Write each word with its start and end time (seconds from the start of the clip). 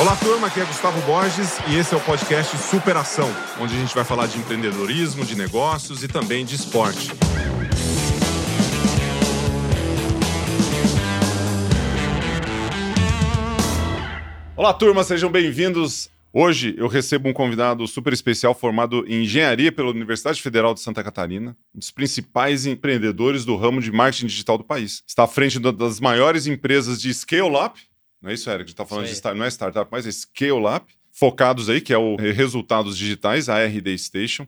Olá, 0.00 0.16
turma, 0.16 0.48
aqui 0.48 0.60
é 0.60 0.64
Gustavo 0.64 1.00
Borges 1.02 1.58
e 1.68 1.76
esse 1.76 1.94
é 1.94 1.96
o 1.96 2.00
podcast 2.00 2.56
Superação, 2.56 3.28
onde 3.60 3.76
a 3.76 3.78
gente 3.78 3.94
vai 3.94 4.02
falar 4.02 4.26
de 4.26 4.38
empreendedorismo, 4.38 5.24
de 5.24 5.36
negócios 5.36 6.02
e 6.02 6.08
também 6.08 6.44
de 6.44 6.56
esporte. 6.56 7.12
Olá, 14.56 14.74
turma, 14.74 15.04
sejam 15.04 15.30
bem-vindos. 15.30 16.10
Hoje 16.32 16.76
eu 16.78 16.86
recebo 16.86 17.28
um 17.28 17.32
convidado 17.32 17.86
super 17.88 18.12
especial 18.12 18.54
formado 18.54 19.04
em 19.08 19.24
engenharia 19.24 19.72
pela 19.72 19.90
Universidade 19.90 20.40
Federal 20.40 20.72
de 20.72 20.80
Santa 20.80 21.02
Catarina, 21.02 21.56
um 21.74 21.80
dos 21.80 21.90
principais 21.90 22.66
empreendedores 22.66 23.44
do 23.44 23.56
ramo 23.56 23.80
de 23.80 23.90
marketing 23.90 24.26
digital 24.26 24.56
do 24.56 24.62
país. 24.62 25.02
Está 25.04 25.24
à 25.24 25.26
frente 25.26 25.58
das 25.58 25.98
maiores 25.98 26.46
empresas 26.46 27.00
de 27.00 27.12
scale-up, 27.12 27.80
não 28.22 28.30
é 28.30 28.34
isso, 28.34 28.48
Eric? 28.48 28.58
A 28.58 28.66
gente 28.66 28.74
está 28.74 28.86
falando 28.86 29.06
de 29.06 29.12
start, 29.12 29.36
não 29.36 29.44
é 29.44 29.48
startup, 29.48 29.88
mas 29.90 30.06
é 30.06 30.12
scale-up, 30.12 30.86
focados 31.10 31.68
aí, 31.68 31.80
que 31.80 31.92
é 31.92 31.98
o 31.98 32.14
resultados 32.14 32.96
digitais, 32.96 33.48
a 33.48 33.64
RD 33.64 33.98
Station, 33.98 34.46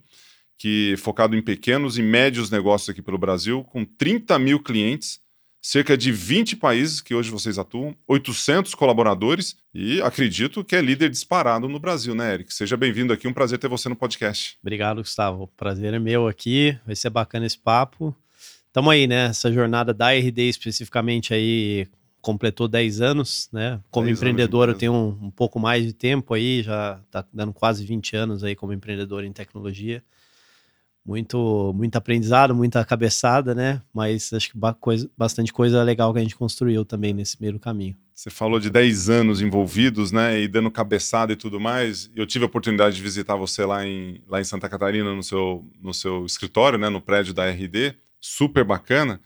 que 0.57 0.93
é 0.93 0.97
focado 0.97 1.35
em 1.35 1.43
pequenos 1.43 1.99
e 1.99 2.03
médios 2.03 2.49
negócios 2.49 2.91
aqui 2.91 3.03
pelo 3.03 3.19
Brasil, 3.19 3.65
com 3.65 3.85
30 3.85 4.39
mil 4.39 4.61
clientes 4.61 5.21
cerca 5.63 5.97
de 5.97 6.11
20 6.11 6.57
países 6.57 7.01
que 7.01 7.15
hoje 7.15 7.31
vocês 7.31 7.57
atuam, 7.57 7.95
800 8.09 8.75
colaboradores 8.75 9.57
e 9.73 10.03
acredito 10.03 10.65
que 10.65 10.75
é 10.75 10.83
líder 10.83 11.09
disparado 11.09 11.69
no 11.69 11.79
Brasil, 11.79 12.17
né, 12.17 12.35
Eric? 12.35 12.53
Seja 12.53 12.77
bem-vindo 12.77 13.13
aqui, 13.13 13.29
um 13.29 13.33
prazer 13.33 13.61
ter 13.61 13.69
você 13.69 13.89
no 13.89 13.95
podcast. 13.95 14.59
Obrigado, 14.61 14.99
Gustavo. 14.99 15.45
O 15.45 15.47
prazer 15.49 15.95
é 15.95 16.01
meu 16.01 16.27
aqui, 16.27 16.77
vai 16.85 16.97
ser 16.97 17.11
bacana 17.11 17.47
esse 17.47 17.57
papo. 17.57 18.15
Tamo 18.73 18.91
aí, 18.91 19.07
né? 19.07 19.27
Essa 19.27 19.53
jornada 19.53 19.95
da 19.95 20.13
RD 20.13 20.49
especificamente 20.49 21.33
aí 21.33 21.87
completou 22.21 22.67
10 22.67 23.01
anos, 23.01 23.49
né? 23.53 23.81
Como 23.91 24.09
empreendedor 24.09 24.69
eu 24.69 24.75
tenho 24.75 24.93
um, 24.93 25.27
um, 25.27 25.31
pouco 25.31 25.61
mais 25.61 25.85
de 25.85 25.93
tempo 25.93 26.35
aí, 26.35 26.63
já 26.63 27.01
tá 27.11 27.25
dando 27.33 27.53
quase 27.53 27.85
20 27.85 28.17
anos 28.17 28.43
aí 28.43 28.57
como 28.57 28.73
empreendedor 28.73 29.25
em 29.25 29.33
tecnologia 29.33 30.03
muito, 31.05 31.73
muito 31.75 31.97
aprendizado, 31.97 32.55
muita 32.55 32.85
cabeçada, 32.85 33.55
né? 33.55 33.83
Mas 33.93 34.33
acho 34.33 34.51
que 34.51 34.59
bastante 35.17 35.53
coisa 35.53 35.83
legal 35.83 36.13
que 36.13 36.19
a 36.19 36.23
gente 36.23 36.37
construiu 36.37 36.85
também 36.85 37.13
nesse 37.13 37.41
meio 37.41 37.59
caminho. 37.59 37.97
Você 38.15 38.31
falou 38.31 38.61
de 38.61 38.71
10 38.71 39.11
anos 39.11 39.41
envolvidos, 39.41 40.13
né? 40.13 40.41
E 40.41 40.47
dando 40.47 40.71
cabeçada 40.71 41.33
e 41.33 41.37
tudo 41.37 41.59
mais. 41.59 42.11
Eu 42.15 42.27
tive 42.27 42.45
a 42.45 42.47
oportunidade 42.47 42.95
de 42.95 43.03
visitar 43.03 43.35
você 43.35 43.65
lá 43.65 43.85
em, 43.85 44.23
lá 44.29 44.41
em 44.41 44.45
Santa 44.45 44.69
Catarina, 44.69 45.13
no 45.13 45.23
seu, 45.23 45.65
no 45.81 45.93
seu 45.93 46.25
escritório, 46.25 46.79
né? 46.79 46.89
No 46.89 47.01
prédio 47.01 47.35
da 47.35 47.51
RD. 47.51 47.95
Super 48.21 48.65
bacana. 48.65 49.21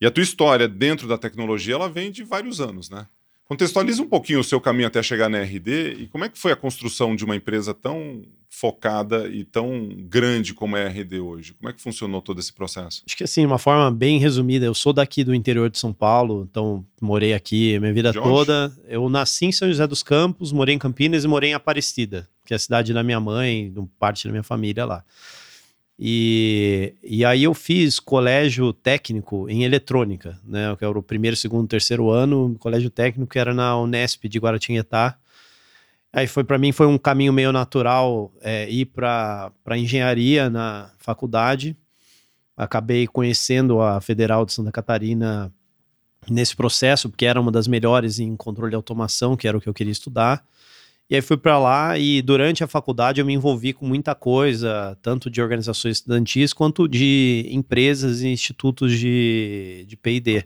E 0.00 0.06
a 0.06 0.10
tua 0.10 0.22
história 0.22 0.68
dentro 0.68 1.08
da 1.08 1.18
tecnologia, 1.18 1.74
ela 1.74 1.88
vem 1.88 2.12
de 2.12 2.22
vários 2.22 2.60
anos, 2.60 2.88
né? 2.88 3.08
Contextualiza 3.44 4.02
um 4.02 4.08
pouquinho 4.08 4.40
o 4.40 4.44
seu 4.44 4.60
caminho 4.60 4.86
até 4.86 5.02
chegar 5.02 5.28
na 5.28 5.40
RD 5.40 5.94
e 6.00 6.06
como 6.06 6.24
é 6.24 6.28
que 6.28 6.38
foi 6.38 6.52
a 6.52 6.56
construção 6.56 7.16
de 7.16 7.24
uma 7.24 7.34
empresa 7.34 7.72
tão 7.72 8.22
focada 8.48 9.28
e 9.28 9.44
tão 9.44 9.88
grande 9.94 10.54
como 10.54 10.76
é 10.76 10.86
a 10.86 10.88
RD 10.88 11.20
hoje. 11.20 11.54
Como 11.54 11.68
é 11.68 11.72
que 11.72 11.80
funcionou 11.80 12.20
todo 12.20 12.40
esse 12.40 12.52
processo? 12.52 13.02
Acho 13.06 13.16
que 13.16 13.24
assim, 13.24 13.44
uma 13.44 13.58
forma 13.58 13.90
bem 13.90 14.18
resumida, 14.18 14.64
eu 14.64 14.74
sou 14.74 14.92
daqui 14.92 15.22
do 15.22 15.34
interior 15.34 15.70
de 15.70 15.78
São 15.78 15.92
Paulo, 15.92 16.46
então 16.50 16.84
morei 17.00 17.34
aqui 17.34 17.78
minha 17.78 17.92
vida 17.92 18.12
toda. 18.12 18.72
Eu 18.88 19.08
nasci 19.08 19.46
em 19.46 19.52
São 19.52 19.68
José 19.68 19.86
dos 19.86 20.02
Campos, 20.02 20.50
morei 20.50 20.74
em 20.74 20.78
Campinas 20.78 21.24
e 21.24 21.28
morei 21.28 21.50
em 21.50 21.54
Aparecida, 21.54 22.28
que 22.44 22.54
é 22.54 22.56
a 22.56 22.58
cidade 22.58 22.92
da 22.92 23.02
minha 23.02 23.20
mãe, 23.20 23.72
parte 23.98 24.26
da 24.26 24.30
minha 24.30 24.42
família 24.42 24.84
lá. 24.84 25.04
E, 26.00 26.94
e 27.02 27.24
aí 27.24 27.42
eu 27.42 27.52
fiz 27.52 27.98
colégio 27.98 28.72
técnico 28.72 29.48
em 29.50 29.64
eletrônica, 29.64 30.38
né? 30.44 30.74
Que 30.76 30.84
era 30.84 30.96
o 30.96 31.02
primeiro, 31.02 31.36
segundo, 31.36 31.66
terceiro 31.66 32.08
ano, 32.08 32.56
colégio 32.60 32.88
técnico 32.88 33.32
que 33.32 33.38
era 33.38 33.52
na 33.52 33.76
Unesp 33.76 34.28
de 34.28 34.38
Guaratinguetá. 34.38 35.18
Aí 36.12 36.26
foi 36.26 36.42
para 36.42 36.58
mim 36.58 36.72
foi 36.72 36.86
um 36.86 36.96
caminho 36.96 37.32
meio 37.32 37.52
natural 37.52 38.32
é, 38.40 38.68
ir 38.68 38.86
para 38.86 39.52
engenharia 39.76 40.48
na 40.48 40.90
faculdade. 40.98 41.76
Acabei 42.56 43.06
conhecendo 43.06 43.80
a 43.80 44.00
Federal 44.00 44.44
de 44.44 44.52
Santa 44.52 44.72
Catarina 44.72 45.52
nesse 46.28 46.56
processo, 46.56 47.08
porque 47.08 47.26
era 47.26 47.40
uma 47.40 47.52
das 47.52 47.68
melhores 47.68 48.18
em 48.18 48.34
controle 48.36 48.70
de 48.70 48.76
automação, 48.76 49.36
que 49.36 49.46
era 49.46 49.56
o 49.56 49.60
que 49.60 49.68
eu 49.68 49.74
queria 49.74 49.92
estudar. 49.92 50.44
E 51.10 51.14
aí 51.14 51.22
fui 51.22 51.38
para 51.38 51.58
lá 51.58 51.98
e 51.98 52.20
durante 52.20 52.62
a 52.62 52.66
faculdade 52.66 53.20
eu 53.20 53.24
me 53.24 53.32
envolvi 53.32 53.72
com 53.72 53.86
muita 53.86 54.14
coisa, 54.14 54.96
tanto 55.00 55.30
de 55.30 55.40
organizações 55.40 55.98
estudantis 55.98 56.52
quanto 56.52 56.86
de 56.86 57.46
empresas 57.50 58.20
e 58.20 58.28
institutos 58.28 58.92
de, 58.98 59.86
de 59.88 59.96
P&D. 59.96 60.44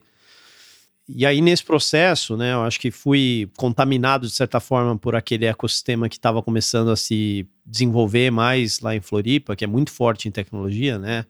E 1.09 1.27
aí 1.27 1.41
nesse 1.41 1.65
processo, 1.65 2.37
né, 2.37 2.53
eu 2.53 2.63
acho 2.63 2.79
que 2.79 2.91
fui 2.91 3.51
contaminado 3.57 4.27
de 4.27 4.33
certa 4.33 4.61
forma 4.61 4.97
por 4.97 5.17
aquele 5.17 5.47
ecossistema 5.47 6.09
que 6.09 6.17
estava 6.17 6.43
começando 6.43 6.91
a 6.91 6.97
se 6.97 7.47
desenvolver 7.67 8.31
mais 8.31 8.81
lá 8.81 8.95
em 8.95 9.01
Floripa, 9.01 9.57
que 9.57 9.65
é 9.65 9.67
muito 9.67 9.91
forte 9.91 10.29
em 10.29 10.31
tecnologia, 10.31 10.99
né? 10.99 11.25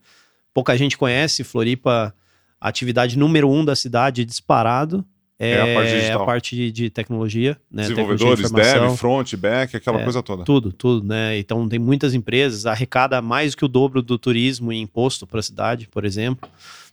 Pouca 0.53 0.77
gente 0.77 0.99
conhece 0.99 1.43
Floripa, 1.43 2.15
a 2.61 2.69
atividade 2.69 3.19
número 3.19 3.51
um 3.51 3.65
da 3.65 3.75
cidade 3.75 4.25
disparado, 4.25 5.05
é, 5.39 5.51
é, 5.51 5.61
a 5.61 5.75
parte 5.75 6.11
a 6.11 6.19
parte 6.21 6.71
de, 6.71 6.91
tecnologia, 6.91 7.59
né? 7.69 7.83
Desenvolvedores, 7.83 8.43
tecnologia 8.43 8.81
dev, 8.81 8.97
front, 8.97 9.35
back, 9.35 9.77
aquela 9.77 10.01
é, 10.01 10.05
coisa 10.05 10.23
toda. 10.23 10.45
Tudo, 10.45 10.73
tudo, 10.73 11.05
né? 11.05 11.37
Então 11.39 11.69
tem 11.69 11.81
muitas 11.81 12.15
empresas, 12.15 12.67
arrecada 12.67 13.21
mais 13.21 13.55
que 13.55 13.65
o 13.65 13.69
dobro 13.69 14.03
do 14.03 14.17
turismo 14.17 14.73
e 14.73 14.79
imposto 14.79 15.27
para 15.27 15.41
a 15.41 15.43
cidade, 15.43 15.89
por 15.89 16.05
exemplo. 16.05 16.49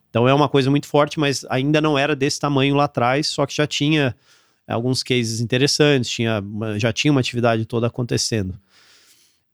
Então 0.09 0.27
é 0.27 0.33
uma 0.33 0.49
coisa 0.49 0.69
muito 0.69 0.87
forte, 0.87 1.19
mas 1.19 1.45
ainda 1.49 1.79
não 1.79 1.97
era 1.97 2.15
desse 2.15 2.39
tamanho 2.39 2.75
lá 2.75 2.85
atrás, 2.85 3.27
só 3.27 3.45
que 3.45 3.55
já 3.55 3.67
tinha 3.67 4.15
alguns 4.67 5.03
cases 5.03 5.39
interessantes, 5.39 6.09
tinha, 6.09 6.43
já 6.77 6.93
tinha 6.93 7.11
uma 7.11 7.19
atividade 7.19 7.65
toda 7.65 7.87
acontecendo. 7.87 8.59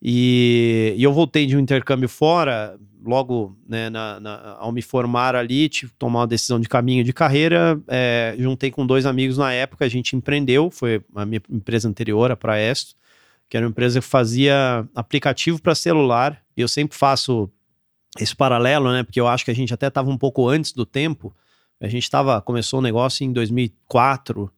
E, 0.02 0.94
e 0.98 1.04
eu 1.04 1.14
voltei 1.14 1.46
de 1.46 1.56
um 1.56 1.60
intercâmbio 1.60 2.08
fora, 2.08 2.78
logo 3.04 3.58
né, 3.68 3.90
na, 3.90 4.20
na, 4.20 4.58
ao 4.60 4.72
me 4.72 4.82
formar 4.82 5.36
ali, 5.36 5.70
tomar 5.98 6.22
uma 6.22 6.28
decisão 6.28 6.60
de 6.60 6.68
caminho 6.68 7.04
de 7.04 7.14
carreira. 7.14 7.80
É, 7.88 8.36
juntei 8.38 8.72
com 8.72 8.86
dois 8.86 9.06
amigos 9.06 9.38
na 9.38 9.54
época, 9.54 9.86
a 9.86 9.90
gente 9.90 10.16
empreendeu, 10.16 10.70
foi 10.70 11.02
a 11.16 11.26
minha 11.26 11.42
empresa 11.50 11.88
anterior, 11.88 12.32
a 12.32 12.36
Praesto, 12.36 12.96
que 13.50 13.56
era 13.56 13.66
uma 13.66 13.70
empresa 13.70 14.00
que 14.00 14.06
fazia 14.06 14.88
aplicativo 14.94 15.62
para 15.62 15.76
celular. 15.76 16.42
E 16.58 16.62
eu 16.62 16.68
sempre 16.68 16.98
faço 16.98 17.50
esse 18.20 18.36
paralelo, 18.36 18.92
né? 18.92 19.04
Porque 19.04 19.20
eu 19.20 19.28
acho 19.28 19.46
que 19.46 19.52
a 19.52 19.56
gente 19.56 19.74
até 19.74 19.88
estava 19.88 20.10
um 20.10 20.18
pouco 20.18 20.48
antes 20.48 20.72
do 20.72 20.86
tempo. 20.86 21.36
A 21.80 21.88
gente 21.88 22.04
estava 22.04 22.42
começou 22.42 22.80
o 22.80 22.82
negócio 22.82 23.24
em 23.26 23.32
2004 23.32 24.52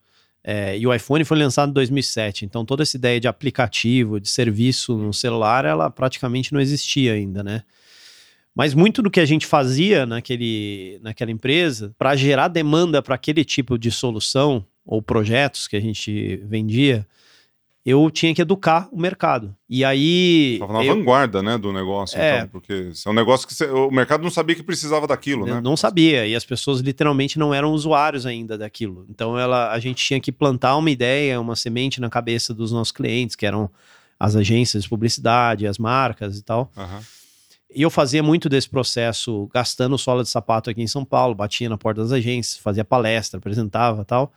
é, 0.44 0.78
e 0.78 0.86
o 0.88 0.94
iPhone 0.94 1.24
foi 1.26 1.38
lançado 1.38 1.70
em 1.70 1.74
2007. 1.74 2.46
Então 2.46 2.64
toda 2.66 2.84
essa 2.84 2.96
ideia 2.96 3.20
de 3.20 3.28
aplicativo, 3.28 4.20
de 4.20 4.30
serviço 4.30 4.96
no 4.98 5.14
celular, 5.14 5.66
ela 5.66 5.90
praticamente 5.90 6.54
não 6.54 6.62
existia 6.62 7.14
ainda, 7.14 7.44
né? 7.44 7.64
Mas 8.56 8.74
muito 8.74 9.04
do 9.04 9.12
que 9.12 9.20
a 9.20 9.26
gente 9.26 9.46
fazia 9.46 10.06
naquele, 10.06 11.00
naquela 11.04 11.30
empresa, 11.30 11.94
para 11.98 12.16
gerar 12.16 12.48
demanda 12.48 13.04
para 13.04 13.14
aquele 13.14 13.46
tipo 13.46 13.78
de 13.78 13.92
solução 13.92 14.66
ou 14.84 15.00
projetos 15.00 15.68
que 15.68 15.76
a 15.76 15.80
gente 15.80 16.38
vendia, 16.46 17.06
eu 17.90 18.12
tinha 18.12 18.36
que 18.36 18.42
educar 18.42 18.90
o 18.92 19.00
mercado. 19.00 19.56
E 19.70 19.86
aí. 19.86 20.56
Estava 20.56 20.74
na 20.74 20.84
eu... 20.84 20.94
vanguarda, 20.94 21.42
né, 21.42 21.58
do 21.58 21.72
negócio, 21.72 22.20
é... 22.20 22.40
então, 22.40 22.50
porque 22.50 22.92
é 23.06 23.10
um 23.10 23.14
negócio 23.14 23.48
que 23.48 23.54
você... 23.54 23.66
o 23.66 23.90
mercado 23.90 24.22
não 24.22 24.30
sabia 24.30 24.58
que 24.58 24.62
precisava 24.62 25.08
daquilo, 25.08 25.46
né? 25.46 25.62
Não 25.62 25.78
sabia, 25.78 26.28
e 26.28 26.36
as 26.36 26.44
pessoas 26.44 26.82
literalmente 26.82 27.40
não 27.40 27.54
eram 27.54 27.72
usuários 27.72 28.26
ainda 28.26 28.58
daquilo. 28.58 29.06
Então 29.10 29.40
ela, 29.40 29.72
a 29.72 29.80
gente 29.80 30.04
tinha 30.04 30.20
que 30.20 30.34
plantar 30.34 30.76
uma 30.76 30.92
ideia, 30.92 31.40
uma 31.40 31.56
semente 31.56 32.02
na 32.02 32.10
cabeça 32.10 32.54
dos 32.54 32.74
nossos 32.74 32.92
clientes, 32.92 33.38
que 33.38 33.46
eram 33.46 33.70
as 34.20 34.36
agências 34.36 34.84
de 34.84 34.90
publicidade, 34.90 35.66
as 35.66 35.78
marcas 35.78 36.38
e 36.38 36.44
tal. 36.44 36.70
Uhum. 36.76 37.00
E 37.74 37.82
eu 37.82 37.90
fazia 37.90 38.22
muito 38.22 38.50
desse 38.50 38.68
processo 38.68 39.50
gastando 39.54 39.98
sola 39.98 40.24
de 40.24 40.30
sapato 40.30 40.70
aqui 40.70 40.82
em 40.82 40.88
São 40.88 41.06
Paulo, 41.06 41.34
batia 41.34 41.70
na 41.70 41.78
porta 41.78 42.02
das 42.02 42.12
agências, 42.12 42.58
fazia 42.58 42.84
palestra, 42.84 43.38
apresentava 43.38 44.04
tal. 44.04 44.34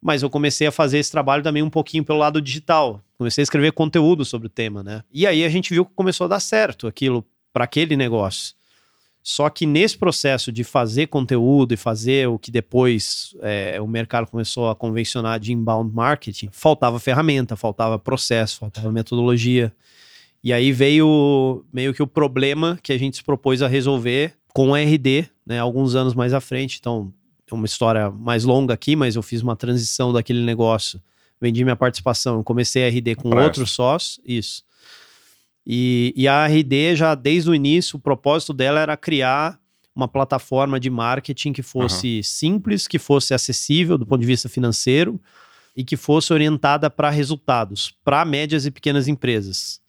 Mas 0.00 0.22
eu 0.22 0.30
comecei 0.30 0.66
a 0.66 0.72
fazer 0.72 0.98
esse 0.98 1.10
trabalho 1.10 1.42
também 1.42 1.62
um 1.62 1.70
pouquinho 1.70 2.04
pelo 2.04 2.18
lado 2.18 2.40
digital. 2.40 3.02
Comecei 3.18 3.42
a 3.42 3.44
escrever 3.44 3.72
conteúdo 3.72 4.24
sobre 4.24 4.46
o 4.46 4.50
tema, 4.50 4.82
né? 4.82 5.02
E 5.12 5.26
aí 5.26 5.44
a 5.44 5.48
gente 5.48 5.70
viu 5.74 5.84
que 5.84 5.92
começou 5.94 6.24
a 6.24 6.28
dar 6.28 6.40
certo 6.40 6.86
aquilo 6.86 7.24
para 7.52 7.64
aquele 7.64 7.96
negócio. 7.96 8.54
Só 9.22 9.50
que 9.50 9.66
nesse 9.66 9.98
processo 9.98 10.50
de 10.50 10.64
fazer 10.64 11.08
conteúdo 11.08 11.74
e 11.74 11.76
fazer 11.76 12.26
o 12.28 12.38
que 12.38 12.50
depois 12.50 13.36
é, 13.42 13.78
o 13.80 13.86
mercado 13.86 14.26
começou 14.26 14.70
a 14.70 14.74
convencionar 14.74 15.38
de 15.38 15.52
inbound 15.52 15.94
marketing, 15.94 16.48
faltava 16.50 16.98
ferramenta, 16.98 17.54
faltava 17.54 17.98
processo, 17.98 18.58
faltava 18.58 18.90
metodologia. 18.90 19.72
E 20.42 20.54
aí 20.54 20.72
veio 20.72 21.62
meio 21.70 21.92
que 21.92 22.02
o 22.02 22.06
problema 22.06 22.78
que 22.82 22.92
a 22.92 22.98
gente 22.98 23.18
se 23.18 23.22
propôs 23.22 23.60
a 23.60 23.68
resolver 23.68 24.32
com 24.54 24.70
o 24.70 24.74
RD, 24.74 25.28
né, 25.46 25.58
alguns 25.58 25.94
anos 25.94 26.14
mais 26.14 26.32
à 26.32 26.40
frente. 26.40 26.78
Então, 26.80 27.12
uma 27.56 27.66
história 27.66 28.10
mais 28.10 28.44
longa 28.44 28.74
aqui, 28.74 28.96
mas 28.96 29.16
eu 29.16 29.22
fiz 29.22 29.42
uma 29.42 29.56
transição 29.56 30.12
daquele 30.12 30.42
negócio. 30.42 31.00
Vendi 31.40 31.64
minha 31.64 31.76
participação, 31.76 32.42
comecei 32.42 32.84
a 32.84 32.88
RD 32.88 33.14
com 33.16 33.30
Presta. 33.30 33.46
outros 33.46 33.70
sócios, 33.70 34.20
isso. 34.24 34.62
E, 35.66 36.12
e 36.16 36.28
a 36.28 36.46
RD 36.46 36.96
já 36.96 37.14
desde 37.14 37.50
o 37.50 37.54
início, 37.54 37.96
o 37.96 38.00
propósito 38.00 38.52
dela 38.52 38.80
era 38.80 38.96
criar 38.96 39.58
uma 39.94 40.08
plataforma 40.08 40.78
de 40.78 40.88
marketing 40.88 41.52
que 41.52 41.62
fosse 41.62 42.16
uhum. 42.18 42.22
simples, 42.22 42.88
que 42.88 42.98
fosse 42.98 43.34
acessível 43.34 43.98
do 43.98 44.06
ponto 44.06 44.20
de 44.20 44.26
vista 44.26 44.48
financeiro 44.48 45.20
e 45.76 45.84
que 45.84 45.96
fosse 45.96 46.32
orientada 46.32 46.90
para 46.90 47.10
resultados, 47.10 47.94
para 48.04 48.24
médias 48.24 48.66
e 48.66 48.70
pequenas 48.70 49.08
empresas. 49.08 49.80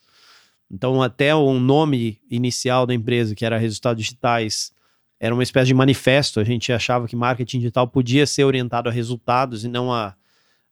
Então, 0.70 1.02
até 1.02 1.36
o 1.36 1.60
nome 1.60 2.20
inicial 2.30 2.86
da 2.86 2.94
empresa, 2.94 3.36
que 3.36 3.46
era 3.46 3.58
Resultados 3.58 4.02
Digitais, 4.04 4.72
era 5.22 5.36
uma 5.36 5.44
espécie 5.44 5.68
de 5.68 5.76
manifesto. 5.76 6.40
A 6.40 6.44
gente 6.44 6.74
achava 6.74 7.08
que 7.08 7.16
marketing 7.16 7.60
digital 7.60 7.88
podia 7.88 8.26
ser 8.26 8.44
orientado 8.44 8.90
a 8.90 8.92
resultados 8.92 9.64
e 9.64 9.68
não 9.68 9.94
a, 9.94 10.16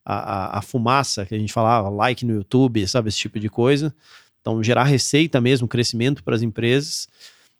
a, 0.04 0.58
a 0.58 0.60
fumaça 0.60 1.24
que 1.24 1.32
a 1.32 1.38
gente 1.38 1.52
falava, 1.52 1.88
like 1.88 2.26
no 2.26 2.34
YouTube, 2.34 2.84
sabe, 2.88 3.08
esse 3.08 3.18
tipo 3.18 3.38
de 3.38 3.48
coisa. 3.48 3.94
Então, 4.40 4.60
gerar 4.60 4.84
receita 4.84 5.40
mesmo, 5.40 5.68
crescimento 5.68 6.24
para 6.24 6.34
as 6.34 6.42
empresas. 6.42 7.08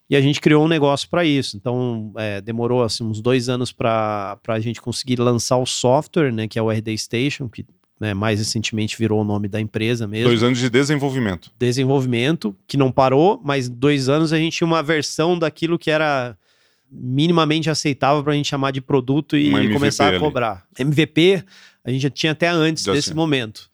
E 0.08 0.16
a 0.16 0.20
gente 0.20 0.40
criou 0.40 0.64
um 0.64 0.68
negócio 0.68 1.08
para 1.08 1.24
isso. 1.24 1.56
Então, 1.56 2.12
é, 2.16 2.40
demorou 2.40 2.82
assim, 2.82 3.04
uns 3.04 3.20
dois 3.20 3.48
anos 3.48 3.70
para 3.70 4.36
a 4.48 4.58
gente 4.58 4.80
conseguir 4.82 5.20
lançar 5.20 5.58
o 5.58 5.66
software, 5.66 6.32
né, 6.32 6.48
que 6.48 6.58
é 6.58 6.62
o 6.62 6.72
RD 6.72 6.98
Station, 6.98 7.48
que 7.48 7.64
né, 8.00 8.14
mais 8.14 8.40
recentemente 8.40 8.98
virou 8.98 9.20
o 9.20 9.24
nome 9.24 9.46
da 9.46 9.60
empresa 9.60 10.08
mesmo. 10.08 10.26
Dois 10.26 10.42
anos 10.42 10.58
de 10.58 10.68
desenvolvimento. 10.68 11.52
Desenvolvimento, 11.56 12.56
que 12.66 12.76
não 12.76 12.90
parou, 12.90 13.40
mas 13.44 13.68
dois 13.68 14.08
anos 14.08 14.32
a 14.32 14.38
gente 14.38 14.56
tinha 14.56 14.66
uma 14.66 14.82
versão 14.82 15.38
daquilo 15.38 15.78
que 15.78 15.90
era 15.90 16.36
minimamente 16.90 17.70
aceitável 17.70 18.22
para 18.22 18.32
a 18.32 18.36
gente 18.36 18.48
chamar 18.48 18.72
de 18.72 18.80
produto 18.80 19.36
e 19.36 19.72
começar 19.72 20.14
a 20.14 20.18
cobrar. 20.18 20.66
Ali. 20.76 20.88
MVP 20.88 21.44
a 21.84 21.90
gente 21.90 22.02
já 22.02 22.10
tinha 22.10 22.32
até 22.32 22.48
antes 22.48 22.84
já 22.84 22.92
desse 22.92 23.14
momento. 23.14 23.70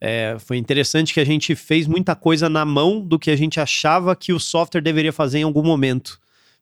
É, 0.00 0.36
foi 0.38 0.56
interessante 0.56 1.12
que 1.12 1.20
a 1.20 1.24
gente 1.24 1.54
fez 1.54 1.86
muita 1.86 2.16
coisa 2.16 2.48
na 2.48 2.64
mão 2.64 3.00
do 3.00 3.18
que 3.18 3.30
a 3.30 3.36
gente 3.36 3.60
achava 3.60 4.16
que 4.16 4.32
o 4.32 4.40
software 4.40 4.80
deveria 4.80 5.12
fazer 5.12 5.40
em 5.40 5.42
algum 5.42 5.62
momento 5.62 6.18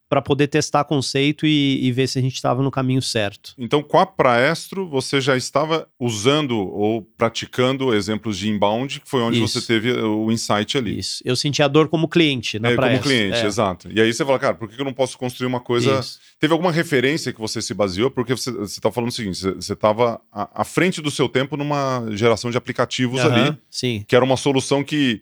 para 0.08 0.22
poder 0.22 0.48
testar 0.48 0.84
conceito 0.84 1.46
e, 1.46 1.86
e, 1.86 1.92
ver 1.92 2.06
se 2.06 2.18
a 2.18 2.22
gente 2.22 2.34
estava 2.34 2.62
no 2.62 2.70
caminho 2.70 3.02
certo. 3.02 3.54
Então, 3.58 3.82
com 3.82 3.98
a 3.98 4.06
Praestro, 4.06 4.88
você 4.88 5.20
já 5.20 5.36
estava 5.36 5.86
usando 6.00 6.58
ou 6.58 7.02
praticando 7.02 7.94
exemplos 7.94 8.38
de 8.38 8.48
inbound, 8.48 9.00
que 9.00 9.08
foi 9.08 9.20
onde 9.20 9.42
Isso. 9.42 9.60
você 9.60 9.66
teve 9.66 9.92
o 9.92 10.32
insight 10.32 10.78
ali. 10.78 10.98
Isso. 10.98 11.22
Eu 11.24 11.36
senti 11.36 11.62
a 11.62 11.68
dor 11.68 11.88
como 11.88 12.08
cliente 12.08 12.58
na 12.58 12.70
é, 12.70 12.74
Praestro. 12.74 13.02
Como 13.02 13.14
cliente, 13.14 13.36
é. 13.36 13.46
exato. 13.46 13.88
E 13.92 14.00
aí 14.00 14.12
você 14.12 14.24
fala, 14.24 14.38
cara, 14.38 14.54
por 14.54 14.68
que 14.68 14.80
eu 14.80 14.84
não 14.84 14.94
posso 14.94 15.18
construir 15.18 15.46
uma 15.46 15.60
coisa... 15.60 16.00
Isso. 16.00 16.18
Teve 16.40 16.52
alguma 16.52 16.70
referência 16.70 17.32
que 17.32 17.40
você 17.40 17.60
se 17.60 17.74
baseou? 17.74 18.10
Porque 18.10 18.34
você 18.34 18.50
está 18.62 18.92
falando 18.92 19.10
o 19.10 19.12
seguinte, 19.12 19.40
você 19.40 19.72
estava 19.72 20.20
à, 20.32 20.64
frente 20.64 21.02
do 21.02 21.10
seu 21.10 21.28
tempo 21.28 21.56
numa 21.56 22.06
geração 22.12 22.48
de 22.50 22.56
aplicativos 22.56 23.20
ali, 23.20 23.58
sim. 23.68 24.04
que 24.06 24.14
era 24.14 24.24
uma 24.24 24.36
solução 24.36 24.84
que 24.84 25.20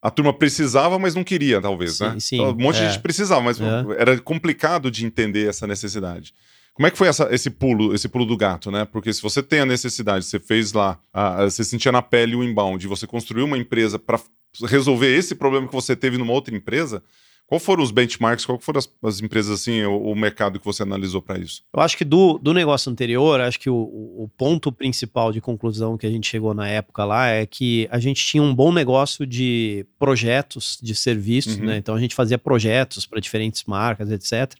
a 0.00 0.10
turma 0.10 0.32
precisava, 0.32 0.98
mas 0.98 1.14
não 1.14 1.24
queria, 1.24 1.60
talvez, 1.60 1.96
sim, 1.96 2.04
né? 2.04 2.20
Sim, 2.20 2.36
então, 2.36 2.50
um 2.50 2.62
monte 2.62 2.76
é. 2.76 2.86
de 2.86 2.92
gente 2.92 3.02
precisava, 3.02 3.40
mas 3.40 3.60
é. 3.60 3.64
era 3.98 4.18
complicado 4.20 4.90
de 4.90 5.04
entender 5.04 5.48
essa 5.48 5.66
necessidade. 5.66 6.32
Como 6.72 6.86
é 6.86 6.92
que 6.92 6.96
foi 6.96 7.08
essa, 7.08 7.28
esse 7.34 7.50
pulo, 7.50 7.92
esse 7.92 8.08
pulo 8.08 8.24
do 8.24 8.36
gato, 8.36 8.70
né? 8.70 8.84
Porque 8.84 9.12
se 9.12 9.20
você 9.20 9.42
tem 9.42 9.58
a 9.58 9.66
necessidade, 9.66 10.24
você 10.24 10.38
fez 10.38 10.72
lá, 10.72 10.96
a, 11.12 11.42
a, 11.42 11.50
você 11.50 11.64
sentia 11.64 11.90
na 11.90 12.00
pele 12.00 12.36
o 12.36 12.44
inbound, 12.44 12.86
você 12.86 13.04
construiu 13.04 13.46
uma 13.46 13.58
empresa 13.58 13.98
para 13.98 14.20
resolver 14.64 15.12
esse 15.12 15.34
problema 15.34 15.66
que 15.66 15.74
você 15.74 15.96
teve 15.96 16.16
numa 16.16 16.32
outra 16.32 16.54
empresa, 16.54 17.02
qual 17.48 17.58
foram 17.58 17.82
os 17.82 17.90
benchmarks? 17.90 18.44
Qual 18.44 18.60
foram 18.60 18.78
as, 18.78 18.92
as 19.02 19.22
empresas, 19.22 19.50
assim, 19.50 19.82
o, 19.82 20.10
o, 20.10 20.14
mercado 20.14 20.60
que 20.60 20.66
você 20.66 20.82
analisou 20.82 21.22
para 21.22 21.38
isso? 21.38 21.62
Eu 21.74 21.80
acho 21.80 21.96
que 21.96 22.04
do, 22.04 22.36
do 22.36 22.52
negócio 22.52 22.92
anterior, 22.92 23.40
acho 23.40 23.58
que 23.58 23.70
o, 23.70 23.74
o, 23.74 24.30
ponto 24.36 24.70
principal 24.70 25.32
de 25.32 25.40
conclusão 25.40 25.96
que 25.96 26.06
a 26.06 26.10
gente 26.10 26.28
chegou 26.28 26.52
na 26.52 26.68
época 26.68 27.06
lá 27.06 27.28
é 27.28 27.46
que 27.46 27.88
a 27.90 27.98
gente 27.98 28.22
tinha 28.22 28.42
um 28.42 28.54
bom 28.54 28.70
negócio 28.70 29.26
de 29.26 29.86
projetos, 29.98 30.78
de 30.82 30.94
serviços, 30.94 31.56
uhum. 31.56 31.64
né? 31.64 31.78
Então 31.78 31.94
a 31.94 32.00
gente 32.00 32.14
fazia 32.14 32.36
projetos 32.36 33.06
para 33.06 33.18
diferentes 33.18 33.64
marcas, 33.64 34.10
etc. 34.10 34.54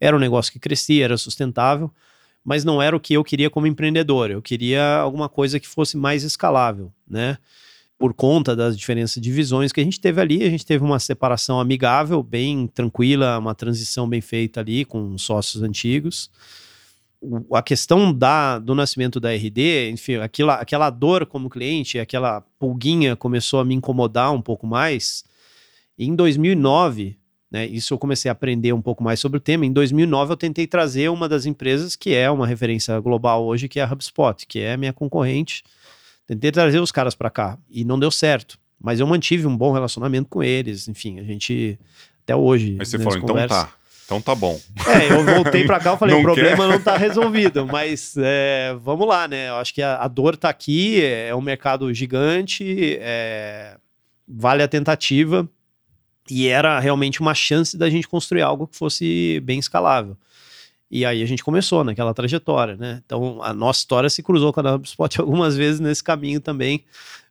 Era 0.00 0.16
um 0.16 0.20
negócio 0.20 0.50
que 0.50 0.58
crescia, 0.58 1.04
era 1.04 1.18
sustentável, 1.18 1.90
mas 2.42 2.64
não 2.64 2.80
era 2.80 2.96
o 2.96 3.00
que 3.00 3.12
eu 3.12 3.22
queria 3.22 3.50
como 3.50 3.66
empreendedor. 3.66 4.30
Eu 4.30 4.40
queria 4.40 4.96
alguma 4.96 5.28
coisa 5.28 5.60
que 5.60 5.68
fosse 5.68 5.94
mais 5.94 6.22
escalável, 6.22 6.90
né? 7.06 7.36
Por 8.00 8.14
conta 8.14 8.56
das 8.56 8.78
diferenças 8.78 9.22
de 9.22 9.30
visões 9.30 9.72
que 9.72 9.80
a 9.80 9.84
gente 9.84 10.00
teve 10.00 10.22
ali. 10.22 10.42
A 10.42 10.48
gente 10.48 10.64
teve 10.64 10.82
uma 10.82 10.98
separação 10.98 11.60
amigável, 11.60 12.22
bem 12.22 12.66
tranquila, 12.66 13.38
uma 13.38 13.54
transição 13.54 14.08
bem 14.08 14.22
feita 14.22 14.60
ali 14.60 14.86
com 14.86 15.18
sócios 15.18 15.62
antigos. 15.62 16.30
O, 17.20 17.54
a 17.54 17.62
questão 17.62 18.10
da, 18.10 18.58
do 18.58 18.74
nascimento 18.74 19.20
da 19.20 19.30
RD, 19.34 19.90
enfim, 19.90 20.14
aquela, 20.14 20.54
aquela 20.54 20.88
dor 20.88 21.26
como 21.26 21.50
cliente, 21.50 21.98
aquela 21.98 22.40
pulguinha 22.58 23.14
começou 23.16 23.60
a 23.60 23.66
me 23.66 23.74
incomodar 23.74 24.32
um 24.32 24.40
pouco 24.40 24.66
mais. 24.66 25.22
E 25.98 26.06
em 26.06 26.16
2009, 26.16 27.18
né, 27.50 27.66
isso 27.66 27.92
eu 27.92 27.98
comecei 27.98 28.30
a 28.30 28.32
aprender 28.32 28.72
um 28.72 28.80
pouco 28.80 29.04
mais 29.04 29.20
sobre 29.20 29.36
o 29.36 29.40
tema. 29.42 29.66
Em 29.66 29.72
2009, 29.74 30.32
eu 30.32 30.36
tentei 30.38 30.66
trazer 30.66 31.10
uma 31.10 31.28
das 31.28 31.44
empresas 31.44 31.96
que 31.96 32.14
é 32.14 32.30
uma 32.30 32.46
referência 32.46 32.98
global 32.98 33.44
hoje, 33.44 33.68
que 33.68 33.78
é 33.78 33.82
a 33.82 33.92
HubSpot, 33.92 34.46
que 34.46 34.58
é 34.58 34.74
minha 34.78 34.94
concorrente 34.94 35.62
Tentei 36.30 36.52
trazer 36.52 36.78
os 36.78 36.92
caras 36.92 37.12
para 37.16 37.28
cá 37.28 37.58
e 37.68 37.84
não 37.84 37.98
deu 37.98 38.08
certo. 38.08 38.56
Mas 38.80 39.00
eu 39.00 39.06
mantive 39.06 39.48
um 39.48 39.56
bom 39.56 39.72
relacionamento 39.72 40.28
com 40.28 40.40
eles. 40.40 40.86
Enfim, 40.86 41.18
a 41.18 41.24
gente 41.24 41.76
até 42.22 42.36
hoje. 42.36 42.76
Aí 42.78 42.86
você 42.86 43.00
falou, 43.00 43.18
então 43.18 43.48
tá. 43.48 43.72
Então 44.04 44.20
tá 44.20 44.32
bom. 44.32 44.60
É, 44.86 45.12
eu 45.12 45.24
voltei 45.24 45.64
para 45.64 45.80
cá 45.80 45.94
e 45.94 45.98
falei, 45.98 46.14
o 46.18 46.22
problema 46.22 46.68
quer? 46.68 46.72
não 46.72 46.80
tá 46.80 46.96
resolvido, 46.96 47.66
mas 47.66 48.14
é, 48.16 48.76
vamos 48.80 49.08
lá, 49.08 49.26
né? 49.26 49.48
Eu 49.48 49.56
acho 49.56 49.74
que 49.74 49.82
a, 49.82 49.96
a, 49.96 50.06
dor 50.06 50.36
tá 50.36 50.48
aqui, 50.48 51.02
é, 51.02 51.30
é 51.30 51.34
um 51.34 51.40
mercado 51.40 51.92
gigante, 51.92 52.96
é, 53.00 53.76
vale 54.28 54.62
a 54.62 54.68
tentativa, 54.68 55.48
e 56.30 56.46
era 56.46 56.78
realmente 56.78 57.20
uma 57.20 57.34
chance 57.34 57.76
da 57.76 57.90
gente 57.90 58.06
construir 58.06 58.42
algo 58.42 58.68
que 58.68 58.76
fosse 58.76 59.40
bem 59.40 59.58
escalável. 59.58 60.16
E 60.90 61.04
aí 61.04 61.22
a 61.22 61.26
gente 61.26 61.44
começou 61.44 61.84
naquela 61.84 62.12
trajetória, 62.12 62.76
né? 62.76 63.00
Então 63.06 63.40
a 63.42 63.54
nossa 63.54 63.78
história 63.78 64.10
se 64.10 64.22
cruzou 64.22 64.52
com 64.52 64.60
a 64.60 64.74
HubSpot 64.74 65.08
algumas 65.20 65.56
vezes 65.56 65.78
nesse 65.78 66.02
caminho 66.02 66.40
também, 66.40 66.84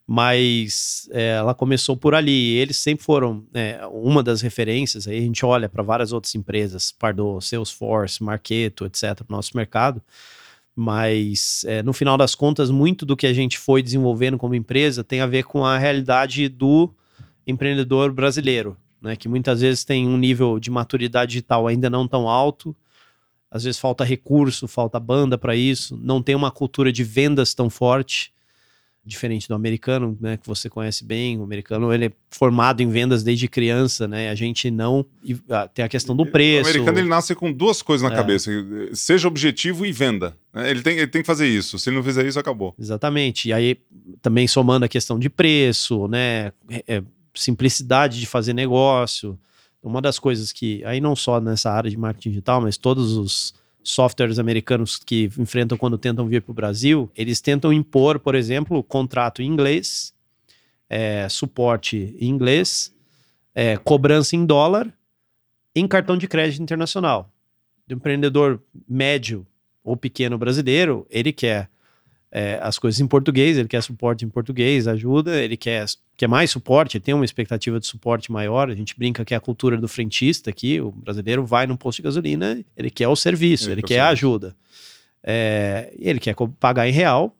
mas 0.08 1.10
é, 1.12 1.32
ela 1.32 1.54
começou 1.54 1.98
por 1.98 2.16
ali. 2.16 2.56
eles 2.56 2.78
sempre 2.78 3.04
foram 3.04 3.44
é, 3.54 3.82
uma 3.92 4.24
das 4.24 4.42
referências. 4.42 5.08
Aí 5.08 5.18
a 5.18 5.22
gente 5.22 5.46
olha 5.46 5.68
para 5.68 5.84
várias 5.84 6.14
outras 6.14 6.34
empresas, 6.36 6.92
Pardot, 6.92 7.46
Salesforce, 7.46 8.24
Marketo, 8.24 8.86
etc., 8.86 9.20
no 9.28 9.36
nosso 9.36 9.56
mercado. 9.58 10.02
Mas 10.74 11.66
é, 11.68 11.84
no 11.84 11.92
final 11.92 12.18
das 12.18 12.36
contas, 12.36 12.72
muito 12.72 13.06
do 13.06 13.18
que 13.18 13.28
a 13.28 13.34
gente 13.34 13.60
foi 13.60 13.84
desenvolvendo 13.84 14.38
como 14.38 14.56
empresa 14.56 15.04
tem 15.04 15.20
a 15.20 15.28
ver 15.28 15.44
com 15.44 15.66
a 15.66 15.78
realidade 15.78 16.48
do 16.48 16.90
empreendedor 17.46 18.14
brasileiro, 18.14 18.78
né? 19.02 19.18
Que 19.18 19.28
muitas 19.28 19.60
vezes 19.60 19.84
tem 19.84 20.08
um 20.08 20.18
nível 20.18 20.60
de 20.60 20.72
maturidade 20.72 21.32
digital 21.34 21.68
ainda 21.68 21.90
não 21.90 22.08
tão 22.08 22.30
alto 22.30 22.74
às 23.52 23.64
vezes 23.64 23.80
falta 23.80 24.04
recurso, 24.04 24.68
falta 24.68 25.00
banda 25.00 25.38
para 25.38 25.56
isso, 25.56 25.98
não 26.02 26.22
tem 26.22 26.36
uma 26.36 26.52
cultura 26.52 26.92
de 26.92 27.04
vendas 27.04 27.54
tão 27.54 27.70
forte, 27.70 28.32
diferente 29.10 29.48
do 29.48 29.56
americano, 29.56 30.18
né, 30.22 30.38
que 30.38 30.46
você 30.46 30.70
conhece 30.70 31.04
bem. 31.04 31.38
O 31.40 31.44
americano 31.44 31.92
ele 31.92 32.06
é 32.06 32.12
formado 32.30 32.82
em 32.82 32.90
vendas 32.90 33.24
desde 33.24 33.48
criança, 33.48 34.08
né? 34.08 34.30
A 34.30 34.36
gente 34.36 34.70
não. 34.70 35.06
E, 35.24 35.36
ah, 35.50 35.68
tem 35.68 35.84
a 35.84 35.90
questão 35.90 36.16
do 36.16 36.26
preço. 36.26 36.70
O 36.70 36.72
americano 36.72 37.00
ele 37.00 37.10
nasce 37.10 37.34
com 37.34 37.52
duas 37.52 37.82
coisas 37.82 38.08
na 38.08 38.14
é. 38.14 38.18
cabeça: 38.18 38.52
seja 38.94 39.28
objetivo 39.28 39.86
e 39.86 39.92
venda. 39.92 40.38
Né? 40.54 40.70
Ele 40.70 40.82
tem, 40.82 40.98
ele 40.98 41.08
tem 41.08 41.22
que 41.22 41.28
fazer 41.28 41.48
isso. 41.48 41.80
Se 41.80 41.90
ele 41.90 41.98
não 41.98 42.04
fizer 42.04 42.26
isso, 42.26 42.40
acabou. 42.40 42.76
Exatamente. 42.78 43.50
E 43.50 43.54
aí 43.54 43.78
também 44.22 44.48
somando 44.48 44.86
a 44.86 44.90
questão 44.90 45.18
de 45.18 45.30
preço, 45.30 46.08
né? 46.08 46.52
É, 46.88 47.02
simplicidade 47.34 48.20
de 48.20 48.26
fazer 48.26 48.54
negócio. 48.54 49.38
Uma 49.82 50.02
das 50.02 50.20
coisas 50.20 50.52
que, 50.52 50.84
aí 50.86 51.00
não 51.00 51.16
só 51.16 51.40
nessa 51.40 51.72
área 51.72 51.90
de 51.90 51.98
marketing 51.98 52.30
digital, 52.30 52.62
mas 52.62 52.78
todos 52.78 53.14
os 53.16 53.54
softwares 53.82 54.38
americanos 54.38 54.98
que 54.98 55.30
enfrentam 55.38 55.78
quando 55.78 55.98
tentam 55.98 56.28
vir 56.28 56.42
para 56.42 56.52
o 56.52 56.56
Brasil, 56.56 57.10
eles 57.16 57.40
tentam 57.40 57.72
impor, 57.72 58.20
por 58.20 58.36
exemplo, 58.36 58.84
contrato 58.84 59.42
em 59.42 59.46
inglês, 59.46 60.14
é, 60.90 61.28
suporte 61.30 62.16
em 62.20 62.30
inglês, 62.30 62.94
é, 63.56 63.78
cobrança 63.78 64.36
em 64.36 64.46
dólar, 64.46 64.92
em 65.74 65.88
cartão 65.88 66.18
de 66.18 66.28
crédito 66.28 66.62
internacional. 66.62 67.32
O 67.90 67.94
empreendedor 67.94 68.62
médio 68.88 69.48
ou 69.84 69.96
pequeno 69.96 70.38
brasileiro, 70.38 71.08
ele 71.10 71.32
quer 71.32 71.70
é, 72.32 72.60
as 72.62 72.78
coisas 72.78 73.00
em 73.00 73.08
português, 73.08 73.58
ele 73.58 73.68
quer 73.68 73.82
suporte 73.82 74.24
em 74.24 74.30
português, 74.30 74.88
ajuda, 74.88 75.42
ele 75.42 75.58
quer, 75.58 75.86
quer 76.16 76.28
mais 76.28 76.52
suporte, 76.52 76.98
ele 76.98 77.04
tem 77.04 77.14
uma 77.14 77.26
expectativa 77.26 77.80
de 77.80 77.88
suporte 77.88 78.32
maior. 78.32 78.70
A 78.70 78.76
gente 78.76 78.98
brinca 78.98 79.26
que 79.26 79.34
é 79.34 79.38
a 79.38 79.40
cultura 79.40 79.78
do 79.78 79.88
frentista 79.88 80.50
aqui, 80.50 80.80
o 80.80 80.92
brasileiro 80.92 81.46
vai 81.46 81.66
num 81.66 81.76
posto 81.76 81.98
de 81.98 82.04
gasolina, 82.04 82.64
ele 82.78 82.90
quer 82.90 83.08
o 83.08 83.16
serviço, 83.16 83.66
ele, 83.66 83.74
ele 83.74 83.82
quer 83.82 84.00
a 84.00 84.10
ajuda. 84.10 84.56
É, 85.24 85.92
ele 85.98 86.20
quer 86.20 86.36
pagar 86.60 86.88
em 86.88 86.92
real 86.92 87.36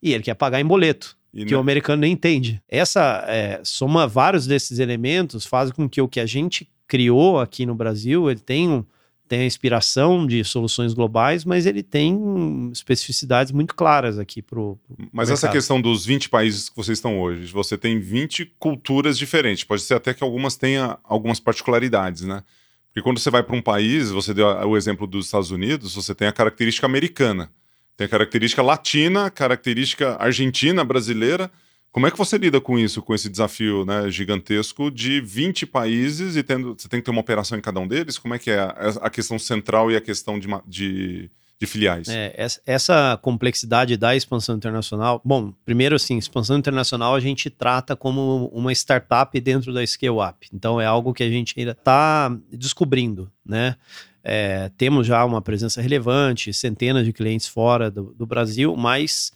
e 0.00 0.12
ele 0.12 0.22
quer 0.22 0.34
pagar 0.34 0.60
em 0.60 0.64
boleto. 0.64 1.16
E 1.34 1.44
que 1.44 1.52
não... 1.52 1.58
o 1.58 1.62
americano 1.62 2.02
nem 2.02 2.12
entende. 2.12 2.62
Essa 2.68 3.24
é, 3.26 3.60
soma 3.64 4.06
vários 4.06 4.46
desses 4.46 4.78
elementos 4.78 5.46
faz 5.46 5.72
com 5.72 5.88
que 5.88 6.00
o 6.00 6.08
que 6.08 6.20
a 6.20 6.26
gente 6.26 6.68
criou 6.86 7.40
aqui 7.40 7.64
no 7.64 7.74
Brasil 7.74 8.30
ele 8.30 8.40
tenha 8.40 8.70
um, 8.70 8.84
tem 9.28 9.40
a 9.40 9.46
inspiração 9.46 10.26
de 10.26 10.44
soluções 10.44 10.92
globais, 10.92 11.44
mas 11.44 11.64
ele 11.64 11.82
tem 11.82 12.70
especificidades 12.72 13.52
muito 13.52 13.74
claras 13.74 14.18
aqui 14.18 14.42
para 14.42 14.60
o. 14.60 14.78
Mas 15.10 15.30
essa 15.30 15.48
questão 15.48 15.80
dos 15.80 16.04
20 16.04 16.28
países 16.28 16.68
que 16.68 16.76
vocês 16.76 16.98
estão 16.98 17.20
hoje, 17.20 17.50
você 17.52 17.78
tem 17.78 17.98
20 17.98 18.54
culturas 18.58 19.18
diferentes. 19.18 19.64
Pode 19.64 19.82
ser 19.82 19.94
até 19.94 20.12
que 20.12 20.22
algumas 20.22 20.56
tenham 20.56 20.98
algumas 21.04 21.40
particularidades, 21.40 22.22
né? 22.22 22.42
Porque 22.88 23.02
quando 23.02 23.18
você 23.18 23.30
vai 23.30 23.42
para 23.42 23.56
um 23.56 23.62
país, 23.62 24.10
você 24.10 24.34
deu 24.34 24.46
o 24.46 24.76
exemplo 24.76 25.06
dos 25.06 25.24
Estados 25.26 25.50
Unidos, 25.50 25.94
você 25.94 26.14
tem 26.14 26.28
a 26.28 26.32
característica 26.32 26.86
americana, 26.86 27.50
tem 27.96 28.04
a 28.06 28.10
característica 28.10 28.62
latina, 28.62 29.30
característica 29.30 30.16
argentina, 30.20 30.84
brasileira. 30.84 31.50
Como 31.92 32.06
é 32.06 32.10
que 32.10 32.16
você 32.16 32.38
lida 32.38 32.58
com 32.58 32.78
isso, 32.78 33.02
com 33.02 33.14
esse 33.14 33.28
desafio 33.28 33.84
né, 33.84 34.10
gigantesco 34.10 34.90
de 34.90 35.20
20 35.20 35.66
países 35.66 36.36
e 36.36 36.42
tendo, 36.42 36.74
você 36.76 36.88
tem 36.88 37.00
que 37.00 37.04
ter 37.04 37.10
uma 37.10 37.20
operação 37.20 37.56
em 37.58 37.60
cada 37.60 37.78
um 37.78 37.86
deles? 37.86 38.16
Como 38.16 38.34
é 38.34 38.38
que 38.38 38.50
é 38.50 38.60
a, 38.60 39.10
questão 39.10 39.38
central 39.38 39.90
e 39.90 39.96
a 39.96 40.00
questão 40.00 40.38
de, 40.38 40.48
de 40.66 41.30
de 41.62 41.66
filiais. 41.66 42.08
É, 42.08 42.34
essa 42.66 43.16
complexidade 43.22 43.96
da 43.96 44.16
expansão 44.16 44.56
internacional, 44.56 45.20
bom, 45.24 45.52
primeiro 45.64 45.94
assim, 45.94 46.18
expansão 46.18 46.58
internacional 46.58 47.14
a 47.14 47.20
gente 47.20 47.48
trata 47.48 47.94
como 47.94 48.50
uma 48.52 48.72
startup 48.72 49.40
dentro 49.40 49.72
da 49.72 49.86
Scale 49.86 50.18
Up. 50.18 50.48
Então 50.52 50.80
é 50.80 50.86
algo 50.86 51.14
que 51.14 51.22
a 51.22 51.30
gente 51.30 51.54
ainda 51.56 51.70
está 51.70 52.36
descobrindo, 52.50 53.30
né? 53.46 53.76
É, 54.24 54.72
temos 54.76 55.06
já 55.06 55.24
uma 55.24 55.40
presença 55.40 55.80
relevante, 55.80 56.52
centenas 56.52 57.04
de 57.04 57.12
clientes 57.12 57.46
fora 57.46 57.90
do, 57.90 58.12
do 58.12 58.26
Brasil, 58.26 58.76
mas 58.76 59.32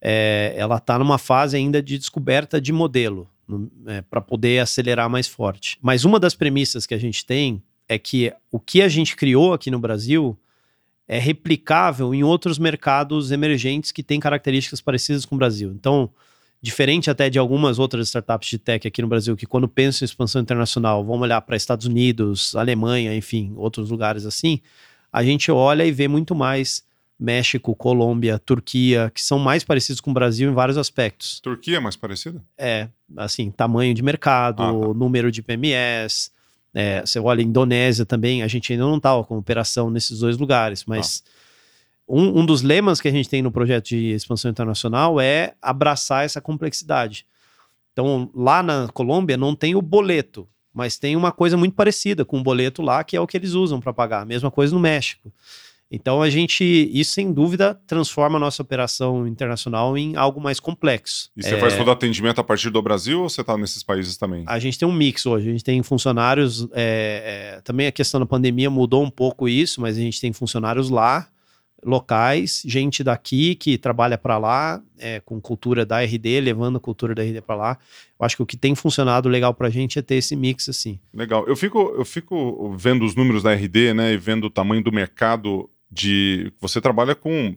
é, 0.00 0.54
ela 0.56 0.76
está 0.76 0.98
numa 0.98 1.18
fase 1.18 1.56
ainda 1.56 1.82
de 1.82 1.98
descoberta 1.98 2.60
de 2.60 2.72
modelo 2.72 3.28
é, 3.86 4.00
para 4.02 4.20
poder 4.20 4.60
acelerar 4.60 5.10
mais 5.10 5.26
forte. 5.26 5.78
Mas 5.82 6.04
uma 6.04 6.18
das 6.18 6.34
premissas 6.34 6.86
que 6.86 6.94
a 6.94 6.98
gente 6.98 7.24
tem 7.24 7.62
é 7.88 7.98
que 7.98 8.32
o 8.50 8.58
que 8.58 8.82
a 8.82 8.88
gente 8.88 9.16
criou 9.16 9.52
aqui 9.52 9.70
no 9.70 9.78
Brasil 9.78 10.38
é 11.08 11.18
replicável 11.18 12.14
em 12.14 12.22
outros 12.22 12.58
mercados 12.58 13.32
emergentes 13.32 13.90
que 13.90 14.02
têm 14.02 14.20
características 14.20 14.80
parecidas 14.80 15.24
com 15.24 15.34
o 15.34 15.38
Brasil. 15.38 15.72
Então, 15.74 16.08
diferente 16.62 17.10
até 17.10 17.28
de 17.28 17.38
algumas 17.38 17.80
outras 17.80 18.06
startups 18.06 18.48
de 18.48 18.58
tech 18.58 18.86
aqui 18.86 19.02
no 19.02 19.08
Brasil, 19.08 19.36
que 19.36 19.44
quando 19.44 19.66
pensam 19.66 20.04
em 20.04 20.08
expansão 20.08 20.40
internacional, 20.40 21.04
vão 21.04 21.18
olhar 21.18 21.40
para 21.40 21.56
Estados 21.56 21.86
Unidos, 21.86 22.54
Alemanha, 22.54 23.14
enfim, 23.14 23.52
outros 23.56 23.90
lugares 23.90 24.24
assim, 24.24 24.60
a 25.12 25.24
gente 25.24 25.50
olha 25.50 25.84
e 25.84 25.90
vê 25.90 26.06
muito 26.06 26.32
mais 26.32 26.84
México, 27.20 27.76
Colômbia, 27.76 28.38
Turquia, 28.38 29.12
que 29.14 29.20
são 29.20 29.38
mais 29.38 29.62
parecidos 29.62 30.00
com 30.00 30.10
o 30.10 30.14
Brasil 30.14 30.50
em 30.50 30.54
vários 30.54 30.78
aspectos. 30.78 31.38
Turquia 31.40 31.76
é 31.76 31.80
mais 31.80 31.94
parecida? 31.94 32.42
É, 32.56 32.88
assim, 33.16 33.50
tamanho 33.50 33.92
de 33.92 34.02
mercado, 34.02 34.62
ah, 34.62 34.72
tá. 34.72 34.94
número 34.94 35.30
de 35.30 35.42
PMS, 35.42 36.32
é, 36.72 37.00
você 37.00 37.18
olha, 37.18 37.42
Indonésia 37.42 38.06
também, 38.06 38.42
a 38.42 38.48
gente 38.48 38.72
ainda 38.72 38.84
não 38.84 38.96
estava 38.96 39.22
com 39.24 39.36
operação 39.36 39.90
nesses 39.90 40.20
dois 40.20 40.38
lugares, 40.38 40.84
mas 40.86 41.22
ah. 41.26 41.30
um, 42.08 42.40
um 42.40 42.46
dos 42.46 42.62
lemas 42.62 43.00
que 43.00 43.08
a 43.08 43.12
gente 43.12 43.28
tem 43.28 43.42
no 43.42 43.50
projeto 43.50 43.88
de 43.88 44.12
expansão 44.12 44.50
internacional 44.50 45.20
é 45.20 45.54
abraçar 45.60 46.24
essa 46.24 46.40
complexidade. 46.40 47.26
Então, 47.92 48.30
lá 48.34 48.62
na 48.62 48.88
Colômbia 48.88 49.36
não 49.36 49.54
tem 49.54 49.74
o 49.74 49.82
boleto, 49.82 50.48
mas 50.72 50.96
tem 50.96 51.16
uma 51.16 51.32
coisa 51.32 51.56
muito 51.56 51.74
parecida 51.74 52.24
com 52.24 52.38
o 52.38 52.42
boleto 52.42 52.80
lá, 52.80 53.02
que 53.02 53.16
é 53.16 53.20
o 53.20 53.26
que 53.26 53.36
eles 53.36 53.52
usam 53.52 53.80
para 53.80 53.92
pagar. 53.92 54.24
Mesma 54.24 54.50
coisa 54.50 54.72
no 54.72 54.80
México. 54.80 55.32
Então 55.90 56.22
a 56.22 56.30
gente, 56.30 56.64
isso 56.64 57.12
sem 57.12 57.32
dúvida, 57.32 57.80
transforma 57.86 58.36
a 58.36 58.40
nossa 58.40 58.62
operação 58.62 59.26
internacional 59.26 59.98
em 59.98 60.14
algo 60.14 60.40
mais 60.40 60.60
complexo. 60.60 61.30
E 61.36 61.42
você 61.42 61.56
é... 61.56 61.58
faz 61.58 61.76
todo 61.76 61.90
atendimento 61.90 62.40
a 62.40 62.44
partir 62.44 62.70
do 62.70 62.80
Brasil 62.80 63.22
ou 63.22 63.28
você 63.28 63.40
está 63.40 63.58
nesses 63.58 63.82
países 63.82 64.16
também? 64.16 64.44
A 64.46 64.58
gente 64.60 64.78
tem 64.78 64.86
um 64.86 64.92
mix 64.92 65.26
hoje, 65.26 65.48
a 65.48 65.52
gente 65.52 65.64
tem 65.64 65.82
funcionários, 65.82 66.68
é, 66.72 67.56
é, 67.56 67.60
também 67.62 67.88
a 67.88 67.92
questão 67.92 68.20
da 68.20 68.26
pandemia 68.26 68.70
mudou 68.70 69.02
um 69.02 69.10
pouco 69.10 69.48
isso, 69.48 69.80
mas 69.80 69.96
a 69.96 70.00
gente 70.00 70.20
tem 70.20 70.32
funcionários 70.32 70.90
lá, 70.90 71.26
locais, 71.84 72.62
gente 72.64 73.02
daqui 73.02 73.54
que 73.54 73.76
trabalha 73.76 74.16
para 74.16 74.38
lá, 74.38 74.80
é, 74.98 75.18
com 75.20 75.40
cultura 75.40 75.84
da 75.84 76.02
RD, 76.02 76.40
levando 76.40 76.76
a 76.76 76.80
cultura 76.80 77.14
da 77.14 77.22
RD 77.22 77.40
para 77.40 77.56
lá. 77.56 77.78
Eu 78.18 78.26
acho 78.26 78.36
que 78.36 78.42
o 78.42 78.46
que 78.46 78.56
tem 78.56 78.74
funcionado 78.74 79.28
legal 79.28 79.54
para 79.54 79.68
a 79.68 79.70
gente 79.70 79.98
é 79.98 80.02
ter 80.02 80.16
esse 80.16 80.36
mix 80.36 80.68
assim. 80.68 81.00
Legal. 81.12 81.46
Eu 81.48 81.56
fico, 81.56 81.94
eu 81.96 82.04
fico 82.04 82.74
vendo 82.76 83.04
os 83.04 83.14
números 83.16 83.42
da 83.42 83.52
RD, 83.54 83.94
né, 83.94 84.12
e 84.12 84.16
vendo 84.16 84.44
o 84.44 84.50
tamanho 84.50 84.84
do 84.84 84.92
mercado 84.92 85.68
de 85.90 86.52
você 86.60 86.80
trabalha 86.80 87.14
com 87.14 87.56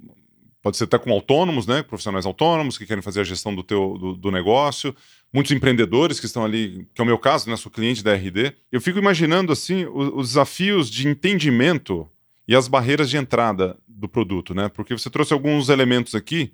pode 0.62 0.78
ser 0.78 0.86
até 0.86 0.98
com 0.98 1.12
autônomos, 1.12 1.68
né, 1.68 1.84
profissionais 1.84 2.26
autônomos 2.26 2.78
que 2.78 2.86
querem 2.86 3.04
fazer 3.04 3.20
a 3.20 3.24
gestão 3.26 3.54
do 3.54 3.62
teu 3.62 3.98
do, 4.00 4.16
do, 4.16 4.32
negócio, 4.32 4.96
muitos 5.32 5.52
empreendedores 5.52 6.22
que 6.22 6.26
estão 6.26 6.46
ali, 6.46 6.88
que 6.96 7.02
é 7.02 7.04
o 7.04 7.06
meu 7.06 7.18
caso, 7.18 7.50
né, 7.50 7.58
sou 7.58 7.70
cliente 7.70 8.02
da 8.02 8.16
RD. 8.16 8.54
Eu 8.72 8.80
fico 8.80 8.98
imaginando 8.98 9.52
assim 9.52 9.86
os, 9.86 10.10
os 10.14 10.28
desafios 10.30 10.90
de 10.90 11.06
entendimento 11.06 12.10
e 12.48 12.56
as 12.56 12.70
barreiras 12.70 13.10
de 13.10 13.18
entrada 13.18 13.78
do 13.88 14.08
produto, 14.08 14.54
né? 14.54 14.70
Porque 14.70 14.94
você 14.94 15.10
trouxe 15.10 15.34
alguns 15.34 15.70
elementos 15.70 16.16
aqui 16.16 16.52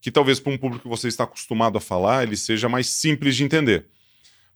que 0.00 0.10
talvez 0.10 0.38
para 0.38 0.52
um 0.52 0.58
público 0.58 0.82
que 0.82 0.88
você 0.88 1.08
está 1.08 1.24
acostumado 1.24 1.78
a 1.78 1.80
falar, 1.80 2.24
ele 2.24 2.36
seja 2.36 2.68
mais 2.68 2.88
simples 2.88 3.34
de 3.36 3.44
entender. 3.44 3.86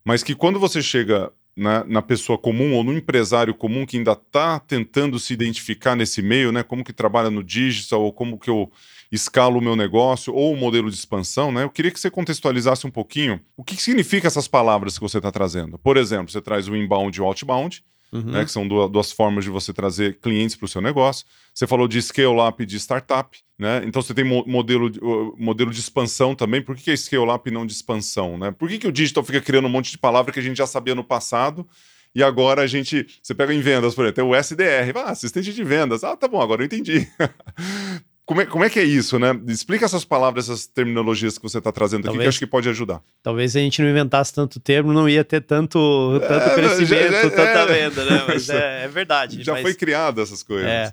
Mas 0.04 0.22
que 0.22 0.34
quando 0.34 0.60
você 0.60 0.82
chega 0.82 1.32
na, 1.58 1.84
na, 1.84 2.00
pessoa 2.00 2.38
comum 2.38 2.72
ou 2.74 2.84
no 2.84 2.92
empresário 2.92 3.52
comum 3.52 3.84
que 3.84 3.96
ainda 3.96 4.12
está 4.12 4.60
tentando 4.60 5.18
se 5.18 5.32
identificar 5.34 5.96
nesse 5.96 6.22
meio, 6.22 6.52
né? 6.52 6.62
Como 6.62 6.84
que 6.84 6.92
trabalha 6.92 7.30
no 7.30 7.42
digital, 7.42 8.02
ou 8.02 8.12
como 8.12 8.38
que 8.38 8.48
eu 8.48 8.70
escalo 9.10 9.58
o 9.58 9.62
meu 9.62 9.74
negócio, 9.74 10.32
ou 10.32 10.52
o 10.52 10.56
modelo 10.56 10.88
de 10.88 10.96
expansão, 10.96 11.50
né? 11.50 11.64
Eu 11.64 11.70
queria 11.70 11.90
que 11.90 11.98
você 11.98 12.10
contextualizasse 12.10 12.86
um 12.86 12.90
pouquinho 12.90 13.40
o 13.56 13.64
que, 13.64 13.74
que 13.74 13.82
significa 13.82 14.28
essas 14.28 14.46
palavras 14.46 14.96
que 14.96 15.02
você 15.02 15.18
está 15.18 15.32
trazendo. 15.32 15.78
Por 15.78 15.96
exemplo, 15.96 16.30
você 16.30 16.40
traz 16.40 16.68
o 16.68 16.76
inbound 16.76 17.18
e 17.18 17.20
o 17.20 17.24
outbound, 17.24 17.82
uhum. 18.12 18.22
né? 18.22 18.44
Que 18.44 18.50
são 18.50 18.66
duas, 18.66 18.90
duas 18.90 19.12
formas 19.12 19.44
de 19.44 19.50
você 19.50 19.72
trazer 19.72 20.18
clientes 20.20 20.56
para 20.56 20.66
o 20.66 20.68
seu 20.68 20.80
negócio. 20.80 21.26
Você 21.54 21.66
falou 21.66 21.88
de 21.88 22.00
scale-up 22.00 22.62
e 22.62 22.66
de 22.66 22.76
startup, 22.76 23.38
né? 23.58 23.82
Então 23.84 24.00
você 24.00 24.14
tem 24.14 24.24
mo 24.24 24.44
modelo, 24.46 24.90
de, 24.90 24.98
uh, 25.00 25.34
modelo 25.38 25.70
de 25.70 25.80
expansão 25.80 26.34
também. 26.34 26.62
Por 26.62 26.76
que, 26.76 26.84
que 26.84 26.90
é 26.90 26.96
scale-up 26.96 27.48
e 27.48 27.52
não 27.52 27.66
de 27.66 27.72
expansão, 27.72 28.38
né? 28.38 28.50
Por 28.50 28.68
que, 28.68 28.78
que 28.78 28.86
o 28.86 28.92
digital 28.92 29.24
fica 29.24 29.40
criando 29.40 29.66
um 29.66 29.70
monte 29.70 29.90
de 29.90 29.98
palavra 29.98 30.32
que 30.32 30.38
a 30.40 30.42
gente 30.42 30.56
já 30.56 30.66
sabia 30.66 30.94
no 30.94 31.04
passado 31.04 31.68
e 32.14 32.22
agora 32.22 32.62
a 32.62 32.66
gente. 32.66 33.06
Você 33.22 33.34
pega 33.34 33.52
em 33.52 33.60
vendas, 33.60 33.94
por 33.94 34.04
exemplo, 34.04 34.22
tem 34.22 34.24
o 34.24 34.34
SDR, 34.34 34.96
ah, 34.96 35.10
assistente 35.10 35.52
de 35.52 35.64
vendas. 35.64 36.02
Ah, 36.02 36.16
tá 36.16 36.26
bom, 36.26 36.40
agora 36.40 36.62
eu 36.62 36.66
entendi. 36.66 37.06
como, 38.28 38.42
é, 38.42 38.46
como 38.46 38.62
é 38.62 38.68
que 38.68 38.78
é 38.78 38.84
isso, 38.84 39.18
né? 39.18 39.28
Explica 39.46 39.86
essas 39.86 40.04
palavras, 40.04 40.50
essas 40.50 40.66
terminologias 40.66 41.38
que 41.38 41.42
você 41.42 41.56
está 41.56 41.72
trazendo 41.72 42.02
talvez, 42.02 42.12
aqui, 42.12 42.20
que 42.20 42.26
eu 42.26 42.28
acho 42.28 42.38
que 42.40 42.46
pode 42.46 42.68
ajudar. 42.68 43.00
Talvez 43.22 43.52
se 43.52 43.58
a 43.58 43.62
gente 43.62 43.80
não 43.80 43.88
inventasse 43.88 44.34
tanto 44.34 44.60
termo, 44.60 44.92
não 44.92 45.08
ia 45.08 45.24
ter 45.24 45.40
tanto, 45.40 46.20
tanto 46.20 46.50
é, 46.50 46.54
crescimento, 46.54 47.10
já, 47.10 47.22
já, 47.22 47.30
tanta 47.30 47.42
é, 47.42 47.66
venda, 47.66 48.04
né? 48.04 48.24
Mas 48.28 48.50
é, 48.52 48.84
é 48.84 48.88
verdade. 48.88 49.42
Já 49.42 49.54
mas, 49.54 49.62
foi 49.62 49.72
criado 49.72 50.20
essas 50.20 50.42
coisas. 50.42 50.68
É. 50.68 50.92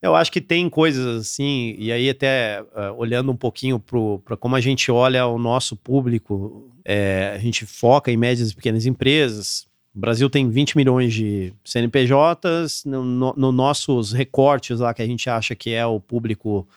Eu 0.00 0.14
acho 0.14 0.30
que 0.30 0.40
tem 0.40 0.70
coisas 0.70 1.22
assim, 1.22 1.74
e 1.76 1.90
aí 1.90 2.08
até 2.08 2.62
uh, 2.62 2.94
olhando 2.96 3.32
um 3.32 3.36
pouquinho 3.36 3.80
para 3.80 4.36
como 4.36 4.54
a 4.54 4.60
gente 4.60 4.88
olha 4.88 5.26
o 5.26 5.40
nosso 5.40 5.74
público, 5.74 6.70
é, 6.84 7.32
a 7.34 7.38
gente 7.38 7.66
foca 7.66 8.12
em 8.12 8.16
médias 8.16 8.52
e 8.52 8.54
pequenas 8.54 8.86
empresas. 8.86 9.65
O 9.96 9.98
Brasil 9.98 10.28
tem 10.28 10.50
20 10.50 10.76
milhões 10.76 11.14
de 11.14 11.54
CNPJs, 11.64 12.84
no, 12.84 13.02
no, 13.02 13.34
no 13.34 13.50
nossos 13.50 14.12
recortes 14.12 14.78
lá 14.78 14.92
que 14.92 15.00
a 15.00 15.06
gente 15.06 15.30
acha 15.30 15.54
que 15.54 15.70
é 15.70 15.86
o 15.86 15.98
público 15.98 16.68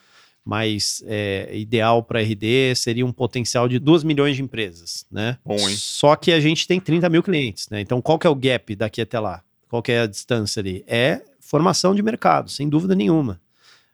mais 0.45 1.03
é, 1.05 1.49
ideal 1.53 2.01
para 2.01 2.21
RD 2.21 2.73
seria 2.75 3.05
um 3.05 3.11
potencial 3.11 3.67
de 3.67 3.77
2 3.77 4.05
milhões 4.05 4.38
de 4.38 4.41
empresas, 4.41 5.05
né? 5.11 5.38
Bom, 5.45 5.57
hein? 5.57 5.75
Só 5.75 6.15
que 6.15 6.31
a 6.31 6.39
gente 6.39 6.65
tem 6.65 6.79
30 6.79 7.09
mil 7.09 7.21
clientes, 7.21 7.67
né? 7.69 7.81
Então 7.81 8.01
qual 8.01 8.17
que 8.17 8.25
é 8.25 8.29
o 8.29 8.35
gap 8.35 8.73
daqui 8.73 9.01
até 9.01 9.19
lá? 9.19 9.43
Qual 9.67 9.83
que 9.83 9.91
é 9.91 9.99
a 9.99 10.07
distância 10.07 10.61
ali? 10.61 10.85
É 10.88 11.21
formação 11.41 11.93
de 11.93 12.01
mercado, 12.01 12.49
sem 12.49 12.69
dúvida 12.69 12.95
nenhuma. 12.95 13.39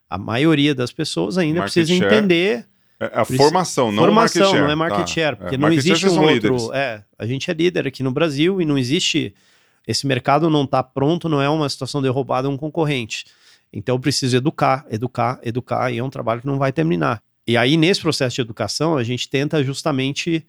A 0.08 0.20
maioria 0.20 0.76
das 0.76 0.92
pessoas 0.92 1.40
ainda 1.40 1.62
market 1.62 1.74
precisa 1.74 2.00
share. 2.00 2.16
entender. 2.16 2.66
É 3.00 3.12
a 3.14 3.26
formação, 3.26 3.92
não 3.92 4.04
formação, 4.04 4.42
market 4.42 4.52
share. 4.52 4.64
não 4.64 4.72
é 4.72 4.76
market 4.76 5.00
tá. 5.00 5.08
share, 5.08 5.36
porque 5.36 5.56
é, 5.56 5.58
não 5.58 5.72
existe 5.72 6.08
um 6.08 6.22
outro. 6.22 6.74
É, 6.74 7.04
a 7.20 7.26
gente 7.26 7.52
é 7.52 7.54
líder 7.54 7.88
aqui 7.88 8.02
no 8.02 8.12
Brasil 8.12 8.62
e 8.62 8.66
não 8.66 8.78
existe. 8.78 9.34
Esse 9.86 10.08
mercado 10.08 10.50
não 10.50 10.64
está 10.64 10.82
pronto, 10.82 11.28
não 11.28 11.42
é 11.42 11.50
uma 11.50 11.68
situação 11.68 12.02
derrubada 12.02 12.50
um 12.50 12.58
concorrente. 12.58 13.26
Então 13.72 13.96
eu 13.96 14.00
preciso 14.00 14.38
educar, 14.38 14.86
educar, 14.90 15.40
educar, 15.44 15.92
e 15.92 15.98
é 15.98 16.04
um 16.04 16.10
trabalho 16.10 16.42
que 16.42 16.48
não 16.48 16.58
vai 16.58 16.72
terminar. 16.72 17.22
E 17.46 17.58
aí, 17.58 17.78
nesse 17.78 18.02
processo 18.02 18.36
de 18.36 18.42
educação, 18.42 18.98
a 18.98 19.04
gente 19.04 19.30
tenta 19.30 19.64
justamente 19.64 20.46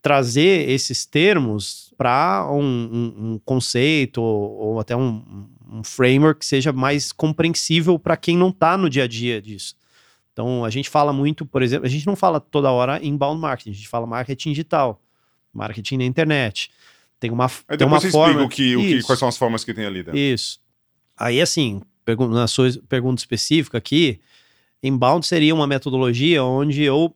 trazer 0.00 0.68
esses 0.68 1.04
termos 1.04 1.92
para 1.96 2.48
um, 2.52 2.60
um, 2.60 3.32
um, 3.32 3.40
conceito 3.44 4.22
ou, 4.22 4.52
ou 4.52 4.80
até 4.80 4.94
um, 4.94 5.48
um 5.70 5.82
framework 5.82 6.40
que 6.40 6.46
seja 6.46 6.72
mais 6.72 7.10
compreensível 7.10 7.98
para 7.98 8.16
quem 8.16 8.36
não 8.36 8.50
está 8.50 8.78
no 8.78 8.88
dia 8.88 9.04
a 9.04 9.08
dia 9.08 9.42
disso. 9.42 9.74
Então, 10.38 10.64
a 10.64 10.70
gente 10.70 10.88
fala 10.88 11.12
muito, 11.12 11.44
por 11.44 11.62
exemplo, 11.62 11.84
a 11.84 11.88
gente 11.88 12.06
não 12.06 12.14
fala 12.14 12.38
toda 12.38 12.70
hora 12.70 13.04
inbound 13.04 13.40
marketing, 13.40 13.70
a 13.70 13.72
gente 13.72 13.88
fala 13.88 14.06
marketing 14.06 14.50
digital, 14.50 15.02
marketing 15.52 15.96
na 15.96 16.04
internet. 16.04 16.70
Tem 17.18 17.28
uma, 17.28 17.50
Aí 17.66 17.76
tem 17.76 17.84
uma 17.84 17.98
você 17.98 18.08
forma... 18.08 18.44
o 18.44 18.48
que, 18.48 18.76
o 18.76 18.80
que, 18.80 19.02
quais 19.02 19.18
são 19.18 19.26
as 19.26 19.36
formas 19.36 19.64
que 19.64 19.74
tem 19.74 19.84
ali 19.84 20.00
dentro. 20.00 20.16
Isso. 20.16 20.60
Aí, 21.16 21.40
assim, 21.40 21.82
na 22.30 22.46
sua 22.46 22.70
pergunta 22.88 23.20
específica 23.20 23.78
aqui, 23.78 24.20
inbound 24.80 25.26
seria 25.26 25.52
uma 25.52 25.66
metodologia 25.66 26.44
onde 26.44 26.84
eu 26.84 27.12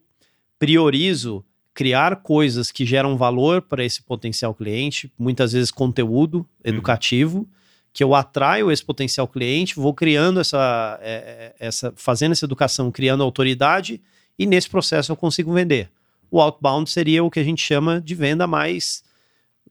priorizo 0.58 1.44
criar 1.72 2.16
coisas 2.24 2.72
que 2.72 2.84
geram 2.84 3.16
valor 3.16 3.62
para 3.62 3.84
esse 3.84 4.02
potencial 4.02 4.52
cliente, 4.52 5.12
muitas 5.16 5.52
vezes 5.52 5.70
conteúdo 5.70 6.38
uhum. 6.38 6.46
educativo, 6.64 7.38
uhum 7.38 7.61
que 7.92 8.02
eu 8.02 8.14
atraio 8.14 8.70
esse 8.70 8.84
potencial 8.84 9.28
cliente, 9.28 9.76
vou 9.76 9.92
criando 9.92 10.40
essa, 10.40 10.98
é, 11.02 11.52
é, 11.58 11.66
essa, 11.66 11.92
fazendo 11.96 12.32
essa 12.32 12.44
educação, 12.44 12.90
criando 12.90 13.22
autoridade, 13.22 14.00
e 14.38 14.46
nesse 14.46 14.68
processo 14.68 15.12
eu 15.12 15.16
consigo 15.16 15.52
vender. 15.52 15.90
O 16.30 16.40
outbound 16.40 16.88
seria 16.88 17.22
o 17.22 17.30
que 17.30 17.38
a 17.38 17.44
gente 17.44 17.62
chama 17.62 18.00
de 18.00 18.14
venda 18.14 18.46
mais 18.46 19.04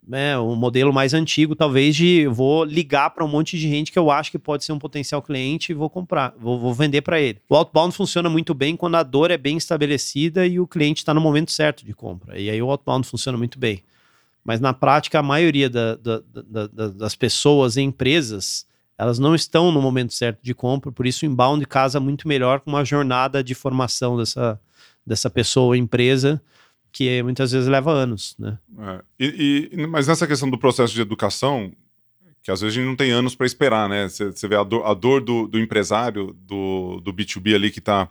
né, 0.07 0.37
um 0.39 0.55
modelo 0.55 0.91
mais 0.91 1.13
antigo, 1.13 1.55
talvez 1.55 1.95
de 1.95 2.27
vou 2.27 2.63
ligar 2.63 3.11
para 3.11 3.23
um 3.23 3.27
monte 3.27 3.57
de 3.57 3.69
gente 3.69 3.91
que 3.91 3.99
eu 3.99 4.09
acho 4.09 4.31
que 4.31 4.39
pode 4.39 4.63
ser 4.63 4.71
um 4.71 4.79
potencial 4.79 5.21
cliente 5.21 5.71
e 5.71 5.75
vou 5.75 5.89
comprar, 5.89 6.33
vou, 6.37 6.59
vou 6.59 6.73
vender 6.73 7.01
para 7.01 7.21
ele. 7.21 7.39
O 7.47 7.55
outbound 7.55 7.95
funciona 7.95 8.29
muito 8.29 8.53
bem 8.53 8.75
quando 8.75 8.95
a 8.95 9.03
dor 9.03 9.31
é 9.31 9.37
bem 9.37 9.57
estabelecida 9.57 10.45
e 10.45 10.59
o 10.59 10.67
cliente 10.67 11.01
está 11.01 11.13
no 11.13 11.21
momento 11.21 11.51
certo 11.51 11.85
de 11.85 11.93
compra. 11.93 12.39
E 12.39 12.49
aí 12.49 12.61
o 12.61 12.69
outbound 12.69 13.07
funciona 13.07 13.37
muito 13.37 13.59
bem. 13.59 13.83
Mas 14.43 14.59
na 14.59 14.73
prática, 14.73 15.19
a 15.19 15.23
maioria 15.23 15.69
da, 15.69 15.95
da, 15.95 16.21
da, 16.67 16.87
das 16.89 17.15
pessoas 17.15 17.77
e 17.77 17.81
empresas 17.81 18.65
elas 18.97 19.17
não 19.17 19.33
estão 19.33 19.71
no 19.71 19.81
momento 19.81 20.13
certo 20.13 20.39
de 20.43 20.53
compra, 20.53 20.91
por 20.91 21.07
isso 21.07 21.25
o 21.25 21.27
inbound 21.27 21.65
casa 21.65 21.99
muito 21.99 22.27
melhor 22.27 22.59
com 22.59 22.69
uma 22.69 22.85
jornada 22.85 23.43
de 23.43 23.55
formação 23.55 24.15
dessa, 24.15 24.61
dessa 25.03 25.27
pessoa 25.27 25.75
empresa 25.75 26.39
que 26.91 27.23
muitas 27.23 27.51
vezes 27.51 27.67
leva 27.67 27.91
anos, 27.91 28.35
né? 28.37 28.59
É. 28.77 29.01
E, 29.19 29.69
e, 29.71 29.87
mas 29.87 30.07
nessa 30.07 30.27
questão 30.27 30.47
do 30.49 30.57
processo 30.57 30.93
de 30.93 31.01
educação, 31.01 31.71
que 32.43 32.51
às 32.51 32.61
vezes 32.61 32.77
a 32.77 32.79
gente 32.79 32.87
não 32.87 32.95
tem 32.95 33.09
anos 33.09 33.33
para 33.33 33.47
esperar, 33.47 33.89
né? 33.89 34.07
Você 34.07 34.47
vê 34.47 34.55
a 34.55 34.63
dor, 34.63 34.85
a 34.85 34.93
dor 34.93 35.19
do, 35.21 35.47
do, 35.47 35.59
empresário, 35.59 36.35
do, 36.39 36.99
do 37.01 37.11
B2B 37.11 37.55
ali 37.55 37.71
que 37.71 37.79
está 37.79 38.07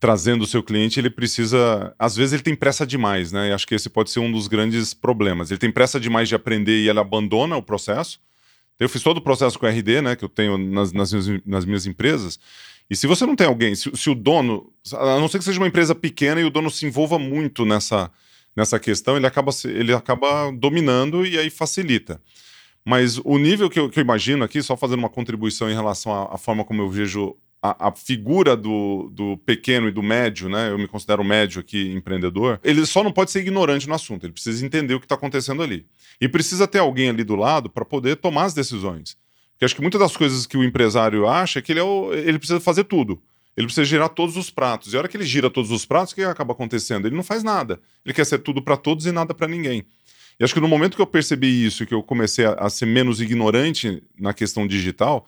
trazendo 0.00 0.42
o 0.42 0.46
seu 0.46 0.62
cliente, 0.62 1.00
ele 1.00 1.10
precisa. 1.10 1.94
Às 1.98 2.16
vezes 2.16 2.32
ele 2.32 2.42
tem 2.42 2.54
pressa 2.54 2.86
demais, 2.86 3.32
né? 3.32 3.48
E 3.48 3.52
acho 3.52 3.66
que 3.66 3.74
esse 3.74 3.88
pode 3.88 4.10
ser 4.10 4.20
um 4.20 4.30
dos 4.30 4.46
grandes 4.46 4.94
problemas. 4.94 5.50
Ele 5.50 5.58
tem 5.58 5.70
pressa 5.70 5.98
demais 5.98 6.28
de 6.28 6.34
aprender 6.34 6.78
e 6.78 6.88
ele 6.88 7.00
abandona 7.00 7.56
o 7.56 7.62
processo. 7.62 8.20
Eu 8.78 8.88
fiz 8.88 9.02
todo 9.02 9.16
o 9.16 9.20
processo 9.20 9.58
com 9.58 9.66
RD, 9.66 10.02
né? 10.02 10.16
Que 10.16 10.24
eu 10.24 10.28
tenho 10.28 10.56
nas, 10.56 10.92
nas, 10.92 11.12
minhas, 11.12 11.42
nas 11.44 11.64
minhas 11.64 11.86
empresas. 11.86 12.38
E 12.88 12.94
se 12.96 13.06
você 13.06 13.26
não 13.26 13.36
tem 13.36 13.46
alguém, 13.46 13.74
se, 13.74 13.90
se, 13.94 14.08
o 14.08 14.14
dono, 14.14 14.72
a 14.94 15.18
não 15.18 15.28
ser 15.28 15.38
que 15.38 15.44
seja 15.44 15.60
uma 15.60 15.66
empresa 15.66 15.94
pequena 15.94 16.40
e 16.40 16.44
o 16.44 16.50
dono 16.50 16.70
se 16.70 16.86
envolva 16.86 17.18
muito 17.18 17.66
nessa, 17.66 18.10
nessa 18.56 18.78
questão, 18.78 19.16
ele 19.16 19.26
acaba, 19.26 19.50
ele 19.64 19.92
acaba 19.92 20.50
dominando 20.52 21.26
e 21.26 21.38
aí 21.38 21.50
facilita. 21.50 22.20
Mas 22.84 23.18
o 23.18 23.36
nível 23.36 23.68
que 23.68 23.78
eu, 23.78 23.90
que 23.90 23.98
eu 23.98 24.02
imagino 24.02 24.44
aqui, 24.44 24.62
só 24.62 24.74
fazendo 24.76 25.00
uma 25.00 25.10
contribuição 25.10 25.68
em 25.68 25.74
relação 25.74 26.12
à, 26.14 26.36
à 26.36 26.38
forma 26.38 26.64
como 26.64 26.80
eu 26.80 26.88
vejo 26.88 27.36
a, 27.62 27.88
a, 27.88 27.92
figura 27.92 28.56
do, 28.56 29.10
do 29.12 29.36
pequeno 29.38 29.88
e 29.88 29.90
do 29.90 30.02
médio, 30.02 30.48
né? 30.48 30.70
Eu 30.70 30.78
me 30.78 30.86
considero 30.86 31.24
médio 31.24 31.60
aqui, 31.60 31.92
empreendedor. 31.92 32.60
Ele 32.62 32.84
só 32.86 33.02
não 33.02 33.12
pode 33.12 33.30
ser 33.30 33.40
ignorante 33.40 33.88
no 33.88 33.94
assunto, 33.94 34.24
ele 34.24 34.32
precisa 34.32 34.64
entender 34.64 34.94
o 34.94 35.00
que 35.00 35.06
está 35.06 35.16
acontecendo 35.16 35.62
ali. 35.62 35.86
E 36.20 36.28
precisa 36.28 36.68
ter 36.68 36.78
alguém 36.78 37.08
ali 37.08 37.24
do 37.24 37.36
lado 37.36 37.68
para 37.68 37.84
poder 37.84 38.16
tomar 38.16 38.44
as 38.44 38.54
decisões. 38.54 39.16
Porque 39.52 39.64
acho 39.64 39.74
que 39.74 39.82
muitas 39.82 40.00
das 40.00 40.16
coisas 40.16 40.46
que 40.46 40.56
o 40.56 40.62
empresário 40.62 41.26
acha 41.26 41.58
é 41.58 41.62
que 41.62 41.72
ele, 41.72 41.80
é 41.80 41.82
o, 41.82 42.12
ele 42.12 42.38
precisa 42.38 42.60
fazer 42.60 42.84
tudo. 42.84 43.20
Ele 43.56 43.66
precisa 43.66 43.84
girar 43.84 44.08
todos 44.08 44.36
os 44.36 44.50
pratos. 44.50 44.92
E 44.92 44.96
a 44.96 45.00
hora 45.00 45.08
que 45.08 45.16
ele 45.16 45.24
gira 45.24 45.50
todos 45.50 45.72
os 45.72 45.84
pratos, 45.84 46.12
o 46.12 46.14
que 46.14 46.22
acaba 46.22 46.52
acontecendo? 46.52 47.08
Ele 47.08 47.16
não 47.16 47.24
faz 47.24 47.42
nada. 47.42 47.80
Ele 48.06 48.14
quer 48.14 48.24
ser 48.24 48.38
tudo 48.38 48.62
para 48.62 48.76
todos 48.76 49.04
e 49.04 49.10
nada 49.10 49.34
para 49.34 49.48
ninguém. 49.48 49.84
E 50.38 50.44
acho 50.44 50.54
que 50.54 50.60
no 50.60 50.68
momento 50.68 50.94
que 50.94 51.02
eu 51.02 51.06
percebi 51.06 51.66
isso, 51.66 51.84
que 51.84 51.92
eu 51.92 52.00
comecei 52.00 52.44
a, 52.44 52.52
a, 52.52 52.70
ser 52.70 52.86
menos 52.86 53.20
ignorante 53.20 54.00
na 54.16 54.32
questão 54.32 54.64
digital, 54.64 55.26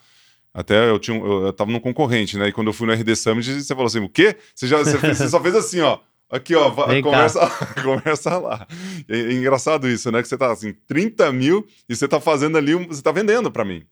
até 0.53 0.91
eu 0.91 0.99
tinha 0.99 1.17
eu, 1.17 1.47
eu 1.47 1.53
tava 1.53 1.71
num 1.71 1.81
concorrente, 1.81 2.37
né? 2.37 2.49
E 2.49 2.53
quando 2.53 2.67
eu 2.69 2.73
fui 2.73 2.87
no 2.87 2.93
RD 2.93 3.15
Summit, 3.17 3.63
você 3.63 3.75
falou 3.75 3.87
assim: 3.87 4.01
o 4.01 4.09
quê? 4.09 4.37
Você, 4.55 4.67
já, 4.67 4.79
você, 4.79 4.97
você 4.97 5.29
só 5.29 5.41
fez 5.41 5.55
assim, 5.55 5.81
ó. 5.81 5.99
Aqui, 6.31 6.55
ó, 6.55 6.71
conversa, 7.03 7.41
conversa 7.83 8.39
lá. 8.39 8.67
É, 9.09 9.19
é, 9.19 9.33
engraçado 9.33 9.89
isso, 9.89 10.13
né? 10.13 10.23
Que 10.23 10.29
você 10.29 10.39
tá 10.39 10.53
assim, 10.53 10.73
30 10.87 11.33
mil 11.33 11.67
e 11.89 11.97
você 11.97 12.07
tá 12.07 12.21
fazendo 12.21 12.57
ali, 12.57 12.73
você 12.75 13.03
tá 13.03 13.11
vendendo 13.11 13.51
para 13.51 13.65
mim. 13.65 13.85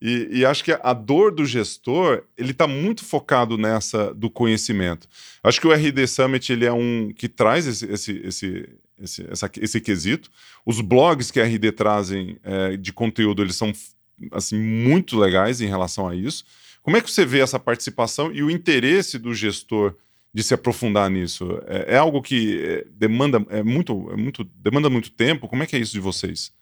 E, 0.00 0.28
e, 0.40 0.46
acho 0.46 0.64
que 0.64 0.72
a 0.72 0.92
dor 0.92 1.30
do 1.30 1.46
gestor, 1.46 2.24
ele 2.36 2.50
está 2.50 2.66
muito 2.66 3.04
focado 3.04 3.56
nessa 3.56 4.12
do 4.14 4.28
conhecimento. 4.28 5.08
Acho 5.42 5.60
que 5.60 5.66
o 5.66 5.72
RD 5.72 6.06
Summit 6.06 6.52
ele 6.52 6.64
é 6.64 6.72
um 6.72 7.12
que 7.14 7.28
traz 7.28 7.66
esse, 7.66 7.86
esse, 7.86 8.20
esse, 8.24 8.68
esse, 8.98 9.26
essa, 9.30 9.50
esse 9.60 9.80
quesito. 9.80 10.30
Os 10.66 10.80
blogs 10.80 11.30
que 11.30 11.40
a 11.40 11.44
RD 11.44 11.72
trazem 11.72 12.38
é, 12.42 12.76
de 12.76 12.92
conteúdo, 12.92 13.42
eles 13.42 13.56
são 13.56 13.72
assim 14.32 14.58
muito 14.58 15.18
legais 15.18 15.60
em 15.60 15.66
relação 15.66 16.06
a 16.06 16.14
isso. 16.14 16.44
Como 16.82 16.96
é 16.96 17.00
que 17.00 17.10
você 17.10 17.24
vê 17.24 17.40
essa 17.40 17.58
participação 17.58 18.32
e 18.32 18.42
o 18.42 18.50
interesse 18.50 19.18
do 19.18 19.34
gestor 19.34 19.94
de 20.32 20.42
se 20.42 20.52
aprofundar 20.52 21.08
nisso? 21.08 21.60
É, 21.66 21.94
é 21.94 21.96
algo 21.96 22.20
que 22.20 22.62
é, 22.62 22.86
demanda 22.90 23.44
é 23.48 23.62
muito, 23.62 24.10
é 24.12 24.16
muito 24.16 24.44
demanda 24.44 24.90
muito 24.90 25.10
tempo. 25.10 25.48
Como 25.48 25.62
é 25.62 25.66
que 25.66 25.76
é 25.76 25.78
isso 25.78 25.92
de 25.92 26.00
vocês? 26.00 26.52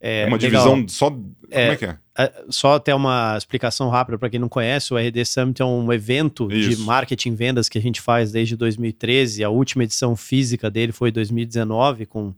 É, 0.00 0.24
uma 0.26 0.38
legal. 0.38 0.78
divisão 0.78 0.88
só. 0.88 1.10
Como 1.10 1.36
é, 1.50 1.68
é 1.68 1.76
que 1.76 1.84
é? 1.84 1.98
é 2.16 2.44
só 2.48 2.74
até 2.74 2.94
uma 2.94 3.36
explicação 3.36 3.90
rápida 3.90 4.18
para 4.18 4.30
quem 4.30 4.40
não 4.40 4.48
conhece: 4.48 4.94
o 4.94 4.96
RD 4.96 5.24
Summit 5.26 5.60
é 5.60 5.64
um 5.64 5.92
evento 5.92 6.50
Isso. 6.50 6.70
de 6.70 6.76
marketing 6.78 7.32
e 7.32 7.34
vendas 7.34 7.68
que 7.68 7.76
a 7.76 7.82
gente 7.82 8.00
faz 8.00 8.32
desde 8.32 8.56
2013. 8.56 9.44
A 9.44 9.50
última 9.50 9.84
edição 9.84 10.16
física 10.16 10.70
dele 10.70 10.90
foi 10.90 11.12
2019, 11.12 12.06
com 12.06 12.34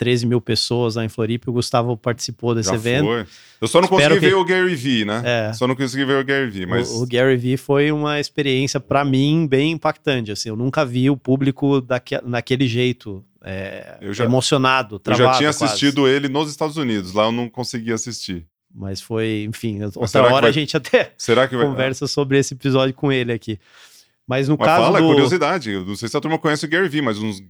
13 0.00 0.24
mil 0.24 0.40
pessoas 0.40 0.94
lá 0.94 1.04
em 1.04 1.10
Floripa. 1.10 1.50
O 1.50 1.52
Gustavo 1.52 1.94
participou 1.94 2.54
desse 2.54 2.70
Já 2.70 2.74
evento. 2.74 3.04
Foi. 3.04 3.26
Eu 3.60 3.68
só 3.68 3.82
não 3.82 3.84
Espero 3.84 4.14
consegui 4.14 4.20
que... 4.20 4.26
ver 4.28 4.34
o 4.34 4.44
Gary 4.46 4.74
Vee, 4.74 5.04
né? 5.04 5.22
É. 5.22 5.52
Só 5.52 5.66
não 5.66 5.76
consegui 5.76 6.06
ver 6.06 6.22
o 6.22 6.24
Gary 6.24 6.48
Vee, 6.48 6.64
mas... 6.64 6.88
O, 6.88 7.02
o 7.02 7.06
Gary 7.06 7.36
Vee 7.36 7.58
foi 7.58 7.92
uma 7.92 8.18
experiência, 8.18 8.80
para 8.80 9.04
mim, 9.04 9.46
bem 9.46 9.72
impactante. 9.72 10.32
Assim, 10.32 10.48
eu 10.48 10.56
nunca 10.56 10.86
vi 10.86 11.10
o 11.10 11.18
público 11.18 11.82
daque... 11.82 12.18
naquele 12.24 12.66
jeito, 12.66 13.22
é... 13.44 13.98
já... 14.08 14.24
emocionado, 14.24 14.98
travado 14.98 15.22
Eu 15.22 15.32
já 15.32 15.38
tinha 15.38 15.50
assistido 15.50 16.00
quase. 16.00 16.16
ele 16.16 16.30
nos 16.30 16.50
Estados 16.50 16.78
Unidos. 16.78 17.12
Lá 17.12 17.24
eu 17.24 17.32
não 17.32 17.46
consegui 17.50 17.92
assistir. 17.92 18.46
Mas 18.74 19.02
foi, 19.02 19.44
enfim, 19.46 19.82
outra 19.82 20.22
hora 20.22 20.40
vai... 20.42 20.50
a 20.50 20.52
gente 20.52 20.78
até 20.78 21.12
Será 21.18 21.46
que 21.46 21.54
vai... 21.54 21.66
conversa 21.66 22.06
sobre 22.06 22.38
esse 22.38 22.54
episódio 22.54 22.94
com 22.94 23.12
ele 23.12 23.34
aqui. 23.34 23.58
Mas 24.30 24.46
no 24.46 24.56
mas 24.56 24.68
caso. 24.68 24.84
Fala, 24.84 25.00
do... 25.00 25.08
curiosidade. 25.08 25.70
Eu 25.70 25.84
não 25.84 25.96
sei 25.96 26.08
se 26.08 26.16
a 26.16 26.20
turma 26.20 26.38
conhece 26.38 26.64
o 26.64 26.68
Gary 26.68 26.88
Vee, 26.88 27.02
mas 27.02 27.18
uns, 27.18 27.42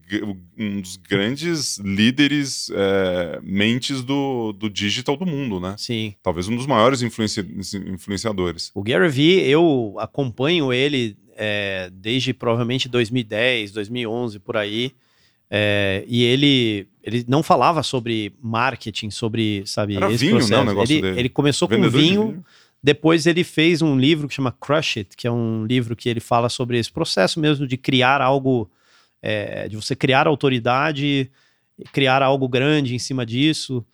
um 0.57 0.81
dos 0.81 0.97
grandes 0.97 1.77
líderes 1.77 2.71
é, 2.71 3.38
mentes 3.43 4.03
do, 4.03 4.55
do 4.55 4.71
digital 4.71 5.14
do 5.14 5.27
mundo, 5.27 5.61
né? 5.61 5.75
Sim. 5.77 6.14
Talvez 6.23 6.49
um 6.49 6.57
dos 6.57 6.64
maiores 6.64 7.03
influencia 7.03 7.47
influenciadores. 7.87 8.71
O 8.75 8.83
Gary 8.83 9.11
Vee, 9.11 9.47
eu 9.47 9.95
acompanho 9.99 10.73
ele 10.73 11.19
é, 11.37 11.90
desde 11.93 12.33
provavelmente 12.33 12.88
2010, 12.88 13.73
2011, 13.73 14.38
por 14.38 14.57
aí. 14.57 14.95
É, 15.51 16.03
e 16.09 16.23
ele, 16.23 16.88
ele 17.03 17.27
não 17.29 17.43
falava 17.43 17.83
sobre 17.83 18.33
marketing, 18.43 19.11
sobre, 19.11 19.64
sabe, 19.66 19.97
Era 19.97 20.11
esse 20.11 20.25
vinho, 20.25 20.37
processo. 20.38 20.53
Né, 20.53 20.62
o 20.62 20.64
negócio 20.64 20.95
ele, 20.95 21.03
dele. 21.03 21.21
ele 21.21 21.29
começou 21.29 21.69
Vendedor 21.69 21.93
com 21.93 21.99
vinho, 21.99 22.27
vinho, 22.29 22.45
depois 22.83 23.27
ele 23.27 23.45
fez 23.45 23.83
um 23.83 23.99
livro 23.99 24.27
que 24.27 24.35
chama 24.35 24.53
Crush 24.53 24.99
It, 24.99 25.16
que 25.16 25.27
é 25.27 25.31
um 25.31 25.66
livro 25.66 25.95
que 25.95 26.09
ele 26.09 26.21
fala 26.21 26.49
sobre 26.49 26.79
esse 26.79 26.90
processo 26.90 27.38
mesmo 27.38 27.66
de 27.66 27.77
criar 27.77 28.21
algo, 28.21 28.71
é, 29.21 29.69
de 29.69 29.77
você 29.77 29.95
criar 29.95 30.27
autoridade, 30.27 31.31
criar 31.93 32.23
algo 32.23 32.49
grande 32.49 32.95
em 32.95 32.99
cima 32.99 33.27
disso. 33.27 33.85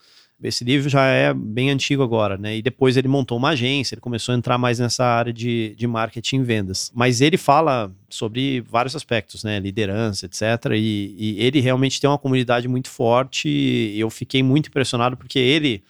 Esse 0.42 0.64
livro 0.64 0.88
já 0.88 1.06
é 1.06 1.32
bem 1.32 1.70
antigo 1.70 2.02
agora, 2.02 2.36
né? 2.36 2.56
E 2.58 2.62
depois 2.62 2.96
ele 2.98 3.08
montou 3.08 3.38
uma 3.38 3.50
agência, 3.50 3.94
ele 3.94 4.02
começou 4.02 4.34
a 4.34 4.38
entrar 4.38 4.58
mais 4.58 4.78
nessa 4.78 5.02
área 5.02 5.32
de, 5.32 5.74
de 5.76 5.86
marketing 5.86 6.40
e 6.40 6.44
vendas. 6.44 6.92
Mas 6.94 7.22
ele 7.22 7.38
fala 7.38 7.90
sobre 8.10 8.60
vários 8.60 8.94
aspectos, 8.94 9.42
né? 9.42 9.58
Liderança, 9.58 10.26
etc. 10.26 10.42
E, 10.74 11.16
e 11.18 11.42
ele 11.42 11.58
realmente 11.60 11.98
tem 11.98 12.08
uma 12.08 12.18
comunidade 12.18 12.68
muito 12.68 12.90
forte. 12.90 13.48
Eu 13.96 14.10
fiquei 14.10 14.42
muito 14.42 14.68
impressionado 14.68 15.16
porque 15.16 15.38
ele, 15.38 15.82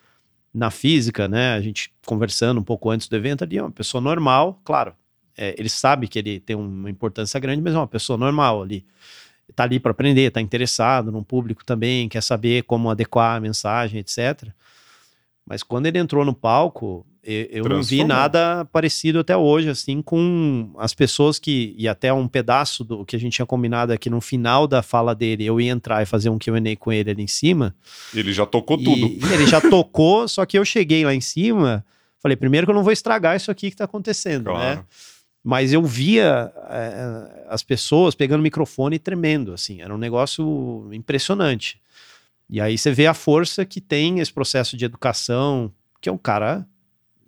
na 0.56 0.70
física, 0.70 1.28
né? 1.28 1.54
A 1.54 1.60
gente 1.60 1.92
conversando 2.06 2.60
um 2.60 2.64
pouco 2.64 2.90
antes 2.90 3.08
do 3.08 3.16
evento, 3.16 3.44
ali 3.44 3.58
é 3.58 3.62
uma 3.62 3.70
pessoa 3.70 4.00
normal, 4.00 4.60
claro. 4.64 4.94
É, 5.36 5.54
ele 5.58 5.68
sabe 5.68 6.08
que 6.08 6.18
ele 6.18 6.40
tem 6.40 6.56
uma 6.56 6.88
importância 6.88 7.38
grande, 7.38 7.60
mas 7.60 7.74
é 7.74 7.76
uma 7.76 7.86
pessoa 7.86 8.16
normal 8.16 8.62
ali 8.62 8.84
está 9.48 9.64
ali 9.64 9.78
para 9.78 9.92
aprender, 9.92 10.22
está 10.22 10.40
interessado 10.40 11.10
num 11.10 11.22
público 11.22 11.64
também, 11.64 12.08
quer 12.08 12.22
saber 12.22 12.64
como 12.64 12.90
adequar 12.90 13.36
a 13.36 13.40
mensagem, 13.40 14.00
etc. 14.00 14.48
Mas 15.46 15.62
quando 15.62 15.86
ele 15.86 15.98
entrou 15.98 16.24
no 16.24 16.34
palco, 16.34 17.06
eu, 17.26 17.68
não 17.68 17.82
vi 17.82 18.04
nada 18.04 18.64
parecido 18.66 19.18
até 19.18 19.36
hoje, 19.36 19.68
assim, 19.68 20.00
com 20.00 20.72
as 20.78 20.94
pessoas 20.94 21.38
que. 21.38 21.74
E 21.76 21.88
até 21.88 22.12
um 22.12 22.28
pedaço 22.28 22.84
do 22.84 23.04
que 23.04 23.16
a 23.16 23.18
gente 23.18 23.32
tinha 23.34 23.46
combinado 23.46 23.92
aqui 23.92 24.08
no 24.08 24.20
final 24.20 24.66
da 24.66 24.82
fala 24.82 25.14
dele, 25.14 25.44
eu 25.44 25.60
ia 25.60 25.72
entrar 25.72 26.02
e 26.02 26.06
fazer 26.06 26.30
um 26.30 26.38
QA 26.38 26.76
com 26.78 26.92
ele 26.92 27.10
ali 27.10 27.22
em 27.22 27.26
cima. 27.26 27.74
Ele 28.14 28.32
já 28.32 28.46
tocou 28.46 28.78
e, 28.78 28.84
tudo. 28.84 29.06
Ele 29.32 29.46
já 29.46 29.60
tocou, 29.60 30.28
só 30.28 30.46
que 30.46 30.56
eu 30.56 30.64
cheguei 30.64 31.04
lá 31.04 31.14
em 31.14 31.20
cima, 31.20 31.84
falei, 32.20 32.36
primeiro 32.36 32.66
que 32.66 32.70
eu 32.70 32.74
não 32.74 32.84
vou 32.84 32.92
estragar 32.92 33.36
isso 33.36 33.50
aqui 33.50 33.68
que 33.68 33.74
está 33.74 33.84
acontecendo, 33.84 34.44
né? 34.44 34.52
claro. 34.52 34.76
né? 34.76 34.84
mas 35.42 35.72
eu 35.72 35.82
via 35.84 36.52
é, 36.68 37.46
as 37.48 37.62
pessoas 37.62 38.14
pegando 38.14 38.40
o 38.40 38.42
microfone 38.42 38.96
e 38.96 38.98
tremendo, 38.98 39.52
assim, 39.52 39.80
era 39.80 39.94
um 39.94 39.98
negócio 39.98 40.88
impressionante. 40.92 41.80
E 42.48 42.60
aí 42.60 42.78
você 42.78 42.92
vê 42.92 43.06
a 43.06 43.14
força 43.14 43.64
que 43.64 43.80
tem 43.80 44.20
esse 44.20 44.32
processo 44.32 44.76
de 44.76 44.84
educação, 44.84 45.72
que 46.00 46.08
é 46.08 46.12
um 46.12 46.18
cara 46.18 46.66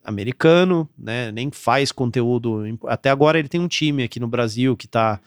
americano, 0.09 0.89
né, 0.99 1.31
nem 1.31 1.51
faz 1.51 1.93
conteúdo, 1.93 2.79
até 2.87 3.11
agora 3.11 3.39
ele 3.39 3.49
tem 3.49 3.61
um 3.61 3.69
time 3.69 4.03
aqui 4.03 4.19
no 4.19 4.27
Brasil 4.27 4.75
que 4.75 4.87
está 4.87 5.21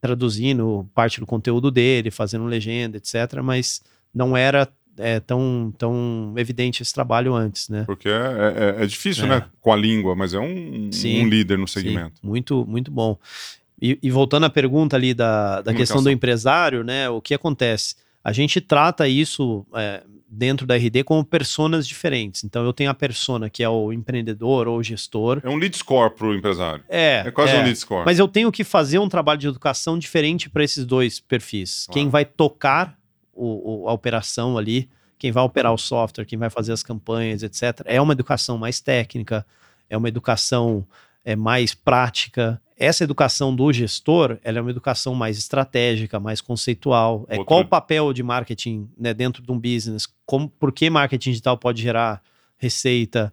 traduzindo 0.00 0.86
parte 0.94 1.20
do 1.20 1.26
conteúdo 1.26 1.70
dele, 1.70 2.10
fazendo 2.10 2.44
legenda, 2.44 2.98
etc, 2.98 3.40
mas 3.42 3.80
não 4.14 4.36
era 4.36 4.68
é 4.98 5.20
tão, 5.20 5.72
tão 5.76 6.32
evidente 6.36 6.82
esse 6.82 6.92
trabalho 6.92 7.34
antes, 7.34 7.68
né? 7.68 7.84
Porque 7.84 8.08
é, 8.08 8.76
é, 8.78 8.82
é 8.82 8.86
difícil, 8.86 9.26
é. 9.26 9.28
né? 9.28 9.44
Com 9.60 9.70
a 9.72 9.76
língua, 9.76 10.14
mas 10.14 10.32
é 10.32 10.38
um, 10.38 10.90
sim, 10.90 11.22
um 11.22 11.28
líder 11.28 11.58
no 11.58 11.68
segmento. 11.68 12.18
Sim, 12.20 12.26
muito, 12.26 12.64
muito 12.66 12.90
bom. 12.90 13.18
E, 13.80 13.98
e, 14.02 14.10
voltando 14.10 14.46
à 14.46 14.50
pergunta 14.50 14.96
ali 14.96 15.12
da, 15.12 15.60
da 15.60 15.74
questão 15.74 16.02
do 16.02 16.10
empresário, 16.10 16.82
né? 16.82 17.10
O 17.10 17.20
que 17.20 17.34
acontece? 17.34 17.94
A 18.26 18.32
gente 18.32 18.60
trata 18.60 19.06
isso 19.06 19.64
é, 19.72 20.02
dentro 20.28 20.66
da 20.66 20.74
RD 20.74 21.04
como 21.04 21.24
personas 21.24 21.86
diferentes. 21.86 22.42
Então 22.42 22.64
eu 22.64 22.72
tenho 22.72 22.90
a 22.90 22.94
persona 22.94 23.48
que 23.48 23.62
é 23.62 23.68
o 23.68 23.92
empreendedor 23.92 24.66
ou 24.66 24.78
o 24.78 24.82
gestor. 24.82 25.40
É 25.44 25.48
um 25.48 25.54
lead 25.54 25.76
score 25.76 26.12
para 26.12 26.26
o 26.26 26.34
empresário. 26.34 26.82
É. 26.88 27.22
É 27.24 27.30
quase 27.30 27.52
é. 27.52 27.60
um 27.60 27.62
lead 27.62 27.78
score. 27.78 28.04
Mas 28.04 28.18
eu 28.18 28.26
tenho 28.26 28.50
que 28.50 28.64
fazer 28.64 28.98
um 28.98 29.08
trabalho 29.08 29.38
de 29.38 29.46
educação 29.46 29.96
diferente 29.96 30.50
para 30.50 30.64
esses 30.64 30.84
dois 30.84 31.20
perfis. 31.20 31.86
Quem 31.92 32.08
vai 32.08 32.24
tocar 32.24 32.98
o, 33.32 33.84
o, 33.84 33.88
a 33.88 33.92
operação 33.92 34.58
ali, 34.58 34.90
quem 35.16 35.30
vai 35.30 35.44
operar 35.44 35.72
o 35.72 35.78
software, 35.78 36.24
quem 36.24 36.36
vai 36.36 36.50
fazer 36.50 36.72
as 36.72 36.82
campanhas, 36.82 37.44
etc. 37.44 37.82
É 37.84 38.00
uma 38.00 38.12
educação 38.12 38.58
mais 38.58 38.80
técnica, 38.80 39.46
é 39.88 39.96
uma 39.96 40.08
educação 40.08 40.84
é, 41.24 41.36
mais 41.36 41.74
prática, 41.74 42.60
essa 42.76 43.04
educação 43.04 43.56
do 43.56 43.72
gestor, 43.72 44.38
ela 44.44 44.58
é 44.58 44.60
uma 44.60 44.70
educação 44.70 45.14
mais 45.14 45.38
estratégica, 45.38 46.20
mais 46.20 46.42
conceitual. 46.42 47.24
É 47.28 47.38
Outro... 47.38 47.46
qual 47.46 47.60
o 47.60 47.66
papel 47.66 48.12
de 48.12 48.22
marketing 48.22 48.88
né, 48.98 49.14
dentro 49.14 49.42
de 49.42 49.50
um 49.50 49.58
business? 49.58 50.06
Como, 50.26 50.48
por 50.48 50.70
que 50.70 50.90
marketing 50.90 51.30
digital 51.30 51.56
pode 51.56 51.80
gerar 51.80 52.22
receita? 52.58 53.32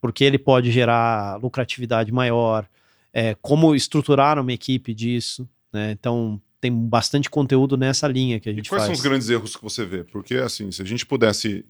Por 0.00 0.12
que 0.12 0.22
ele 0.22 0.38
pode 0.38 0.70
gerar 0.70 1.42
lucratividade 1.42 2.12
maior? 2.12 2.68
É, 3.12 3.34
como 3.42 3.74
estruturar 3.74 4.38
uma 4.38 4.52
equipe 4.52 4.94
disso? 4.94 5.48
Né? 5.72 5.90
Então, 5.90 6.40
tem 6.60 6.72
bastante 6.72 7.28
conteúdo 7.28 7.76
nessa 7.76 8.06
linha 8.06 8.38
que 8.38 8.48
a 8.48 8.52
gente 8.52 8.66
e 8.66 8.68
quais 8.68 8.84
faz. 8.84 8.86
são 8.86 8.92
os 8.94 9.00
grandes 9.00 9.28
erros 9.28 9.56
que 9.56 9.62
você 9.62 9.84
vê? 9.84 10.04
Porque, 10.04 10.36
assim, 10.36 10.70
se 10.70 10.80
a 10.80 10.84
gente 10.84 11.04
pudesse... 11.04 11.64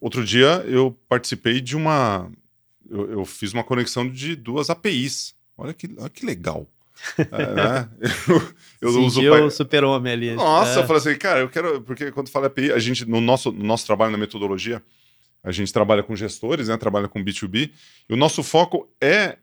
Outro 0.00 0.24
dia 0.24 0.64
eu 0.66 0.98
participei 1.08 1.60
de 1.60 1.76
uma... 1.76 2.30
eu, 2.88 3.10
eu 3.10 3.24
fiz 3.24 3.52
uma 3.52 3.64
conexão 3.64 4.08
de 4.08 4.34
duas 4.34 4.70
APIs 4.70 5.37
Olha 5.58 5.74
que, 5.74 5.92
olha 5.98 6.08
que 6.08 6.24
legal. 6.24 6.66
é, 7.18 7.54
né? 7.54 7.88
Eu, 8.80 8.90
eu 8.94 9.00
uso 9.02 9.20
o 9.20 9.50
super-homem 9.50 10.12
ali. 10.12 10.34
Nossa, 10.34 10.78
é. 10.78 10.82
eu 10.82 10.86
falei 10.86 11.02
assim, 11.02 11.18
cara, 11.18 11.40
eu 11.40 11.48
quero. 11.48 11.82
Porque 11.82 12.10
quando 12.12 12.28
fala 12.28 12.46
API, 12.46 12.72
a 12.72 12.78
gente, 12.78 13.04
no 13.04 13.20
nosso, 13.20 13.52
no 13.52 13.64
nosso 13.64 13.84
trabalho 13.84 14.12
na 14.12 14.18
metodologia, 14.18 14.82
a 15.42 15.50
gente 15.52 15.72
trabalha 15.72 16.02
com 16.02 16.14
gestores, 16.16 16.68
né? 16.68 16.76
Trabalha 16.76 17.08
com 17.08 17.22
B2B, 17.22 17.70
e 18.08 18.12
o 18.12 18.16
nosso 18.16 18.42
foco 18.42 18.88
é 19.00 19.36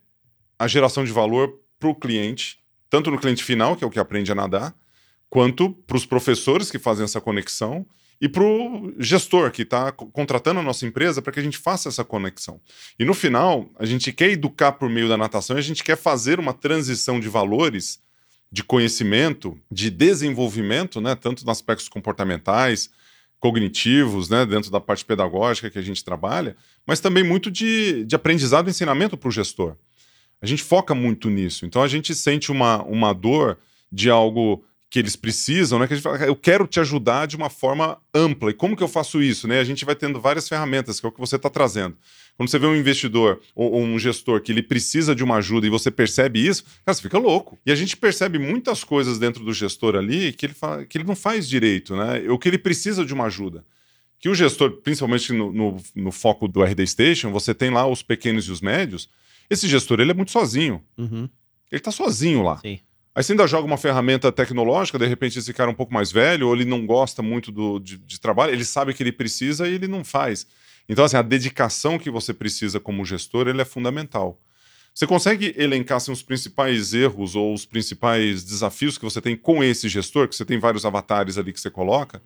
a 0.57 0.67
geração 0.67 1.03
de 1.03 1.11
valor 1.11 1.59
para 1.79 1.89
o 1.89 1.95
cliente, 1.95 2.59
tanto 2.89 3.11
no 3.11 3.19
cliente 3.19 3.43
final, 3.43 3.75
que 3.75 3.83
é 3.83 3.87
o 3.87 3.89
que 3.89 3.99
aprende 3.99 4.31
a 4.31 4.35
nadar, 4.35 4.73
quanto 5.29 5.69
para 5.69 5.97
os 5.97 6.05
professores 6.05 6.71
que 6.71 6.79
fazem 6.79 7.03
essa 7.03 7.19
conexão 7.19 7.85
e 8.19 8.29
para 8.29 8.43
o 8.43 8.93
gestor 8.97 9.51
que 9.51 9.63
está 9.63 9.91
contratando 9.91 10.59
a 10.59 10.63
nossa 10.63 10.85
empresa 10.85 11.21
para 11.21 11.33
que 11.33 11.39
a 11.39 11.43
gente 11.43 11.57
faça 11.57 11.89
essa 11.89 12.03
conexão. 12.03 12.59
E 12.97 13.03
no 13.03 13.13
final, 13.13 13.69
a 13.77 13.85
gente 13.85 14.11
quer 14.13 14.31
educar 14.31 14.73
por 14.73 14.89
meio 14.89 15.09
da 15.09 15.17
natação 15.17 15.57
a 15.57 15.61
gente 15.61 15.83
quer 15.83 15.97
fazer 15.97 16.39
uma 16.39 16.53
transição 16.53 17.19
de 17.19 17.27
valores, 17.27 17.99
de 18.51 18.63
conhecimento, 18.63 19.59
de 19.71 19.89
desenvolvimento, 19.89 21.01
né, 21.01 21.15
tanto 21.15 21.45
nos 21.45 21.51
aspectos 21.51 21.89
comportamentais, 21.89 22.89
cognitivos, 23.39 24.29
né, 24.29 24.45
dentro 24.45 24.71
da 24.71 24.79
parte 24.79 25.03
pedagógica 25.03 25.69
que 25.69 25.77
a 25.77 25.81
gente 25.81 26.03
trabalha, 26.03 26.55
mas 26.85 26.99
também 26.99 27.23
muito 27.23 27.51
de, 27.51 28.05
de 28.05 28.15
aprendizado 28.15 28.67
e 28.67 28.71
ensinamento 28.71 29.17
para 29.17 29.27
o 29.27 29.31
gestor. 29.31 29.75
A 30.41 30.45
gente 30.45 30.63
foca 30.63 30.95
muito 30.95 31.29
nisso. 31.29 31.65
Então 31.65 31.81
a 31.81 31.87
gente 31.87 32.13
sente 32.15 32.51
uma, 32.51 32.81
uma 32.83 33.13
dor 33.13 33.57
de 33.91 34.09
algo 34.09 34.63
que 34.95 34.99
eles 34.99 35.17
precisam, 35.17 35.77
né? 35.77 35.87
Que 35.87 35.93
a 35.93 35.97
gente 35.97 36.03
fala, 36.05 36.17
eu 36.19 36.37
quero 36.37 36.65
te 36.65 36.79
ajudar 36.79 37.25
de 37.25 37.35
uma 37.35 37.49
forma 37.49 37.99
ampla. 38.13 38.51
E 38.51 38.53
como 38.53 38.77
que 38.77 38.81
eu 38.81 38.87
faço 38.87 39.21
isso? 39.21 39.45
Né? 39.45 39.59
A 39.59 39.63
gente 39.65 39.83
vai 39.83 39.93
tendo 39.93 40.21
várias 40.21 40.47
ferramentas, 40.47 41.01
que 41.01 41.05
é 41.05 41.09
o 41.09 41.11
que 41.11 41.19
você 41.19 41.35
está 41.35 41.49
trazendo. 41.49 41.97
Quando 42.37 42.47
você 42.47 42.57
vê 42.57 42.65
um 42.65 42.73
investidor 42.73 43.41
ou, 43.53 43.73
ou, 43.73 43.81
um 43.81 43.99
gestor 43.99 44.39
que 44.39 44.53
ele 44.53 44.63
precisa 44.63 45.13
de 45.13 45.21
uma 45.21 45.35
ajuda 45.35 45.67
e 45.67 45.69
você 45.69 45.91
percebe 45.91 46.47
isso, 46.47 46.63
cara, 46.85 46.95
você 46.95 47.01
fica 47.01 47.17
louco. 47.17 47.59
E 47.65 47.73
a 47.73 47.75
gente 47.75 47.97
percebe 47.97 48.39
muitas 48.39 48.85
coisas 48.85 49.19
dentro 49.19 49.43
do 49.43 49.51
gestor 49.51 49.97
ali 49.97 50.31
que 50.31 50.45
ele, 50.45 50.53
fala, 50.53 50.85
que 50.85 50.97
ele 50.97 51.03
não 51.03 51.13
faz 51.13 51.45
direito, 51.45 51.93
né? 51.93 52.29
O 52.29 52.39
que 52.39 52.47
ele 52.47 52.57
precisa 52.57 53.03
de 53.03 53.13
uma 53.13 53.25
ajuda. 53.25 53.65
Que 54.17 54.29
o 54.29 54.33
gestor, 54.33 54.77
principalmente 54.77 55.33
no, 55.33 55.51
no, 55.51 55.77
no 55.93 56.11
foco 56.13 56.47
do 56.47 56.63
RD 56.63 56.87
Station, 56.87 57.33
você 57.33 57.53
tem 57.53 57.69
lá 57.69 57.85
os 57.85 58.01
pequenos 58.01 58.47
e 58.47 58.51
os 58.53 58.61
médios. 58.61 59.09
Esse 59.49 59.67
gestor, 59.67 59.99
ele 59.99 60.11
é 60.11 60.13
muito 60.13 60.31
sozinho. 60.31 60.81
Uhum. 60.97 61.27
Ele 61.69 61.81
está 61.81 61.91
sozinho 61.91 62.41
lá. 62.41 62.59
Sim. 62.59 62.79
Aí 63.15 63.23
você 63.23 63.31
ainda 63.31 63.47
joga 63.47 63.65
uma 63.65 63.77
ferramenta 63.77 64.29
tecnológica, 64.29 64.99
de 64.99 65.07
repente 65.07 65.39
esse 65.39 65.53
cara 65.53 65.69
é 65.69 65.73
um 65.73 65.75
pouco 65.75 65.93
mais 65.93 66.11
velho, 66.11 66.47
ou 66.47 66.53
ele 66.53 66.65
não 66.65 66.85
gosta 66.85 67.21
muito 67.21 67.49
do, 67.49 67.79
de, 67.79 67.97
de 67.97 68.19
trabalho, 68.19 68.51
ele 68.51 68.65
sabe 68.65 68.93
que 68.93 69.01
ele 69.01 69.13
precisa 69.13 69.69
e 69.69 69.75
ele 69.75 69.87
não 69.87 70.03
faz. 70.03 70.45
Então, 70.87 71.05
assim, 71.05 71.15
a 71.15 71.21
dedicação 71.21 71.97
que 71.97 72.11
você 72.11 72.33
precisa 72.33 72.77
como 72.77 73.05
gestor, 73.05 73.47
ele 73.47 73.61
é 73.61 73.65
fundamental. 73.65 74.37
Você 74.93 75.07
consegue 75.07 75.53
elencar 75.57 75.97
assim, 75.97 76.11
os 76.11 76.21
principais 76.21 76.93
erros 76.93 77.35
ou 77.35 77.53
os 77.53 77.65
principais 77.65 78.43
desafios 78.43 78.97
que 78.97 79.03
você 79.05 79.21
tem 79.21 79.35
com 79.35 79.63
esse 79.63 79.87
gestor, 79.87 80.27
que 80.27 80.35
você 80.35 80.45
tem 80.45 80.59
vários 80.59 80.85
avatares 80.85 81.37
ali 81.37 81.53
que 81.53 81.59
você 81.59 81.69
coloca, 81.69 82.21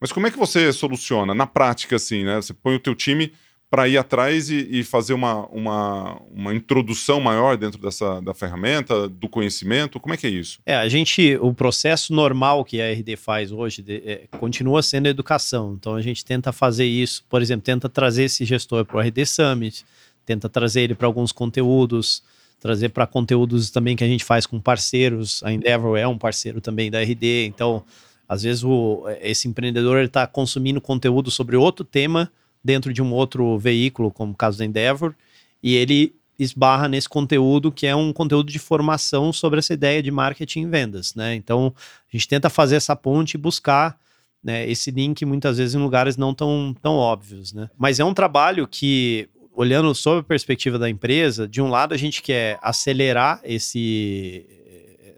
mas 0.00 0.10
como 0.10 0.26
é 0.26 0.30
que 0.30 0.38
você 0.38 0.72
soluciona 0.72 1.34
na 1.34 1.46
prática, 1.46 1.96
assim, 1.96 2.24
né? 2.24 2.36
Você 2.36 2.54
põe 2.54 2.74
o 2.74 2.80
teu 2.80 2.94
time 2.94 3.32
para 3.70 3.86
ir 3.86 3.96
atrás 3.96 4.50
e, 4.50 4.66
e, 4.68 4.82
fazer 4.82 5.14
uma, 5.14 5.46
uma, 5.46 6.20
uma 6.34 6.52
introdução 6.52 7.20
maior 7.20 7.56
dentro 7.56 7.80
dessa 7.80 8.20
da 8.20 8.34
ferramenta, 8.34 9.08
do 9.08 9.28
conhecimento? 9.28 10.00
Como 10.00 10.12
é 10.12 10.16
que 10.16 10.26
é 10.26 10.30
isso? 10.30 10.58
É, 10.66 10.74
a 10.74 10.88
gente, 10.88 11.38
o 11.40 11.54
processo 11.54 12.12
normal 12.12 12.64
que 12.64 12.82
a 12.82 12.92
RD 12.92 13.16
faz 13.16 13.52
hoje 13.52 13.80
de, 13.80 14.02
é, 14.04 14.26
continua 14.38 14.82
sendo 14.82 15.06
educação. 15.06 15.76
Então 15.78 15.94
a 15.94 16.02
gente 16.02 16.24
tenta 16.24 16.50
fazer 16.50 16.84
isso, 16.84 17.24
por 17.28 17.40
exemplo, 17.40 17.62
tenta 17.62 17.88
trazer 17.88 18.24
esse 18.24 18.44
gestor 18.44 18.84
para 18.84 18.96
o 18.96 19.00
RD 19.00 19.24
Summit, 19.24 19.84
tenta 20.26 20.48
trazer 20.48 20.80
ele 20.80 20.96
para 20.96 21.06
alguns 21.06 21.30
conteúdos, 21.30 22.24
trazer 22.58 22.88
para 22.88 23.06
conteúdos 23.06 23.70
também 23.70 23.94
que 23.94 24.02
a 24.02 24.08
gente 24.08 24.24
faz 24.24 24.46
com 24.46 24.60
parceiros. 24.60 25.44
A 25.44 25.52
Endeavor 25.52 25.96
é 25.96 26.08
um 26.08 26.18
parceiro 26.18 26.60
também 26.60 26.90
da 26.90 27.00
RD, 27.00 27.46
então 27.46 27.84
às 28.28 28.42
vezes 28.42 28.64
o, 28.64 29.04
esse 29.20 29.46
empreendedor 29.46 30.02
está 30.02 30.26
consumindo 30.26 30.80
conteúdo 30.80 31.30
sobre 31.30 31.54
outro 31.56 31.84
tema 31.84 32.30
dentro 32.62 32.92
de 32.92 33.02
um 33.02 33.12
outro 33.12 33.58
veículo, 33.58 34.10
como 34.10 34.32
o 34.32 34.36
caso 34.36 34.58
da 34.58 34.64
Endeavor, 34.64 35.14
e 35.62 35.74
ele 35.74 36.14
esbarra 36.38 36.88
nesse 36.88 37.08
conteúdo 37.08 37.70
que 37.70 37.86
é 37.86 37.94
um 37.94 38.12
conteúdo 38.12 38.50
de 38.50 38.58
formação 38.58 39.32
sobre 39.32 39.58
essa 39.58 39.74
ideia 39.74 40.02
de 40.02 40.10
marketing 40.10 40.62
e 40.62 40.66
vendas, 40.66 41.14
né? 41.14 41.34
Então, 41.34 41.74
a 41.76 42.16
gente 42.16 42.26
tenta 42.26 42.48
fazer 42.48 42.76
essa 42.76 42.96
ponte 42.96 43.34
e 43.34 43.38
buscar 43.38 43.98
né, 44.42 44.68
esse 44.68 44.90
link 44.90 45.24
muitas 45.26 45.58
vezes 45.58 45.74
em 45.74 45.78
lugares 45.78 46.16
não 46.16 46.32
tão, 46.32 46.74
tão 46.80 46.94
óbvios, 46.94 47.52
né? 47.52 47.68
Mas 47.76 48.00
é 48.00 48.04
um 48.04 48.14
trabalho 48.14 48.66
que, 48.66 49.28
olhando 49.52 49.94
sob 49.94 50.20
a 50.20 50.22
perspectiva 50.22 50.78
da 50.78 50.88
empresa, 50.88 51.46
de 51.46 51.60
um 51.60 51.68
lado 51.68 51.92
a 51.92 51.98
gente 51.98 52.22
quer 52.22 52.58
acelerar 52.62 53.40
esse, 53.44 54.46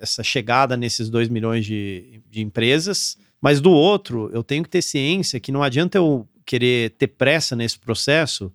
essa 0.00 0.24
chegada 0.24 0.76
nesses 0.76 1.09
2 1.09 1.28
milhões 1.28 1.64
de, 1.64 2.20
de 2.28 2.42
empresas, 2.42 3.16
mas 3.40 3.61
do 3.61 3.70
outro, 3.70 4.28
eu 4.33 4.42
tenho 4.42 4.64
que 4.64 4.70
ter 4.70 4.83
ciência 4.83 5.38
que 5.38 5.52
não 5.52 5.62
adianta 5.62 5.98
eu 5.98 6.26
querer 6.44 6.90
ter 6.90 7.09
pressa 7.09 7.55
nesse 7.57 7.78
processo, 7.78 8.52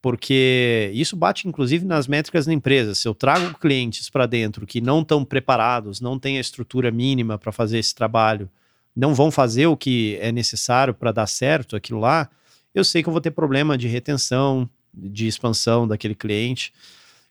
porque 0.00 0.90
isso 0.94 1.16
bate 1.16 1.48
inclusive 1.48 1.84
nas 1.84 2.06
métricas 2.06 2.46
da 2.46 2.52
empresa. 2.52 2.94
Se 2.94 3.06
eu 3.08 3.14
trago 3.14 3.58
clientes 3.58 4.08
para 4.08 4.26
dentro 4.26 4.66
que 4.66 4.80
não 4.80 5.00
estão 5.00 5.24
preparados, 5.24 6.00
não 6.00 6.18
têm 6.18 6.38
a 6.38 6.40
estrutura 6.40 6.90
mínima 6.90 7.38
para 7.38 7.52
fazer 7.52 7.78
esse 7.78 7.94
trabalho, 7.94 8.48
não 8.94 9.14
vão 9.14 9.30
fazer 9.30 9.66
o 9.66 9.76
que 9.76 10.16
é 10.20 10.32
necessário 10.32 10.94
para 10.94 11.12
dar 11.12 11.26
certo 11.26 11.76
aquilo 11.76 12.00
lá, 12.00 12.28
eu 12.74 12.84
sei 12.84 13.02
que 13.02 13.08
eu 13.08 13.12
vou 13.12 13.20
ter 13.20 13.30
problema 13.30 13.76
de 13.76 13.88
retenção, 13.88 14.68
de 14.92 15.26
expansão 15.26 15.86
daquele 15.86 16.14
cliente. 16.14 16.72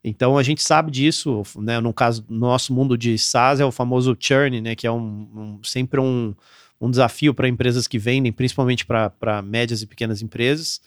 Então 0.04 0.38
a 0.38 0.44
gente 0.44 0.62
sabe 0.62 0.92
disso, 0.92 1.44
né? 1.58 1.80
No 1.80 1.94
caso, 1.94 2.26
no 2.30 2.40
nosso 2.40 2.74
mundo 2.74 2.98
de 2.98 3.18
SaaS 3.18 3.60
é 3.60 3.66
o 3.66 3.72
famoso 3.72 4.16
churn, 4.20 4.62
né? 4.62 4.76
Que 4.76 4.88
é 4.88 4.92
um, 4.92 5.00
um 5.00 5.60
sempre 5.64 6.00
um, 6.00 6.34
um 6.80 6.90
desafio 6.90 7.34
para 7.34 7.48
empresas 7.48 7.88
que 7.88 7.98
vendem, 7.98 8.32
principalmente 8.32 8.86
para 8.86 9.42
médias 9.42 9.82
e 9.82 9.88
pequenas 9.88 10.22
empresas. 10.22 10.82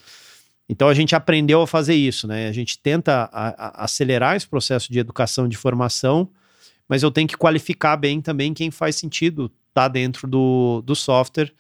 Então 0.69 0.89
a 0.89 0.95
gente 0.95 1.15
aprendeu 1.15 1.63
a 1.63 1.67
fazer 1.67 1.95
isso, 1.95 2.29
né? 2.29 2.49
A 2.49 2.53
gente 2.53 2.79
tenta 2.79 3.29
a, 3.33 3.81
a 3.83 3.85
acelerar 3.85 4.37
esse 4.37 4.47
processo 4.47 4.93
de 4.93 5.01
educação, 5.01 5.49
de 5.49 5.57
formação, 5.57 6.29
mas 6.89 7.03
eu 7.03 7.11
tenho 7.11 7.27
que 7.27 7.37
qualificar 7.37 7.97
bem 7.97 8.21
também 8.21 8.55
quem 8.55 8.71
faz 8.71 8.97
sentido 8.97 9.47
estar 9.69 9.83
tá 9.83 9.89
dentro 9.89 10.29
do, 10.29 10.81
do 10.85 10.95
software, 10.95 11.53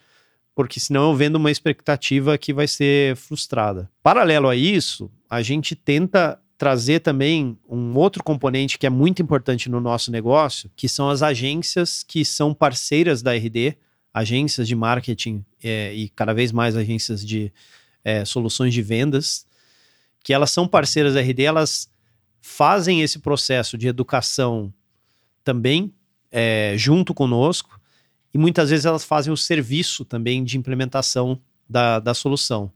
porque 0.55 0.79
senão 0.79 1.11
eu 1.11 1.17
vendo 1.17 1.37
uma 1.37 1.51
expectativa 1.51 2.39
que 2.39 2.53
vai 2.53 2.69
ser 2.69 3.17
frustrada. 3.17 3.91
Paralelo 4.03 4.49
a 4.49 4.55
isso, 4.55 5.11
a 5.29 5.43
gente 5.43 5.75
tenta 5.75 6.39
trazer 6.57 7.01
também 7.01 7.59
um 7.69 7.97
outro 7.97 8.23
componente 8.23 8.79
que 8.79 8.87
é 8.87 8.91
muito 8.91 9.23
importante 9.23 9.71
no 9.71 9.81
nosso 9.81 10.13
negócio, 10.13 10.71
que 10.77 10.89
são 10.89 11.09
as 11.09 11.23
agências 11.23 12.03
que 12.03 12.25
são 12.25 12.53
parceiras 12.53 13.23
da 13.23 13.35
RD, 13.35 13.77
agências 14.13 14.67
de 14.67 14.75
marketing 14.75 15.45
é, 15.63 15.95
e 15.95 16.09
cada 16.09 16.35
vez 16.35 16.53
mais 16.53 16.77
agências 16.77 17.25
de 17.25 17.53
é, 18.05 18.25
soluções 18.25 18.75
de 18.75 18.83
vendas, 18.83 19.47
que 20.23 20.33
elas 20.33 20.51
são 20.51 20.67
parceiras 20.67 21.15
da 21.15 21.21
RD, 21.21 21.43
elas 21.43 21.91
fazem 22.43 23.03
esse 23.03 23.19
processo 23.19 23.79
de 23.79 23.89
educação 23.89 24.73
também 25.45 25.93
é, 26.31 26.75
junto 26.77 27.15
conosco 27.15 27.81
e 28.33 28.39
muitas 28.39 28.71
vezes 28.71 28.85
elas 28.85 29.05
fazem 29.05 29.33
o 29.33 29.37
serviço 29.37 30.05
também 30.05 30.45
de 30.45 30.59
implementação 30.59 31.41
da, 31.69 31.99
da 31.99 32.15
solução. 32.15 32.73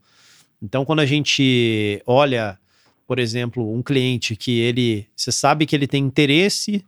Então, 0.61 0.85
quando 0.85 1.01
a 1.01 1.05
gente 1.05 2.01
olha, 2.05 2.57
por 3.05 3.19
exemplo, 3.19 3.73
um 3.73 3.83
cliente 3.83 4.35
que 4.35 4.59
ele, 4.59 5.07
você 5.15 5.31
sabe 5.31 5.65
que 5.65 5.75
ele 5.75 5.87
tem 5.87 6.03
interesse, 6.03 6.83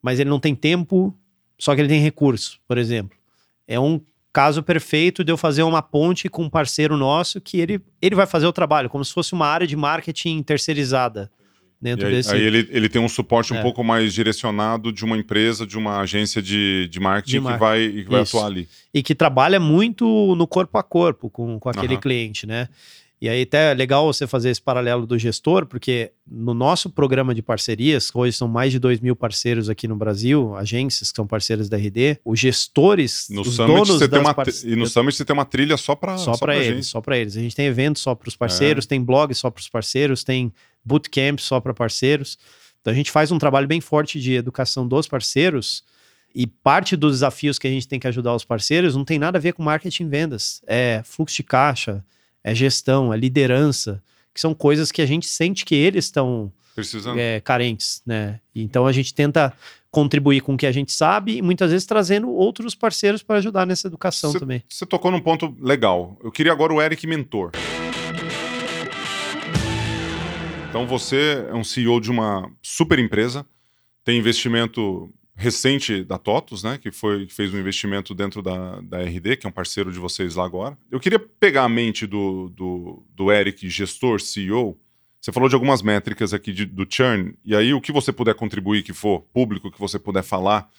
mas 0.00 0.20
ele 0.20 0.30
não 0.30 0.40
tem 0.40 0.54
tempo, 0.54 1.14
só 1.58 1.74
que 1.74 1.80
ele 1.80 1.88
tem 1.88 2.00
recurso, 2.00 2.60
por 2.66 2.78
exemplo 2.78 3.23
é 3.66 3.78
um 3.78 4.00
caso 4.32 4.62
perfeito 4.62 5.22
de 5.22 5.30
eu 5.30 5.36
fazer 5.36 5.62
uma 5.62 5.80
ponte 5.80 6.28
com 6.28 6.42
um 6.42 6.50
parceiro 6.50 6.96
nosso 6.96 7.40
que 7.40 7.60
ele, 7.60 7.80
ele 8.02 8.16
vai 8.16 8.26
fazer 8.26 8.46
o 8.46 8.52
trabalho, 8.52 8.90
como 8.90 9.04
se 9.04 9.12
fosse 9.12 9.32
uma 9.32 9.46
área 9.46 9.66
de 9.66 9.76
marketing 9.76 10.42
terceirizada. 10.42 11.30
Dentro 11.80 12.06
aí, 12.06 12.14
desse... 12.14 12.32
aí 12.32 12.42
ele, 12.42 12.66
ele 12.70 12.88
tem 12.88 13.00
um 13.00 13.08
suporte 13.08 13.52
um 13.52 13.58
é. 13.58 13.62
pouco 13.62 13.84
mais 13.84 14.14
direcionado 14.14 14.90
de 14.90 15.04
uma 15.04 15.18
empresa, 15.18 15.66
de 15.66 15.76
uma 15.76 16.00
agência 16.00 16.40
de, 16.40 16.88
de 16.88 16.98
marketing 16.98 17.42
de 17.42 17.46
que 17.46 17.56
vai, 17.58 17.88
que 17.88 18.10
vai 18.10 18.22
atuar 18.22 18.46
ali. 18.46 18.68
E 18.92 19.02
que 19.02 19.14
trabalha 19.14 19.60
muito 19.60 20.34
no 20.34 20.46
corpo 20.46 20.78
a 20.78 20.82
corpo 20.82 21.28
com, 21.28 21.60
com 21.60 21.68
aquele 21.68 21.94
uhum. 21.94 22.00
cliente, 22.00 22.46
né? 22.46 22.68
E 23.20 23.28
aí 23.28 23.42
até 23.42 23.70
é 23.70 23.74
legal 23.74 24.04
você 24.04 24.26
fazer 24.26 24.50
esse 24.50 24.60
paralelo 24.60 25.06
do 25.06 25.18
gestor, 25.18 25.64
porque 25.64 26.12
no 26.26 26.52
nosso 26.52 26.90
programa 26.90 27.34
de 27.34 27.40
parcerias, 27.40 28.10
hoje 28.14 28.36
são 28.36 28.46
mais 28.46 28.72
de 28.72 28.78
2 28.78 29.00
mil 29.00 29.16
parceiros 29.16 29.70
aqui 29.70 29.88
no 29.88 29.96
Brasil, 29.96 30.54
agências 30.56 31.10
que 31.10 31.16
são 31.16 31.26
parceiras 31.26 31.68
da 31.68 31.76
RD, 31.76 32.18
os 32.24 32.38
gestores, 32.38 33.26
no 33.30 33.42
os 33.42 33.54
Summit 33.54 33.72
donos 33.72 33.88
você 33.88 34.08
tem 34.08 34.20
uma, 34.20 34.36
E 34.64 34.76
no 34.76 34.86
Summit 34.86 35.16
você 35.16 35.24
tem 35.24 35.32
uma 35.32 35.44
trilha 35.44 35.76
só 35.76 35.94
para 35.94 36.18
Só, 36.18 36.34
só 36.34 36.38
para 36.38 36.56
eles, 36.56 36.66
gente. 36.66 36.86
só 36.86 37.00
para 37.00 37.16
eles. 37.16 37.36
A 37.36 37.40
gente 37.40 37.56
tem 37.56 37.66
eventos 37.66 38.02
só 38.02 38.14
para 38.14 38.28
os 38.28 38.36
parceiros, 38.36 38.84
é. 38.84 38.88
tem 38.88 39.02
blog 39.02 39.32
só 39.34 39.50
para 39.50 39.60
os 39.60 39.68
parceiros, 39.68 40.22
tem 40.22 40.52
bootcamp 40.84 41.38
só 41.38 41.60
para 41.60 41.72
parceiros. 41.72 42.36
Então 42.80 42.92
a 42.92 42.96
gente 42.96 43.10
faz 43.10 43.32
um 43.32 43.38
trabalho 43.38 43.66
bem 43.66 43.80
forte 43.80 44.20
de 44.20 44.34
educação 44.34 44.86
dos 44.86 45.06
parceiros, 45.06 45.82
e 46.34 46.46
parte 46.46 46.96
dos 46.96 47.12
desafios 47.12 47.58
que 47.58 47.66
a 47.68 47.70
gente 47.70 47.86
tem 47.86 48.00
que 48.00 48.08
ajudar 48.08 48.34
os 48.34 48.44
parceiros 48.44 48.96
não 48.96 49.04
tem 49.04 49.20
nada 49.20 49.38
a 49.38 49.40
ver 49.40 49.52
com 49.52 49.62
marketing 49.62 50.02
e 50.02 50.08
vendas. 50.08 50.60
É 50.66 51.00
fluxo 51.04 51.36
de 51.36 51.44
caixa, 51.44 52.04
é 52.44 52.54
gestão, 52.54 53.12
é 53.12 53.16
liderança, 53.16 54.02
que 54.34 54.40
são 54.40 54.54
coisas 54.54 54.92
que 54.92 55.00
a 55.00 55.06
gente 55.06 55.26
sente 55.26 55.64
que 55.64 55.74
eles 55.74 56.04
estão 56.04 56.52
é, 57.16 57.40
carentes, 57.40 58.02
né? 58.04 58.38
Então 58.54 58.86
a 58.86 58.92
gente 58.92 59.14
tenta 59.14 59.52
contribuir 59.90 60.40
com 60.40 60.54
o 60.54 60.56
que 60.56 60.66
a 60.66 60.72
gente 60.72 60.92
sabe 60.92 61.36
e 61.36 61.42
muitas 61.42 61.70
vezes 61.70 61.86
trazendo 61.86 62.28
outros 62.30 62.74
parceiros 62.74 63.22
para 63.22 63.36
ajudar 63.36 63.64
nessa 63.64 63.86
educação 63.86 64.32
cê, 64.32 64.40
também. 64.40 64.62
Você 64.68 64.84
tocou 64.84 65.10
num 65.10 65.20
ponto 65.20 65.56
legal. 65.60 66.18
Eu 66.22 66.30
queria 66.30 66.52
agora 66.52 66.74
o 66.74 66.82
Eric 66.82 67.06
Mentor. 67.06 67.52
Então 70.68 70.86
você 70.86 71.46
é 71.48 71.54
um 71.54 71.62
CEO 71.62 72.00
de 72.00 72.10
uma 72.10 72.50
super 72.60 72.98
empresa, 72.98 73.46
tem 74.04 74.18
investimento 74.18 75.08
recente 75.36 76.04
da 76.04 76.16
TOTUS, 76.16 76.62
né, 76.62 76.78
que 76.78 76.90
foi 76.90 77.26
que 77.26 77.34
fez 77.34 77.52
um 77.52 77.58
investimento 77.58 78.14
dentro 78.14 78.40
da, 78.40 78.80
da 78.80 79.02
RD, 79.02 79.36
que 79.36 79.46
é 79.46 79.48
um 79.48 79.52
parceiro 79.52 79.90
de 79.90 79.98
vocês 79.98 80.36
lá 80.36 80.44
agora. 80.44 80.78
Eu 80.90 81.00
queria 81.00 81.18
pegar 81.18 81.64
a 81.64 81.68
mente 81.68 82.06
do, 82.06 82.48
do, 82.50 83.04
do 83.14 83.32
Eric, 83.32 83.68
gestor, 83.68 84.20
CEO. 84.20 84.78
Você 85.20 85.32
falou 85.32 85.48
de 85.48 85.54
algumas 85.54 85.82
métricas 85.82 86.32
aqui 86.32 86.52
de, 86.52 86.64
do 86.64 86.86
churn, 86.88 87.34
e 87.44 87.56
aí 87.56 87.74
o 87.74 87.80
que 87.80 87.90
você 87.90 88.12
puder 88.12 88.34
contribuir, 88.34 88.82
que 88.82 88.92
for 88.92 89.20
público, 89.32 89.70
que 89.70 89.80
você 89.80 89.98
puder 89.98 90.22
falar. 90.22 90.70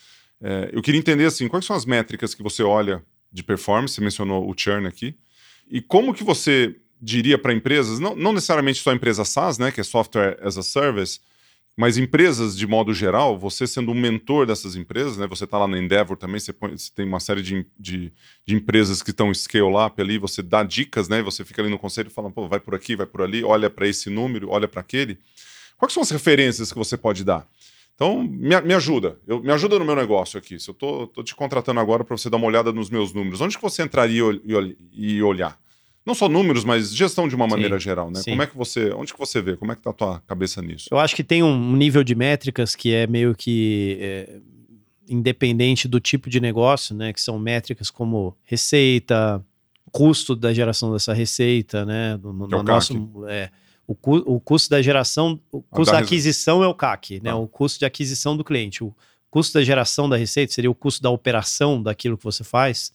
É, 0.41 0.69
eu 0.71 0.81
queria 0.81 0.99
entender 0.99 1.25
assim, 1.25 1.47
quais 1.47 1.65
são 1.65 1.75
as 1.75 1.85
métricas 1.85 2.33
que 2.33 2.43
você 2.43 2.63
olha 2.63 3.03
de 3.31 3.43
performance, 3.43 3.95
você 3.95 4.01
mencionou 4.01 4.49
o 4.49 4.53
churn 4.55 4.87
aqui, 4.87 5.15
e 5.69 5.81
como 5.81 6.13
que 6.13 6.23
você 6.23 6.75
diria 7.01 7.37
para 7.37 7.53
empresas, 7.53 7.99
não, 7.99 8.15
não 8.15 8.31
necessariamente 8.31 8.81
só 8.81 8.93
empresa 8.93 9.25
SaaS, 9.25 9.57
né, 9.57 9.71
que 9.71 9.81
é 9.81 9.83
Software 9.83 10.37
as 10.41 10.57
a 10.57 10.63
Service, 10.63 11.19
mas 11.77 11.97
empresas, 11.97 12.57
de 12.57 12.65
modo 12.65 12.93
geral, 12.93 13.37
você 13.37 13.67
sendo 13.67 13.91
um 13.91 13.99
mentor 13.99 14.45
dessas 14.45 14.77
empresas, 14.77 15.17
né? 15.17 15.27
Você 15.27 15.43
está 15.43 15.57
lá 15.57 15.67
na 15.67 15.77
Endeavor 15.77 16.15
também, 16.15 16.39
você, 16.39 16.53
põe, 16.53 16.77
você 16.77 16.89
tem 16.93 17.05
uma 17.05 17.19
série 17.19 17.41
de, 17.41 17.65
de, 17.77 18.13
de, 18.45 18.55
empresas 18.55 19.03
que 19.03 19.11
estão 19.11 19.33
scale-up 19.33 20.01
ali, 20.01 20.17
você 20.17 20.41
dá 20.41 20.63
dicas, 20.63 21.09
né? 21.09 21.21
Você 21.21 21.43
fica 21.43 21.61
ali 21.61 21.69
no 21.69 21.77
conselho 21.77 22.07
e 22.07 22.11
fala, 22.11 22.31
pô, 22.31 22.47
vai 22.47 22.61
por 22.61 22.73
aqui, 22.73 22.95
vai 22.95 23.05
por 23.05 23.21
ali, 23.21 23.43
olha 23.43 23.69
para 23.69 23.87
esse 23.87 24.09
número, 24.09 24.49
olha 24.49 24.69
para 24.69 24.79
aquele. 24.79 25.17
Quais 25.77 25.91
são 25.91 26.01
as 26.01 26.09
referências 26.09 26.71
que 26.71 26.77
você 26.77 26.95
pode 26.95 27.25
dar? 27.25 27.45
Então, 27.93 28.23
me, 28.23 28.59
me 28.61 28.73
ajuda. 28.73 29.19
Eu, 29.27 29.41
me 29.41 29.51
ajuda 29.51 29.77
no 29.77 29.83
meu 29.83 29.95
negócio 29.95 30.37
aqui. 30.37 30.57
Se 30.57 30.69
eu 30.69 30.73
tô 30.73 31.07
te 31.23 31.35
contratando 31.35 31.81
agora 31.81 32.05
para 32.05 32.15
você 32.17 32.29
dar 32.29 32.37
uma 32.37 32.47
olhada 32.47 32.71
nos 32.71 32.89
meus 32.89 33.13
números, 33.13 33.41
onde 33.41 33.57
que 33.57 33.61
você 33.61 33.83
entraria 33.83 34.23
e, 34.43 34.77
e 34.93 35.23
olhar? 35.23 35.59
Não 36.05 36.13
só 36.13 36.29
números, 36.29 36.63
mas 36.63 36.93
gestão 36.93 37.27
de 37.27 37.35
uma 37.35 37.47
maneira 37.47 37.79
sim, 37.79 37.83
geral, 37.83 38.11
né? 38.11 38.21
Sim. 38.21 38.31
Como 38.31 38.43
é 38.43 38.47
que 38.47 38.55
você, 38.55 38.91
onde 38.91 39.11
que 39.11 39.19
você 39.19 39.41
vê? 39.41 39.57
Como 39.57 39.71
é 39.71 39.75
que 39.75 39.81
tá 39.81 39.89
a 39.89 39.93
tua 39.93 40.19
cabeça 40.27 40.61
nisso? 40.61 40.87
Eu 40.91 40.99
acho 40.99 41.15
que 41.15 41.23
tem 41.23 41.41
um 41.41 41.75
nível 41.75 42.03
de 42.03 42.13
métricas 42.13 42.75
que 42.75 42.93
é 42.93 43.07
meio 43.07 43.33
que 43.33 43.97
é, 43.99 44.39
independente 45.09 45.87
do 45.87 45.99
tipo 45.99 46.29
de 46.29 46.39
negócio, 46.39 46.95
né? 46.95 47.11
Que 47.11 47.19
são 47.19 47.39
métricas 47.39 47.89
como 47.89 48.37
receita, 48.43 49.43
custo 49.91 50.35
da 50.35 50.53
geração 50.53 50.93
dessa 50.93 51.13
receita, 51.13 51.83
né? 51.85 52.17
No, 52.17 52.33
no, 52.33 52.59
é 52.59 52.63
nosso, 52.63 53.25
é, 53.27 53.49
o, 53.87 53.95
cu, 53.95 54.17
o, 54.27 54.39
custo 54.39 54.69
da 54.69 54.81
geração, 54.81 55.39
o 55.51 55.61
custo 55.61 55.91
da 55.91 55.99
aquisição 55.99 56.63
é 56.63 56.67
o 56.67 56.73
CAC, 56.73 57.19
né? 57.23 57.31
Ah. 57.31 57.35
O 57.35 57.47
custo 57.47 57.79
de 57.79 57.85
aquisição 57.85 58.37
do 58.37 58.43
cliente. 58.43 58.83
O 58.83 58.93
custo 59.31 59.53
da 59.53 59.63
geração 59.63 60.07
da 60.07 60.17
receita 60.17 60.53
seria 60.53 60.69
o 60.69 60.75
custo 60.75 61.01
da 61.01 61.09
operação 61.09 61.81
daquilo 61.81 62.17
que 62.17 62.23
você 62.23 62.43
faz. 62.43 62.93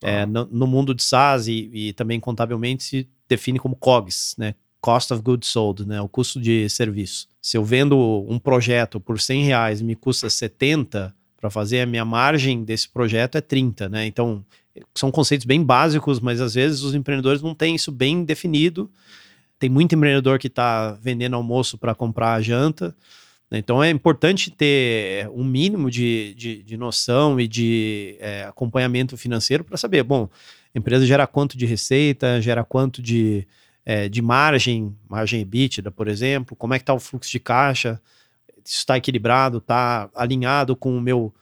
É, 0.00 0.24
no, 0.24 0.46
no, 0.46 0.66
mundo 0.66 0.94
de 0.94 1.02
SaaS 1.02 1.48
e, 1.48 1.70
e, 1.72 1.92
também 1.92 2.20
contabilmente 2.20 2.84
se 2.84 3.08
define 3.28 3.58
como 3.58 3.74
COGS, 3.74 4.34
né? 4.38 4.54
Cost 4.80 5.12
of 5.12 5.22
Goods 5.22 5.48
Sold, 5.48 5.86
né? 5.86 6.00
O 6.00 6.08
custo 6.08 6.40
de 6.40 6.68
serviço. 6.68 7.26
Se 7.42 7.56
eu 7.56 7.64
vendo 7.64 7.96
um 8.28 8.38
projeto 8.38 9.00
por 9.00 9.20
100 9.20 9.44
reais 9.44 9.80
e 9.80 9.84
me 9.84 9.96
custa 9.96 10.30
70 10.30 11.14
para 11.36 11.50
fazer 11.50 11.80
a 11.80 11.86
minha 11.86 12.04
margem 12.04 12.64
desse 12.64 12.88
projeto 12.88 13.36
é 13.36 13.40
30, 13.40 13.88
né? 13.88 14.06
Então, 14.06 14.44
são 14.94 15.10
conceitos 15.10 15.46
bem 15.46 15.62
básicos, 15.62 16.20
mas 16.20 16.40
às 16.40 16.54
vezes 16.54 16.82
os 16.82 16.94
empreendedores 16.94 17.42
não 17.42 17.54
têm 17.54 17.74
isso 17.74 17.90
bem 17.90 18.24
definido. 18.24 18.90
Tem 19.58 19.68
muito 19.68 19.94
empreendedor 19.94 20.38
que 20.38 20.46
está 20.46 20.92
vendendo 21.02 21.34
almoço 21.34 21.76
para 21.76 21.94
comprar 21.94 22.34
a 22.34 22.40
janta. 22.40 22.94
Então 23.50 23.82
é 23.82 23.88
importante 23.88 24.50
ter 24.50 25.28
um 25.30 25.42
mínimo 25.42 25.90
de, 25.90 26.34
de, 26.34 26.62
de 26.62 26.76
noção 26.76 27.40
e 27.40 27.48
de 27.48 28.16
é, 28.20 28.44
acompanhamento 28.44 29.16
financeiro 29.16 29.64
para 29.64 29.76
saber, 29.78 30.02
bom, 30.02 30.28
a 30.74 30.78
empresa 30.78 31.06
gera 31.06 31.26
quanto 31.26 31.56
de 31.56 31.64
receita, 31.64 32.40
gera 32.42 32.62
quanto 32.62 33.00
de, 33.00 33.46
é, 33.86 34.08
de 34.08 34.20
margem, 34.20 34.94
margem 35.08 35.40
EBITDA, 35.40 35.90
por 35.90 36.08
exemplo, 36.08 36.54
como 36.54 36.74
é 36.74 36.78
que 36.78 36.82
está 36.82 36.92
o 36.92 37.00
fluxo 37.00 37.30
de 37.30 37.40
caixa, 37.40 38.00
se 38.62 38.76
está 38.76 38.98
equilibrado, 38.98 39.58
está 39.58 40.10
alinhado 40.14 40.76
com 40.76 40.94
o 40.94 41.00
meu, 41.00 41.34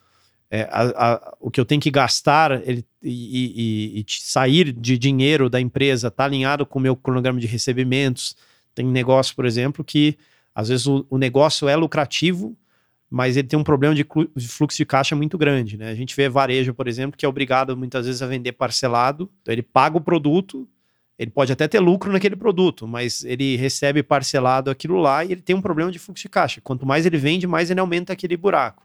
é, 0.49 0.61
a, 0.71 1.13
a, 1.13 1.37
o 1.41 1.51
que 1.51 1.59
eu 1.59 1.65
tenho 1.65 1.81
que 1.81 1.91
gastar 1.91 2.65
ele, 2.65 2.85
e, 3.03 3.97
e, 3.97 3.99
e 3.99 4.05
sair 4.07 4.71
de 4.71 4.97
dinheiro 4.97 5.49
da 5.49 5.59
empresa, 5.59 6.07
está 6.07 6.23
alinhado 6.23 6.65
com 6.65 6.79
o 6.79 6.81
meu 6.81 6.95
cronograma 6.95 7.37
de 7.37 7.47
recebimentos. 7.47 8.33
Tem 8.73 8.85
negócio, 8.85 9.35
por 9.35 9.45
exemplo, 9.45 9.83
que 9.83 10.17
às 10.57 10.69
vezes 10.69 10.87
o, 10.87 11.05
o 11.07 11.19
negócio 11.19 11.67
é 11.67 11.75
lucrativo, 11.75 12.57
mas 13.07 13.37
ele 13.37 13.47
tem 13.47 13.59
um 13.59 13.63
problema 13.63 13.93
de, 13.93 14.03
de, 14.35 14.47
fluxo 14.47 14.75
de 14.75 14.87
caixa 14.87 15.15
muito 15.15 15.37
grande. 15.37 15.77
Né? 15.77 15.91
A 15.91 15.93
gente 15.93 16.15
vê 16.15 16.27
varejo, 16.27 16.73
por 16.73 16.87
exemplo, 16.87 17.15
que 17.15 17.23
é 17.23 17.29
obrigado 17.29 17.77
muitas 17.77 18.07
vezes 18.07 18.23
a 18.23 18.25
vender 18.25 18.53
parcelado. 18.53 19.29
Então 19.43 19.53
ele 19.53 19.61
paga 19.61 19.97
o 19.97 20.01
produto, 20.01 20.67
ele 21.15 21.29
pode 21.29 21.51
até 21.51 21.67
ter 21.67 21.79
lucro 21.79 22.11
naquele 22.11 22.35
produto, 22.35 22.87
mas 22.87 23.23
ele 23.23 23.55
recebe 23.55 24.01
parcelado 24.01 24.71
aquilo 24.71 24.99
lá 24.99 25.23
e 25.23 25.33
ele 25.33 25.43
tem 25.43 25.55
um 25.55 25.61
problema 25.61 25.91
de 25.91 25.99
fluxo 25.99 26.23
de 26.23 26.29
caixa. 26.29 26.59
Quanto 26.59 26.87
mais 26.87 27.05
ele 27.05 27.19
vende, 27.19 27.45
mais 27.45 27.69
ele 27.69 27.79
aumenta 27.79 28.11
aquele 28.11 28.35
buraco. 28.35 28.81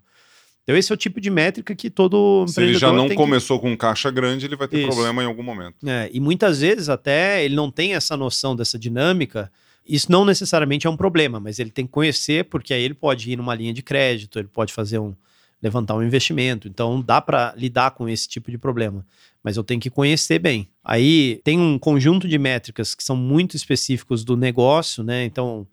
Então 0.64 0.76
esse 0.76 0.92
é 0.92 0.94
o 0.94 0.98
tipo 0.98 1.22
de 1.22 1.30
métrica 1.30 1.74
que 1.74 1.88
todo 1.88 2.46
Se 2.48 2.60
ele 2.62 2.74
já 2.74 2.92
não 2.92 3.08
começou 3.14 3.58
que... 3.58 3.66
com 3.66 3.74
caixa 3.78 4.10
grande, 4.10 4.44
ele 4.44 4.56
vai 4.56 4.68
ter 4.68 4.80
Isso. 4.80 4.88
problema 4.88 5.22
em 5.22 5.26
algum 5.26 5.42
momento. 5.42 5.88
É, 5.88 6.10
e 6.12 6.20
muitas 6.20 6.60
vezes 6.60 6.90
até 6.90 7.42
ele 7.42 7.54
não 7.54 7.70
tem 7.70 7.94
essa 7.94 8.14
noção 8.14 8.54
dessa 8.54 8.78
dinâmica 8.78 9.50
isso 9.86 10.10
não 10.10 10.24
necessariamente 10.24 10.86
é 10.86 10.90
um 10.90 10.96
problema, 10.96 11.40
mas 11.40 11.58
ele 11.58 11.70
tem 11.70 11.86
que 11.86 11.92
conhecer, 11.92 12.44
porque 12.44 12.72
aí 12.72 12.82
ele 12.82 12.94
pode 12.94 13.30
ir 13.30 13.36
numa 13.36 13.54
linha 13.54 13.72
de 13.72 13.82
crédito, 13.82 14.38
ele 14.38 14.48
pode 14.48 14.72
fazer 14.72 14.98
um 14.98 15.14
levantar 15.62 15.94
um 15.94 16.02
investimento. 16.02 16.66
Então 16.66 17.00
dá 17.00 17.20
para 17.20 17.54
lidar 17.56 17.92
com 17.92 18.08
esse 18.08 18.28
tipo 18.28 18.50
de 18.50 18.58
problema, 18.58 19.06
mas 19.42 19.56
eu 19.56 19.62
tenho 19.62 19.80
que 19.80 19.88
conhecer 19.88 20.38
bem. 20.38 20.68
Aí 20.82 21.40
tem 21.44 21.58
um 21.58 21.78
conjunto 21.78 22.26
de 22.26 22.38
métricas 22.38 22.94
que 22.94 23.04
são 23.04 23.16
muito 23.16 23.56
específicos 23.56 24.24
do 24.24 24.36
negócio, 24.36 25.04
né? 25.04 25.24
Então, 25.24 25.66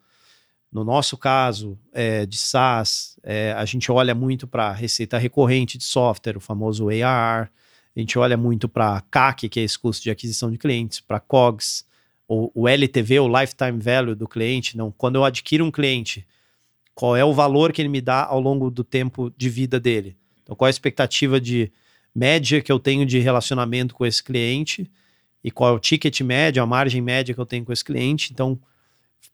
no 0.72 0.84
nosso 0.84 1.18
caso 1.18 1.78
é, 1.92 2.26
de 2.28 2.38
SaaS, 2.38 3.18
é, 3.24 3.54
a 3.54 3.66
gente 3.66 3.92
olha 3.92 4.14
muito 4.14 4.48
para 4.48 4.72
receita 4.72 5.18
recorrente 5.18 5.78
de 5.78 5.84
software, 5.84 6.38
o 6.38 6.40
famoso 6.40 6.90
ARR. 6.90 7.50
A 7.96 8.00
gente 8.00 8.20
olha 8.20 8.38
muito 8.38 8.70
para 8.70 9.02
CAC, 9.10 9.50
que 9.50 9.60
é 9.60 9.64
esse 9.64 9.78
custo 9.78 10.04
de 10.04 10.12
aquisição 10.12 10.52
de 10.52 10.60
clientes, 10.60 11.02
para 11.02 11.20
COGS, 11.20 11.84
o, 12.54 12.68
LTV, 12.68 13.20
o 13.20 13.40
Lifetime 13.40 13.80
Value 13.80 14.16
do 14.16 14.28
cliente, 14.28 14.78
não. 14.78 14.92
Quando 14.92 15.16
eu 15.16 15.26
adquiro 15.26 15.66
um 15.66 15.72
cliente, 15.72 16.26
qual 16.94 17.16
é 17.16 17.26
o 17.26 17.34
valor 17.34 17.74
que 17.74 17.82
ele 17.82 17.90
me 17.90 18.02
dá 18.02 18.24
ao 18.24 18.40
longo 18.40 18.70
do 18.70 18.84
tempo 18.84 19.34
de 19.36 19.50
vida 19.50 19.80
dele? 19.80 20.16
Então, 20.44 20.56
qual 20.56 20.68
é 20.68 20.70
a 20.70 20.72
expectativa 20.72 21.42
de 21.42 21.72
média 22.14 22.62
que 22.62 22.72
eu 22.72 22.80
tenho 22.80 23.06
de 23.06 23.20
relacionamento 23.20 23.96
com 23.96 24.06
esse 24.06 24.24
cliente 24.24 24.90
e 25.44 25.50
qual 25.50 25.72
é 25.72 25.74
o 25.74 25.80
ticket 25.80 26.22
médio, 26.22 26.62
a 26.62 26.66
margem 26.66 27.02
média 27.02 27.34
que 27.34 27.40
eu 27.40 27.46
tenho 27.46 27.66
com 27.66 27.72
esse 27.72 27.84
cliente. 27.84 28.32
Então, 28.32 28.60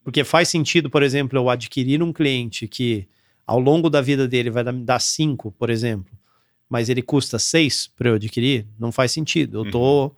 porque 0.03 0.23
faz 0.23 0.49
sentido, 0.49 0.89
por 0.89 1.03
exemplo, 1.03 1.37
eu 1.37 1.49
adquirir 1.49 2.01
um 2.03 2.13
cliente 2.13 2.67
que 2.67 3.07
ao 3.45 3.59
longo 3.59 3.89
da 3.89 4.01
vida 4.01 4.27
dele 4.27 4.49
vai 4.49 4.63
me 4.63 4.83
dar 4.83 4.99
5, 4.99 5.51
por 5.51 5.69
exemplo, 5.69 6.17
mas 6.69 6.89
ele 6.89 7.01
custa 7.01 7.39
6 7.39 7.91
para 7.95 8.09
eu 8.09 8.15
adquirir, 8.15 8.67
não 8.79 8.91
faz 8.91 9.11
sentido. 9.11 9.59
Eu 9.59 9.63
estou. 9.65 10.15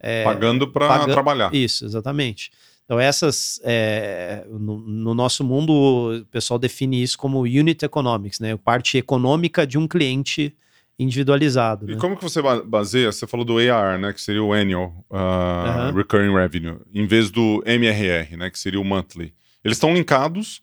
É, 0.00 0.24
Pagando 0.24 0.68
para 0.68 1.06
trabalhar. 1.06 1.54
Isso, 1.54 1.84
exatamente. 1.84 2.50
Então, 2.84 3.00
essas, 3.00 3.60
é, 3.64 4.44
no, 4.50 4.78
no, 4.78 5.14
nosso 5.14 5.42
mundo, 5.42 6.20
o 6.20 6.24
pessoal 6.26 6.58
define 6.58 7.02
isso 7.02 7.16
como 7.16 7.40
unit 7.40 7.82
economics, 7.82 8.38
né? 8.40 8.56
Parte 8.56 8.98
econômica 8.98 9.66
de 9.66 9.78
um 9.78 9.88
cliente 9.88 10.54
individualizado. 10.98 11.90
E 11.90 11.94
né? 11.94 12.00
como 12.00 12.16
que 12.16 12.22
você 12.22 12.40
baseia? 12.64 13.10
Você 13.10 13.26
falou 13.26 13.44
do 13.44 13.58
AR, 13.58 13.98
né, 13.98 14.12
que 14.12 14.20
seria 14.20 14.42
o 14.42 14.52
annual 14.52 15.04
uh, 15.10 15.94
recurring 15.96 16.32
revenue, 16.32 16.78
em 16.92 17.06
vez 17.06 17.30
do 17.30 17.62
MRR, 17.66 18.36
né, 18.36 18.50
que 18.50 18.58
seria 18.58 18.80
o 18.80 18.84
monthly. 18.84 19.34
Eles 19.64 19.76
estão 19.76 19.94
linkados, 19.94 20.62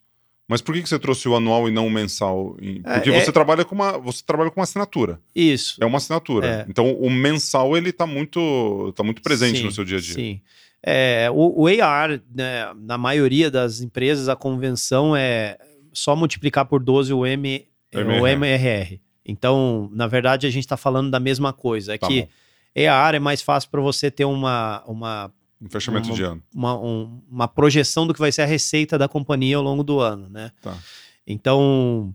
mas 0.51 0.61
por 0.61 0.75
que, 0.75 0.83
que 0.83 0.89
você 0.89 0.99
trouxe 0.99 1.29
o 1.29 1.35
anual 1.37 1.69
e 1.69 1.71
não 1.71 1.87
o 1.87 1.89
mensal? 1.89 2.57
É, 2.61 2.95
Porque 2.95 3.09
é, 3.09 3.21
você 3.21 3.29
é... 3.29 3.31
trabalha 3.31 3.63
com 3.63 3.73
uma 3.73 3.97
você 3.97 4.21
trabalha 4.21 4.51
com 4.51 4.59
uma 4.59 4.65
assinatura. 4.65 5.17
Isso. 5.33 5.81
É 5.81 5.85
uma 5.85 5.95
assinatura. 5.95 6.45
É. 6.45 6.65
Então 6.67 6.91
o 6.91 7.09
mensal 7.09 7.77
ele 7.77 7.91
está 7.91 8.05
muito 8.05 8.91
tá 8.93 9.01
muito 9.01 9.21
presente 9.21 9.59
sim, 9.59 9.63
no 9.63 9.71
seu 9.71 9.85
dia 9.85 9.97
a 9.97 10.01
dia. 10.01 10.13
Sim. 10.13 10.41
É, 10.83 11.29
o, 11.31 11.63
o 11.63 11.81
AR, 11.81 12.21
né, 12.35 12.69
na 12.75 12.97
maioria 12.97 13.49
das 13.49 13.79
empresas, 13.79 14.27
a 14.27 14.35
convenção 14.35 15.15
é 15.15 15.57
só 15.93 16.17
multiplicar 16.17 16.65
por 16.65 16.83
12 16.83 17.13
o, 17.13 17.25
M, 17.25 17.65
MRR. 17.93 18.21
o 18.21 18.27
MRR. 18.27 19.01
Então, 19.25 19.89
na 19.93 20.05
verdade, 20.05 20.47
a 20.47 20.49
gente 20.49 20.65
está 20.65 20.75
falando 20.75 21.09
da 21.09 21.19
mesma 21.19 21.53
coisa. 21.53 21.93
É 21.93 21.97
tá 21.97 22.07
que 22.07 22.23
bom. 22.23 22.27
EAR 22.75 23.15
é 23.15 23.19
mais 23.19 23.41
fácil 23.41 23.69
para 23.69 23.79
você 23.79 24.11
ter 24.11 24.25
uma, 24.25 24.83
uma 24.85 25.31
um 25.61 25.69
fechamento 25.69 26.09
uma, 26.09 26.15
de 26.15 26.23
ano. 26.23 26.43
Uma, 26.53 26.79
um, 26.79 27.21
uma 27.29 27.47
projeção 27.47 28.07
do 28.07 28.13
que 28.13 28.19
vai 28.19 28.31
ser 28.31 28.41
a 28.41 28.45
receita 28.45 28.97
da 28.97 29.07
companhia 29.07 29.57
ao 29.57 29.63
longo 29.63 29.83
do 29.83 29.99
ano, 29.99 30.27
né? 30.29 30.51
Tá. 30.61 30.77
Então, 31.25 32.13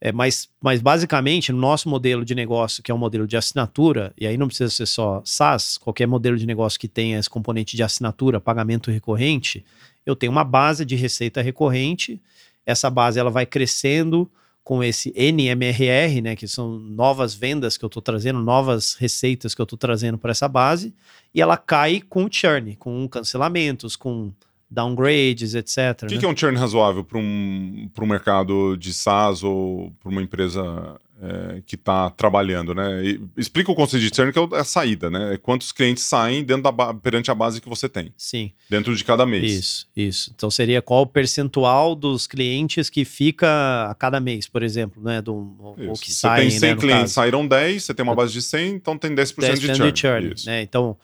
é, 0.00 0.10
mas, 0.10 0.48
mas 0.60 0.82
basicamente, 0.82 1.52
no 1.52 1.58
nosso 1.58 1.88
modelo 1.88 2.24
de 2.24 2.34
negócio, 2.34 2.82
que 2.82 2.90
é 2.90 2.94
um 2.94 2.98
modelo 2.98 3.24
de 3.24 3.36
assinatura, 3.36 4.12
e 4.18 4.26
aí 4.26 4.36
não 4.36 4.48
precisa 4.48 4.68
ser 4.68 4.86
só 4.86 5.22
SaaS, 5.24 5.78
qualquer 5.78 6.08
modelo 6.08 6.36
de 6.36 6.44
negócio 6.44 6.78
que 6.78 6.88
tenha 6.88 7.18
esse 7.18 7.30
componente 7.30 7.76
de 7.76 7.84
assinatura, 7.84 8.40
pagamento 8.40 8.90
recorrente, 8.90 9.64
eu 10.04 10.16
tenho 10.16 10.32
uma 10.32 10.42
base 10.42 10.84
de 10.84 10.96
receita 10.96 11.40
recorrente, 11.40 12.20
essa 12.66 12.90
base 12.90 13.20
ela 13.20 13.30
vai 13.30 13.46
crescendo 13.46 14.28
com 14.64 14.82
esse 14.82 15.12
NMRR, 15.16 16.20
né, 16.22 16.36
que 16.36 16.46
são 16.46 16.78
novas 16.78 17.34
vendas 17.34 17.76
que 17.76 17.84
eu 17.84 17.88
estou 17.88 18.02
trazendo, 18.02 18.40
novas 18.40 18.94
receitas 18.94 19.54
que 19.54 19.60
eu 19.60 19.64
estou 19.64 19.78
trazendo 19.78 20.16
para 20.16 20.30
essa 20.30 20.46
base, 20.46 20.94
e 21.34 21.40
ela 21.40 21.56
cai 21.56 22.00
com 22.00 22.30
churn, 22.30 22.76
com 22.76 23.08
cancelamentos, 23.08 23.96
com 23.96 24.32
downgrades, 24.70 25.54
etc. 25.54 26.04
O 26.04 26.06
que, 26.06 26.14
né? 26.14 26.20
que, 26.20 26.26
é 26.26 26.28
um 26.28 26.36
churn 26.36 26.56
razoável 26.56 27.04
para 27.04 27.18
um, 27.18 27.90
um 28.00 28.06
mercado 28.06 28.76
de 28.76 28.94
SaaS 28.94 29.42
ou 29.42 29.92
para 30.00 30.10
uma 30.10 30.22
empresa 30.22 30.98
é, 31.22 31.62
que 31.64 31.76
está 31.76 32.10
trabalhando, 32.10 32.74
né? 32.74 33.04
E 33.04 33.20
explica 33.36 33.70
o 33.70 33.76
conceito 33.76 34.02
de 34.02 34.14
churn, 34.14 34.32
que 34.32 34.38
é 34.40 34.58
a 34.58 34.64
saída, 34.64 35.08
né? 35.08 35.34
É 35.34 35.36
quantos 35.36 35.70
clientes 35.70 36.02
saem 36.02 36.42
dentro 36.42 36.64
da 36.64 36.92
perante 36.92 37.30
a 37.30 37.34
base 37.34 37.60
que 37.60 37.68
você 37.68 37.88
tem. 37.88 38.12
Sim. 38.16 38.50
Dentro 38.68 38.94
de 38.96 39.04
cada 39.04 39.24
mês. 39.24 39.44
Isso, 39.44 39.86
isso. 39.96 40.32
Então 40.34 40.50
seria 40.50 40.82
qual 40.82 41.02
o 41.02 41.06
percentual 41.06 41.94
dos 41.94 42.26
clientes 42.26 42.90
que 42.90 43.04
fica 43.04 43.88
a 43.88 43.94
cada 43.94 44.18
mês, 44.18 44.48
por 44.48 44.64
exemplo, 44.64 45.00
né? 45.00 45.22
Do, 45.22 45.54
ou 45.60 45.94
que 45.94 46.10
você 46.10 46.18
saem, 46.18 46.48
tem 46.48 46.58
100 46.58 46.70
né, 46.70 46.76
clientes, 46.76 47.02
caso. 47.02 47.14
saíram 47.14 47.46
10, 47.46 47.84
você 47.84 47.94
tem 47.94 48.02
uma 48.02 48.16
base 48.16 48.32
de 48.32 48.42
100, 48.42 48.74
então 48.74 48.98
tem 48.98 49.14
10%, 49.14 49.40
10 49.40 49.60
de 49.60 49.66
churn. 49.76 49.92
De 49.92 50.00
churn 50.00 50.34
né? 50.44 50.62
Então, 50.62 50.96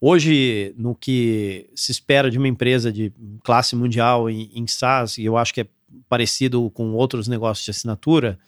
hoje, 0.00 0.72
no 0.78 0.94
que 0.94 1.68
se 1.74 1.90
espera 1.90 2.30
de 2.30 2.38
uma 2.38 2.46
empresa 2.46 2.92
de 2.92 3.12
classe 3.42 3.74
mundial 3.74 4.30
em, 4.30 4.52
em 4.54 4.68
SaaS, 4.68 5.18
e 5.18 5.24
eu 5.24 5.36
acho 5.36 5.52
que 5.52 5.62
é 5.62 5.66
parecido 6.08 6.70
com 6.70 6.92
outros 6.92 7.26
negócios 7.26 7.64
de 7.64 7.72
assinatura, 7.72 8.38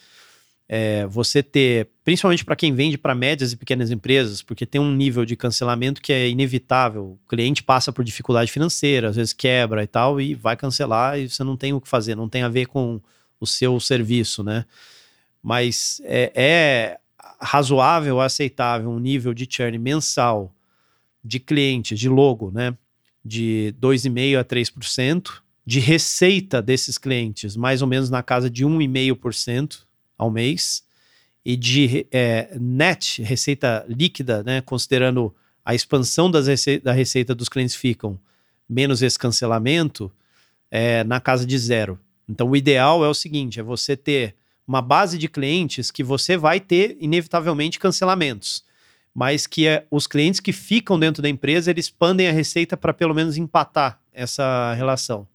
é, 0.68 1.07
você 1.07 1.42
ter, 1.42 1.88
principalmente 2.05 2.44
para 2.44 2.57
quem 2.57 2.74
vende 2.74 2.98
para 2.98 3.14
médias 3.14 3.52
e 3.52 3.57
pequenas 3.57 3.90
empresas, 3.90 4.42
porque 4.42 4.66
tem 4.66 4.81
um 4.81 4.92
nível 4.92 5.24
de 5.24 5.37
cancelamento 5.37 6.02
que 6.02 6.12
é 6.12 6.29
inevitável. 6.29 7.18
O 7.24 7.29
cliente 7.29 7.62
passa 7.62 7.92
por 7.92 8.05
dificuldade 8.05 8.50
financeira, 8.50 9.09
às 9.09 9.16
vezes 9.16 9.33
quebra 9.33 9.83
e 9.83 9.87
tal, 9.87 10.20
e 10.20 10.35
vai 10.35 10.57
cancelar 10.57 11.18
e 11.18 11.29
você 11.29 11.44
não 11.44 11.57
tem 11.57 11.72
o 11.72 11.81
que 11.81 11.88
fazer, 11.88 12.16
não 12.16 12.29
tem 12.29 12.42
a 12.42 12.48
ver 12.48 12.66
com 12.66 13.00
o 13.38 13.46
seu 13.46 13.79
serviço, 13.79 14.42
né? 14.42 14.64
Mas 15.42 16.00
é, 16.05 16.33
é 16.35 16.98
razoável, 17.40 18.20
aceitável 18.20 18.90
um 18.90 18.98
nível 18.98 19.33
de 19.33 19.46
churn 19.48 19.79
mensal 19.79 20.52
de 21.22 21.38
clientes, 21.38 21.98
de 21.98 22.09
logo, 22.09 22.50
né? 22.50 22.76
De 23.24 23.74
2,5% 23.81 24.40
a 24.40 24.44
3%, 24.44 25.42
de 25.64 25.81
receita 25.81 26.62
desses 26.62 26.98
clientes, 26.98 27.57
mais 27.57 27.83
ou 27.83 27.88
menos 27.88 28.11
na 28.11 28.22
casa 28.22 28.48
de 28.48 28.64
1,5% 28.64 29.86
ao 30.16 30.31
mês, 30.31 30.85
e 31.44 31.57
de 31.57 32.07
é, 32.11 32.57
net, 32.61 33.22
receita 33.22 33.85
líquida, 33.88 34.42
né, 34.42 34.61
considerando 34.61 35.35
a 35.64 35.74
expansão 35.74 36.31
das 36.31 36.46
rece 36.46 36.79
da 36.79 36.92
receita 36.92 37.35
dos 37.35 37.48
clientes 37.48 37.74
ficam, 37.74 38.18
menos 38.68 39.02
esse 39.02 39.18
cancelamento, 39.18 40.11
é, 40.70 41.05
na 41.05 41.20
casa 41.20 41.46
de 41.46 41.57
zero. 41.59 41.98
Então, 42.29 42.50
o 42.50 42.57
ideal 42.57 43.05
é 43.05 43.09
o 43.09 43.14
seguinte: 43.14 43.61
é 43.61 43.62
você 43.62 43.96
ter 43.96 44.35
uma 44.66 44.83
base 44.83 45.16
de 45.16 45.29
clientes 45.29 45.90
que 45.90 46.02
você 46.02 46.37
vai 46.37 46.59
ter, 46.59 46.96
inevitavelmente, 47.00 47.79
cancelamentos. 47.79 48.64
Mas 49.14 49.46
que 49.46 49.66
é, 49.66 49.87
os 49.90 50.07
clientes 50.07 50.40
que 50.40 50.52
ficam 50.52 50.98
dentro 50.98 51.22
da 51.22 51.29
empresa, 51.29 51.70
eles 51.70 51.87
expandem 51.87 52.29
a 52.29 52.33
receita 52.33 52.76
para 52.76 52.92
pelo 52.92 53.14
menos 53.14 53.37
empatar 53.37 54.00
essa 54.12 54.74
relação. 54.74 55.26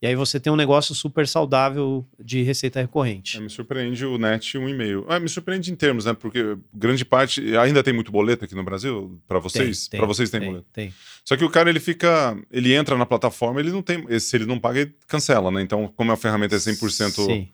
E 0.00 0.06
aí 0.06 0.14
você 0.14 0.38
tem 0.38 0.52
um 0.52 0.56
negócio 0.56 0.94
super 0.94 1.26
saudável 1.26 2.06
de 2.22 2.42
receita 2.42 2.80
recorrente. 2.80 3.36
É, 3.36 3.40
me 3.40 3.50
surpreende 3.50 4.06
o 4.06 4.16
net 4.16 4.56
um 4.56 4.68
e-mail. 4.68 5.04
Ah, 5.08 5.18
me 5.18 5.28
surpreende 5.28 5.72
em 5.72 5.74
termos, 5.74 6.04
né? 6.04 6.14
Porque 6.14 6.56
grande 6.72 7.04
parte 7.04 7.56
ainda 7.56 7.82
tem 7.82 7.92
muito 7.92 8.12
boleto 8.12 8.44
aqui 8.44 8.54
no 8.54 8.62
Brasil 8.62 9.20
para 9.26 9.40
vocês. 9.40 9.88
Para 9.88 10.06
vocês 10.06 10.30
tem, 10.30 10.40
tem, 10.40 10.48
boleto. 10.50 10.66
Tem. 10.72 10.94
Só 11.24 11.36
que 11.36 11.44
o 11.44 11.50
cara 11.50 11.68
ele 11.68 11.80
fica, 11.80 12.38
ele 12.48 12.72
entra 12.72 12.96
na 12.96 13.04
plataforma, 13.04 13.58
ele 13.58 13.72
não 13.72 13.82
tem, 13.82 14.06
se 14.20 14.36
ele 14.36 14.46
não 14.46 14.58
paga, 14.58 14.82
ele 14.82 14.94
cancela, 15.08 15.50
né? 15.50 15.62
Então, 15.62 15.92
como 15.96 16.12
a 16.12 16.16
ferramenta 16.16 16.54
é 16.54 16.58
100% 16.58 17.26
sim. 17.26 17.48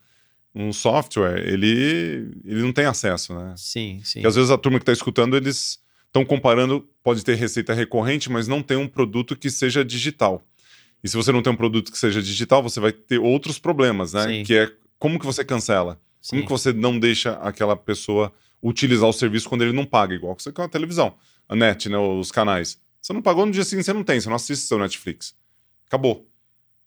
um 0.53 0.71
software, 0.71 1.47
ele 1.47 2.29
ele 2.45 2.61
não 2.61 2.71
tem 2.71 2.85
acesso, 2.85 3.33
né? 3.33 3.55
Sim, 3.57 4.01
sim. 4.03 4.19
Porque 4.19 4.27
às 4.27 4.35
vezes 4.35 4.51
a 4.51 4.57
turma 4.57 4.77
que 4.77 4.83
está 4.83 4.93
escutando, 4.93 5.35
eles 5.35 5.79
estão 6.05 6.23
comparando, 6.23 6.87
pode 7.03 7.25
ter 7.25 7.35
receita 7.35 7.73
recorrente, 7.73 8.31
mas 8.31 8.47
não 8.47 8.61
tem 8.61 8.77
um 8.77 8.87
produto 8.87 9.35
que 9.35 9.49
seja 9.49 9.83
digital. 9.83 10.43
E 11.05 11.07
se 11.07 11.15
você 11.15 11.31
não 11.31 11.43
tem 11.43 11.53
um 11.53 11.55
produto 11.55 11.91
que 11.91 11.99
seja 11.99 12.19
digital, 12.19 12.63
você 12.63 12.79
vai 12.79 12.91
ter 12.91 13.19
outros 13.19 13.59
problemas, 13.59 14.13
né? 14.13 14.23
Sim. 14.23 14.43
Que 14.43 14.55
é 14.55 14.71
como 14.97 15.19
que 15.19 15.25
você 15.25 15.45
cancela? 15.45 16.01
Sim. 16.19 16.37
Como 16.37 16.43
que 16.45 16.49
você 16.49 16.73
não 16.73 16.97
deixa 16.97 17.33
aquela 17.33 17.75
pessoa 17.75 18.33
utilizar 18.61 19.07
o 19.07 19.13
serviço 19.13 19.47
quando 19.47 19.61
ele 19.61 19.71
não 19.71 19.85
paga, 19.85 20.15
igual 20.15 20.35
você 20.35 20.51
com 20.51 20.63
a 20.63 20.67
televisão, 20.67 21.13
a 21.47 21.55
net, 21.55 21.89
né, 21.89 21.97
os 21.99 22.31
canais. 22.31 22.81
Você 22.99 23.13
não 23.13 23.21
pagou 23.21 23.45
no 23.45 23.51
dia 23.51 23.63
seguinte, 23.63 23.85
você 23.85 23.93
não 23.93 24.03
tem, 24.03 24.19
você 24.19 24.27
não 24.27 24.35
assiste 24.35 24.65
seu 24.65 24.79
Netflix. 24.79 25.35
Acabou. 25.85 26.27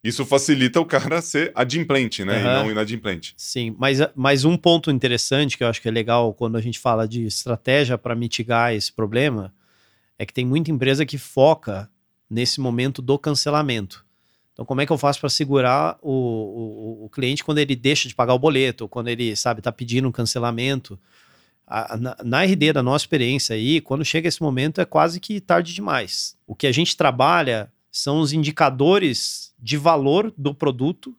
Isso 0.03 0.27
facilita 0.27 0.81
o 0.81 0.85
cara 0.85 1.23
ser 1.23 1.53
adimplente, 1.55 2.25
né? 2.25 2.39
Uhum. 2.39 2.41
E 2.41 2.55
não 2.55 2.71
inadimplente. 2.73 3.35
Sim, 3.37 3.73
mas, 3.79 4.01
mas 4.17 4.45
um 4.45 4.57
ponto 4.57 4.91
interessante 4.91 5.57
que 5.57 5.63
eu 5.63 5.69
acho 5.69 5.81
que 5.81 5.87
é 5.87 5.93
legal 5.93 6.35
quando 6.35 6.57
a 6.57 6.61
gente 6.61 6.81
fala 6.81 7.07
de 7.07 7.25
estratégia 7.25 7.97
para 7.97 8.17
mitigar 8.17 8.75
esse 8.75 8.93
problema 8.93 9.55
é 10.19 10.27
que 10.27 10.35
tem 10.35 10.45
muita 10.45 10.73
empresa 10.73 11.07
que 11.07 11.19
foca 11.19 11.89
nesse 12.29 12.61
momento 12.61 13.01
do 13.01 13.17
cancelamento. 13.17 14.08
Então, 14.59 14.67
como 14.67 14.81
é 14.81 14.87
que 14.87 14.91
eu 14.91 14.99
faço 14.99 15.21
para 15.21 15.29
segurar 15.29 15.97
o, 16.03 16.11
o, 16.11 17.05
o, 17.05 17.09
cliente 17.11 17.45
quando 17.45 17.59
ele 17.59 17.77
deixa 17.77 18.09
de 18.09 18.15
pagar 18.15 18.35
o 18.35 18.41
boleto, 18.41 18.89
quando 18.89 19.07
ele, 19.07 19.37
sabe, 19.37 19.61
está 19.61 19.71
pedindo 19.71 20.09
um 20.09 20.11
cancelamento? 20.11 20.99
A, 21.65 21.97
na, 21.97 22.17
na, 22.25 22.43
RD, 22.43 22.73
da 22.73 22.83
nossa 22.83 23.05
experiência 23.05 23.55
aí, 23.55 23.81
quando 23.81 24.05
chega 24.05 24.27
esse 24.27 24.43
momento, 24.43 24.81
é 24.81 24.85
quase 24.85 25.21
que 25.21 25.41
tarde 25.41 25.73
demais. 25.73 26.37
O 26.45 26.57
que 26.57 26.67
a 26.67 26.73
gente 26.73 26.97
trabalha 26.97 27.73
são 27.89 28.19
os 28.19 28.33
indicadores 28.33 29.55
de 29.61 29.77
valor 29.77 30.35
do 30.37 30.53
produto, 30.53 31.15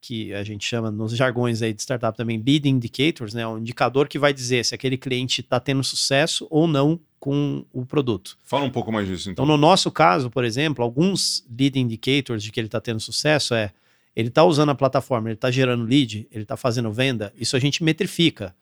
que 0.00 0.32
a 0.32 0.44
gente 0.44 0.64
chama 0.64 0.92
nos 0.92 1.16
jargões 1.16 1.62
aí 1.62 1.74
de 1.74 1.82
startup 1.82 2.16
também 2.16 2.40
lead 2.40 2.68
indicators, 2.68 3.34
né? 3.34 3.44
Um 3.48 3.58
indicador 3.58 4.06
que 4.06 4.18
vai 4.18 4.32
dizer 4.32 4.64
se 4.64 4.76
aquele 4.76 4.96
cliente 4.96 5.40
está 5.40 5.58
tendo 5.58 5.82
sucesso 5.82 6.46
ou 6.48 6.68
não 6.68 7.00
com 7.20 7.64
o 7.70 7.84
produto. 7.84 8.38
Fala 8.42 8.64
um 8.64 8.70
pouco 8.70 8.90
mais 8.90 9.06
disso, 9.06 9.30
então. 9.30 9.44
Então, 9.44 9.46
no 9.46 9.60
nosso 9.60 9.90
caso, 9.90 10.30
por 10.30 10.42
exemplo, 10.42 10.82
alguns 10.82 11.44
lead 11.48 11.78
indicators 11.78 12.42
de 12.42 12.50
que 12.50 12.58
ele 12.58 12.66
está 12.66 12.80
tendo 12.80 12.98
sucesso 12.98 13.54
é 13.54 13.70
ele 14.16 14.28
está 14.28 14.42
usando 14.42 14.70
a 14.70 14.74
plataforma, 14.74 15.28
ele 15.28 15.34
está 15.34 15.50
gerando 15.50 15.84
lead, 15.84 16.26
ele 16.32 16.42
está 16.42 16.56
fazendo 16.56 16.90
venda, 16.90 17.32
isso 17.38 17.54
a 17.56 17.60
gente 17.60 17.84
metrifica. 17.84 18.54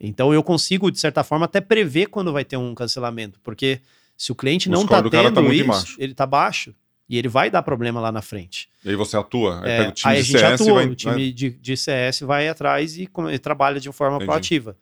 Então, 0.00 0.32
eu 0.32 0.42
consigo, 0.42 0.90
de 0.90 0.98
certa 0.98 1.22
forma, 1.22 1.44
até 1.44 1.60
prever 1.60 2.06
quando 2.06 2.32
vai 2.32 2.44
ter 2.44 2.56
um 2.56 2.74
cancelamento, 2.74 3.38
porque 3.42 3.80
se 4.16 4.32
o 4.32 4.34
cliente 4.34 4.68
o 4.68 4.72
não 4.72 4.82
está 4.82 5.02
tendo 5.02 5.34
tá 5.34 5.42
isso, 5.42 5.96
ele 5.98 6.12
está 6.12 6.24
baixo, 6.24 6.74
e 7.08 7.18
ele 7.18 7.28
vai 7.28 7.50
dar 7.50 7.62
problema 7.62 8.00
lá 8.00 8.10
na 8.10 8.22
frente. 8.22 8.68
E 8.84 8.90
aí 8.90 8.96
você 8.96 9.16
atua? 9.16 9.62
Aí, 9.62 9.70
é, 9.70 9.88
o 9.88 9.92
time 9.92 10.14
aí 10.14 10.20
a 10.20 10.22
gente 10.22 10.38
CS 10.38 10.60
atua, 10.60 10.74
vai, 10.74 10.86
o 10.86 10.94
time 10.94 11.32
de, 11.32 11.50
de, 11.50 11.76
CS 11.76 12.20
vai 12.20 12.48
atrás 12.48 12.96
e, 12.96 13.08
e 13.30 13.38
trabalha 13.38 13.78
de 13.78 13.92
forma 13.92 14.16
Entendi. 14.16 14.26
proativa. 14.26 14.76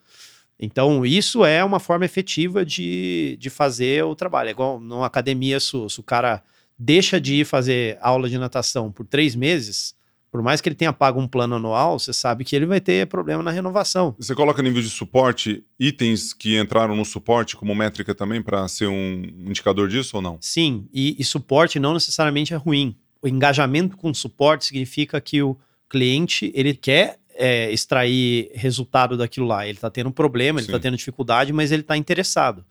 Então, 0.59 1.05
isso 1.05 1.45
é 1.45 1.65
uma 1.65 1.81
forma 1.81 2.05
efetiva 2.05 2.65
de, 2.65 3.37
de 3.41 3.51
fazer 3.51 4.05
o 4.05 4.15
trabalho. 4.15 4.49
É 4.49 4.53
igual 4.53 4.79
numa 4.79 5.07
academia, 5.07 5.59
se, 5.59 5.73
se 5.89 6.01
o 6.01 6.03
cara 6.03 6.43
deixa 6.79 7.21
de 7.21 7.37
ir 7.37 7.45
fazer 7.45 7.99
aula 8.01 8.29
de 8.29 8.39
natação 8.39 8.91
por 8.91 9.07
três 9.07 9.35
meses, 9.35 9.95
por 10.33 10.43
mais 10.43 10.63
que 10.63 10.69
ele 10.69 10.75
tenha 10.75 10.95
pago 10.95 11.21
um 11.21 11.29
plano 11.29 11.57
anual, 11.57 11.99
você 11.99 12.11
sabe 12.11 12.43
que 12.43 12.57
ele 12.57 12.65
vai 12.65 12.81
ter 12.81 13.07
problema 13.07 13.43
na 13.43 13.51
renovação. 13.51 14.15
Você 14.19 14.35
coloca 14.35 14.63
nível 14.63 14.81
de 14.81 14.89
suporte 14.89 15.63
itens 15.79 16.33
que 16.33 16.59
entraram 16.59 16.97
no 16.97 17.05
suporte 17.05 17.55
como 17.55 17.75
métrica 17.75 18.15
também 18.15 18.41
para 18.41 18.67
ser 18.67 18.87
um 18.87 19.23
indicador 19.47 19.89
disso 19.89 20.17
ou 20.17 20.23
não? 20.23 20.39
Sim, 20.41 20.89
e, 20.91 21.15
e, 21.19 21.25
suporte 21.25 21.79
não 21.79 21.93
necessariamente 21.93 22.55
é 22.55 22.57
ruim. 22.57 22.97
O 23.21 23.29
engajamento 23.29 23.95
com 23.95 24.13
suporte 24.15 24.65
significa 24.65 25.21
que 25.21 25.43
o 25.43 25.57
cliente 25.87 26.51
ele 26.55 26.75
quer 26.75 27.19
é, 27.35 27.70
extrair 27.70 28.51
resultado 28.55 29.16
daquilo 29.16 29.47
lá. 29.47 29.66
Ele 29.66 29.78
está 29.78 29.91
tendo 29.91 30.09
um 30.09 30.12
problema, 30.12 30.61
ele 30.61 30.66
está 30.66 30.78
tendo 30.78 30.97
dificuldade, 30.97 31.53
mas 31.53 31.72
ele 31.72 31.83
está 31.83 31.97
interessado. 31.97 32.64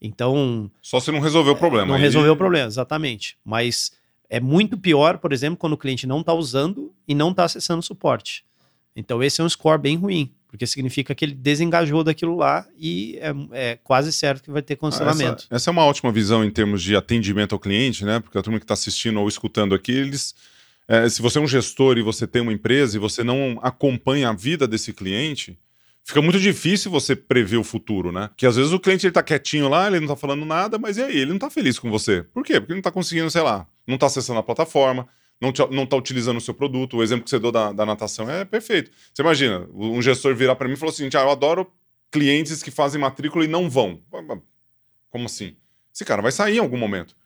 Então. 0.00 0.70
Só 0.82 0.98
se 0.98 1.12
não 1.12 1.20
resolver 1.20 1.50
o 1.50 1.56
problema. 1.56 1.86
Não 1.86 1.96
resolveu 1.96 2.32
o 2.32 2.36
problema, 2.36 2.66
exatamente. 2.66 3.36
Mas 3.44 3.92
é 4.28 4.40
muito 4.40 4.76
pior, 4.78 5.18
por 5.18 5.32
exemplo, 5.32 5.56
quando 5.56 5.74
o 5.74 5.78
cliente 5.78 6.06
não 6.06 6.20
está 6.20 6.32
usando 6.32 6.92
e 7.06 7.14
não 7.14 7.30
está 7.30 7.44
acessando 7.44 7.80
o 7.80 7.82
suporte. 7.82 8.44
Então, 8.96 9.22
esse 9.22 9.40
é 9.40 9.44
um 9.44 9.48
score 9.48 9.80
bem 9.80 9.96
ruim, 9.96 10.30
porque 10.48 10.66
significa 10.66 11.14
que 11.14 11.24
ele 11.24 11.34
desengajou 11.34 12.02
daquilo 12.04 12.36
lá 12.36 12.66
e 12.76 13.18
é, 13.20 13.32
é 13.52 13.78
quase 13.82 14.12
certo 14.12 14.42
que 14.42 14.50
vai 14.50 14.60
ter 14.60 14.76
cancelamento. 14.76 15.44
essa, 15.44 15.54
essa, 15.54 15.70
é 15.70 15.72
uma 15.72 15.84
ótima 15.84 16.10
visão 16.10 16.44
em 16.44 16.50
termos 16.50 16.82
de 16.82 16.96
atendimento 16.96 17.54
ao 17.54 17.58
cliente, 17.58 18.04
né? 18.04 18.20
Porque 18.20 18.36
a 18.36 18.42
turma 18.42 18.58
que 18.58 18.64
está 18.64 18.74
assistindo 18.74 19.20
ou 19.20 19.28
escutando 19.28 19.74
aqui, 19.74 19.92
eles. 19.92 20.34
É, 20.88 21.08
se 21.08 21.22
você 21.22 21.38
é 21.38 21.40
um 21.40 21.46
gestor 21.46 21.96
e 21.96 22.02
você 22.02 22.26
tem 22.26 22.42
uma 22.42 22.52
empresa 22.52 22.96
e 22.96 23.00
você 23.00 23.22
não 23.22 23.58
acompanha 23.62 24.28
a 24.28 24.32
vida 24.32 24.66
desse 24.66 24.92
cliente, 24.92 25.58
fica 26.04 26.20
muito 26.20 26.40
difícil 26.40 26.90
você 26.90 27.14
prever 27.14 27.56
o 27.56 27.64
futuro, 27.64 28.10
né? 28.10 28.30
Que 28.36 28.46
às 28.46 28.56
vezes 28.56 28.72
o 28.72 28.80
cliente 28.80 29.06
ele 29.06 29.12
tá 29.12 29.22
quietinho 29.22 29.68
lá, 29.68 29.86
ele 29.86 30.00
não 30.00 30.08
tá 30.08 30.16
falando 30.16 30.44
nada, 30.44 30.78
mas 30.78 30.96
e 30.96 31.02
aí? 31.02 31.18
Ele 31.18 31.32
não 31.32 31.38
tá 31.38 31.48
feliz 31.48 31.78
com 31.78 31.90
você. 31.90 32.22
Por 32.22 32.44
quê? 32.44 32.60
Porque 32.60 32.72
ele 32.72 32.78
não 32.78 32.82
tá 32.82 32.90
conseguindo, 32.90 33.30
sei 33.30 33.42
lá, 33.42 33.66
não 33.86 33.96
tá 33.96 34.06
acessando 34.06 34.40
a 34.40 34.42
plataforma, 34.42 35.08
não, 35.40 35.52
te, 35.52 35.64
não 35.70 35.86
tá 35.86 35.96
utilizando 35.96 36.36
o 36.36 36.40
seu 36.40 36.54
produto. 36.54 36.96
O 36.96 37.02
exemplo 37.02 37.24
que 37.24 37.30
você 37.30 37.38
deu 37.38 37.52
da, 37.52 37.72
da 37.72 37.86
natação 37.86 38.28
é 38.30 38.44
perfeito. 38.44 38.90
Você 39.12 39.22
imagina, 39.22 39.66
um 39.74 40.02
gestor 40.02 40.34
virar 40.34 40.56
para 40.56 40.68
mim 40.68 40.74
e 40.74 40.76
falou 40.76 40.92
assim: 40.92 41.08
ah, 41.14 41.20
eu 41.20 41.30
adoro 41.30 41.70
clientes 42.10 42.62
que 42.62 42.70
fazem 42.70 43.00
matrícula 43.00 43.44
e 43.44 43.48
não 43.48 43.70
vão. 43.70 44.00
Como 45.10 45.26
assim? 45.26 45.56
Esse 45.92 46.04
cara 46.04 46.22
vai 46.22 46.32
sair 46.32 46.56
em 46.56 46.60
algum 46.60 46.78
momento. 46.78 47.16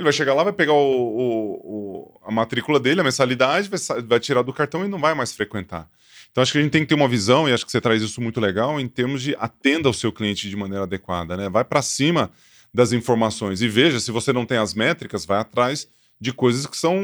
Ele 0.00 0.04
vai 0.04 0.14
chegar 0.14 0.32
lá, 0.32 0.42
vai 0.42 0.52
pegar 0.54 0.72
o, 0.72 0.76
o, 0.76 1.52
o, 1.52 2.20
a 2.24 2.32
matrícula 2.32 2.80
dele, 2.80 3.02
a 3.02 3.04
mensalidade, 3.04 3.68
vai, 3.68 4.00
vai 4.00 4.18
tirar 4.18 4.40
do 4.40 4.50
cartão 4.50 4.82
e 4.82 4.88
não 4.88 4.98
vai 4.98 5.12
mais 5.12 5.34
frequentar. 5.34 5.86
Então 6.32 6.40
acho 6.40 6.52
que 6.52 6.58
a 6.58 6.62
gente 6.62 6.70
tem 6.70 6.80
que 6.80 6.88
ter 6.88 6.94
uma 6.94 7.06
visão, 7.06 7.46
e 7.46 7.52
acho 7.52 7.66
que 7.66 7.70
você 7.70 7.82
traz 7.82 8.00
isso 8.00 8.18
muito 8.18 8.40
legal, 8.40 8.80
em 8.80 8.88
termos 8.88 9.20
de 9.20 9.36
atenda 9.38 9.90
o 9.90 9.92
seu 9.92 10.10
cliente 10.10 10.48
de 10.48 10.56
maneira 10.56 10.84
adequada, 10.84 11.36
né? 11.36 11.50
Vai 11.50 11.64
para 11.64 11.82
cima 11.82 12.30
das 12.72 12.92
informações 12.92 13.60
e 13.60 13.68
veja 13.68 14.00
se 14.00 14.10
você 14.10 14.32
não 14.32 14.46
tem 14.46 14.56
as 14.56 14.72
métricas, 14.72 15.26
vai 15.26 15.38
atrás 15.38 15.86
de 16.18 16.32
coisas 16.32 16.64
que 16.66 16.78
são 16.78 16.98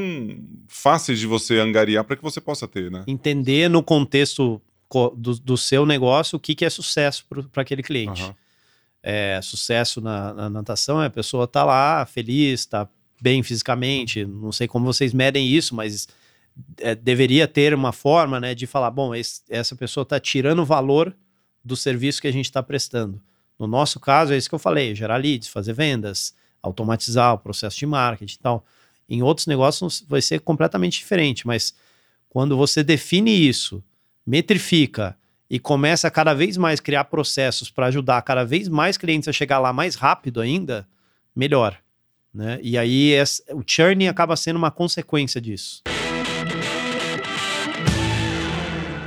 fáceis 0.66 1.20
de 1.20 1.26
você 1.26 1.58
angariar 1.58 2.02
para 2.02 2.16
que 2.16 2.22
você 2.22 2.40
possa 2.40 2.66
ter, 2.66 2.90
né? 2.90 3.04
Entender 3.06 3.68
no 3.68 3.82
contexto 3.82 4.62
do, 5.14 5.34
do 5.34 5.56
seu 5.58 5.84
negócio 5.84 6.36
o 6.36 6.40
que, 6.40 6.54
que 6.54 6.64
é 6.64 6.70
sucesso 6.70 7.26
para 7.52 7.62
aquele 7.62 7.82
cliente. 7.82 8.22
Uhum. 8.22 8.34
É, 9.08 9.40
sucesso 9.40 10.00
na, 10.00 10.34
na, 10.34 10.50
natação 10.50 11.00
é 11.00 11.06
a 11.06 11.10
pessoa 11.10 11.46
tá 11.46 11.62
lá 11.62 12.04
feliz, 12.06 12.66
tá 12.66 12.88
bem 13.22 13.40
fisicamente. 13.40 14.24
Não 14.24 14.50
sei 14.50 14.66
como 14.66 14.84
vocês 14.84 15.14
medem 15.14 15.46
isso, 15.46 15.76
mas 15.76 16.08
é, 16.78 16.92
deveria 16.92 17.46
ter 17.46 17.72
uma 17.72 17.92
forma 17.92 18.40
né, 18.40 18.52
de 18.52 18.66
falar: 18.66 18.90
bom, 18.90 19.14
esse, 19.14 19.42
essa 19.48 19.76
pessoa 19.76 20.02
está 20.02 20.18
tirando 20.18 20.64
valor 20.64 21.14
do 21.64 21.76
serviço 21.76 22.20
que 22.20 22.26
a 22.26 22.32
gente 22.32 22.46
está 22.46 22.60
prestando. 22.60 23.22
No 23.56 23.68
nosso 23.68 24.00
caso, 24.00 24.32
é 24.32 24.36
isso 24.36 24.48
que 24.48 24.56
eu 24.56 24.58
falei: 24.58 24.92
gerar 24.92 25.18
leads, 25.18 25.46
fazer 25.46 25.72
vendas, 25.72 26.34
automatizar 26.60 27.32
o 27.32 27.38
processo 27.38 27.78
de 27.78 27.86
marketing 27.86 28.34
e 28.34 28.42
tal. 28.42 28.66
Em 29.08 29.22
outros 29.22 29.46
negócios 29.46 30.04
vai 30.08 30.20
ser 30.20 30.40
completamente 30.40 30.98
diferente, 30.98 31.46
mas 31.46 31.72
quando 32.28 32.56
você 32.56 32.82
define 32.82 33.30
isso, 33.30 33.80
metrifica 34.26 35.16
e 35.48 35.58
começa 35.58 36.08
a 36.08 36.10
cada 36.10 36.34
vez 36.34 36.56
mais 36.56 36.80
criar 36.80 37.04
processos 37.04 37.70
para 37.70 37.86
ajudar 37.86 38.20
cada 38.22 38.44
vez 38.44 38.68
mais 38.68 38.96
clientes 38.96 39.28
a 39.28 39.32
chegar 39.32 39.58
lá 39.58 39.72
mais 39.72 39.94
rápido 39.94 40.40
ainda, 40.40 40.86
melhor. 41.34 41.78
Né? 42.34 42.58
E 42.62 42.76
aí 42.76 43.14
o 43.52 43.62
churn 43.66 44.08
acaba 44.08 44.36
sendo 44.36 44.56
uma 44.56 44.70
consequência 44.70 45.40
disso. 45.40 45.82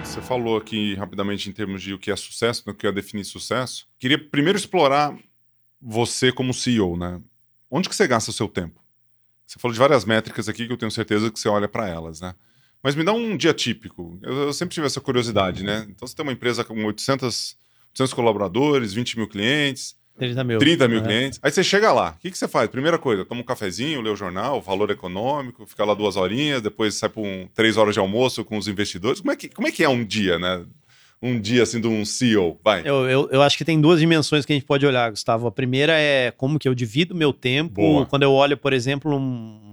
Você 0.04 0.22
falou 0.22 0.58
aqui 0.58 0.96
rapidamente 0.96 1.50
em 1.50 1.54
termos 1.54 1.82
de 1.82 1.94
o 1.94 2.00
que 2.00 2.12
é 2.12 2.16
sucesso, 2.16 2.64
né, 2.66 2.74
o 2.74 2.76
que 2.76 2.88
é 2.88 2.92
definir 2.92 3.26
sucesso. 3.26 3.88
Queria 4.00 4.18
primeiro 4.18 4.58
explorar 4.58 5.16
você 5.82 6.32
como 6.32 6.54
CEO, 6.54 6.98
né? 6.98 7.22
Onde 7.70 7.88
que 7.88 7.96
você 7.96 8.08
gasta 8.08 8.32
o 8.32 8.34
seu 8.34 8.48
tempo? 8.48 8.82
Você 9.46 9.60
falou 9.60 9.74
de 9.74 9.80
várias 9.80 10.06
métricas 10.06 10.50
aqui 10.50 10.66
que 10.68 10.74
eu 10.74 10.78
tenho 10.78 10.92
certeza 10.92 11.32
que 11.32 11.40
você 11.40 11.48
olha 11.48 11.68
para 11.68 11.88
elas, 11.88 12.20
né? 12.22 12.34
Mas 12.84 12.96
me 12.96 13.04
dá 13.04 13.12
um 13.12 13.36
dia 13.36 13.54
típico. 13.54 14.18
Eu, 14.22 14.44
eu, 14.44 14.54
sempre 14.54 14.74
tive 14.74 14.88
essa 14.88 15.02
curiosidade, 15.02 15.64
né? 15.64 15.86
Então 15.90 16.08
você 16.08 16.16
tem 16.16 16.24
uma 16.24 16.32
empresa 16.32 16.64
com 16.64 16.82
800, 16.86 17.58
800 17.90 18.14
colaboradores, 18.14 18.94
20 18.94 19.18
mil 19.18 19.28
clientes. 19.28 19.98
30 20.18 20.44
mil. 20.44 20.60
30 20.60 20.88
mil 20.88 20.98
uhum. 21.00 21.04
clientes. 21.06 21.40
Aí 21.42 21.52
você 21.52 21.64
chega 21.64 21.92
lá, 21.92 22.16
o 22.18 22.22
que, 22.22 22.32
que 22.32 22.38
você 22.38 22.48
faz? 22.48 22.70
Primeira 22.70 22.98
coisa, 22.98 23.26
toma 23.26 23.42
um 23.42 23.44
cafezinho, 23.44 24.02
lê 24.02 24.10
o 24.10 24.16
jornal, 24.16 24.62
valor 24.62 24.92
econômico, 24.92 25.66
fica 25.66 25.86
lá 25.86 25.94
duas 25.94 26.18
horinhas, 26.18 26.62
depois 26.62 26.96
sai 26.96 27.10
para 27.10 27.22
um, 27.22 27.48
três 27.54 27.78
horas 27.78 27.94
de 27.94 28.00
almoço 28.00 28.44
com 28.44 28.58
os 28.58 28.68
investidores. 28.68 29.22
Como 29.22 29.32
é 29.32 29.36
que, 29.36 29.48
como 29.50 29.68
é, 29.68 29.72
que 29.72 29.84
é 29.84 29.90
um 29.90 30.04
dia, 30.04 30.38
né? 30.38 30.66
Um 31.22 31.40
dia 31.40 31.64
assim 31.64 31.82
de 31.82 31.88
um 31.88 32.06
CEO, 32.06 32.58
vai. 32.64 32.82
Eu, 32.86 33.10
eu, 33.10 33.30
eu 33.30 33.42
acho 33.42 33.58
que 33.58 33.66
tem 33.66 33.80
duas 33.80 34.00
dimensões 34.00 34.46
que 34.46 34.54
a 34.54 34.56
gente 34.56 34.66
pode 34.66 34.86
olhar, 34.86 35.10
Gustavo. 35.10 35.48
A 35.48 35.52
primeira 35.52 35.94
é 35.98 36.32
como 36.32 36.58
que 36.58 36.68
eu 36.68 36.74
divido 36.74 37.14
meu 37.14 37.34
tempo 37.34 37.82
Boa. 37.82 38.06
quando 38.06 38.24
eu 38.24 38.32
olho, 38.32 38.56
por 38.56 38.72
exemplo, 38.72 39.14
um, 39.18 39.69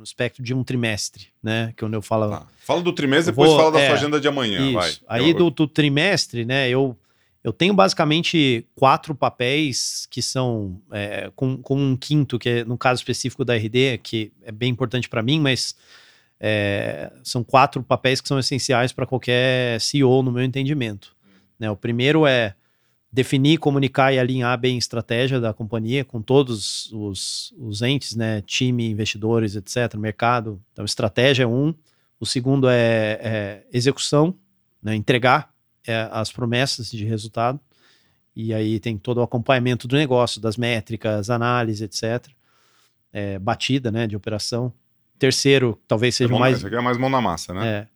um 0.00 0.04
espectro 0.04 0.42
de 0.42 0.54
um 0.54 0.64
trimestre, 0.64 1.28
né? 1.42 1.72
Que 1.76 1.84
quando 1.84 1.94
eu 1.94 2.02
falo. 2.02 2.30
Tá. 2.30 2.46
Fala 2.58 2.82
do 2.82 2.92
trimestre, 2.92 3.32
depois 3.32 3.50
vou, 3.50 3.58
fala 3.58 3.72
da 3.72 3.80
é, 3.80 3.86
sua 3.86 3.96
agenda 3.96 4.20
de 4.20 4.26
amanhã. 4.26 4.64
Isso. 4.64 4.72
Vai. 4.74 4.92
Aí 5.06 5.30
eu... 5.30 5.36
do, 5.36 5.50
do 5.50 5.68
trimestre, 5.68 6.44
né? 6.44 6.68
Eu 6.68 6.96
eu 7.42 7.54
tenho 7.54 7.72
basicamente 7.72 8.66
quatro 8.74 9.14
papéis 9.14 10.06
que 10.10 10.20
são 10.20 10.78
é, 10.92 11.30
com, 11.34 11.56
com, 11.56 11.74
um 11.74 11.96
quinto, 11.96 12.38
que 12.38 12.48
é 12.48 12.64
no 12.64 12.76
caso 12.76 13.00
específico 13.00 13.46
da 13.46 13.56
RD, 13.56 13.98
que 14.02 14.30
é 14.42 14.52
bem 14.52 14.70
importante 14.70 15.08
para 15.08 15.22
mim, 15.22 15.40
mas 15.40 15.74
é, 16.38 17.10
são 17.24 17.42
quatro 17.42 17.82
papéis 17.82 18.20
que 18.20 18.28
são 18.28 18.38
essenciais 18.38 18.92
para 18.92 19.06
qualquer 19.06 19.80
CEO, 19.80 20.22
no 20.22 20.30
meu 20.30 20.42
entendimento. 20.44 21.16
Né? 21.58 21.70
O 21.70 21.76
primeiro 21.76 22.26
é 22.26 22.54
definir, 23.12 23.58
comunicar 23.58 24.12
e 24.12 24.18
alinhar 24.18 24.58
bem 24.58 24.76
a 24.76 24.78
estratégia 24.78 25.40
da 25.40 25.52
companhia 25.52 26.04
com 26.04 26.22
todos 26.22 26.90
os, 26.92 27.52
os 27.58 27.82
entes, 27.82 28.14
né? 28.14 28.40
time, 28.42 28.88
investidores, 28.88 29.56
etc., 29.56 29.96
mercado. 29.96 30.62
Então, 30.72 30.84
estratégia 30.84 31.44
é 31.44 31.46
um. 31.46 31.74
O 32.18 32.26
segundo 32.26 32.68
é, 32.68 33.18
é 33.22 33.66
execução, 33.72 34.34
né? 34.82 34.94
entregar 34.94 35.50
é, 35.86 36.08
as 36.12 36.30
promessas 36.30 36.90
de 36.90 37.04
resultado. 37.04 37.58
E 38.34 38.54
aí 38.54 38.78
tem 38.78 38.96
todo 38.96 39.18
o 39.18 39.22
acompanhamento 39.22 39.88
do 39.88 39.96
negócio, 39.96 40.40
das 40.40 40.56
métricas, 40.56 41.30
análise, 41.30 41.84
etc. 41.84 42.28
É, 43.12 43.38
batida, 43.38 43.90
né, 43.90 44.06
de 44.06 44.14
operação. 44.14 44.72
Terceiro, 45.18 45.78
talvez 45.86 46.14
seja 46.14 46.34
é 46.34 46.38
mais. 46.38 46.58
Isso 46.58 46.66
aqui 46.66 46.76
é 46.76 46.80
mais 46.80 46.96
mão 46.96 47.10
na 47.10 47.20
massa, 47.20 47.52
né? 47.52 47.68
É. 47.68 47.86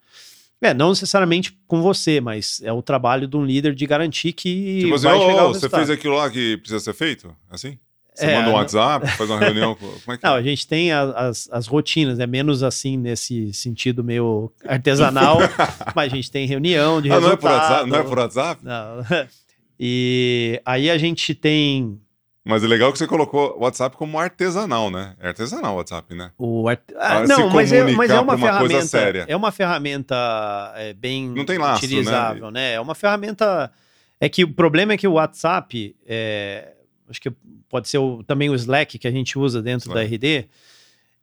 é. 0.62 0.74
não 0.74 0.90
necessariamente 0.90 1.56
com 1.66 1.82
você, 1.82 2.20
mas 2.20 2.60
é 2.62 2.72
o 2.72 2.82
trabalho 2.82 3.26
de 3.26 3.36
um 3.36 3.44
líder 3.44 3.74
de 3.74 3.86
garantir 3.86 4.32
que. 4.32 4.80
Tipo 4.80 4.94
assim, 4.94 5.06
vai 5.06 5.16
oh, 5.16 5.48
você 5.48 5.68
fez 5.68 5.90
aquilo 5.90 6.16
lá 6.16 6.30
que 6.30 6.56
precisa 6.58 6.80
ser 6.80 6.94
feito? 6.94 7.34
Assim? 7.50 7.78
Você 8.14 8.26
é, 8.26 8.36
manda 8.36 8.50
um 8.50 8.52
WhatsApp, 8.52 9.08
faz 9.08 9.28
uma 9.28 9.40
reunião? 9.40 9.74
Como 9.74 10.14
é 10.14 10.16
que 10.16 10.24
Não, 10.24 10.36
é? 10.36 10.38
a 10.38 10.42
gente 10.42 10.68
tem 10.68 10.92
as, 10.92 11.48
as 11.50 11.66
rotinas, 11.66 12.20
é 12.20 12.26
menos 12.26 12.62
assim 12.62 12.96
nesse 12.96 13.52
sentido 13.52 14.04
meio 14.04 14.52
artesanal, 14.64 15.38
mas 15.96 16.12
a 16.12 16.16
gente 16.16 16.30
tem 16.30 16.46
reunião 16.46 17.02
de 17.02 17.10
ah, 17.10 17.14
resultado. 17.14 17.26
Não 17.26 17.32
é 17.32 17.36
por 17.36 17.50
WhatsApp? 17.50 17.90
Não 17.90 17.98
é 17.98 18.02
por 18.02 18.18
WhatsApp? 18.18 18.64
Não. 18.64 19.28
E 19.76 20.62
aí 20.64 20.88
a 20.88 20.96
gente 20.96 21.34
tem... 21.34 22.00
Mas 22.44 22.62
é 22.62 22.66
legal 22.66 22.92
que 22.92 22.98
você 22.98 23.06
colocou 23.06 23.56
o 23.56 23.62
WhatsApp 23.62 23.96
como 23.96 24.18
artesanal, 24.18 24.90
né? 24.90 25.14
É 25.18 25.28
artesanal 25.28 25.72
o 25.72 25.76
WhatsApp, 25.78 26.14
né? 26.14 26.30
O 26.36 26.68
art... 26.68 26.80
ah, 26.96 27.26
não, 27.26 27.48
mas 27.48 27.72
é, 27.72 27.82
mas 27.92 28.10
é 28.10 28.20
uma, 28.20 28.34
uma 28.34 28.38
ferramenta. 28.38 28.98
É 29.26 29.34
uma 29.34 29.50
ferramenta 29.50 30.72
é, 30.76 30.92
bem 30.92 31.30
não 31.30 31.46
tem 31.46 31.56
laço, 31.56 31.80
né? 31.80 31.86
utilizável, 31.86 32.50
né? 32.50 32.60
né? 32.60 32.72
É 32.74 32.80
uma 32.80 32.94
ferramenta. 32.94 33.72
É 34.20 34.28
que 34.28 34.44
o 34.44 34.52
problema 34.52 34.92
é 34.92 34.98
que 34.98 35.08
o 35.08 35.12
WhatsApp, 35.12 35.96
é... 36.06 36.74
acho 37.08 37.20
que 37.20 37.32
pode 37.68 37.88
ser 37.88 37.96
o, 37.96 38.22
também 38.22 38.50
o 38.50 38.54
Slack 38.54 38.98
que 38.98 39.08
a 39.08 39.10
gente 39.10 39.38
usa 39.38 39.62
dentro 39.62 39.88
Slack. 39.88 40.06
da 40.10 40.14
RD, 40.14 40.48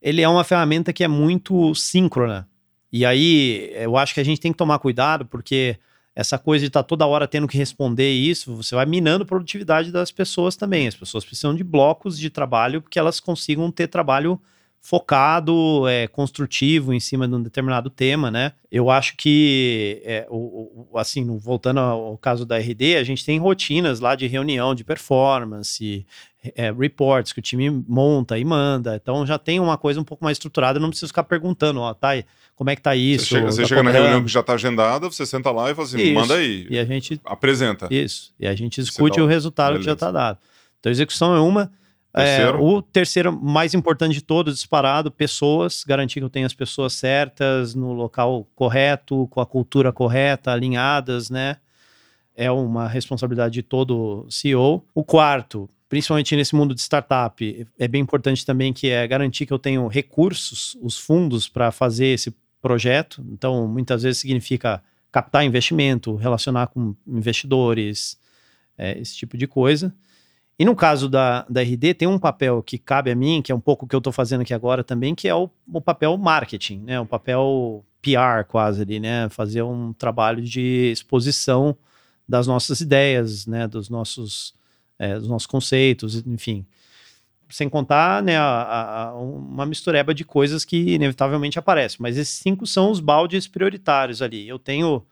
ele 0.01 0.23
é 0.23 0.27
uma 0.27 0.43
ferramenta 0.43 0.91
que 0.91 1.03
é 1.03 1.07
muito 1.07 1.75
síncrona. 1.75 2.49
E 2.91 3.05
aí 3.05 3.71
eu 3.75 3.95
acho 3.95 4.15
que 4.15 4.19
a 4.19 4.25
gente 4.25 4.41
tem 4.41 4.51
que 4.51 4.57
tomar 4.57 4.79
cuidado, 4.79 5.25
porque 5.27 5.77
essa 6.15 6.37
coisa 6.37 6.63
de 6.63 6.67
estar 6.67 6.83
tá 6.83 6.87
toda 6.87 7.07
hora 7.07 7.27
tendo 7.27 7.47
que 7.47 7.57
responder 7.57 8.11
isso, 8.11 8.55
você 8.55 8.75
vai 8.75 8.85
minando 8.85 9.23
a 9.23 9.27
produtividade 9.27 9.91
das 9.91 10.11
pessoas 10.11 10.55
também. 10.55 10.87
As 10.87 10.95
pessoas 10.95 11.23
precisam 11.23 11.55
de 11.55 11.63
blocos 11.63 12.17
de 12.17 12.29
trabalho 12.29 12.81
que 12.81 12.99
elas 12.99 13.19
consigam 13.19 13.71
ter 13.71 13.87
trabalho 13.87 14.39
focado, 14.81 15.87
é, 15.87 16.07
construtivo 16.07 16.91
em 16.91 16.99
cima 16.99 17.27
de 17.27 17.35
um 17.35 17.41
determinado 17.41 17.87
tema, 17.87 18.31
né? 18.31 18.53
Eu 18.71 18.89
acho 18.89 19.15
que, 19.15 20.01
é, 20.03 20.25
o, 20.27 20.87
o, 20.91 20.97
assim, 20.97 21.37
voltando 21.37 21.79
ao 21.79 22.17
caso 22.17 22.47
da 22.47 22.57
RD, 22.57 22.95
a 22.95 23.03
gente 23.03 23.23
tem 23.23 23.37
rotinas 23.37 23.99
lá 23.99 24.15
de 24.15 24.25
reunião 24.25 24.73
de 24.73 24.83
performance, 24.83 26.05
é, 26.55 26.71
reports 26.71 27.31
que 27.31 27.39
o 27.39 27.41
time 27.41 27.69
monta 27.69 28.37
e 28.37 28.43
manda. 28.43 28.95
Então 28.95 29.25
já 29.25 29.37
tem 29.37 29.59
uma 29.59 29.77
coisa 29.77 29.99
um 29.99 30.03
pouco 30.03 30.23
mais 30.23 30.35
estruturada, 30.35 30.79
não 30.79 30.89
precisa 30.89 31.07
ficar 31.07 31.23
perguntando, 31.23 31.79
ó, 31.79 31.93
tá, 31.93 32.11
como 32.55 32.69
é 32.69 32.75
que 32.75 32.81
tá 32.81 32.95
isso? 32.95 33.25
Você 33.25 33.35
chega, 33.35 33.51
você 33.51 33.61
tá 33.61 33.67
chega 33.67 33.83
na 33.83 33.91
reunião 33.91 34.23
que 34.23 34.31
já 34.31 34.41
tá 34.41 34.53
agendada, 34.53 35.09
você 35.09 35.25
senta 35.25 35.51
lá 35.51 35.69
e 35.69 35.75
fala 35.75 35.87
assim, 35.87 36.01
isso. 36.01 36.13
manda 36.13 36.35
aí. 36.35 36.67
E 36.69 36.79
a 36.79 36.85
gente 36.85 37.21
apresenta. 37.23 37.87
Isso. 37.91 38.33
E 38.39 38.47
a 38.47 38.55
gente 38.55 38.81
discute 38.81 39.19
o 39.21 39.25
resultado 39.25 39.73
Beleza. 39.73 39.83
que 39.83 39.89
já 39.91 39.95
tá 39.95 40.11
dado. 40.11 40.37
Então 40.79 40.91
execução 40.91 41.35
é 41.35 41.39
uma, 41.39 41.71
Terceiro. 42.13 42.57
É, 42.57 42.61
o 42.61 42.81
terceiro 42.81 43.41
mais 43.41 43.73
importante 43.73 44.13
de 44.13 44.21
todos, 44.21 44.55
disparado, 44.55 45.09
pessoas, 45.09 45.83
garantir 45.85 46.19
que 46.19 46.25
eu 46.25 46.29
tenho 46.29 46.45
as 46.45 46.53
pessoas 46.53 46.91
certas, 46.91 47.73
no 47.73 47.93
local 47.93 48.45
correto, 48.53 49.27
com 49.29 49.39
a 49.39 49.45
cultura 49.45 49.93
correta, 49.93 50.51
alinhadas, 50.51 51.29
né? 51.29 51.55
É 52.35 52.51
uma 52.51 52.87
responsabilidade 52.87 53.53
de 53.53 53.63
todo 53.63 54.25
CEO. 54.29 54.85
O 54.93 55.05
quarto, 55.05 55.69
principalmente 55.91 56.37
nesse 56.37 56.55
mundo 56.55 56.73
de 56.73 56.79
startup, 56.79 57.67
é 57.77 57.85
bem 57.85 58.01
importante 58.01 58.45
também 58.45 58.71
que 58.71 58.87
é 58.87 59.05
garantir 59.05 59.45
que 59.45 59.51
eu 59.51 59.59
tenho 59.59 59.85
recursos, 59.89 60.77
os 60.81 60.97
fundos 60.97 61.49
para 61.49 61.69
fazer 61.69 62.05
esse 62.05 62.33
projeto. 62.61 63.21
Então, 63.29 63.67
muitas 63.67 64.03
vezes 64.03 64.21
significa 64.21 64.81
captar 65.11 65.43
investimento, 65.43 66.15
relacionar 66.15 66.67
com 66.67 66.95
investidores, 67.05 68.17
é, 68.77 68.97
esse 68.99 69.17
tipo 69.17 69.35
de 69.37 69.45
coisa. 69.45 69.93
E 70.57 70.63
no 70.63 70.77
caso 70.77 71.09
da, 71.09 71.45
da 71.49 71.61
RD, 71.61 71.95
tem 71.95 72.07
um 72.07 72.17
papel 72.17 72.63
que 72.63 72.77
cabe 72.77 73.11
a 73.11 73.15
mim, 73.15 73.41
que 73.41 73.51
é 73.51 73.55
um 73.55 73.59
pouco 73.59 73.83
o 73.83 73.87
que 73.87 73.93
eu 73.93 73.97
estou 73.97 74.13
fazendo 74.13 74.43
aqui 74.43 74.53
agora 74.53 74.85
também, 74.85 75.13
que 75.13 75.27
é 75.27 75.35
o, 75.35 75.49
o 75.73 75.81
papel 75.81 76.17
marketing, 76.17 76.83
né? 76.85 77.01
O 77.01 77.05
papel 77.05 77.83
PR 78.01 78.47
quase 78.47 78.83
ali, 78.83 78.97
né? 78.97 79.27
Fazer 79.27 79.61
um 79.61 79.91
trabalho 79.91 80.41
de 80.41 80.89
exposição 80.89 81.75
das 82.25 82.47
nossas 82.47 82.79
ideias, 82.79 83.45
né? 83.45 83.67
Dos 83.67 83.89
nossos, 83.89 84.53
é, 85.01 85.17
dos 85.17 85.27
nossos 85.27 85.47
conceitos, 85.47 86.15
enfim. 86.27 86.63
Sem 87.49 87.67
contar, 87.67 88.21
né, 88.21 88.37
a, 88.37 89.09
a, 89.09 89.15
uma 89.15 89.65
mistureba 89.65 90.13
de 90.13 90.23
coisas 90.23 90.63
que 90.63 90.93
inevitavelmente 90.93 91.57
aparecem. 91.57 91.97
Mas 91.99 92.17
esses 92.17 92.35
cinco 92.35 92.67
são 92.67 92.91
os 92.91 92.99
baldes 92.99 93.47
prioritários 93.47 94.21
ali. 94.21 94.47
Eu 94.47 94.59
tenho 94.59 95.03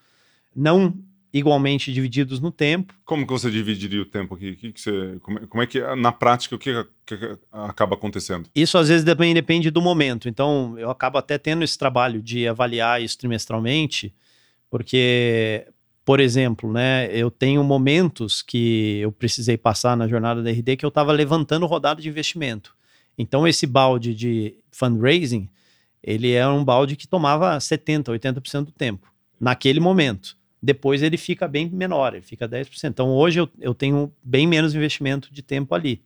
não 0.56 0.94
igualmente 1.34 1.92
divididos 1.92 2.40
no 2.40 2.52
tempo. 2.52 2.94
Como 3.04 3.26
que 3.26 3.34
você 3.34 3.50
dividiria 3.50 4.02
o 4.02 4.06
tempo 4.06 4.36
aqui? 4.36 4.56
Que 4.56 4.72
que 4.72 4.80
você, 4.80 5.18
como, 5.22 5.40
é, 5.40 5.48
como, 5.48 5.64
é 5.64 5.68
que, 5.68 5.80
na 5.96 6.12
prática, 6.12 6.56
o 6.56 6.60
que, 6.60 6.72
que, 7.06 7.38
acaba 7.52 7.96
acontecendo? 7.96 8.48
Isso 8.54 8.78
às 8.78 8.90
vezes 8.90 9.04
depende, 9.04 9.34
depende 9.34 9.72
do 9.72 9.82
momento. 9.82 10.30
Então, 10.30 10.76
eu 10.78 10.92
acabo 10.92 11.18
até 11.18 11.38
tendo 11.38 11.64
esse 11.64 11.78
trabalho 11.78 12.22
de 12.22 12.48
avaliar 12.48 13.02
isso 13.02 13.18
trimestralmente, 13.18 14.14
porque, 14.70 15.68
por 16.10 16.20
exemplo, 16.20 16.74
né, 16.74 17.08
eu 17.16 17.30
tenho 17.30 17.64
momentos 17.64 18.42
que 18.42 18.98
eu 18.98 19.12
precisei 19.12 19.56
passar 19.56 19.96
na 19.96 20.08
jornada 20.08 20.42
da 20.42 20.50
RD 20.50 20.76
que 20.76 20.84
eu 20.84 20.88
estava 20.88 21.12
levantando 21.12 21.68
rodada 21.68 22.02
de 22.02 22.10
investimento. 22.10 22.76
Então, 23.16 23.48
esse 23.48 23.68
balde 23.68 24.16
de 24.16 24.56
fundraising, 24.72 25.48
ele 26.02 26.32
é 26.32 26.48
um 26.48 26.66
balde 26.66 26.96
que 26.96 27.08
tomava 27.08 27.56
70%, 27.60 28.06
80% 28.06 28.66
do 28.66 28.72
tempo, 28.72 29.08
naquele 29.40 29.80
momento 29.80 30.36
depois 30.60 31.04
ele 31.04 31.16
fica 31.16 31.48
bem 31.48 31.70
menor, 31.70 32.16
ele 32.16 32.24
fica 32.24 32.50
10%. 32.50 32.90
Então 32.90 33.12
hoje 33.12 33.42
eu, 33.42 33.50
eu 33.60 33.76
tenho 33.76 34.12
bem 34.24 34.48
menos 34.48 34.74
investimento 34.74 35.32
de 35.32 35.44
tempo 35.44 35.76
ali. 35.76 36.02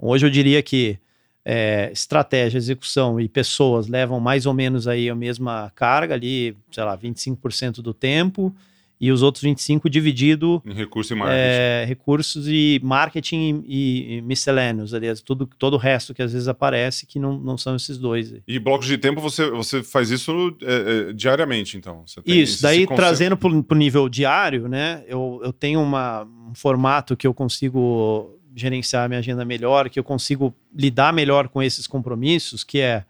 Hoje 0.00 0.26
eu 0.26 0.30
diria 0.30 0.60
que 0.64 0.98
é, 1.44 1.90
estratégia, 1.92 2.58
execução 2.58 3.20
e 3.20 3.28
pessoas 3.28 3.86
levam 3.86 4.18
mais 4.18 4.46
ou 4.46 4.52
menos 4.52 4.88
aí 4.88 5.08
a 5.08 5.14
mesma 5.14 5.70
carga 5.76 6.14
ali, 6.14 6.56
sei 6.72 6.82
lá, 6.82 6.98
25% 6.98 7.74
do 7.80 7.94
tempo 7.94 8.52
e 9.00 9.12
os 9.12 9.22
outros 9.22 9.42
25 9.42 9.88
dividido 9.88 10.62
em 10.66 10.72
recurso 10.72 11.12
e 11.12 11.16
marketing. 11.16 11.40
É, 11.40 11.84
recursos 11.86 12.48
e 12.48 12.80
marketing 12.82 13.64
e, 13.66 14.16
e 14.16 14.22
miscelâneos, 14.22 14.92
aliás, 14.92 15.20
tudo, 15.20 15.48
todo 15.58 15.74
o 15.74 15.76
resto 15.76 16.12
que 16.12 16.22
às 16.22 16.32
vezes 16.32 16.48
aparece 16.48 17.06
que 17.06 17.18
não, 17.18 17.38
não 17.38 17.56
são 17.56 17.76
esses 17.76 17.96
dois. 17.96 18.34
E 18.46 18.58
blocos 18.58 18.86
de 18.86 18.98
tempo 18.98 19.20
você, 19.20 19.48
você 19.50 19.82
faz 19.82 20.10
isso 20.10 20.56
é, 20.62 21.10
é, 21.10 21.12
diariamente, 21.12 21.76
então? 21.76 22.04
isso, 22.26 22.62
daí 22.62 22.86
trazendo 22.86 23.36
para 23.36 23.48
o 23.48 23.74
nível 23.74 24.08
diário, 24.08 24.68
né? 24.68 25.04
Eu, 25.06 25.40
eu 25.44 25.52
tenho 25.52 25.80
uma, 25.80 26.24
um 26.24 26.54
formato 26.54 27.16
que 27.16 27.26
eu 27.26 27.32
consigo 27.32 28.36
gerenciar 28.54 29.04
a 29.04 29.08
minha 29.08 29.20
agenda 29.20 29.44
melhor, 29.44 29.88
que 29.88 30.00
eu 30.00 30.04
consigo 30.04 30.52
lidar 30.74 31.12
melhor 31.12 31.48
com 31.48 31.62
esses 31.62 31.86
compromissos, 31.86 32.64
que 32.64 32.80
é 32.80 33.04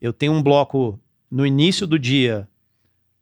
eu 0.00 0.12
tenho 0.12 0.32
um 0.32 0.42
bloco 0.42 1.00
no 1.30 1.44
início 1.44 1.86
do 1.86 1.98
dia 1.98 2.46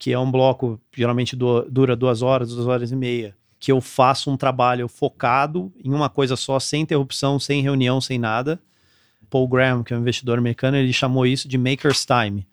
que 0.05 0.13
é 0.13 0.19
um 0.19 0.31
bloco 0.31 0.79
geralmente 0.95 1.35
do, 1.35 1.63
dura 1.63 1.97
duas 1.97 2.21
horas, 2.21 2.51
duas 2.51 2.67
horas 2.67 2.93
e 2.93 2.95
meia, 2.95 3.35
que 3.59 3.73
eu 3.73 3.81
faço 3.81 4.31
um 4.31 4.37
trabalho 4.37 4.87
focado 4.87 5.73
em 5.83 5.95
uma 5.95 6.11
coisa 6.11 6.37
só, 6.37 6.61
sem 6.61 6.83
interrupção, 6.83 7.41
sem 7.41 7.63
reunião, 7.63 8.03
sem 8.03 8.19
nada. 8.19 8.61
Paul 9.31 9.49
Graham, 9.49 9.83
que 9.83 9.95
é 9.95 9.97
um 9.97 10.01
investidor 10.01 10.37
americano, 10.37 10.77
ele 10.77 10.93
chamou 10.93 11.25
isso 11.25 11.49
de 11.49 11.57
maker's 11.57 12.05
time, 12.05 12.47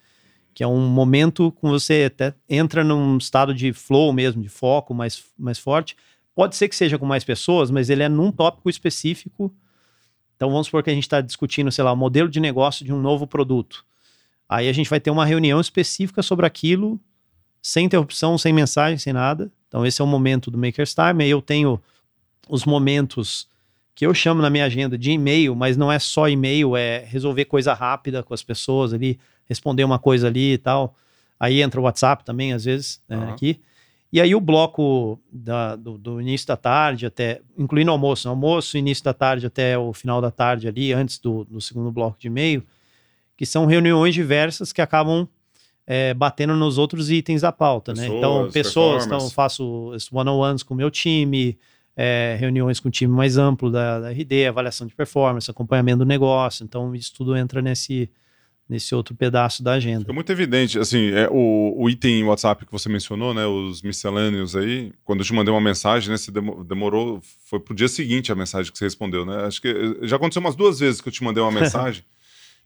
que 0.53 0.63
é 0.63 0.67
um 0.67 0.87
momento 0.87 1.51
com 1.51 1.67
você 1.67 2.05
até 2.05 2.33
entra 2.47 2.85
num 2.85 3.17
estado 3.17 3.53
de 3.53 3.73
flow 3.73 4.13
mesmo, 4.13 4.41
de 4.41 4.47
foco 4.47 4.93
mais, 4.93 5.21
mais 5.37 5.59
forte. 5.59 5.97
Pode 6.33 6.55
ser 6.55 6.69
que 6.69 6.75
seja 6.77 6.97
com 6.97 7.05
mais 7.05 7.25
pessoas, 7.25 7.69
mas 7.69 7.89
ele 7.89 8.01
é 8.01 8.07
num 8.07 8.31
tópico 8.31 8.69
específico. 8.69 9.53
Então 10.37 10.49
vamos 10.49 10.67
supor 10.67 10.83
que 10.83 10.89
a 10.89 10.93
gente 10.93 11.03
está 11.03 11.19
discutindo, 11.19 11.69
sei 11.69 11.83
lá, 11.83 11.91
o 11.91 11.97
modelo 11.97 12.29
de 12.29 12.39
negócio 12.39 12.85
de 12.85 12.93
um 12.93 13.01
novo 13.01 13.27
produto. 13.27 13.83
Aí 14.47 14.69
a 14.69 14.73
gente 14.73 14.89
vai 14.89 15.01
ter 15.01 15.11
uma 15.11 15.25
reunião 15.25 15.59
específica 15.59 16.23
sobre 16.23 16.45
aquilo 16.45 16.97
sem 17.61 17.85
interrupção, 17.85 18.37
sem 18.37 18.51
mensagem, 18.51 18.97
sem 18.97 19.13
nada. 19.13 19.51
Então, 19.67 19.85
esse 19.85 20.01
é 20.01 20.03
o 20.03 20.07
momento 20.07 20.49
do 20.49 20.57
Maker's 20.57 20.93
Time. 20.93 21.23
Aí 21.23 21.29
eu 21.29 21.41
tenho 21.41 21.79
os 22.49 22.65
momentos 22.65 23.47
que 23.93 24.05
eu 24.05 24.13
chamo 24.13 24.41
na 24.41 24.49
minha 24.49 24.65
agenda 24.65 24.97
de 24.97 25.11
e-mail, 25.11 25.55
mas 25.55 25.77
não 25.77 25.91
é 25.91 25.99
só 25.99 26.27
e-mail, 26.27 26.75
é 26.75 27.05
resolver 27.05 27.45
coisa 27.45 27.73
rápida 27.73 28.23
com 28.23 28.33
as 28.33 28.41
pessoas 28.41 28.93
ali, 28.93 29.19
responder 29.47 29.83
uma 29.83 29.99
coisa 29.99 30.27
ali 30.27 30.53
e 30.53 30.57
tal. 30.57 30.95
Aí 31.39 31.61
entra 31.61 31.79
o 31.79 31.83
WhatsApp 31.83 32.23
também, 32.23 32.53
às 32.53 32.65
vezes, 32.65 33.01
né, 33.07 33.17
uhum. 33.17 33.29
aqui. 33.29 33.59
E 34.13 34.19
aí 34.19 34.35
o 34.35 34.41
bloco 34.41 35.19
da, 35.31 35.75
do, 35.75 35.97
do, 35.97 36.19
início 36.19 36.47
da 36.47 36.57
tarde 36.57 37.05
até, 37.05 37.41
incluindo 37.57 37.91
almoço, 37.91 38.27
né, 38.27 38.29
almoço, 38.29 38.77
início 38.77 39.03
da 39.03 39.13
tarde 39.13 39.45
até 39.45 39.77
o 39.77 39.93
final 39.93 40.19
da 40.19 40.29
tarde 40.29 40.67
ali, 40.67 40.91
antes 40.91 41.17
do, 41.17 41.45
do 41.45 41.61
segundo 41.61 41.91
bloco 41.91 42.19
de 42.19 42.27
e-mail, 42.27 42.63
que 43.37 43.45
são 43.45 43.65
reuniões 43.65 44.13
diversas 44.13 44.73
que 44.73 44.81
acabam 44.81 45.27
é, 45.93 46.13
batendo 46.13 46.55
nos 46.55 46.77
outros 46.77 47.11
itens 47.11 47.41
da 47.41 47.51
pauta, 47.51 47.91
pessoas, 47.91 48.09
né? 48.09 48.17
Então, 48.17 48.49
pessoas, 48.49 49.05
então 49.05 49.29
faço 49.29 49.91
one-on-ones 50.09 50.63
com 50.63 50.73
o 50.73 50.77
meu 50.77 50.89
time, 50.89 51.57
é, 51.97 52.37
reuniões 52.39 52.79
com 52.79 52.87
o 52.87 52.91
time 52.91 53.13
mais 53.13 53.37
amplo 53.37 53.69
da, 53.69 53.99
da, 53.99 54.09
RD, 54.09 54.47
avaliação 54.47 54.87
de 54.87 54.95
performance, 54.95 55.51
acompanhamento 55.51 55.97
do 55.97 56.05
negócio. 56.05 56.63
Então, 56.63 56.95
isso 56.95 57.13
tudo 57.13 57.35
entra 57.35 57.61
nesse, 57.61 58.09
nesse 58.69 58.95
outro 58.95 59.13
pedaço 59.13 59.61
da 59.61 59.73
agenda. 59.73 60.05
É 60.09 60.13
muito 60.13 60.31
evidente, 60.31 60.79
assim, 60.79 61.09
é, 61.09 61.27
o, 61.29 61.75
o 61.77 61.89
item 61.89 62.23
WhatsApp 62.23 62.65
que 62.65 62.71
você 62.71 62.87
mencionou, 62.87 63.33
né, 63.33 63.45
os 63.45 63.81
miscelâneos 63.81 64.55
aí, 64.55 64.93
quando 65.03 65.19
eu 65.19 65.25
te 65.25 65.33
mandei 65.33 65.53
uma 65.53 65.59
mensagem, 65.59 66.09
né, 66.09 66.15
você 66.15 66.31
demorou, 66.65 67.19
foi 67.43 67.59
pro 67.59 67.75
dia 67.75 67.89
seguinte 67.89 68.31
a 68.31 68.35
mensagem 68.35 68.71
que 68.71 68.77
você 68.77 68.85
respondeu, 68.85 69.25
né? 69.25 69.43
Acho 69.43 69.61
que 69.61 69.67
eh, 69.67 70.07
já 70.07 70.15
aconteceu 70.15 70.39
umas 70.39 70.55
duas 70.55 70.79
vezes 70.79 71.01
que 71.01 71.09
eu 71.09 71.11
te 71.11 71.21
mandei 71.21 71.43
uma 71.43 71.51
mensagem 71.59 72.01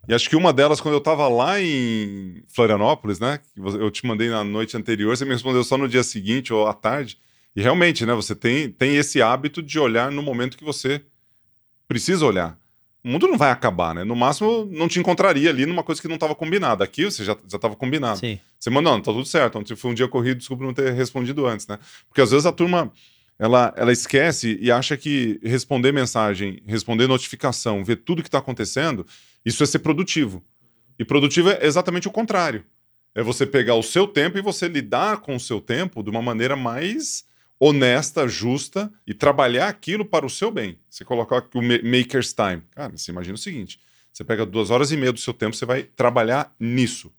e 0.08 0.14
acho 0.14 0.30
que 0.30 0.36
uma 0.36 0.54
delas, 0.54 0.80
quando 0.80 0.94
eu 0.94 1.00
estava 1.00 1.28
lá 1.28 1.60
em 1.62 2.44
Florianópolis, 2.48 3.20
né? 3.20 3.40
Eu 3.58 3.90
te 3.90 4.06
mandei 4.06 4.30
na 4.30 4.44
noite 4.44 4.76
anterior, 4.78 5.16
você 5.16 5.26
me 5.26 5.32
respondeu 5.32 5.64
só 5.64 5.78
no 5.78 5.88
dia 5.88 6.04
seguinte 6.04 6.54
ou 6.54 6.68
à 6.68 6.74
tarde. 6.74 7.18
E 7.56 7.62
realmente, 7.62 8.06
né? 8.06 8.14
Você 8.14 8.36
tem, 8.36 8.70
tem 8.70 8.98
esse 8.98 9.22
hábito 9.22 9.62
de 9.62 9.80
olhar 9.80 10.12
no 10.12 10.22
momento 10.22 10.58
que 10.58 10.64
você 10.64 11.02
precisa 11.88 12.26
olhar. 12.26 12.58
O 13.04 13.08
mundo 13.08 13.28
não 13.28 13.38
vai 13.38 13.52
acabar, 13.52 13.94
né? 13.94 14.04
No 14.04 14.16
máximo, 14.16 14.66
não 14.72 14.88
te 14.88 15.00
encontraria 15.00 15.50
ali 15.50 15.66
numa 15.66 15.84
coisa 15.84 16.02
que 16.02 16.08
não 16.08 16.16
estava 16.16 16.34
combinada. 16.34 16.84
Aqui 16.84 17.06
você 17.06 17.24
já 17.24 17.38
estava 17.46 17.76
combinado. 17.76 18.20
Sim. 18.20 18.40
Você 18.60 18.70
mandou, 18.70 18.94
não, 18.94 19.02
tá 19.02 19.12
tudo 19.12 19.26
certo. 19.26 19.60
Ontem 19.60 19.76
foi 19.76 19.92
um 19.92 19.94
dia 19.94 20.08
corrido, 20.08 20.40
desculpa 20.40 20.64
não 20.64 20.74
ter 20.74 20.92
respondido 20.92 21.46
antes, 21.46 21.68
né? 21.68 21.78
Porque 22.10 22.20
às 22.20 22.32
vezes 22.32 22.48
a 22.48 22.52
turma 22.52 22.92
ela, 23.38 23.74
ela 23.78 23.92
esquece 23.92 24.58
e 24.60 24.72
acha 24.72 24.98
que 24.98 25.40
responder 25.44 25.92
mensagem, 25.92 26.62
responder 26.66 27.08
notificação, 27.08 27.84
ver 27.84 27.98
tudo 27.98 28.22
que 28.22 28.28
está 28.28 28.40
acontecendo, 28.40 29.06
isso 29.46 29.64
é 29.64 29.66
ser 29.66 29.80
produtivo. 29.80 30.44
E 30.98 31.06
produtivo 31.06 31.50
é 31.50 31.66
exatamente 31.66 32.08
o 32.08 32.12
contrário. 32.12 32.66
É 33.14 33.22
você 33.22 33.46
pegar 33.46 33.76
o 33.76 33.84
seu 33.84 34.08
tempo 34.08 34.38
e 34.38 34.42
você 34.42 34.68
lidar 34.68 35.18
com 35.18 35.36
o 35.36 35.40
seu 35.40 35.62
tempo 35.62 36.04
de 36.04 36.10
uma 36.10 36.22
maneira 36.22 36.56
mais 36.56 37.26
honesta, 37.60 38.28
justa 38.28 38.92
e 39.08 39.14
trabalhar 39.14 39.70
aquilo 39.70 40.06
para 40.06 40.26
o 40.26 40.30
seu 40.30 40.52
bem. 40.52 40.78
Você 40.90 41.06
colocar 41.06 41.48
o 41.54 41.62
maker's 41.62 42.34
time. 42.34 42.62
Cara, 42.72 42.98
você 42.98 43.12
imagina 43.12 43.36
o 43.36 43.38
seguinte: 43.38 43.80
você 44.12 44.24
pega 44.24 44.46
duas 44.46 44.70
horas 44.70 44.92
e 44.92 44.98
meia 44.98 45.14
do 45.14 45.20
seu 45.20 45.34
tempo, 45.34 45.56
você 45.56 45.66
vai 45.66 45.84
trabalhar 45.84 46.54
nisso. 46.60 47.14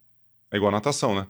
É 0.50 0.56
igual 0.56 0.70
natação, 0.70 1.14
né? 1.14 1.26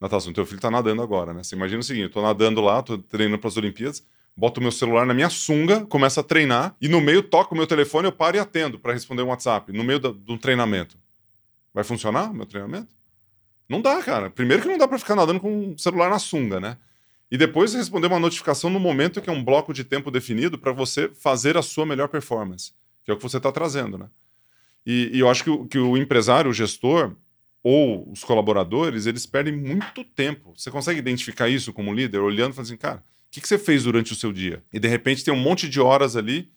Natação, 0.00 0.32
teu 0.32 0.46
filho 0.46 0.56
está 0.56 0.70
nadando 0.70 1.02
agora, 1.02 1.34
né? 1.34 1.42
Você 1.42 1.54
imagina 1.54 1.80
o 1.80 1.84
seguinte: 1.84 2.04
eu 2.04 2.10
tô 2.10 2.22
nadando 2.22 2.60
lá, 2.60 2.82
tô 2.82 2.98
treinando 2.98 3.38
para 3.38 3.48
as 3.48 3.56
Olimpíadas, 3.56 4.04
boto 4.36 4.60
meu 4.60 4.72
celular 4.72 5.04
na 5.06 5.14
minha 5.14 5.30
sunga, 5.30 5.84
começo 5.86 6.18
a 6.20 6.22
treinar 6.22 6.74
e 6.80 6.88
no 6.88 7.00
meio 7.00 7.22
toco 7.22 7.54
o 7.54 7.56
meu 7.56 7.66
telefone, 7.66 8.08
eu 8.08 8.12
paro 8.12 8.36
e 8.36 8.40
atendo 8.40 8.78
para 8.78 8.92
responder 8.92 9.22
um 9.22 9.28
WhatsApp, 9.28 9.72
no 9.72 9.84
meio 9.84 9.98
do, 9.98 10.12
do 10.12 10.38
treinamento. 10.38 10.96
Vai 11.72 11.84
funcionar 11.84 12.32
meu 12.32 12.46
treinamento? 12.46 12.88
Não 13.68 13.80
dá, 13.80 14.02
cara. 14.02 14.30
Primeiro 14.30 14.62
que 14.62 14.68
não 14.68 14.76
dá 14.76 14.88
para 14.88 14.98
ficar 14.98 15.14
nadando 15.14 15.38
com 15.38 15.72
o 15.72 15.78
celular 15.78 16.10
na 16.10 16.18
sunga, 16.18 16.58
né? 16.58 16.76
E 17.30 17.38
depois 17.38 17.72
responder 17.72 18.08
uma 18.08 18.18
notificação 18.18 18.68
no 18.68 18.80
momento 18.80 19.20
que 19.20 19.30
é 19.30 19.32
um 19.32 19.44
bloco 19.44 19.72
de 19.72 19.84
tempo 19.84 20.10
definido 20.10 20.58
para 20.58 20.72
você 20.72 21.08
fazer 21.08 21.56
a 21.56 21.62
sua 21.62 21.86
melhor 21.86 22.08
performance, 22.08 22.72
que 23.04 23.10
é 23.10 23.14
o 23.14 23.16
que 23.16 23.22
você 23.22 23.36
está 23.36 23.52
trazendo, 23.52 23.96
né? 23.96 24.08
E, 24.84 25.10
e, 25.12 25.20
eu 25.20 25.28
acho 25.28 25.44
que 25.44 25.50
o, 25.50 25.66
que 25.66 25.78
o 25.78 25.96
empresário, 25.96 26.50
o 26.50 26.54
gestor 26.54 27.14
ou 27.62 28.10
os 28.10 28.24
colaboradores, 28.24 29.06
eles 29.06 29.26
perdem 29.26 29.54
muito 29.54 30.02
tempo. 30.02 30.52
Você 30.56 30.70
consegue 30.70 30.98
identificar 30.98 31.48
isso 31.48 31.72
como 31.72 31.94
líder, 31.94 32.18
olhando 32.18 32.52
e 32.52 32.54
falando 32.54 32.66
assim, 32.66 32.76
cara, 32.76 33.04
que, 33.30 33.40
que 33.40 33.48
você 33.48 33.58
fez 33.58 33.84
durante 33.84 34.12
o 34.12 34.16
seu 34.16 34.32
dia? 34.32 34.62
E 34.72 34.78
de 34.78 34.88
repente 34.88 35.24
tem 35.24 35.32
um 35.32 35.40
monte 35.40 35.68
de 35.68 35.80
horas 35.80 36.16
ali 36.16 36.50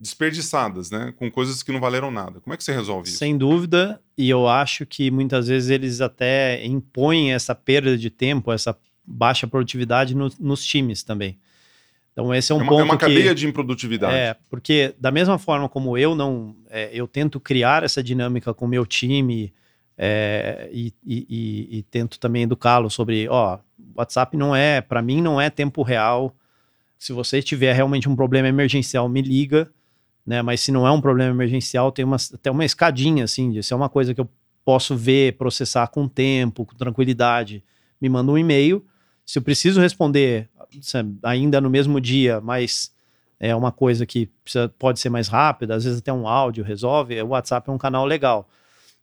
desperdiçadas, 0.00 0.90
né? 0.90 1.12
Com 1.16 1.30
coisas 1.30 1.62
que 1.62 1.72
não 1.72 1.80
valeram 1.80 2.10
nada. 2.10 2.40
Como 2.40 2.54
é 2.54 2.56
que 2.56 2.62
você 2.62 2.72
resolve 2.72 3.08
isso? 3.08 3.18
Sem 3.18 3.36
dúvida, 3.36 4.00
e 4.16 4.30
eu 4.30 4.46
acho 4.46 4.86
que 4.86 5.10
muitas 5.10 5.48
vezes 5.48 5.70
eles 5.70 6.00
até 6.00 6.64
impõem 6.64 7.32
essa 7.32 7.54
perda 7.54 7.96
de 7.96 8.10
tempo, 8.10 8.52
essa 8.52 8.76
baixa 9.04 9.46
produtividade 9.46 10.14
no, 10.14 10.30
nos 10.38 10.64
times 10.64 11.02
também. 11.02 11.38
Então 12.12 12.34
esse 12.34 12.52
é 12.52 12.54
um 12.54 12.58
é 12.58 12.62
uma, 12.62 12.68
ponto 12.68 12.80
É 12.80 12.84
uma 12.84 12.96
que, 12.96 13.06
cadeia 13.06 13.34
de 13.34 13.46
improdutividade. 13.46 14.14
É, 14.14 14.36
porque 14.50 14.94
da 14.98 15.10
mesma 15.10 15.38
forma 15.38 15.68
como 15.68 15.96
eu 15.96 16.14
não, 16.14 16.54
é, 16.68 16.90
eu 16.92 17.08
tento 17.08 17.40
criar 17.40 17.82
essa 17.82 18.02
dinâmica 18.02 18.52
com 18.52 18.66
o 18.66 18.68
meu 18.68 18.84
time 18.84 19.52
é, 20.00 20.70
e, 20.72 20.94
e, 21.04 21.78
e, 21.78 21.82
tento 21.90 22.20
também 22.20 22.44
educá-lo 22.44 22.88
sobre, 22.88 23.28
ó, 23.28 23.58
WhatsApp 23.96 24.36
não 24.36 24.54
é, 24.54 24.80
para 24.80 25.02
mim 25.02 25.20
não 25.20 25.40
é 25.40 25.50
tempo 25.50 25.82
real. 25.82 26.32
Se 26.96 27.12
você 27.12 27.42
tiver 27.42 27.72
realmente 27.72 28.08
um 28.08 28.14
problema 28.14 28.46
emergencial, 28.46 29.08
me 29.08 29.20
liga, 29.20 29.68
né? 30.24 30.40
Mas 30.40 30.60
se 30.60 30.70
não 30.70 30.86
é 30.86 30.90
um 30.92 31.00
problema 31.00 31.32
emergencial, 31.32 31.90
tem 31.90 32.04
uma, 32.04 32.16
até 32.32 32.48
uma 32.48 32.64
escadinha 32.64 33.24
assim, 33.24 33.50
de 33.50 33.62
se 33.62 33.72
é 33.72 33.76
uma 33.76 33.88
coisa 33.88 34.14
que 34.14 34.20
eu 34.20 34.28
posso 34.64 34.96
ver, 34.96 35.36
processar 35.36 35.88
com 35.88 36.06
tempo, 36.06 36.64
com 36.64 36.76
tranquilidade, 36.76 37.64
me 38.00 38.08
manda 38.08 38.30
um 38.30 38.38
e-mail. 38.38 38.84
Se 39.26 39.40
eu 39.40 39.42
preciso 39.42 39.80
responder 39.80 40.48
ainda 41.24 41.60
no 41.60 41.68
mesmo 41.68 42.00
dia, 42.00 42.40
mas 42.40 42.92
é 43.40 43.54
uma 43.54 43.72
coisa 43.72 44.06
que 44.06 44.26
precisa, 44.44 44.68
pode 44.78 45.00
ser 45.00 45.08
mais 45.08 45.26
rápida, 45.26 45.74
às 45.74 45.84
vezes 45.84 45.98
até 45.98 46.12
um 46.12 46.28
áudio 46.28 46.62
resolve, 46.62 47.20
o 47.20 47.28
WhatsApp 47.28 47.68
é 47.68 47.72
um 47.72 47.78
canal 47.78 48.04
legal. 48.04 48.48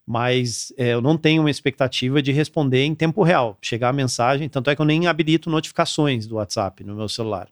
Mas 0.06 0.72
é, 0.78 0.94
eu 0.94 1.02
não 1.02 1.18
tenho 1.18 1.42
uma 1.42 1.50
expectativa 1.50 2.22
de 2.22 2.32
responder 2.32 2.84
em 2.84 2.94
tempo 2.94 3.24
real, 3.24 3.58
chegar 3.62 3.90
a 3.90 3.94
mensagem, 3.94 4.48
tanto 4.48 4.70
é 4.70 4.76
que 4.76 4.82
eu 4.82 4.86
nem 4.86 5.08
habilito 5.08 5.50
notificações 5.50 6.28
do 6.28 6.36
WhatsApp 6.36 6.84
no 6.84 6.96
meu 6.96 7.10
celular. 7.10 7.50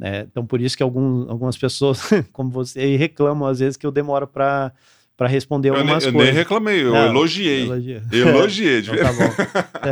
É, 0.00 0.26
então, 0.30 0.44
por 0.44 0.60
isso 0.60 0.76
que 0.76 0.82
algum, 0.82 1.30
algumas 1.30 1.56
pessoas, 1.56 2.00
como 2.32 2.50
você, 2.50 2.96
reclamam 2.96 3.48
às 3.48 3.60
vezes 3.60 3.76
que 3.76 3.86
eu 3.86 3.92
demoro 3.92 4.26
para 4.26 4.72
para 5.16 5.28
responder 5.28 5.70
algumas 5.70 6.04
eu, 6.04 6.12
coisas. 6.12 6.28
Eu 6.28 6.34
nem 6.34 6.42
reclamei, 6.42 6.82
eu 6.82 6.92
não, 6.92 7.06
elogiei. 7.06 7.62
Elogiei, 7.62 8.02
elogiei 8.12 8.82
de 8.82 8.90
então, 8.94 9.14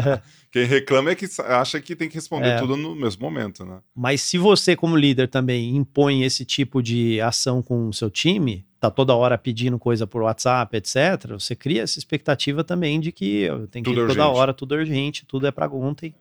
tá. 0.02 0.22
Quem 0.52 0.66
reclama 0.66 1.10
é 1.10 1.16
que 1.16 1.26
acha 1.48 1.80
que 1.80 1.96
tem 1.96 2.08
que 2.08 2.14
responder 2.14 2.50
é. 2.50 2.58
tudo 2.58 2.76
no 2.76 2.94
mesmo 2.94 3.22
momento, 3.22 3.64
né? 3.64 3.80
Mas 3.92 4.20
se 4.20 4.38
você, 4.38 4.76
como 4.76 4.96
líder, 4.96 5.26
também 5.26 5.74
impõe 5.74 6.22
esse 6.22 6.44
tipo 6.44 6.80
de 6.80 7.20
ação 7.20 7.60
com 7.60 7.88
o 7.88 7.92
seu 7.92 8.08
time, 8.08 8.64
tá 8.78 8.88
toda 8.88 9.16
hora 9.16 9.36
pedindo 9.36 9.76
coisa 9.80 10.06
por 10.06 10.22
WhatsApp, 10.22 10.76
etc., 10.76 11.32
você 11.32 11.56
cria 11.56 11.82
essa 11.82 11.98
expectativa 11.98 12.62
também 12.62 13.00
de 13.00 13.10
que 13.10 13.48
tem 13.72 13.82
que 13.82 13.90
tudo 13.90 14.04
ir 14.04 14.06
toda 14.06 14.28
hora, 14.28 14.54
tudo 14.54 14.76
urgente, 14.76 15.26
tudo 15.26 15.48
é 15.48 15.50
para 15.50 15.68
ontem. 15.68 16.14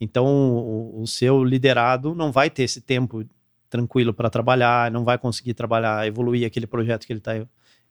Então, 0.00 0.24
o, 0.24 1.02
o 1.02 1.06
seu 1.06 1.44
liderado 1.44 2.14
não 2.14 2.32
vai 2.32 2.48
ter 2.48 2.62
esse 2.62 2.80
tempo 2.80 3.26
tranquilo 3.68 4.14
para 4.14 4.30
trabalhar, 4.30 4.90
não 4.90 5.04
vai 5.04 5.18
conseguir 5.18 5.52
trabalhar, 5.52 6.06
evoluir 6.06 6.46
aquele 6.46 6.66
projeto 6.66 7.06
que 7.06 7.12
ele 7.12 7.20
está 7.20 7.32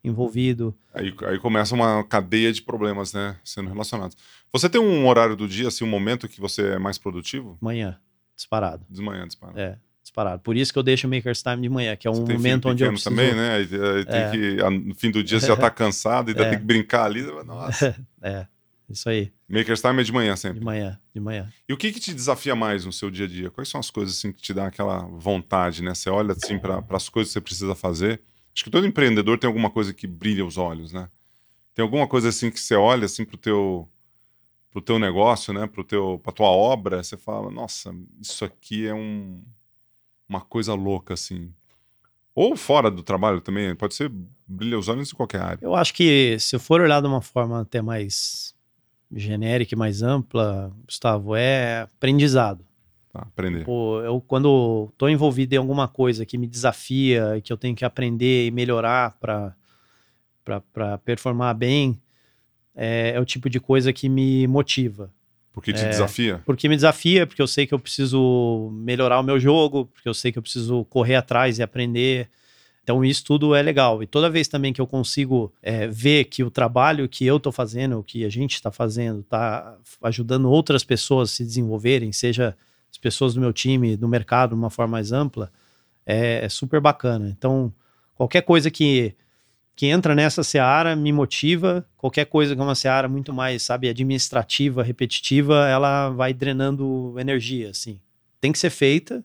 envolvido. 0.06 0.76
Aí, 0.94 1.14
aí 1.24 1.40
começa 1.40 1.74
uma 1.74 2.04
cadeia 2.04 2.54
de 2.54 2.62
problemas, 2.62 3.14
né, 3.14 3.38
sendo 3.44 3.70
relacionados. 3.70 4.16
Você 4.54 4.70
tem 4.70 4.80
um 4.80 5.08
horário 5.08 5.36
do 5.36 5.48
dia, 5.48 5.68
assim, 5.68 5.84
um 5.84 5.90
momento 5.90 6.28
que 6.28 6.40
você 6.40 6.74
é 6.74 6.80
mais 6.80 6.98
produtivo? 6.98 7.58
Manhã, 7.60 7.98
disparado. 8.36 8.86
De 8.90 9.02
manhã, 9.02 9.28
disparado. 9.28 9.60
É, 9.60 9.78
disparado. 10.02 10.42
Por 10.42 10.56
isso 10.56 10.72
que 10.72 10.80
eu 10.80 10.84
deixo 10.84 11.08
o 11.08 11.10
Maker's 11.10 11.42
Time 11.42 11.62
de 11.62 11.70
manhã, 11.70 11.96
que 11.96 12.08
é 12.08 12.12
um 12.12 12.26
momento 12.26 12.70
onde 12.70 12.84
eu 12.84 12.90
preciso... 12.90 13.10
também, 13.10 13.34
né? 13.34 13.56
Aí, 13.56 13.64
aí 13.64 14.06
tem 14.06 14.22
é. 14.22 14.32
que, 14.32 14.70
no 14.88 14.96
fim 14.96 15.12
do 15.12 15.24
dia 15.24 15.40
você 15.40 15.48
já 15.48 15.58
tá 15.58 15.70
cansado 15.72 16.30
e 16.30 16.32
ainda 16.32 16.46
é. 16.46 16.50
tem 16.52 16.60
que 16.60 16.66
brincar 16.66 17.06
ali. 17.06 17.22
Nossa. 17.44 17.96
é, 18.22 18.48
isso 18.90 19.10
aí. 19.10 19.32
Maker's 19.50 19.82
Time 19.82 20.00
é 20.00 20.04
de 20.04 20.14
manhã 20.14 20.36
sempre? 20.36 20.60
De 20.60 20.66
manhã, 20.66 21.00
de 21.14 21.20
manhã. 21.20 21.50
E 21.68 21.74
o 21.74 21.78
que 21.78 21.92
que 21.92 22.00
te 22.00 22.14
desafia 22.14 22.56
mais 22.56 22.86
no 22.86 22.94
seu 22.94 23.12
dia 23.12 23.26
a 23.26 23.30
dia? 23.30 23.50
Quais 23.50 23.68
são 23.68 23.80
as 23.80 23.90
coisas 23.90 24.16
assim 24.16 24.32
que 24.32 24.42
te 24.42 24.54
dá 24.54 24.68
aquela 24.68 25.00
vontade, 25.00 25.84
né? 25.84 25.94
Você 25.94 26.10
olha 26.10 26.34
assim 26.34 26.58
para 26.58 26.84
as 26.92 27.10
coisas 27.10 27.32
que 27.32 27.34
você 27.34 27.42
precisa 27.42 27.76
fazer 27.76 28.22
Acho 28.56 28.64
que 28.64 28.70
todo 28.70 28.88
empreendedor 28.88 29.38
tem 29.38 29.50
alguma 29.50 29.70
coisa 29.70 29.94
que 29.94 30.08
brilha 30.08 30.46
os 30.46 30.58
olhos, 30.58 30.94
né? 30.94 31.10
Tem 31.74 31.84
alguma 31.84 32.08
coisa 32.08 32.30
assim 32.30 32.50
que 32.50 32.60
você 32.60 32.74
olha 32.74 33.06
assim 33.06 33.26
pro 33.26 33.38
teu 33.38 33.90
pro 34.72 34.82
teu 34.82 34.98
negócio, 35.00 35.54
né, 35.54 35.68
pro 35.68 35.86
teu 35.86 36.20
pra 36.22 36.34
tua 36.34 36.48
obra, 36.48 37.02
você 37.02 37.16
fala, 37.16 37.50
nossa, 37.50 37.96
isso 38.22 38.44
aqui 38.44 38.86
é 38.88 38.94
um 38.94 39.44
uma 40.28 40.42
coisa 40.42 40.74
louca 40.74 41.14
assim. 41.14 41.54
Ou 42.34 42.56
fora 42.56 42.90
do 42.90 43.04
trabalho 43.04 43.40
também, 43.42 43.76
pode 43.76 43.94
ser 43.94 44.12
brilha 44.48 44.78
os 44.78 44.88
olhos 44.88 45.12
em 45.12 45.16
qualquer 45.16 45.42
área. 45.42 45.60
Eu 45.62 45.76
acho 45.76 45.94
que 45.94 46.38
se 46.40 46.56
eu 46.56 46.60
for 46.60 46.82
olhar 46.82 47.02
de 47.02 47.08
uma 47.08 47.22
forma 47.22 47.62
até 47.62 47.82
mais 47.82 48.56
genérica 49.14 49.76
e 49.76 49.78
mais 49.78 50.02
ampla, 50.02 50.74
Gustavo, 50.86 51.36
é 51.36 51.82
aprendizado. 51.82 52.66
Tá, 53.16 53.22
aprender. 53.22 53.66
Eu 53.66 54.22
quando 54.28 54.90
estou 54.92 55.10
envolvido 55.10 55.56
em 55.56 55.58
alguma 55.58 55.88
coisa 55.88 56.26
que 56.26 56.38
me 56.38 56.46
desafia, 56.46 57.40
que 57.42 57.54
eu 57.54 57.56
tenho 57.56 57.74
que 57.74 57.86
aprender 57.86 58.48
e 58.48 58.52
melhorar 58.52 59.18
para 59.20 60.98
performar 61.06 61.56
bem, 61.56 61.98
é, 62.76 63.14
é, 63.16 63.20
o 63.20 63.24
tipo 63.24 63.50
de 63.50 63.58
coisa 63.58 63.94
que 63.94 64.10
me 64.10 64.46
motiva. 64.48 65.10
Porque 65.54 65.72
te 65.72 65.86
é, 65.86 65.88
desafia? 65.88 66.42
Porque 66.46 66.68
me 66.68 66.76
desafia, 66.76 67.26
porque 67.26 67.42
eu 67.42 67.48
sei 67.48 67.66
que 67.66 67.74
eu 67.74 67.80
preciso 67.80 68.70
melhorar 68.74 69.22
o 69.22 69.24
meu 69.24 69.40
jogo, 69.40 69.86
porque 69.86 70.10
eu 70.10 70.14
sei 70.14 70.34
que 70.34 70.38
eu 70.38 70.44
preciso 70.44 70.84
correr 70.90 71.16
atrás 71.16 71.58
e 71.58 71.64
aprender. 71.64 72.30
Então, 72.84 73.04
isso 73.04 73.24
tudo 73.24 73.56
é 73.56 73.62
legal. 73.62 74.04
E 74.04 74.08
toda 74.08 74.30
vez 74.30 74.50
também 74.50 74.74
que 74.74 74.82
eu 74.82 74.86
consigo 74.86 75.54
é, 75.64 75.88
ver 75.88 76.26
que 76.26 76.44
o 76.44 76.52
trabalho 76.52 77.08
que 77.08 77.26
eu 77.26 77.38
estou 77.38 77.54
fazendo, 77.54 77.98
o 77.98 78.04
que 78.04 78.26
a 78.26 78.30
gente 78.30 78.56
está 78.56 78.74
fazendo, 78.74 79.22
está 79.22 79.78
ajudando 80.04 80.52
outras 80.52 80.84
pessoas 80.84 81.32
a 81.32 81.34
se 81.36 81.46
desenvolverem, 81.46 82.12
seja 82.12 82.58
as 82.96 82.98
pessoas 82.98 83.34
do 83.34 83.42
meu 83.42 83.52
time, 83.52 83.98
do 83.98 84.08
mercado, 84.08 84.52
de 84.52 84.56
uma 84.56 84.70
forma 84.70 84.94
mais 84.94 85.12
ampla, 85.12 85.52
é, 86.06 86.46
é, 86.46 86.50
super 86.50 86.80
bacana. 86.80 87.30
Então, 87.30 87.74
qualquer 88.16 88.42
coisa 88.42 88.72
que, 88.72 89.14
que 89.76 89.88
entra 89.88 90.16
nessa 90.16 90.44
seara 90.44 90.96
me 90.96 91.12
motiva, 91.12 91.86
qualquer 91.98 92.26
coisa 92.26 92.56
que 92.56 92.62
é 92.62 92.64
uma 92.64 92.74
seara 92.74 93.10
muito 93.10 93.34
mais, 93.34 93.64
sabe, 93.64 93.90
administrativa, 93.90 94.82
repetitiva, 94.82 95.68
ela 95.68 96.10
vai 96.10 96.34
drenando 96.34 97.16
energia, 97.20 97.72
assim. 97.72 98.00
Tem 98.40 98.54
que 98.54 98.60
ser 98.60 98.70
feita, 98.70 99.22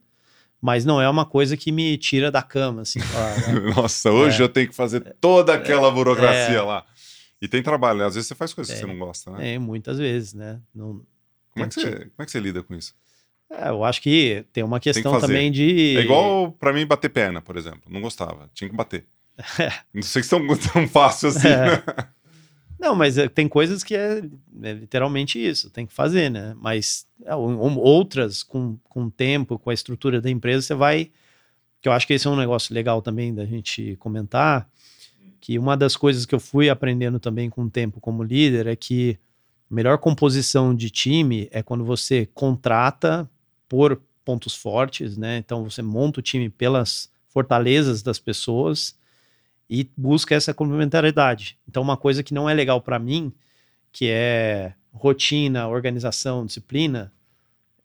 mas 0.61 0.85
não 0.85 1.01
é 1.01 1.09
uma 1.09 1.25
coisa 1.25 1.57
que 1.57 1.71
me 1.71 1.97
tira 1.97 2.29
da 2.29 2.43
cama, 2.43 2.83
assim. 2.83 2.99
Né? 2.99 3.71
Nossa, 3.77 4.11
hoje 4.11 4.43
é, 4.43 4.45
eu 4.45 4.49
tenho 4.49 4.69
que 4.69 4.75
fazer 4.75 5.15
toda 5.21 5.55
aquela 5.55 5.89
burocracia 5.93 6.57
é, 6.57 6.61
lá. 6.61 6.85
E 7.41 7.47
tem 7.47 7.63
trabalho, 7.63 8.01
né? 8.01 8.07
Às 8.07 8.17
vezes 8.17 8.27
você 8.27 8.35
faz 8.35 8.53
coisas 8.53 8.75
que 8.75 8.81
você 8.81 8.87
não 8.87 8.99
gosta, 8.99 9.31
né? 9.31 9.55
É, 9.55 9.59
muitas 9.61 9.97
vezes, 9.97 10.35
né? 10.35 10.61
Não, 10.75 11.03
como, 11.53 11.65
é 11.65 11.69
que 11.69 11.75
você, 11.75 11.91
como 11.91 12.15
é 12.19 12.25
que 12.25 12.31
você 12.33 12.41
lida 12.41 12.63
com 12.65 12.75
isso? 12.75 12.95
É, 13.51 13.69
eu 13.69 13.85
acho 13.85 14.01
que 14.01 14.45
tem 14.53 14.63
uma 14.63 14.79
questão 14.79 15.13
tem 15.13 15.21
também 15.21 15.51
de. 15.51 15.97
É 15.97 16.01
igual 16.01 16.53
para 16.53 16.73
mim 16.73 16.87
bater 16.87 17.09
perna, 17.09 17.43
por 17.43 17.57
exemplo. 17.57 17.83
Não 17.89 18.01
gostava, 18.01 18.49
tinha 18.55 18.71
que 18.71 18.77
bater. 18.77 19.05
É. 19.59 19.73
Não 19.93 20.03
sei 20.03 20.23
se 20.23 20.31
tão, 20.31 20.47
tão 20.73 20.87
fácil 20.87 21.31
assim. 21.31 21.49
É. 21.49 21.67
Né? 21.67 21.83
Não, 22.79 22.95
mas 22.95 23.19
é, 23.19 23.29
tem 23.29 23.47
coisas 23.47 23.85
que 23.85 23.95
é, 23.95 24.23
é, 24.63 24.73
literalmente 24.73 25.39
isso, 25.39 25.69
tem 25.69 25.85
que 25.85 25.93
fazer, 25.93 26.31
né? 26.31 26.55
Mas 26.59 27.07
é, 27.25 27.35
outras, 27.35 28.43
com, 28.43 28.79
com 28.85 29.05
o 29.05 29.11
tempo, 29.11 29.59
com 29.59 29.69
a 29.69 29.75
estrutura 29.75 30.21
da 30.21 30.31
empresa, 30.31 30.63
você 30.63 30.75
vai. 30.75 31.11
Que 31.83 31.89
eu 31.89 31.93
acho 31.93 32.07
que 32.07 32.15
esse 32.15 32.27
é 32.27 32.31
um 32.31 32.37
negócio 32.37 32.75
legal 32.75 33.03
também 33.03 33.35
da 33.35 33.45
gente 33.45 33.97
comentar. 33.97 34.69
Que 35.41 35.59
uma 35.59 35.77
das 35.77 35.97
coisas 35.97 36.25
que 36.25 36.35
eu 36.35 36.41
fui 36.41 36.71
aprendendo 36.71 37.19
também 37.19 37.51
com 37.51 37.65
o 37.65 37.71
tempo 37.71 38.01
como 38.01 38.23
líder 38.23 38.67
é 38.67 38.77
que 38.77 39.19
a 39.71 39.75
melhor 39.75 39.99
composição 39.99 40.75
de 40.75 40.91
time 40.91 41.49
é 41.51 41.63
quando 41.63 41.85
você 41.85 42.27
contrata 42.33 43.29
por 43.71 44.03
pontos 44.25 44.57
fortes, 44.57 45.17
né? 45.17 45.39
Então 45.39 45.63
você 45.63 45.81
monta 45.81 46.19
o 46.19 46.23
time 46.23 46.51
pelas 46.51 47.09
fortalezas 47.29 48.03
das 48.03 48.19
pessoas 48.19 48.99
e 49.71 49.89
busca 49.97 50.35
essa 50.35 50.53
complementariedade. 50.53 51.57
Então 51.69 51.81
uma 51.81 51.97
coisa 51.97 52.25
que 52.25 52.35
não 52.35 52.51
é 52.51 52.53
legal 52.53 52.81
para 52.81 52.99
mim, 52.99 53.33
que 53.93 54.09
é 54.09 54.75
rotina, 54.93 55.69
organização, 55.69 56.45
disciplina, 56.45 57.13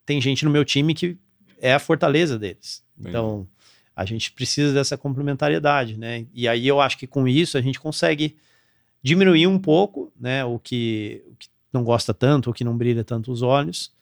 tem 0.04 0.20
gente 0.20 0.44
no 0.44 0.50
meu 0.50 0.66
time 0.66 0.96
que 0.96 1.16
é 1.62 1.76
a 1.76 1.80
fortaleza 1.80 2.40
deles. 2.40 2.84
Bem. 2.98 3.12
Então 3.12 3.48
a 3.96 4.06
gente 4.06 4.32
precisa 4.32 4.74
dessa 4.74 4.98
complementariedade, 4.98 5.98
né? 5.98 6.26
E 6.34 6.48
aí 6.48 6.68
eu 6.68 6.82
acho 6.82 6.98
que 6.98 7.06
com 7.06 7.28
isso 7.28 7.60
a 7.60 7.62
gente 7.62 7.80
consegue 7.80 8.36
diminuir 9.04 9.46
um 9.46 9.60
pouco, 9.60 10.12
né? 10.20 10.44
O 10.44 10.58
que, 10.58 11.24
o 11.28 11.36
que 11.36 11.48
não 11.72 11.84
gosta 11.84 12.12
tanto, 12.12 12.48
ou 12.48 12.54
que 12.56 12.64
não 12.64 12.76
brilha 12.76 13.04
tanto 13.04 13.32
os 13.32 13.44
olhos, 13.44 13.94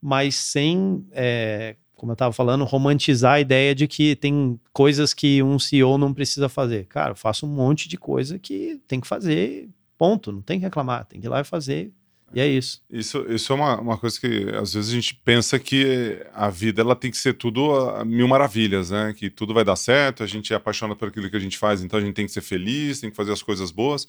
mas 0.00 0.34
sem, 0.34 1.04
é, 1.12 1.76
como 1.94 2.12
eu 2.12 2.14
estava 2.14 2.32
falando, 2.32 2.64
romantizar 2.64 3.34
a 3.34 3.40
ideia 3.40 3.74
de 3.74 3.86
que 3.88 4.14
tem 4.16 4.58
coisas 4.72 5.12
que 5.12 5.42
um 5.42 5.58
CEO 5.58 5.98
não 5.98 6.14
precisa 6.14 6.48
fazer. 6.48 6.86
Cara, 6.86 7.10
eu 7.10 7.16
faço 7.16 7.46
um 7.46 7.48
monte 7.48 7.88
de 7.88 7.96
coisa 7.96 8.38
que 8.38 8.80
tem 8.86 9.00
que 9.00 9.06
fazer, 9.06 9.68
ponto, 9.96 10.30
não 10.30 10.40
tem 10.40 10.58
que 10.58 10.64
reclamar, 10.64 11.04
tem 11.04 11.20
que 11.20 11.26
ir 11.26 11.30
lá 11.30 11.40
e 11.40 11.44
fazer. 11.44 11.92
E 12.34 12.40
é 12.40 12.46
isso. 12.46 12.82
Isso, 12.90 13.24
isso 13.28 13.52
é 13.52 13.56
uma, 13.56 13.80
uma 13.80 13.96
coisa 13.96 14.20
que 14.20 14.50
às 14.54 14.74
vezes 14.74 14.90
a 14.90 14.94
gente 14.94 15.14
pensa 15.14 15.58
que 15.58 16.20
a 16.34 16.50
vida 16.50 16.82
ela 16.82 16.94
tem 16.94 17.10
que 17.10 17.16
ser 17.16 17.32
tudo 17.34 17.74
a 17.74 18.04
mil 18.04 18.28
maravilhas, 18.28 18.90
né? 18.90 19.14
Que 19.16 19.30
tudo 19.30 19.54
vai 19.54 19.64
dar 19.64 19.76
certo, 19.76 20.22
a 20.22 20.26
gente 20.26 20.52
é 20.52 20.56
apaixonado 20.56 20.96
por 20.96 21.08
aquilo 21.08 21.30
que 21.30 21.36
a 21.36 21.40
gente 21.40 21.56
faz, 21.56 21.82
então 21.82 21.98
a 21.98 22.02
gente 22.02 22.14
tem 22.14 22.26
que 22.26 22.32
ser 22.32 22.42
feliz, 22.42 23.00
tem 23.00 23.10
que 23.10 23.16
fazer 23.16 23.32
as 23.32 23.42
coisas 23.42 23.70
boas. 23.70 24.06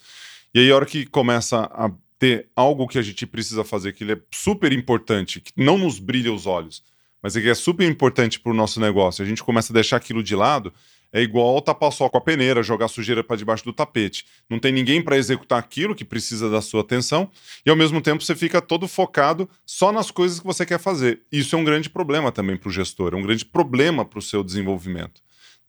E 0.53 0.59
aí, 0.59 0.71
a 0.71 0.75
hora 0.75 0.85
que 0.85 1.05
começa 1.05 1.59
a 1.71 1.91
ter 2.19 2.49
algo 2.55 2.87
que 2.87 2.99
a 2.99 3.01
gente 3.01 3.25
precisa 3.25 3.63
fazer, 3.63 3.93
que 3.93 4.03
ele 4.03 4.13
é 4.13 4.19
super 4.29 4.71
importante, 4.73 5.39
que 5.39 5.53
não 5.55 5.77
nos 5.77 5.97
brilha 5.97 6.31
os 6.31 6.45
olhos, 6.45 6.83
mas 7.23 7.35
é 7.35 7.41
que 7.41 7.49
é 7.49 7.55
super 7.55 7.89
importante 7.89 8.39
para 8.39 8.51
o 8.51 8.55
nosso 8.55 8.79
negócio, 8.79 9.23
a 9.23 9.27
gente 9.27 9.41
começa 9.41 9.71
a 9.71 9.75
deixar 9.75 9.97
aquilo 9.97 10.21
de 10.21 10.35
lado, 10.35 10.73
é 11.11 11.21
igual 11.21 11.59
tapar 11.61 11.91
sol 11.91 12.09
com 12.09 12.17
a 12.17 12.21
peneira, 12.21 12.61
jogar 12.61 12.87
sujeira 12.87 13.23
para 13.23 13.35
debaixo 13.35 13.65
do 13.65 13.73
tapete. 13.73 14.25
Não 14.47 14.59
tem 14.59 14.71
ninguém 14.71 15.01
para 15.01 15.17
executar 15.17 15.57
aquilo 15.57 15.95
que 15.95 16.05
precisa 16.05 16.49
da 16.49 16.61
sua 16.61 16.81
atenção 16.81 17.31
e 17.65 17.69
ao 17.69 17.75
mesmo 17.75 17.99
tempo 17.99 18.23
você 18.23 18.35
fica 18.35 18.61
todo 18.61 18.87
focado 18.87 19.49
só 19.65 19.91
nas 19.91 20.11
coisas 20.11 20.39
que 20.39 20.45
você 20.45 20.65
quer 20.65 20.79
fazer. 20.79 21.21
Isso 21.31 21.55
é 21.55 21.59
um 21.59 21.63
grande 21.63 21.89
problema 21.89 22.31
também 22.31 22.55
para 22.55 22.69
o 22.69 22.71
gestor, 22.71 23.13
é 23.13 23.17
um 23.17 23.23
grande 23.23 23.43
problema 23.43 24.05
para 24.05 24.19
o 24.19 24.21
seu 24.21 24.43
desenvolvimento. 24.43 25.19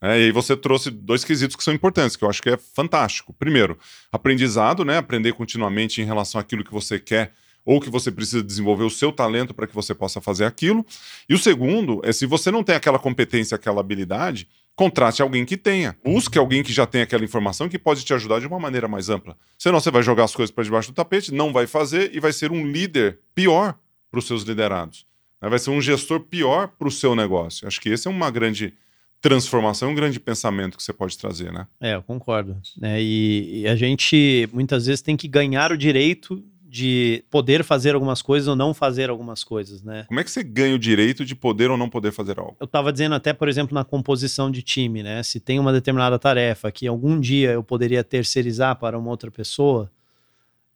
É, 0.01 0.19
e 0.19 0.23
aí 0.25 0.31
você 0.31 0.57
trouxe 0.57 0.89
dois 0.89 1.23
quesitos 1.23 1.55
que 1.55 1.63
são 1.63 1.73
importantes, 1.73 2.15
que 2.15 2.23
eu 2.23 2.29
acho 2.29 2.41
que 2.41 2.49
é 2.49 2.57
fantástico. 2.57 3.33
Primeiro, 3.33 3.77
aprendizado, 4.11 4.83
né? 4.83 4.97
Aprender 4.97 5.33
continuamente 5.33 6.01
em 6.01 6.05
relação 6.05 6.41
àquilo 6.41 6.63
que 6.63 6.73
você 6.73 6.99
quer 6.99 7.33
ou 7.63 7.79
que 7.79 7.89
você 7.89 8.11
precisa 8.11 8.41
desenvolver 8.41 8.83
o 8.83 8.89
seu 8.89 9.11
talento 9.11 9.53
para 9.53 9.67
que 9.67 9.75
você 9.75 9.93
possa 9.93 10.19
fazer 10.19 10.45
aquilo. 10.45 10.83
E 11.29 11.35
o 11.35 11.37
segundo 11.37 12.01
é 12.03 12.11
se 12.11 12.25
você 12.25 12.49
não 12.49 12.63
tem 12.63 12.75
aquela 12.75 12.97
competência, 12.97 13.53
aquela 13.53 13.79
habilidade, 13.81 14.47
contrate 14.75 15.21
alguém 15.21 15.45
que 15.45 15.55
tenha. 15.55 15.95
Busque 16.03 16.39
alguém 16.39 16.63
que 16.63 16.73
já 16.73 16.87
tenha 16.87 17.03
aquela 17.03 17.23
informação 17.23 17.69
que 17.69 17.77
pode 17.77 18.03
te 18.03 18.13
ajudar 18.15 18.39
de 18.39 18.47
uma 18.47 18.59
maneira 18.59 18.87
mais 18.87 19.09
ampla. 19.09 19.37
Senão 19.59 19.79
você 19.79 19.91
vai 19.91 20.01
jogar 20.01 20.23
as 20.23 20.35
coisas 20.35 20.49
para 20.49 20.63
debaixo 20.63 20.91
do 20.91 20.95
tapete, 20.95 21.31
não 21.31 21.53
vai 21.53 21.67
fazer 21.67 22.09
e 22.15 22.19
vai 22.19 22.33
ser 22.33 22.51
um 22.51 22.65
líder 22.65 23.19
pior 23.35 23.75
para 24.09 24.19
os 24.19 24.25
seus 24.25 24.41
liderados. 24.41 25.05
Vai 25.39 25.59
ser 25.59 25.71
um 25.71 25.81
gestor 25.81 26.19
pior 26.21 26.67
para 26.67 26.87
o 26.87 26.91
seu 26.91 27.15
negócio. 27.15 27.67
Acho 27.67 27.79
que 27.81 27.89
esse 27.89 28.07
é 28.07 28.11
uma 28.11 28.29
grande 28.29 28.73
transformação, 29.21 29.91
um 29.91 29.95
grande 29.95 30.19
pensamento 30.19 30.75
que 30.75 30.83
você 30.83 30.91
pode 30.91 31.17
trazer, 31.17 31.53
né? 31.53 31.67
É, 31.79 31.95
eu 31.95 32.01
concordo. 32.01 32.59
É, 32.81 33.01
e, 33.01 33.61
e 33.61 33.67
a 33.67 33.75
gente 33.75 34.49
muitas 34.51 34.87
vezes 34.87 35.01
tem 35.01 35.15
que 35.15 35.27
ganhar 35.27 35.71
o 35.71 35.77
direito 35.77 36.43
de 36.71 37.23
poder 37.29 37.65
fazer 37.65 37.95
algumas 37.95 38.21
coisas 38.21 38.47
ou 38.47 38.55
não 38.55 38.73
fazer 38.73 39.09
algumas 39.09 39.43
coisas, 39.43 39.83
né? 39.83 40.05
Como 40.07 40.21
é 40.21 40.23
que 40.23 40.31
você 40.31 40.41
ganha 40.41 40.73
o 40.73 40.79
direito 40.79 41.25
de 41.25 41.35
poder 41.35 41.69
ou 41.69 41.77
não 41.77 41.89
poder 41.89 42.13
fazer 42.13 42.39
algo? 42.39 42.55
Eu 42.61 42.65
estava 42.65 42.93
dizendo 42.93 43.13
até, 43.13 43.33
por 43.33 43.49
exemplo, 43.49 43.75
na 43.75 43.83
composição 43.83 44.49
de 44.49 44.61
time, 44.61 45.03
né? 45.03 45.21
Se 45.21 45.39
tem 45.39 45.59
uma 45.59 45.73
determinada 45.73 46.17
tarefa 46.17 46.71
que 46.71 46.87
algum 46.87 47.19
dia 47.19 47.51
eu 47.51 47.61
poderia 47.61 48.05
terceirizar 48.05 48.77
para 48.77 48.97
uma 48.97 49.09
outra 49.09 49.29
pessoa, 49.29 49.91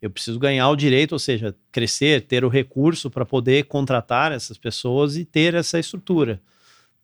eu 0.01 0.09
preciso 0.09 0.37
ganhar 0.37 0.69
o 0.69 0.75
direito, 0.75 1.13
ou 1.13 1.19
seja, 1.19 1.55
crescer, 1.71 2.23
ter 2.23 2.43
o 2.43 2.49
recurso 2.49 3.09
para 3.09 3.25
poder 3.25 3.63
contratar 3.63 4.33
essas 4.33 4.57
pessoas 4.57 5.15
e 5.15 5.23
ter 5.23 5.53
essa 5.55 5.79
estrutura. 5.79 6.41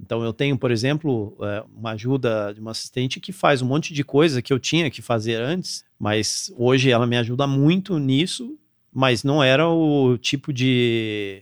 Então 0.01 0.23
eu 0.23 0.33
tenho, 0.33 0.57
por 0.57 0.71
exemplo, 0.71 1.37
é, 1.41 1.63
uma 1.75 1.91
ajuda 1.91 2.53
de 2.53 2.59
uma 2.59 2.71
assistente 2.71 3.19
que 3.19 3.31
faz 3.31 3.61
um 3.61 3.67
monte 3.67 3.93
de 3.93 4.03
coisa 4.03 4.41
que 4.41 4.51
eu 4.51 4.59
tinha 4.59 4.89
que 4.89 5.01
fazer 5.01 5.35
antes, 5.35 5.85
mas 5.99 6.51
hoje 6.57 6.89
ela 6.89 7.05
me 7.05 7.17
ajuda 7.17 7.45
muito 7.45 7.97
nisso 7.99 8.57
mas 8.91 9.23
não 9.23 9.41
era 9.41 9.67
o 9.67 10.17
tipo 10.17 10.51
de 10.51 11.41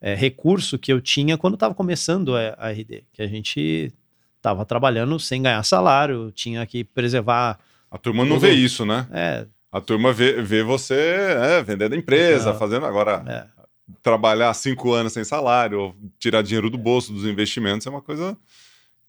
é, 0.00 0.14
recurso 0.14 0.78
que 0.78 0.92
eu 0.92 1.00
tinha 1.00 1.38
quando 1.38 1.54
estava 1.54 1.74
começando 1.74 2.36
a, 2.36 2.54
a, 2.58 2.70
RD, 2.70 3.04
que 3.12 3.22
a 3.22 3.26
gente 3.26 3.92
estava 4.36 4.64
trabalhando 4.64 5.18
sem 5.18 5.42
ganhar 5.42 5.62
salário, 5.62 6.32
tinha 6.32 6.66
que 6.66 6.82
preservar. 6.82 7.58
A 7.90 7.98
turma 7.98 8.24
não 8.24 8.38
vê 8.38 8.52
isso, 8.52 8.84
né? 8.84 9.06
É. 9.12 9.46
A 9.70 9.80
turma 9.80 10.12
vê, 10.12 10.42
vê 10.42 10.62
você 10.62 10.94
é, 10.94 11.62
vendendo 11.62 11.94
a 11.94 11.96
empresa, 11.96 12.50
é. 12.50 12.54
fazendo 12.54 12.86
agora. 12.86 13.22
É. 13.26 13.57
Trabalhar 14.02 14.52
cinco 14.54 14.92
anos 14.92 15.12
sem 15.12 15.24
salário, 15.24 15.94
tirar 16.18 16.42
dinheiro 16.42 16.68
do 16.68 16.78
bolso 16.78 17.12
dos 17.12 17.24
investimentos 17.24 17.86
é 17.86 17.90
uma 17.90 18.02
coisa 18.02 18.36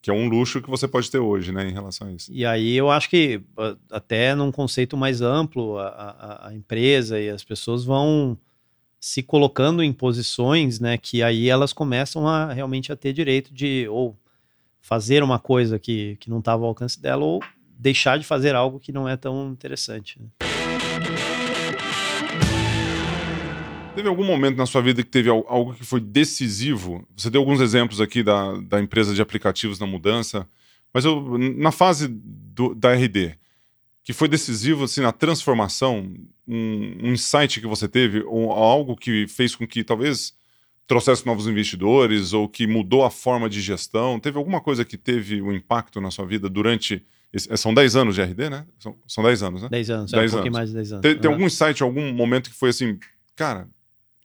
que 0.01 0.09
é 0.09 0.13
um 0.13 0.29
luxo 0.29 0.61
que 0.61 0.69
você 0.69 0.87
pode 0.87 1.11
ter 1.11 1.19
hoje, 1.19 1.51
né, 1.51 1.67
em 1.67 1.73
relação 1.73 2.07
a 2.07 2.11
isso. 2.11 2.31
E 2.31 2.45
aí 2.45 2.75
eu 2.75 2.89
acho 2.89 3.09
que 3.09 3.41
até 3.91 4.33
num 4.33 4.51
conceito 4.51 4.95
mais 4.95 5.21
amplo, 5.21 5.77
a, 5.77 5.87
a, 5.87 6.47
a, 6.47 6.55
empresa 6.55 7.19
e 7.19 7.29
as 7.29 7.43
pessoas 7.43 7.83
vão 7.83 8.37
se 8.99 9.21
colocando 9.21 9.83
em 9.83 9.91
posições, 9.91 10.79
né, 10.79 10.97
que 10.97 11.21
aí 11.21 11.49
elas 11.49 11.73
começam 11.73 12.27
a 12.27 12.53
realmente 12.53 12.91
a 12.91 12.95
ter 12.95 13.11
direito 13.11 13.53
de 13.53 13.87
ou 13.89 14.17
fazer 14.81 15.21
uma 15.21 15.39
coisa 15.39 15.77
que, 15.77 16.15
que 16.17 16.29
não 16.29 16.39
estava 16.39 16.63
ao 16.63 16.69
alcance 16.69 17.01
dela 17.01 17.23
ou 17.23 17.43
deixar 17.77 18.17
de 18.17 18.25
fazer 18.25 18.55
algo 18.55 18.79
que 18.79 18.91
não 18.91 19.07
é 19.07 19.17
tão 19.17 19.51
interessante. 19.51 20.19
Né? 20.19 20.48
Teve 23.99 24.07
algum 24.07 24.23
momento 24.23 24.55
na 24.55 24.65
sua 24.65 24.81
vida 24.81 25.03
que 25.03 25.09
teve 25.09 25.29
algo 25.29 25.73
que 25.73 25.83
foi 25.83 25.99
decisivo? 25.99 27.05
Você 27.17 27.29
deu 27.29 27.41
alguns 27.41 27.59
exemplos 27.59 27.99
aqui 27.99 28.23
da, 28.23 28.53
da 28.61 28.79
empresa 28.79 29.13
de 29.13 29.21
aplicativos 29.21 29.77
na 29.77 29.85
mudança, 29.85 30.47
mas 30.93 31.03
eu, 31.03 31.37
na 31.37 31.69
fase 31.69 32.07
do, 32.07 32.73
da 32.73 32.93
RD, 32.93 33.35
que 34.01 34.13
foi 34.13 34.29
decisivo 34.29 34.85
assim, 34.85 35.01
na 35.01 35.11
transformação, 35.11 36.13
um, 36.47 36.97
um 37.03 37.11
insight 37.11 37.59
que 37.59 37.67
você 37.67 37.89
teve, 37.89 38.23
ou 38.25 38.53
algo 38.53 38.95
que 38.95 39.27
fez 39.27 39.53
com 39.53 39.67
que 39.67 39.83
talvez 39.83 40.33
trouxesse 40.87 41.25
novos 41.25 41.45
investidores 41.45 42.31
ou 42.31 42.47
que 42.47 42.65
mudou 42.65 43.03
a 43.03 43.11
forma 43.11 43.49
de 43.49 43.59
gestão? 43.59 44.17
Teve 44.17 44.37
alguma 44.37 44.61
coisa 44.61 44.85
que 44.85 44.95
teve 44.95 45.41
um 45.41 45.51
impacto 45.51 45.99
na 45.99 46.09
sua 46.09 46.25
vida 46.25 46.47
durante. 46.47 47.05
São 47.57 47.73
10 47.73 47.97
anos 47.97 48.15
de 48.15 48.21
RD, 48.21 48.49
né? 48.49 48.65
São, 48.79 48.95
são 49.05 49.25
10 49.25 49.43
anos, 49.43 49.61
né? 49.63 49.67
10 49.69 49.89
anos, 49.89 50.11
10 50.11 50.23
é 50.23 50.25
um 50.25 50.37
pouquinho 50.37 50.53
mais 50.53 50.69
de 50.69 50.75
10 50.75 50.91
anos. 50.93 51.01
Tem, 51.01 51.17
tem 51.17 51.29
algum 51.29 51.45
insight, 51.45 51.83
algum 51.83 52.13
momento 52.13 52.49
que 52.49 52.55
foi 52.55 52.69
assim, 52.69 52.97
cara, 53.35 53.67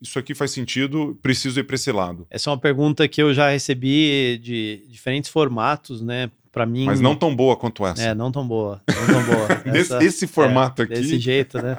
isso 0.04 0.18
aqui 0.18 0.34
faz 0.34 0.50
sentido, 0.50 1.18
preciso 1.22 1.58
ir 1.58 1.64
para 1.64 1.74
esse 1.74 1.90
lado? 1.90 2.26
Essa 2.30 2.50
é 2.50 2.52
uma 2.52 2.58
pergunta 2.58 3.08
que 3.08 3.22
eu 3.22 3.32
já 3.32 3.48
recebi 3.48 4.38
de 4.38 4.84
diferentes 4.88 5.30
formatos, 5.30 6.02
né? 6.02 6.30
Para 6.52 6.66
mim. 6.66 6.84
Mas 6.84 7.00
não 7.00 7.16
tão 7.16 7.34
boa 7.34 7.56
quanto 7.56 7.84
essa. 7.86 8.02
É, 8.02 8.14
não 8.14 8.30
tão 8.30 8.46
boa. 8.46 8.80
Não 8.86 9.06
tão 9.06 9.24
boa. 9.24 9.48
Essa, 9.76 10.04
esse 10.04 10.26
formato 10.26 10.82
é, 10.82 10.84
aqui. 10.84 10.94
Desse 10.94 11.18
jeito, 11.18 11.60
né? 11.60 11.76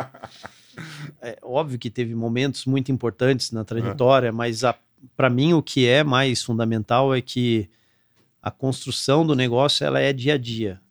é 1.21 1.37
óbvio 1.41 1.79
que 1.79 1.89
teve 1.89 2.13
momentos 2.13 2.65
muito 2.65 2.91
importantes 2.91 3.51
na 3.51 3.63
trajetória, 3.63 4.27
é. 4.27 4.31
mas 4.31 4.61
para 5.15 5.29
mim 5.29 5.53
o 5.53 5.61
que 5.61 5.87
é 5.87 6.03
mais 6.03 6.43
fundamental 6.43 7.15
é 7.15 7.21
que 7.21 7.69
a 8.41 8.51
construção 8.51 9.25
do 9.25 9.33
negócio 9.35 9.85
ela 9.85 9.99
é 9.99 10.11
dia 10.11 10.33
a 10.33 10.37
dia. 10.37 10.81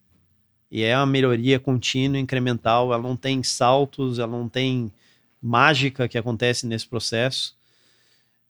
E 0.71 0.83
é 0.83 0.97
uma 0.97 1.07
melhoria 1.07 1.61
contínua, 1.61 2.19
incremental, 2.19 2.93
ela 2.93 3.03
não 3.03 3.17
tem 3.17 3.43
saltos, 3.43 4.19
ela 4.19 4.33
não 4.33 4.49
tem 4.49 4.91
mágica 5.45 6.09
que 6.09 6.17
acontece 6.17 6.67
nesse 6.67 6.89
processo. 6.89 7.55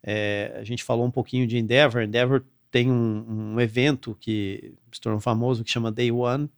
É, 0.01 0.57
a 0.57 0.63
gente 0.63 0.85
falou 0.85 1.05
um 1.05 1.11
pouquinho 1.11 1.45
de 1.45 1.59
Endeavor. 1.59 2.03
Endeavor 2.03 2.45
tem 2.71 2.89
um, 2.89 3.55
um, 3.55 3.61
evento 3.61 4.17
que 4.21 4.73
se 4.93 5.01
tornou 5.01 5.21
famoso 5.21 5.65
que 5.65 5.71
chama 5.71 5.91
Day 5.91 6.13
One. 6.13 6.49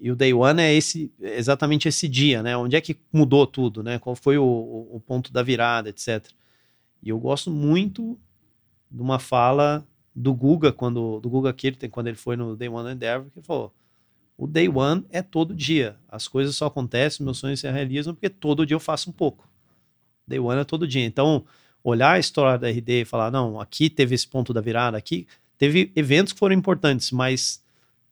E 0.00 0.08
o 0.10 0.14
Day 0.14 0.32
One 0.32 0.62
é 0.62 0.72
esse, 0.72 1.12
exatamente 1.20 1.88
esse 1.88 2.06
dia, 2.06 2.44
né? 2.44 2.56
Onde 2.56 2.76
é 2.76 2.80
que 2.80 2.96
mudou 3.12 3.44
tudo, 3.44 3.82
né? 3.82 3.98
Qual 3.98 4.14
foi 4.14 4.38
o, 4.38 4.44
o 4.44 5.00
ponto 5.04 5.32
da 5.32 5.42
virada, 5.42 5.88
etc. 5.88 6.28
E 7.02 7.08
eu 7.08 7.18
gosto 7.18 7.50
muito 7.50 8.16
de 8.88 9.02
uma 9.02 9.18
fala 9.18 9.84
do 10.14 10.32
Guga, 10.32 10.72
quando, 10.72 11.18
do 11.18 11.28
Guga 11.28 11.52
Kirten, 11.52 11.90
quando 11.90 12.06
ele 12.06 12.16
foi 12.16 12.36
no 12.36 12.54
Day 12.54 12.68
One 12.68 12.92
Endeavor, 12.92 13.30
que 13.30 13.38
ele 13.40 13.46
falou: 13.46 13.74
o 14.38 14.46
Day 14.46 14.68
One 14.68 15.04
é 15.10 15.22
todo 15.22 15.54
dia. 15.54 15.96
As 16.08 16.28
coisas 16.28 16.54
só 16.54 16.66
acontecem, 16.66 17.24
meus 17.24 17.38
sonhos 17.38 17.58
se 17.58 17.70
realizam, 17.70 18.14
porque 18.14 18.28
todo 18.28 18.64
dia 18.64 18.76
eu 18.76 18.80
faço 18.80 19.10
um 19.10 19.12
pouco. 19.12 19.48
Day 20.26 20.38
One 20.38 20.60
é 20.60 20.64
todo 20.64 20.86
dia. 20.86 21.04
Então, 21.04 21.44
olhar 21.82 22.12
a 22.12 22.18
história 22.18 22.58
da 22.58 22.68
RD 22.68 23.02
e 23.02 23.04
falar, 23.04 23.30
não, 23.30 23.60
aqui 23.60 23.88
teve 23.88 24.14
esse 24.14 24.26
ponto 24.26 24.52
da 24.52 24.60
virada, 24.60 24.96
aqui 24.96 25.26
teve 25.56 25.92
eventos 25.94 26.32
que 26.32 26.38
foram 26.38 26.54
importantes, 26.54 27.10
mas 27.10 27.62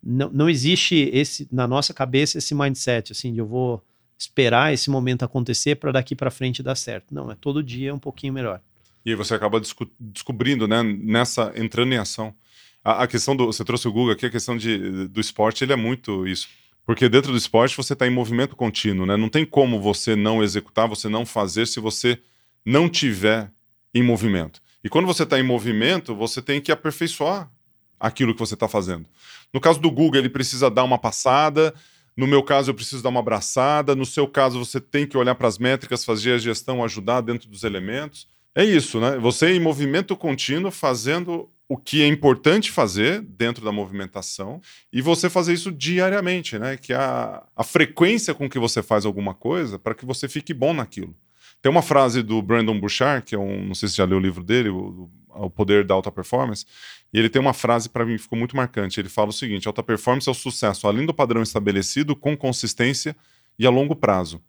não, 0.03 0.31
não 0.31 0.49
existe 0.49 1.11
esse 1.13 1.49
na 1.51 1.67
nossa 1.67 1.93
cabeça 1.95 2.39
esse 2.39 2.55
mindset 2.55 3.13
assim 3.13 3.33
de 3.33 3.39
eu 3.39 3.47
vou 3.47 3.83
esperar 4.19 4.73
esse 4.73 4.91
momento 4.91 5.25
acontecer 5.25 5.77
para 5.77 5.93
daqui 5.93 6.15
para 6.15 6.31
frente 6.31 6.63
dar 6.63 6.75
certo. 6.75 7.13
Não, 7.13 7.31
é 7.31 7.35
todo 7.35 7.63
dia 7.63 7.95
um 7.95 7.99
pouquinho 7.99 8.33
melhor. 8.33 8.61
E 9.05 9.11
aí 9.11 9.17
você 9.17 9.35
acaba 9.35 9.61
desco 9.61 9.91
descobrindo, 9.99 10.67
né, 10.67 10.83
nessa 10.83 11.53
entrando 11.57 11.93
em 11.93 11.99
ação. 11.99 12.35
A, 12.83 13.03
a, 13.03 13.07
questão 13.07 13.35
do 13.35 13.47
você 13.47 13.65
trouxe 13.65 13.89
o 13.89 13.93
Google 13.93 14.13
aqui, 14.13 14.27
a 14.27 14.31
questão 14.31 14.57
de, 14.57 15.09
do 15.09 15.21
esporte, 15.21 15.65
ele 15.65 15.73
é 15.73 15.77
muito 15.77 16.27
isso. 16.27 16.49
Porque 16.87 17.09
dentro 17.09 17.33
do 17.33 17.39
esporte 17.39 17.77
você 17.77 17.95
está 17.95 18.07
em 18.07 18.11
movimento 18.11 18.55
contínuo, 18.55 19.07
né? 19.07 19.17
Não 19.17 19.29
tem 19.29 19.45
como 19.45 19.81
você 19.81 20.15
não 20.15 20.43
executar, 20.43 20.87
você 20.87 21.09
não 21.09 21.25
fazer 21.25 21.67
se 21.67 21.81
você 21.81 22.21
não 22.65 22.89
tiver 22.89 23.51
em 23.95 24.03
movimento. 24.03 24.61
E 24.83 24.89
quando 24.89 25.07
você 25.07 25.23
está 25.23 25.39
em 25.39 25.43
movimento, 25.43 26.15
você 26.15 26.43
tem 26.43 26.61
que 26.61 26.71
aperfeiçoar 26.71 27.51
aquilo 27.99 28.35
que 28.35 28.41
você 28.41 28.53
está 28.53 28.69
fazendo. 28.69 29.09
No 29.53 29.61
caso 29.61 29.81
do 29.81 29.91
Google, 29.91 30.21
ele 30.21 30.29
precisa 30.29 30.71
dar 30.71 30.85
uma 30.85 30.99
passada. 30.99 31.75
No 32.15 32.27
meu 32.27 32.43
caso, 32.43 32.71
eu 32.71 32.75
preciso 32.75 33.03
dar 33.03 33.09
uma 33.09 33.21
abraçada. 33.21 33.95
No 33.95 34.05
seu 34.05 34.29
caso, 34.29 34.59
você 34.59 34.79
tem 34.79 35.07
que 35.07 35.17
olhar 35.17 35.35
para 35.35 35.49
as 35.49 35.59
métricas, 35.59 36.05
fazer 36.05 36.33
a 36.33 36.39
gestão, 36.39 36.85
ajudar 36.85 37.23
dentro 37.23 37.49
dos 37.49 37.65
elementos. 37.65 38.29
É 38.55 38.63
isso, 38.63 39.01
né? 39.01 39.19
Você 39.19 39.55
em 39.55 39.61
movimento 39.61 40.15
contínuo, 40.17 40.71
fazendo 40.71 41.49
o 41.69 41.77
que 41.77 42.03
é 42.03 42.07
importante 42.07 42.71
fazer 42.71 43.23
dentro 43.23 43.65
da 43.65 43.73
movimentação 43.73 44.61
e 44.93 45.01
você 45.01 45.31
fazer 45.31 45.55
isso 45.55 45.73
diariamente, 45.73 46.59
né? 46.59 46.77
Que 46.77 46.93
é 46.93 46.97
a, 46.97 47.43
a 47.57 47.65
frequência 47.65 48.35
com 48.35 48.49
que 48.49 48.59
você 48.59 48.83
faz 48.83 49.07
alguma 49.07 49.35
coisa 49.35 49.79
para 49.79 49.95
que 49.95 50.05
você 50.05 50.29
fique 50.29 50.53
bom 50.53 50.75
naquilo. 50.75 51.17
Tem 51.63 51.71
uma 51.71 51.81
frase 51.81 52.23
do 52.23 52.43
Brandon 52.43 52.79
Bouchard, 52.79 53.25
que 53.25 53.35
é 53.35 53.39
um, 53.39 53.65
não 53.69 53.75
sei 53.75 53.89
se 53.89 53.97
já 53.97 54.05
leu 54.05 54.19
o 54.19 54.21
livro 54.21 54.45
dele, 54.45 54.69
o, 54.69 55.11
o 55.31 55.49
Poder 55.49 55.85
da 55.85 55.95
Alta 55.95 56.13
Performance, 56.13 56.67
e 57.11 57.19
ele 57.19 57.31
tem 57.31 57.41
uma 57.41 57.55
frase 57.55 57.89
para 57.89 58.05
mim 58.05 58.17
que 58.17 58.23
ficou 58.23 58.39
muito 58.39 58.55
marcante. 58.55 59.01
Ele 59.01 59.09
fala 59.09 59.31
o 59.31 59.33
seguinte: 59.33 59.67
alta 59.67 59.83
performance 59.83 60.29
é 60.29 60.33
o 60.33 60.35
sucesso 60.35 60.87
além 60.87 61.07
do 61.07 61.15
padrão 61.15 61.43
estabelecido, 61.43 62.15
com 62.15 62.37
consistência 62.37 63.17
e 63.59 63.67
a 63.67 63.71
longo 63.71 63.97
prazo. 63.97 64.43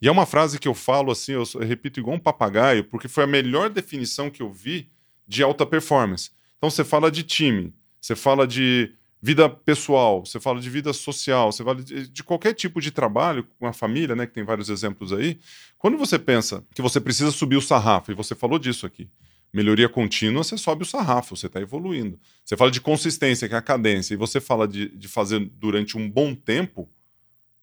E 0.00 0.06
é 0.06 0.10
uma 0.10 0.24
frase 0.24 0.58
que 0.58 0.68
eu 0.68 0.74
falo 0.74 1.10
assim, 1.10 1.32
eu 1.32 1.44
repito 1.60 1.98
igual 1.98 2.16
um 2.16 2.20
papagaio, 2.20 2.84
porque 2.84 3.08
foi 3.08 3.24
a 3.24 3.26
melhor 3.26 3.68
definição 3.68 4.30
que 4.30 4.40
eu 4.40 4.50
vi 4.52 4.88
de 5.26 5.42
alta 5.42 5.66
performance 5.66 6.30
então 6.60 6.68
você 6.68 6.84
fala 6.84 7.10
de 7.10 7.22
time, 7.22 7.72
você 7.98 8.14
fala 8.14 8.46
de 8.46 8.94
vida 9.22 9.48
pessoal, 9.48 10.26
você 10.26 10.38
fala 10.38 10.60
de 10.60 10.68
vida 10.68 10.92
social, 10.92 11.50
você 11.50 11.64
fala 11.64 11.82
de, 11.82 12.06
de, 12.06 12.22
qualquer 12.22 12.52
tipo 12.52 12.82
de 12.82 12.90
trabalho 12.90 13.48
com 13.58 13.66
a 13.66 13.72
família, 13.72 14.14
né, 14.14 14.26
que 14.26 14.34
tem 14.34 14.44
vários 14.44 14.68
exemplos 14.68 15.10
aí. 15.10 15.40
Quando 15.78 15.96
você 15.96 16.18
pensa 16.18 16.62
que 16.74 16.82
você 16.82 17.00
precisa 17.00 17.30
subir 17.30 17.56
o 17.56 17.62
sarrafo, 17.62 18.12
e 18.12 18.14
você 18.14 18.34
falou 18.34 18.58
disso 18.58 18.84
aqui, 18.84 19.08
melhoria 19.50 19.88
contínua, 19.88 20.44
você 20.44 20.58
sobe 20.58 20.82
o 20.82 20.86
sarrafo, 20.86 21.34
você 21.34 21.46
está 21.46 21.58
evoluindo. 21.62 22.20
Você 22.44 22.58
fala 22.58 22.70
de 22.70 22.80
consistência, 22.80 23.48
que 23.48 23.54
é 23.54 23.58
a 23.58 23.62
cadência, 23.62 24.12
e 24.12 24.18
você 24.18 24.38
fala 24.38 24.68
de, 24.68 24.90
de 24.90 25.08
fazer 25.08 25.40
durante 25.54 25.96
um 25.96 26.10
bom 26.10 26.34
tempo, 26.34 26.90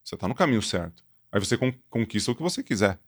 você 0.04 0.16
está 0.16 0.28
no 0.28 0.34
caminho 0.34 0.64
certo. 0.64 1.04
Aí 1.32 1.40
você 1.40 1.56
con 1.56 1.72
conquista 1.88 2.32
o 2.32 2.36
que 2.36 2.42
você 2.42 2.64
quiser. 2.64 3.00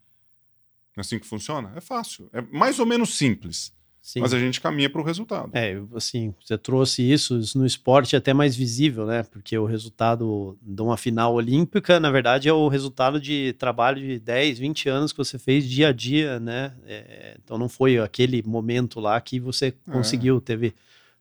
É 0.95 1.01
assim 1.01 1.17
que 1.17 1.25
funciona? 1.25 1.71
É 1.75 1.81
fácil. 1.81 2.29
É 2.31 2.41
mais 2.41 2.77
ou 2.77 2.85
menos 2.85 3.17
simples. 3.17 3.73
Sim. 4.01 4.21
Mas 4.21 4.33
a 4.33 4.39
gente 4.39 4.61
caminha 4.61 4.89
para 4.89 5.01
o 5.01 5.03
resultado. 5.03 5.51
É, 5.53 5.79
assim, 5.93 6.33
você 6.39 6.57
trouxe 6.57 7.03
isso, 7.03 7.37
isso 7.37 7.57
no 7.57 7.65
esporte 7.65 8.15
é 8.15 8.17
até 8.17 8.33
mais 8.33 8.55
visível, 8.55 9.05
né? 9.05 9.23
Porque 9.23 9.57
o 9.57 9.65
resultado 9.65 10.57
de 10.61 10.81
uma 10.81 10.95
final 10.95 11.33
olímpica, 11.33 11.99
na 11.99 12.09
verdade, 12.09 12.47
é 12.47 12.53
o 12.53 12.67
resultado 12.69 13.19
de 13.19 13.53
trabalho 13.53 13.99
de 14.01 14.19
10, 14.19 14.57
20 14.57 14.89
anos 14.89 15.11
que 15.11 15.17
você 15.17 15.37
fez 15.37 15.69
dia 15.69 15.89
a 15.89 15.91
dia, 15.91 16.39
né? 16.39 16.73
É, 16.85 17.37
então 17.43 17.57
não 17.57 17.67
foi 17.67 17.99
aquele 17.99 18.41
momento 18.43 18.99
lá 18.99 19.19
que 19.19 19.39
você 19.39 19.67
é. 19.67 19.91
conseguiu, 19.91 20.37
é. 20.37 20.41
teve, 20.41 20.73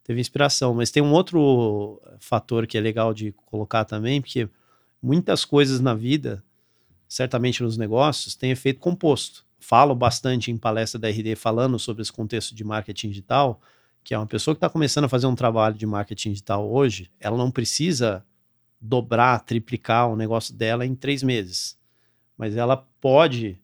teve 0.05 0.21
inspiração. 0.21 0.73
Mas 0.73 0.91
tem 0.91 1.03
um 1.03 1.13
outro 1.13 2.01
fator 2.21 2.67
que 2.67 2.79
é 2.79 2.81
legal 2.81 3.13
de 3.13 3.33
colocar 3.45 3.85
também, 3.85 4.21
porque 4.21 4.49
muitas 5.03 5.45
coisas 5.45 5.81
na 5.81 5.95
vida, 5.95 6.45
certamente 7.09 7.63
nos 7.63 7.77
negócios, 7.77 8.37
têm 8.37 8.53
efeito 8.53 8.79
composto 8.79 9.48
falo 9.59 9.95
bastante 9.95 10.51
em 10.51 10.57
palestra 10.57 10.99
da 10.99 11.09
RD 11.09 11.37
falando 11.37 11.79
sobre 11.79 12.03
esse 12.03 12.13
contexto 12.13 12.55
de 12.55 12.65
marketing 12.65 13.09
digital, 13.09 13.61
que 14.05 14.15
é 14.15 14.19
uma 14.19 14.27
pessoa 14.27 14.55
que 14.55 14.59
está 14.59 14.71
começando 14.71 15.05
a 15.05 15.09
fazer 15.09 15.27
um 15.27 15.35
trabalho 15.35 15.77
de 15.77 15.87
marketing 15.87 16.31
digital 16.31 16.71
hoje, 16.71 17.11
ela 17.21 17.37
não 17.37 17.51
precisa 17.51 18.25
dobrar, 18.81 19.41
triplicar 19.41 20.09
o 20.09 20.17
negócio 20.17 20.55
dela 20.55 20.87
em 20.87 20.95
três 20.95 21.23
meses. 21.23 21.77
Mas 22.37 22.57
ela 22.57 22.77
pode 23.01 23.61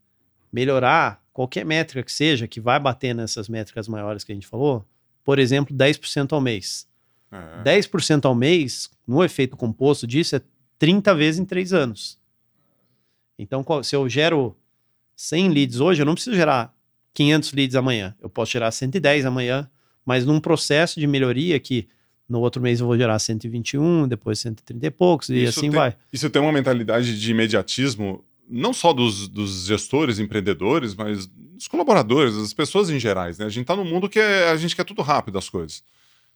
melhorar 0.52 1.22
qualquer 1.32 1.64
métrica 1.64 2.02
que 2.02 2.12
seja, 2.12 2.46
que 2.46 2.60
vai 2.60 2.78
bater 2.78 3.14
nessas 3.14 3.48
métricas 3.48 3.88
maiores 3.88 4.24
que 4.24 4.32
a 4.32 4.34
gente 4.34 4.46
falou, 4.46 4.84
por 5.22 5.38
exemplo, 5.38 5.74
10% 5.74 6.32
ao 6.32 6.40
mês. 6.40 6.86
É. 7.30 7.62
10% 7.80 8.24
ao 8.24 8.34
mês, 8.34 8.90
no 9.06 9.24
efeito 9.24 9.56
composto 9.56 10.06
disso, 10.06 10.36
é 10.36 10.42
30 10.78 11.14
vezes 11.14 11.40
em 11.40 11.44
três 11.44 11.72
anos. 11.72 12.18
Então, 13.38 13.64
se 13.82 13.96
eu 13.96 14.08
gero 14.08 14.56
100 15.16 15.48
leads 15.50 15.80
hoje, 15.80 16.02
eu 16.02 16.06
não 16.06 16.14
preciso 16.14 16.36
gerar 16.36 16.74
500 17.12 17.52
leads 17.52 17.76
amanhã. 17.76 18.14
Eu 18.20 18.28
posso 18.28 18.52
gerar 18.52 18.70
110 18.70 19.24
amanhã, 19.24 19.68
mas 20.04 20.26
num 20.26 20.40
processo 20.40 20.98
de 20.98 21.06
melhoria 21.06 21.58
que 21.60 21.88
no 22.28 22.40
outro 22.40 22.60
mês 22.60 22.80
eu 22.80 22.86
vou 22.86 22.96
gerar 22.96 23.18
121, 23.18 24.08
depois 24.08 24.38
130 24.40 24.86
e 24.86 24.90
poucos, 24.90 25.28
e 25.28 25.42
isso 25.42 25.60
assim 25.60 25.70
tem, 25.70 25.78
vai. 25.78 25.96
Isso 26.12 26.28
tem 26.30 26.40
uma 26.40 26.52
mentalidade 26.52 27.18
de 27.18 27.30
imediatismo, 27.30 28.24
não 28.48 28.72
só 28.72 28.92
dos, 28.92 29.28
dos 29.28 29.66
gestores, 29.66 30.18
empreendedores, 30.18 30.94
mas 30.94 31.26
dos 31.26 31.68
colaboradores, 31.68 32.36
das 32.36 32.52
pessoas 32.52 32.90
em 32.90 32.98
gerais. 32.98 33.38
Né? 33.38 33.46
A 33.46 33.50
gente 33.50 33.62
está 33.62 33.76
num 33.76 33.84
mundo 33.84 34.08
que 34.08 34.18
é, 34.18 34.50
a 34.50 34.56
gente 34.56 34.74
quer 34.74 34.84
tudo 34.84 35.02
rápido 35.02 35.38
as 35.38 35.48
coisas. 35.48 35.82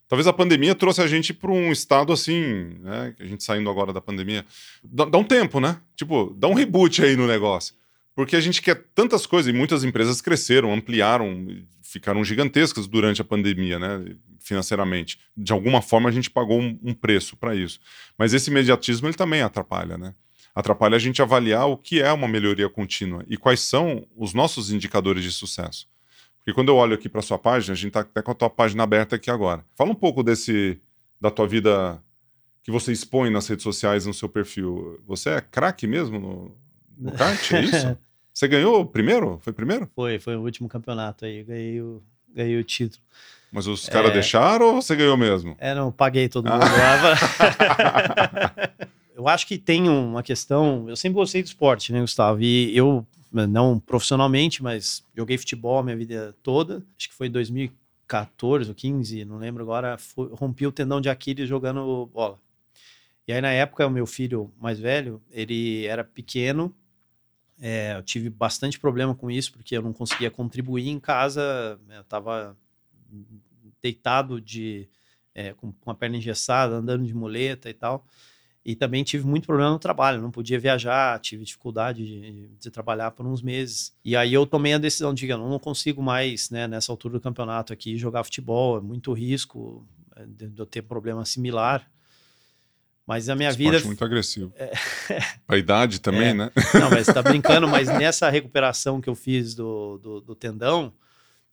Talvez 0.08 0.26
a 0.26 0.32
pandemia 0.32 0.74
trouxe 0.74 1.02
a 1.02 1.06
gente 1.06 1.34
para 1.34 1.50
um 1.50 1.70
estado 1.70 2.14
assim, 2.14 2.78
né? 2.80 3.14
A 3.20 3.26
gente 3.26 3.44
saindo 3.44 3.68
agora 3.68 3.92
da 3.92 4.00
pandemia. 4.00 4.42
Dá, 4.82 5.04
dá 5.04 5.18
um 5.18 5.24
tempo, 5.24 5.60
né? 5.60 5.78
Tipo, 5.94 6.34
dá 6.34 6.48
um 6.48 6.54
reboot 6.54 7.04
aí 7.04 7.14
no 7.14 7.26
negócio. 7.26 7.74
Porque 8.18 8.34
a 8.34 8.40
gente 8.40 8.60
quer 8.60 8.74
tantas 8.96 9.26
coisas, 9.26 9.48
e 9.48 9.56
muitas 9.56 9.84
empresas 9.84 10.20
cresceram, 10.20 10.74
ampliaram, 10.74 11.46
ficaram 11.80 12.24
gigantescas 12.24 12.88
durante 12.88 13.22
a 13.22 13.24
pandemia, 13.24 13.78
né? 13.78 14.16
Financeiramente. 14.40 15.20
De 15.36 15.52
alguma 15.52 15.80
forma 15.80 16.08
a 16.08 16.12
gente 16.12 16.28
pagou 16.28 16.60
um, 16.60 16.92
preço 16.92 17.36
para 17.36 17.54
isso. 17.54 17.78
Mas 18.18 18.34
esse 18.34 18.50
imediatismo 18.50 19.06
ele 19.06 19.14
também 19.14 19.40
atrapalha, 19.40 19.96
né? 19.96 20.16
Atrapalha 20.52 20.96
a 20.96 20.98
gente 20.98 21.22
avaliar 21.22 21.68
o 21.68 21.76
que 21.76 22.02
é 22.02 22.12
uma 22.12 22.26
melhoria 22.26 22.68
contínua 22.68 23.24
e 23.28 23.36
quais 23.36 23.60
são 23.60 24.04
os 24.16 24.34
nossos 24.34 24.72
indicadores 24.72 25.22
de 25.22 25.30
sucesso. 25.30 25.88
Porque 26.38 26.52
quando 26.52 26.70
eu 26.70 26.76
olho 26.76 26.94
aqui 26.94 27.08
para 27.08 27.22
sua 27.22 27.38
página, 27.38 27.72
a 27.72 27.76
gente 27.76 27.90
está 27.90 28.00
até 28.00 28.20
com 28.20 28.32
a 28.32 28.34
tua 28.34 28.50
página 28.50 28.82
aberta 28.82 29.14
aqui 29.14 29.30
agora. 29.30 29.64
Fala 29.76 29.92
um 29.92 29.94
pouco 29.94 30.24
desse 30.24 30.80
da 31.20 31.30
tua 31.30 31.46
vida 31.46 32.02
que 32.64 32.72
você 32.72 32.90
expõe 32.90 33.30
nas 33.30 33.46
redes 33.46 33.62
sociais 33.62 34.06
no 34.06 34.12
seu 34.12 34.28
perfil. 34.28 35.00
Você 35.06 35.30
é 35.30 35.40
craque 35.40 35.86
mesmo 35.86 36.18
no, 36.18 36.56
no 36.98 37.12
kart, 37.12 37.52
é 37.52 37.62
isso? 37.62 37.96
Você 38.38 38.46
ganhou 38.46 38.82
o 38.82 38.86
primeiro? 38.86 39.40
Foi 39.42 39.52
primeiro? 39.52 39.90
Foi, 39.96 40.20
foi 40.20 40.36
o 40.36 40.42
último 40.42 40.68
campeonato 40.68 41.24
aí. 41.24 41.42
Ganhei 41.42 41.82
o, 41.82 42.00
ganhei 42.32 42.56
o 42.56 42.62
título. 42.62 43.02
Mas 43.50 43.66
os 43.66 43.88
caras 43.88 44.12
é... 44.12 44.14
deixaram 44.14 44.76
ou 44.76 44.80
você 44.80 44.94
ganhou 44.94 45.16
mesmo? 45.16 45.56
É, 45.58 45.74
não, 45.74 45.90
paguei 45.90 46.28
todo 46.28 46.48
mundo 46.48 46.60
lá. 46.60 47.16
eu 49.12 49.26
acho 49.26 49.44
que 49.44 49.58
tem 49.58 49.88
uma 49.88 50.22
questão. 50.22 50.88
Eu 50.88 50.94
sempre 50.94 51.16
gostei 51.16 51.42
do 51.42 51.46
esporte, 51.46 51.92
né, 51.92 52.00
Gustavo? 52.00 52.40
E 52.40 52.76
eu, 52.76 53.04
não 53.32 53.80
profissionalmente, 53.80 54.62
mas 54.62 55.04
joguei 55.16 55.36
futebol 55.36 55.80
a 55.80 55.82
minha 55.82 55.96
vida 55.96 56.32
toda. 56.40 56.80
Acho 56.96 57.08
que 57.08 57.16
foi 57.16 57.26
em 57.26 57.32
2014 57.32 58.68
ou 58.68 58.74
15, 58.76 59.24
não 59.24 59.38
lembro 59.38 59.64
agora. 59.64 59.98
Foi, 59.98 60.28
rompi 60.34 60.64
o 60.64 60.70
tendão 60.70 61.00
de 61.00 61.10
Aquiles 61.10 61.48
jogando 61.48 62.08
bola. 62.14 62.38
E 63.26 63.32
aí, 63.32 63.40
na 63.40 63.50
época, 63.50 63.84
o 63.84 63.90
meu 63.90 64.06
filho 64.06 64.52
mais 64.60 64.78
velho, 64.78 65.20
ele 65.32 65.86
era 65.86 66.04
pequeno 66.04 66.72
é, 67.60 67.96
eu 67.96 68.02
tive 68.02 68.30
bastante 68.30 68.78
problema 68.78 69.14
com 69.14 69.30
isso, 69.30 69.52
porque 69.52 69.76
eu 69.76 69.82
não 69.82 69.92
conseguia 69.92 70.30
contribuir 70.30 70.88
em 70.88 71.00
casa, 71.00 71.78
né, 71.86 71.98
eu 71.98 72.02
estava 72.02 72.56
deitado 73.82 74.40
de, 74.40 74.88
é, 75.34 75.52
com, 75.54 75.72
a 75.86 75.94
perna 75.94 76.16
engessada, 76.16 76.74
andando 76.74 77.04
de 77.04 77.14
muleta 77.14 77.68
e 77.68 77.74
tal. 77.74 78.06
E 78.64 78.76
também 78.76 79.02
tive 79.02 79.26
muito 79.26 79.46
problema 79.46 79.70
no 79.70 79.78
trabalho, 79.78 80.20
não 80.20 80.30
podia 80.30 80.58
viajar, 80.58 81.18
tive 81.20 81.44
dificuldade 81.44 82.04
de, 82.04 82.48
de, 82.48 82.70
trabalhar 82.70 83.12
por 83.12 83.26
uns 83.26 83.40
meses. 83.40 83.94
E 84.04 84.14
aí 84.14 84.34
eu 84.34 84.44
tomei 84.46 84.74
a 84.74 84.78
decisão 84.78 85.14
de 85.14 85.26
eu 85.26 85.38
não 85.38 85.58
consigo 85.58 86.02
mais, 86.02 86.50
né, 86.50 86.68
nessa 86.68 86.92
altura 86.92 87.14
do 87.14 87.20
campeonato 87.20 87.72
aqui, 87.72 87.96
jogar 87.96 88.24
futebol, 88.24 88.76
é 88.76 88.80
muito 88.80 89.12
risco 89.12 89.86
é, 90.14 90.26
de 90.26 90.60
eu 90.60 90.66
ter 90.66 90.82
problema 90.82 91.24
similar. 91.24 91.88
Mas 93.08 93.30
a 93.30 93.34
minha 93.34 93.48
Esporte 93.48 93.70
vida. 93.70 93.86
muito 93.86 94.04
agressivo. 94.04 94.52
É... 94.54 94.70
a 95.48 95.56
idade 95.56 95.98
também, 95.98 96.28
é... 96.28 96.34
né? 96.34 96.50
Não, 96.74 96.90
mas 96.90 97.06
você 97.06 97.14
tá 97.14 97.22
brincando, 97.22 97.66
mas 97.66 97.88
nessa 97.88 98.28
recuperação 98.28 99.00
que 99.00 99.08
eu 99.08 99.14
fiz 99.14 99.54
do, 99.54 99.96
do, 99.96 100.20
do, 100.20 100.34
tendão, 100.34 100.92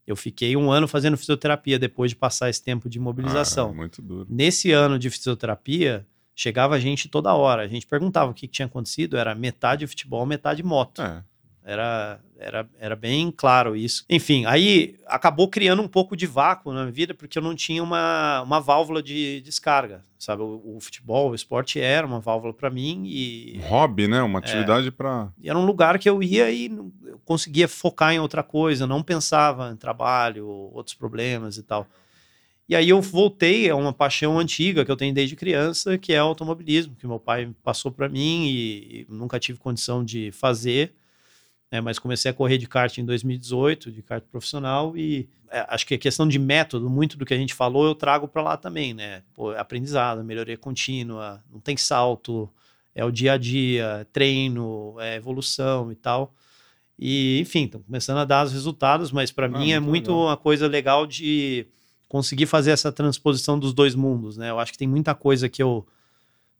eu 0.05 0.17
fiquei 0.17 0.57
um 0.57 0.69
ano 0.69 0.85
fazendo 0.85 1.15
fisioterapia 1.15 1.79
depois 1.79 2.11
de 2.11 2.17
passar 2.17 2.49
esse 2.49 2.61
tempo 2.61 2.89
de 2.89 2.99
mobilização. 2.99 3.69
Ah, 3.69 3.73
muito 3.73 4.01
duro. 4.01 4.27
Nesse 4.29 4.73
ano 4.73 4.99
de 4.99 5.09
fisioterapia, 5.09 6.05
chegava 6.35 6.77
gente 6.77 7.07
toda 7.07 7.33
hora. 7.33 7.61
A 7.61 7.67
gente 7.67 7.87
perguntava 7.87 8.31
o 8.31 8.33
que, 8.33 8.49
que 8.49 8.53
tinha 8.53 8.65
acontecido, 8.65 9.15
era 9.15 9.33
metade 9.33 9.87
futebol, 9.87 10.25
metade 10.25 10.61
moto. 10.61 11.01
É. 11.01 11.23
Era, 11.67 12.19
era, 12.37 12.69
era 12.79 12.95
bem 12.95 13.31
claro 13.35 13.75
isso. 13.75 14.05
Enfim, 14.07 14.45
aí 14.45 14.99
acabou 15.07 15.47
criando 15.47 15.81
um 15.81 15.87
pouco 15.87 16.15
de 16.15 16.27
vácuo 16.27 16.71
na 16.71 16.81
minha 16.81 16.91
vida, 16.91 17.15
porque 17.15 17.39
eu 17.39 17.41
não 17.41 17.55
tinha 17.55 17.81
uma, 17.81 18.43
uma 18.43 18.59
válvula 18.59 19.01
de 19.01 19.41
descarga, 19.41 20.03
sabe? 20.19 20.43
O, 20.43 20.75
o 20.75 20.79
futebol, 20.79 21.31
o 21.31 21.35
esporte 21.35 21.79
era 21.79 22.05
uma 22.05 22.19
válvula 22.19 22.53
para 22.53 22.69
mim 22.69 23.05
e... 23.07 23.59
Um 23.63 23.67
hobby, 23.67 24.07
né? 24.07 24.21
Uma 24.21 24.37
atividade 24.37 24.89
é, 24.89 24.91
para... 24.91 25.29
Era 25.43 25.57
um 25.57 25.65
lugar 25.65 25.97
que 25.97 26.07
eu 26.07 26.21
ia 26.21 26.51
e 26.51 26.67
eu 26.67 27.19
conseguia 27.25 27.67
focar 27.67 28.13
em 28.13 28.19
outra 28.19 28.43
coisa, 28.43 28.85
não 28.85 29.01
pensava 29.01 29.71
em 29.71 29.75
trabalho, 29.75 30.47
outros 30.47 30.93
problemas 30.93 31.57
e 31.57 31.63
tal. 31.63 31.87
E 32.69 32.75
aí 32.75 32.89
eu 32.89 33.01
voltei 33.01 33.71
a 33.71 33.75
uma 33.75 33.91
paixão 33.91 34.37
antiga 34.37 34.85
que 34.85 34.91
eu 34.91 34.97
tenho 34.97 35.15
desde 35.15 35.35
criança, 35.35 35.97
que 35.97 36.13
é 36.13 36.21
o 36.21 36.27
automobilismo, 36.27 36.95
que 36.95 37.07
meu 37.07 37.19
pai 37.19 37.49
passou 37.63 37.91
para 37.91 38.07
mim 38.07 38.45
e, 38.45 39.01
e 39.01 39.05
nunca 39.09 39.39
tive 39.39 39.57
condição 39.57 40.05
de 40.05 40.31
fazer 40.31 40.93
né, 41.71 41.81
mas 41.81 41.99
comecei 41.99 42.31
a 42.31 42.33
correr 42.33 42.57
de 42.57 42.67
kart 42.67 42.97
em 42.97 43.05
2018, 43.05 43.91
de 43.91 44.01
kart 44.01 44.23
profissional, 44.31 44.95
e 44.95 45.29
é, 45.49 45.65
acho 45.69 45.85
que 45.85 45.93
a 45.95 45.97
questão 45.97 46.27
de 46.27 46.39
método, 46.39 46.89
muito 46.89 47.17
do 47.17 47.25
que 47.25 47.33
a 47.33 47.37
gente 47.37 47.53
falou, 47.53 47.85
eu 47.85 47.95
trago 47.95 48.27
para 48.27 48.41
lá 48.41 48.57
também, 48.57 48.93
né? 48.93 49.23
Pô, 49.33 49.51
aprendizado, 49.51 50.23
melhoria 50.23 50.57
contínua, 50.57 51.43
não 51.51 51.59
tem 51.59 51.77
salto, 51.77 52.49
é 52.93 53.03
o 53.03 53.11
dia 53.11 53.33
a 53.33 53.37
dia, 53.37 54.07
treino, 54.11 54.95
é 54.99 55.15
evolução 55.15 55.91
e 55.91 55.95
tal. 55.95 56.33
E, 56.97 57.39
enfim, 57.41 57.65
estão 57.65 57.81
começando 57.81 58.19
a 58.19 58.25
dar 58.25 58.45
os 58.45 58.53
resultados, 58.53 59.11
mas 59.11 59.31
para 59.31 59.47
ah, 59.47 59.49
mim 59.49 59.71
é 59.71 59.79
muito 59.79 60.11
legal. 60.11 60.27
uma 60.27 60.37
coisa 60.37 60.67
legal 60.67 61.05
de 61.05 61.67
conseguir 62.07 62.45
fazer 62.45 62.71
essa 62.71 62.91
transposição 62.91 63.59
dos 63.59 63.73
dois 63.73 63.95
mundos, 63.95 64.37
né? 64.37 64.49
Eu 64.49 64.59
acho 64.59 64.71
que 64.71 64.77
tem 64.77 64.87
muita 64.87 65.13
coisa 65.13 65.49
que 65.49 65.61
eu 65.61 65.85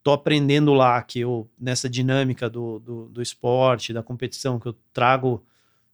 tô 0.05 0.11
aprendendo 0.11 0.71
lá, 0.71 1.01
que 1.01 1.21
eu, 1.21 1.49
nessa 1.59 1.89
dinâmica 1.89 2.47
do, 2.47 2.77
do, 2.77 3.05
do 3.05 3.23
esporte, 3.23 3.91
da 3.91 4.03
competição, 4.03 4.59
que 4.59 4.67
eu 4.67 4.75
trago 4.93 5.43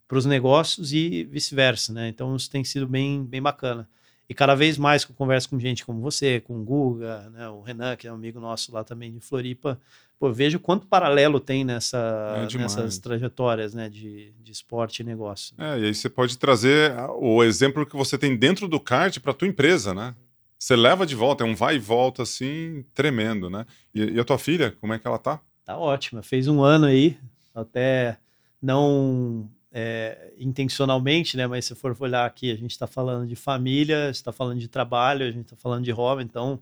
para 0.06 0.18
os 0.18 0.26
negócios 0.26 0.92
e 0.92 1.24
vice-versa, 1.24 1.94
né? 1.94 2.08
Então 2.08 2.36
isso 2.36 2.50
tem 2.50 2.62
sido 2.62 2.86
bem, 2.86 3.24
bem 3.24 3.40
bacana. 3.40 3.88
E 4.28 4.34
cada 4.34 4.54
vez 4.54 4.76
mais 4.76 5.02
que 5.02 5.12
eu 5.12 5.16
converso 5.16 5.48
com 5.48 5.58
gente 5.58 5.86
como 5.86 6.02
você, 6.02 6.40
com 6.40 6.60
o 6.60 6.62
Guga, 6.62 7.30
né, 7.30 7.48
o 7.48 7.62
Renan, 7.62 7.96
que 7.96 8.06
é 8.06 8.12
um 8.12 8.16
amigo 8.16 8.38
nosso 8.38 8.70
lá 8.70 8.84
também 8.84 9.10
de 9.10 9.18
Floripa, 9.18 9.80
pô, 10.18 10.28
eu 10.28 10.34
vejo 10.34 10.60
quanto 10.60 10.86
paralelo 10.86 11.40
tem 11.40 11.64
nessa, 11.64 12.34
é 12.36 12.58
nessas 12.58 12.98
trajetórias 12.98 13.72
né, 13.72 13.88
de, 13.88 14.30
de 14.42 14.52
esporte 14.52 15.00
e 15.00 15.04
negócio. 15.04 15.54
É, 15.56 15.80
e 15.80 15.86
aí 15.86 15.94
você 15.94 16.10
pode 16.10 16.36
trazer 16.36 16.94
o 17.18 17.42
exemplo 17.42 17.86
que 17.86 17.96
você 17.96 18.18
tem 18.18 18.36
dentro 18.36 18.68
do 18.68 18.78
kart 18.78 19.18
para 19.20 19.30
a 19.30 19.34
tua 19.34 19.48
empresa, 19.48 19.94
né? 19.94 20.14
Você 20.62 20.76
leva 20.76 21.04
de 21.04 21.16
volta, 21.16 21.42
é 21.42 21.46
um 21.46 21.56
vai 21.56 21.74
e 21.74 21.78
volta 21.80 22.22
assim, 22.22 22.84
tremendo, 22.94 23.50
né? 23.50 23.66
E, 23.92 24.12
e, 24.12 24.20
a 24.20 24.24
tua 24.24 24.38
filha, 24.38 24.70
como 24.80 24.92
é 24.92 24.98
que 24.98 25.04
ela 25.04 25.18
tá? 25.18 25.40
Tá 25.64 25.76
ótima, 25.76 26.22
fez 26.22 26.46
um 26.46 26.62
ano 26.62 26.86
aí, 26.86 27.18
até 27.52 28.16
não 28.62 29.50
é, 29.72 30.32
intencionalmente, 30.38 31.36
né? 31.36 31.48
Mas 31.48 31.64
se 31.64 31.74
for 31.74 31.96
olhar 31.98 32.24
aqui, 32.24 32.52
a 32.52 32.54
gente 32.54 32.70
está 32.70 32.86
falando 32.86 33.26
de 33.26 33.34
família, 33.34 34.08
está 34.08 34.30
falando 34.30 34.60
de 34.60 34.68
trabalho, 34.68 35.26
a 35.26 35.32
gente 35.32 35.46
está 35.46 35.56
falando 35.56 35.82
de 35.82 35.90
hobby, 35.90 36.22
então 36.22 36.60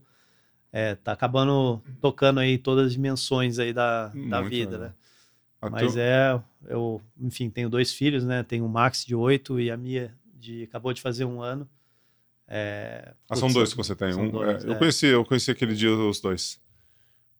é, 0.72 0.94
tá 0.94 1.12
acabando 1.12 1.82
tocando 2.00 2.40
aí 2.40 2.56
todas 2.56 2.86
as 2.86 2.92
dimensões 2.94 3.58
aí 3.58 3.74
da, 3.74 4.06
da 4.30 4.40
vida, 4.40 4.78
legal. 4.78 4.88
né? 4.88 5.70
Mas 5.70 5.94
é, 5.98 6.40
eu, 6.66 7.02
enfim, 7.20 7.50
tenho 7.50 7.68
dois 7.68 7.92
filhos, 7.92 8.24
né? 8.24 8.42
Tenho 8.44 8.64
o 8.64 8.68
Max 8.68 9.04
de 9.04 9.14
oito 9.14 9.60
e 9.60 9.70
a 9.70 9.76
Mia 9.76 10.14
de 10.34 10.62
acabou 10.62 10.94
de 10.94 11.02
fazer 11.02 11.26
um 11.26 11.42
ano. 11.42 11.68
É, 12.52 13.14
ah, 13.28 13.36
são 13.36 13.48
dois 13.48 13.70
que 13.70 13.76
você 13.76 13.94
tem. 13.94 14.12
Um, 14.12 14.28
dois, 14.28 14.64
é, 14.64 14.68
eu 14.68 14.72
é. 14.72 14.74
conheci, 14.76 15.06
eu 15.06 15.24
conheci 15.24 15.52
aquele 15.52 15.74
dia 15.74 15.92
os 15.92 16.20
dois. 16.20 16.60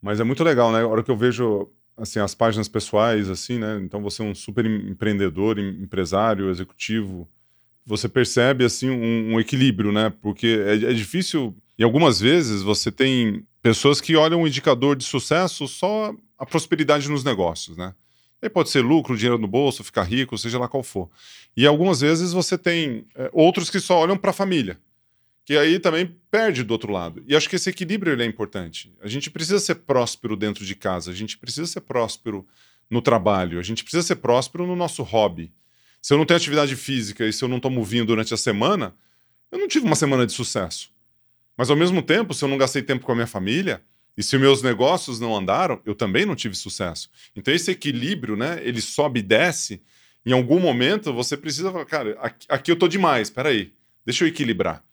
Mas 0.00 0.20
é 0.20 0.24
muito 0.24 0.44
legal, 0.44 0.70
né? 0.70 0.82
A 0.82 0.86
hora 0.86 1.02
que 1.02 1.10
eu 1.10 1.16
vejo 1.16 1.68
assim 1.96 2.20
as 2.20 2.34
páginas 2.34 2.68
pessoais, 2.68 3.28
assim, 3.28 3.58
né? 3.58 3.80
Então 3.82 4.00
você 4.00 4.22
é 4.22 4.24
um 4.24 4.34
super 4.34 4.64
empreendedor, 4.64 5.58
empresário, 5.58 6.48
executivo. 6.48 7.28
Você 7.84 8.08
percebe 8.08 8.64
assim 8.64 8.88
um, 8.88 9.34
um 9.34 9.40
equilíbrio, 9.40 9.90
né? 9.90 10.12
Porque 10.22 10.62
é, 10.64 10.74
é 10.74 10.92
difícil. 10.92 11.54
E 11.76 11.82
algumas 11.82 12.20
vezes 12.20 12.62
você 12.62 12.92
tem 12.92 13.44
pessoas 13.60 14.00
que 14.00 14.16
olham 14.16 14.42
o 14.42 14.46
indicador 14.46 14.94
de 14.94 15.04
sucesso 15.04 15.66
só 15.66 16.14
a 16.38 16.46
prosperidade 16.46 17.10
nos 17.10 17.24
negócios, 17.24 17.76
né? 17.76 17.94
Aí 18.42 18.48
pode 18.48 18.70
ser 18.70 18.80
lucro, 18.80 19.16
dinheiro 19.16 19.38
no 19.38 19.46
bolso, 19.46 19.84
ficar 19.84 20.04
rico, 20.04 20.38
seja 20.38 20.58
lá 20.58 20.66
qual 20.66 20.82
for. 20.82 21.10
E 21.54 21.66
algumas 21.66 22.00
vezes 22.00 22.32
você 22.32 22.56
tem 22.56 23.04
é, 23.14 23.28
outros 23.34 23.68
que 23.68 23.78
só 23.78 23.98
olham 23.98 24.16
para 24.16 24.30
a 24.30 24.34
família, 24.34 24.78
que 25.44 25.56
aí 25.56 25.78
também 25.78 26.16
perde 26.30 26.62
do 26.62 26.72
outro 26.72 26.92
lado. 26.92 27.22
E 27.26 27.34
acho 27.34 27.48
que 27.48 27.56
esse 27.56 27.70
equilíbrio 27.70 28.20
é 28.20 28.24
importante. 28.24 28.94
A 29.00 29.08
gente 29.08 29.30
precisa 29.30 29.58
ser 29.58 29.76
próspero 29.76 30.36
dentro 30.36 30.64
de 30.64 30.74
casa, 30.74 31.10
a 31.10 31.14
gente 31.14 31.38
precisa 31.38 31.66
ser 31.66 31.80
próspero 31.80 32.46
no 32.88 33.00
trabalho, 33.00 33.58
a 33.58 33.62
gente 33.62 33.82
precisa 33.82 34.02
ser 34.02 34.16
próspero 34.16 34.66
no 34.66 34.76
nosso 34.76 35.02
hobby. 35.02 35.52
Se 36.02 36.12
eu 36.12 36.18
não 36.18 36.24
tenho 36.24 36.38
atividade 36.38 36.74
física 36.76 37.26
e 37.26 37.32
se 37.32 37.42
eu 37.44 37.48
não 37.48 37.60
tomo 37.60 37.84
vinho 37.84 38.04
durante 38.04 38.32
a 38.32 38.36
semana, 38.36 38.94
eu 39.50 39.58
não 39.58 39.68
tive 39.68 39.86
uma 39.86 39.96
semana 39.96 40.26
de 40.26 40.32
sucesso. 40.32 40.90
Mas 41.56 41.70
ao 41.70 41.76
mesmo 41.76 42.02
tempo, 42.02 42.32
se 42.32 42.44
eu 42.44 42.48
não 42.48 42.56
gastei 42.56 42.82
tempo 42.82 43.04
com 43.04 43.12
a 43.12 43.14
minha 43.14 43.26
família, 43.26 43.82
e 44.16 44.22
se 44.22 44.36
meus 44.38 44.62
negócios 44.62 45.20
não 45.20 45.36
andaram, 45.36 45.80
eu 45.84 45.94
também 45.94 46.26
não 46.26 46.34
tive 46.34 46.54
sucesso. 46.54 47.10
Então 47.34 47.52
esse 47.54 47.70
equilíbrio, 47.70 48.36
né, 48.36 48.60
ele 48.62 48.80
sobe 48.80 49.20
e 49.20 49.22
desce. 49.22 49.82
Em 50.24 50.32
algum 50.32 50.58
momento 50.58 51.12
você 51.12 51.36
precisa 51.36 51.70
falar, 51.70 51.86
cara, 51.86 52.18
aqui, 52.20 52.46
aqui 52.48 52.72
eu 52.72 52.76
tô 52.76 52.88
demais, 52.88 53.28
espera 53.28 53.48
aí, 53.50 53.72
deixa 54.04 54.24
eu 54.24 54.28
equilibrar. 54.28 54.84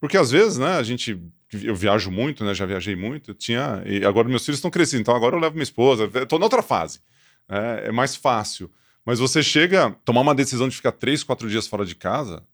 Porque 0.00 0.16
às 0.16 0.30
vezes, 0.30 0.58
né, 0.58 0.76
a 0.76 0.82
gente 0.82 1.20
eu 1.52 1.74
viajo 1.74 2.10
muito, 2.10 2.44
né, 2.44 2.52
já 2.54 2.66
viajei 2.66 2.96
muito, 2.96 3.32
tinha 3.32 3.82
e 3.86 4.04
agora 4.04 4.28
meus 4.28 4.44
filhos 4.44 4.58
estão 4.58 4.70
crescendo, 4.70 5.02
então 5.02 5.14
agora 5.14 5.36
eu 5.36 5.40
levo 5.40 5.54
minha 5.54 5.62
esposa, 5.62 6.10
estou 6.14 6.38
na 6.38 6.46
outra 6.46 6.62
fase. 6.62 7.00
É, 7.48 7.84
é 7.86 7.92
mais 7.92 8.16
fácil. 8.16 8.70
Mas 9.04 9.20
você 9.20 9.42
chega 9.42 9.96
tomar 10.04 10.22
uma 10.22 10.34
decisão 10.34 10.68
de 10.68 10.74
ficar 10.74 10.92
três, 10.92 11.22
quatro 11.22 11.48
dias 11.48 11.66
fora 11.66 11.84
de 11.84 11.94
casa, 11.94 12.44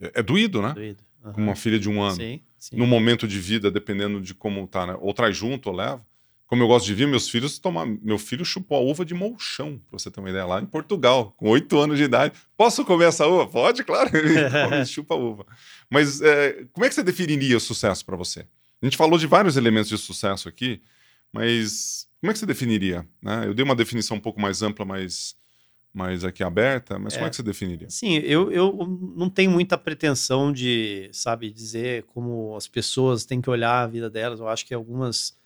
é, 0.00 0.12
é 0.16 0.22
doído, 0.22 0.60
né? 0.60 0.74
Doído. 0.74 1.02
Uhum. 1.24 1.32
Com 1.32 1.40
uma 1.40 1.56
filha 1.56 1.78
de 1.78 1.88
um 1.88 2.00
ano. 2.02 2.16
Sim. 2.16 2.40
Sim. 2.58 2.76
no 2.76 2.86
momento 2.88 3.28
de 3.28 3.38
vida, 3.38 3.70
dependendo 3.70 4.20
de 4.20 4.34
como 4.34 4.66
tá, 4.66 4.84
né? 4.84 4.96
Ou 5.00 5.14
traz 5.14 5.36
junto 5.36 5.70
ou 5.70 5.76
leva. 5.76 6.04
Como 6.48 6.62
eu 6.62 6.66
gosto 6.66 6.86
de 6.86 6.94
vir, 6.94 7.06
meus 7.06 7.28
filhos 7.28 7.58
tomam. 7.58 7.98
Meu 8.02 8.18
filho 8.18 8.42
chupou 8.42 8.78
a 8.78 8.80
uva 8.80 9.04
de 9.04 9.12
molchão, 9.12 9.78
pra 9.90 9.98
você 9.98 10.10
ter 10.10 10.18
uma 10.18 10.30
ideia, 10.30 10.46
lá 10.46 10.58
em 10.58 10.64
Portugal, 10.64 11.34
com 11.36 11.50
oito 11.50 11.78
anos 11.78 11.98
de 11.98 12.04
idade. 12.04 12.32
Posso 12.56 12.86
comer 12.86 13.04
essa 13.04 13.26
uva? 13.26 13.46
Pode, 13.46 13.84
claro. 13.84 14.10
Ele 14.16 14.86
chupa 14.86 15.14
a 15.14 15.18
uva. 15.18 15.46
Mas 15.90 16.22
é, 16.22 16.64
como 16.72 16.86
é 16.86 16.88
que 16.88 16.94
você 16.94 17.02
definiria 17.02 17.58
o 17.58 17.60
sucesso 17.60 18.02
para 18.02 18.16
você? 18.16 18.46
A 18.80 18.86
gente 18.86 18.96
falou 18.96 19.18
de 19.18 19.26
vários 19.26 19.58
elementos 19.58 19.90
de 19.90 19.98
sucesso 19.98 20.48
aqui, 20.48 20.80
mas 21.30 22.08
como 22.18 22.30
é 22.30 22.32
que 22.32 22.38
você 22.38 22.46
definiria? 22.46 23.06
Né? 23.20 23.44
Eu 23.46 23.52
dei 23.52 23.62
uma 23.62 23.76
definição 23.76 24.16
um 24.16 24.20
pouco 24.20 24.40
mais 24.40 24.62
ampla, 24.62 24.86
mas 24.86 25.36
mais 25.92 26.24
aqui 26.24 26.42
aberta, 26.42 26.98
mas 26.98 27.12
é, 27.14 27.16
como 27.16 27.26
é 27.26 27.30
que 27.30 27.36
você 27.36 27.42
definiria? 27.42 27.90
Sim, 27.90 28.14
eu, 28.18 28.50
eu 28.52 28.74
não 29.16 29.28
tenho 29.28 29.50
muita 29.50 29.76
pretensão 29.76 30.52
de, 30.52 31.10
sabe, 31.12 31.50
dizer 31.50 32.04
como 32.04 32.56
as 32.56 32.68
pessoas 32.68 33.24
têm 33.24 33.40
que 33.40 33.50
olhar 33.50 33.82
a 33.82 33.86
vida 33.86 34.08
delas. 34.08 34.40
Eu 34.40 34.48
acho 34.48 34.64
que 34.64 34.72
algumas 34.72 35.37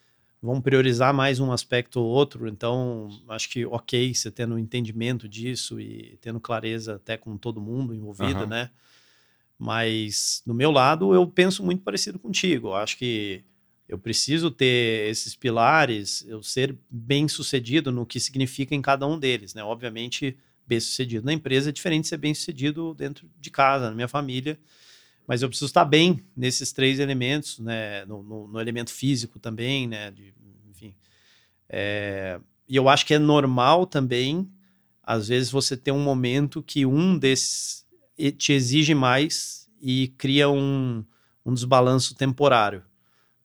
vão 0.43 0.61
priorizar 0.61 1.14
mais 1.14 1.38
um 1.38 1.53
aspecto 1.53 2.01
ou 2.01 2.07
outro, 2.07 2.49
então 2.49 3.09
acho 3.28 3.49
que 3.49 3.64
ok 3.64 4.12
você 4.12 4.28
tendo 4.28 4.57
um 4.57 4.59
entendimento 4.59 5.28
disso 5.28 5.80
e 5.80 6.18
tendo 6.20 6.40
clareza 6.40 6.97
até 6.97 7.16
com 7.16 7.36
todo 7.38 7.61
mundo 7.61 7.95
envolvido, 7.95 8.40
uhum. 8.40 8.49
né? 8.49 8.70
Mas 9.57 10.43
no 10.45 10.53
meu 10.53 10.72
lado 10.72 11.14
eu 11.14 11.24
penso 11.28 11.62
muito 11.62 11.82
parecido 11.84 12.18
contigo. 12.18 12.68
Eu 12.68 12.74
acho 12.74 12.99
que 12.99 13.45
eu 13.88 13.97
preciso 13.97 14.51
ter 14.51 15.09
esses 15.09 15.36
pilares, 15.36 16.24
eu 16.26 16.43
ser 16.43 16.76
bem 16.90 17.28
sucedido 17.28 17.93
no 17.93 18.05
que 18.05 18.18
significa 18.18 18.74
em 18.74 18.82
cada 18.82 19.07
um 19.07 19.16
deles, 19.16 19.55
né? 19.55 19.62
Obviamente, 19.62 20.36
bem 20.66 20.80
sucedido 20.80 21.24
na 21.24 21.32
empresa 21.32 21.68
é 21.68 21.72
diferente 21.72 22.05
de 22.05 22.09
ser 22.09 22.16
bem 22.16 22.34
sucedido 22.34 22.95
dentro 22.95 23.30
de 23.38 23.51
casa, 23.51 23.90
na 23.90 23.95
minha 23.95 24.09
família, 24.09 24.59
mas 25.33 25.41
eu 25.41 25.49
preciso 25.49 25.70
estar 25.70 25.87
bem 25.87 26.22
nesses 26.37 26.72
três 26.72 26.99
elementos, 26.99 27.59
né? 27.59 28.05
No, 28.05 28.22
no, 28.22 28.49
no 28.49 28.61
elemento 28.61 28.91
físico 28.91 29.39
também, 29.39 29.89
né? 29.89 30.11
De, 30.11 30.35
enfim. 30.70 30.95
É, 31.70 32.39
e 32.68 32.76
eu 32.76 32.87
acho 32.87 33.07
que 33.07 33.14
é 33.14 33.18
normal 33.18 33.87
também, 33.87 34.47
às 35.03 35.28
vezes, 35.28 35.51
você 35.51 35.74
ter 35.74 35.91
um 35.91 36.03
momento 36.03 36.62
que 36.62 36.85
um 36.85 37.16
desses 37.16 37.87
te 38.37 38.53
exige 38.53 38.95
mais 38.95 39.70
e 39.80 40.09
cria 40.18 40.51
um, 40.51 41.03
um 41.47 41.55
desbalanço 41.55 42.14
temporário. 42.14 42.85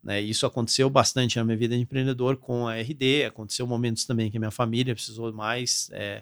Né? 0.04 0.20
Isso 0.20 0.46
aconteceu 0.46 0.90
bastante 0.90 1.38
na 1.38 1.46
minha 1.46 1.56
vida 1.56 1.74
de 1.74 1.84
empreendedor 1.84 2.36
com 2.36 2.68
a 2.68 2.76
RD, 2.76 3.24
aconteceu 3.28 3.66
momentos 3.66 4.04
também 4.04 4.30
que 4.30 4.36
a 4.36 4.42
minha 4.42 4.52
família 4.52 4.94
precisou 4.94 5.32
mais. 5.32 5.90
É, 5.94 6.22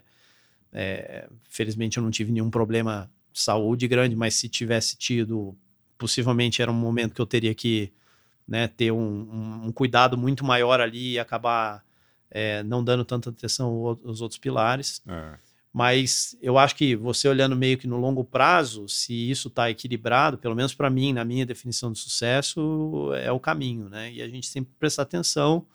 é, 0.72 1.28
felizmente 1.49 1.97
eu 1.97 2.03
não 2.03 2.11
tive 2.11 2.32
nenhum 2.32 2.51
problema 2.51 3.09
saúde 3.39 3.88
grande, 3.88 4.15
mas 4.15 4.36
se 4.36 4.47
tivesse 4.47 4.95
tido, 4.95 5.55
possivelmente 5.97 6.61
era 6.61 6.71
um 6.71 6.75
momento 6.75 7.13
que 7.13 7.21
eu 7.21 7.25
teria 7.25 7.53
que 7.53 7.91
né, 8.47 8.67
ter 8.67 8.91
um, 8.91 9.65
um, 9.65 9.71
cuidado 9.71 10.17
muito 10.17 10.45
maior 10.45 10.79
ali 10.79 11.13
e 11.13 11.19
acabar 11.19 11.83
é, 12.29 12.63
não 12.63 12.83
dando 12.83 13.03
tanta 13.03 13.29
atenção 13.29 13.99
aos 14.03 14.21
outros 14.21 14.38
pilares. 14.38 15.01
É. 15.07 15.38
Mas 15.73 16.38
eu 16.41 16.57
acho 16.57 16.73
que 16.75 16.95
você 16.95 17.27
olhando 17.27 17.55
meio 17.55 17.77
que 17.77 17.88
no 17.88 17.97
longo 17.97 18.23
prazo, 18.23 18.88
se 18.88 19.29
isso 19.29 19.49
está 19.49 19.69
equilibrado, 19.69 20.38
pelo 20.38 20.55
menos 20.55 20.73
para 20.73 20.89
mim, 20.89 21.11
na 21.11 21.25
minha 21.25 21.45
definição 21.45 21.91
de 21.91 21.99
sucesso, 21.99 23.11
é 23.15 23.29
o 23.29 23.41
caminho, 23.41 23.89
né? 23.89 24.09
E 24.13 24.21
a 24.21 24.29
gente 24.29 24.47
sempre 24.47 24.73
prestar 24.79 25.01
atenção 25.01 25.67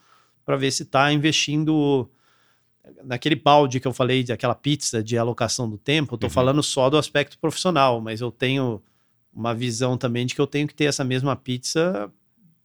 para 0.43 0.57
ver 0.57 0.71
se 0.71 0.85
está 0.85 1.13
investindo 1.13 2.09
naquele 3.05 3.35
balde 3.35 3.81
que 3.81 3.87
eu 3.87 3.93
falei, 3.93 4.25
daquela 4.25 4.55
pizza 4.55 5.03
de 5.03 5.17
alocação 5.17 5.69
do 5.69 5.79
tempo. 5.79 6.15
Eu 6.15 6.17
estou 6.17 6.29
uhum. 6.29 6.35
falando 6.35 6.63
só 6.63 6.89
do 6.91 6.97
aspecto 6.97 7.39
profissional, 7.39 8.01
mas 8.01 8.21
eu 8.21 8.31
tenho 8.31 8.83
uma 9.33 9.55
visão 9.55 9.97
também 9.97 10.27
de 10.27 10.35
que 10.35 10.41
eu 10.41 10.47
tenho 10.47 10.67
que 10.67 10.75
ter 10.75 10.85
essa 10.85 11.05
mesma 11.05 11.37
pizza 11.37 12.11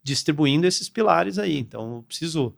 distribuindo 0.03 0.67
esses 0.67 0.89
pilares 0.89 1.37
aí. 1.37 1.57
Então, 1.57 1.97
eu 1.97 2.03
preciso. 2.03 2.53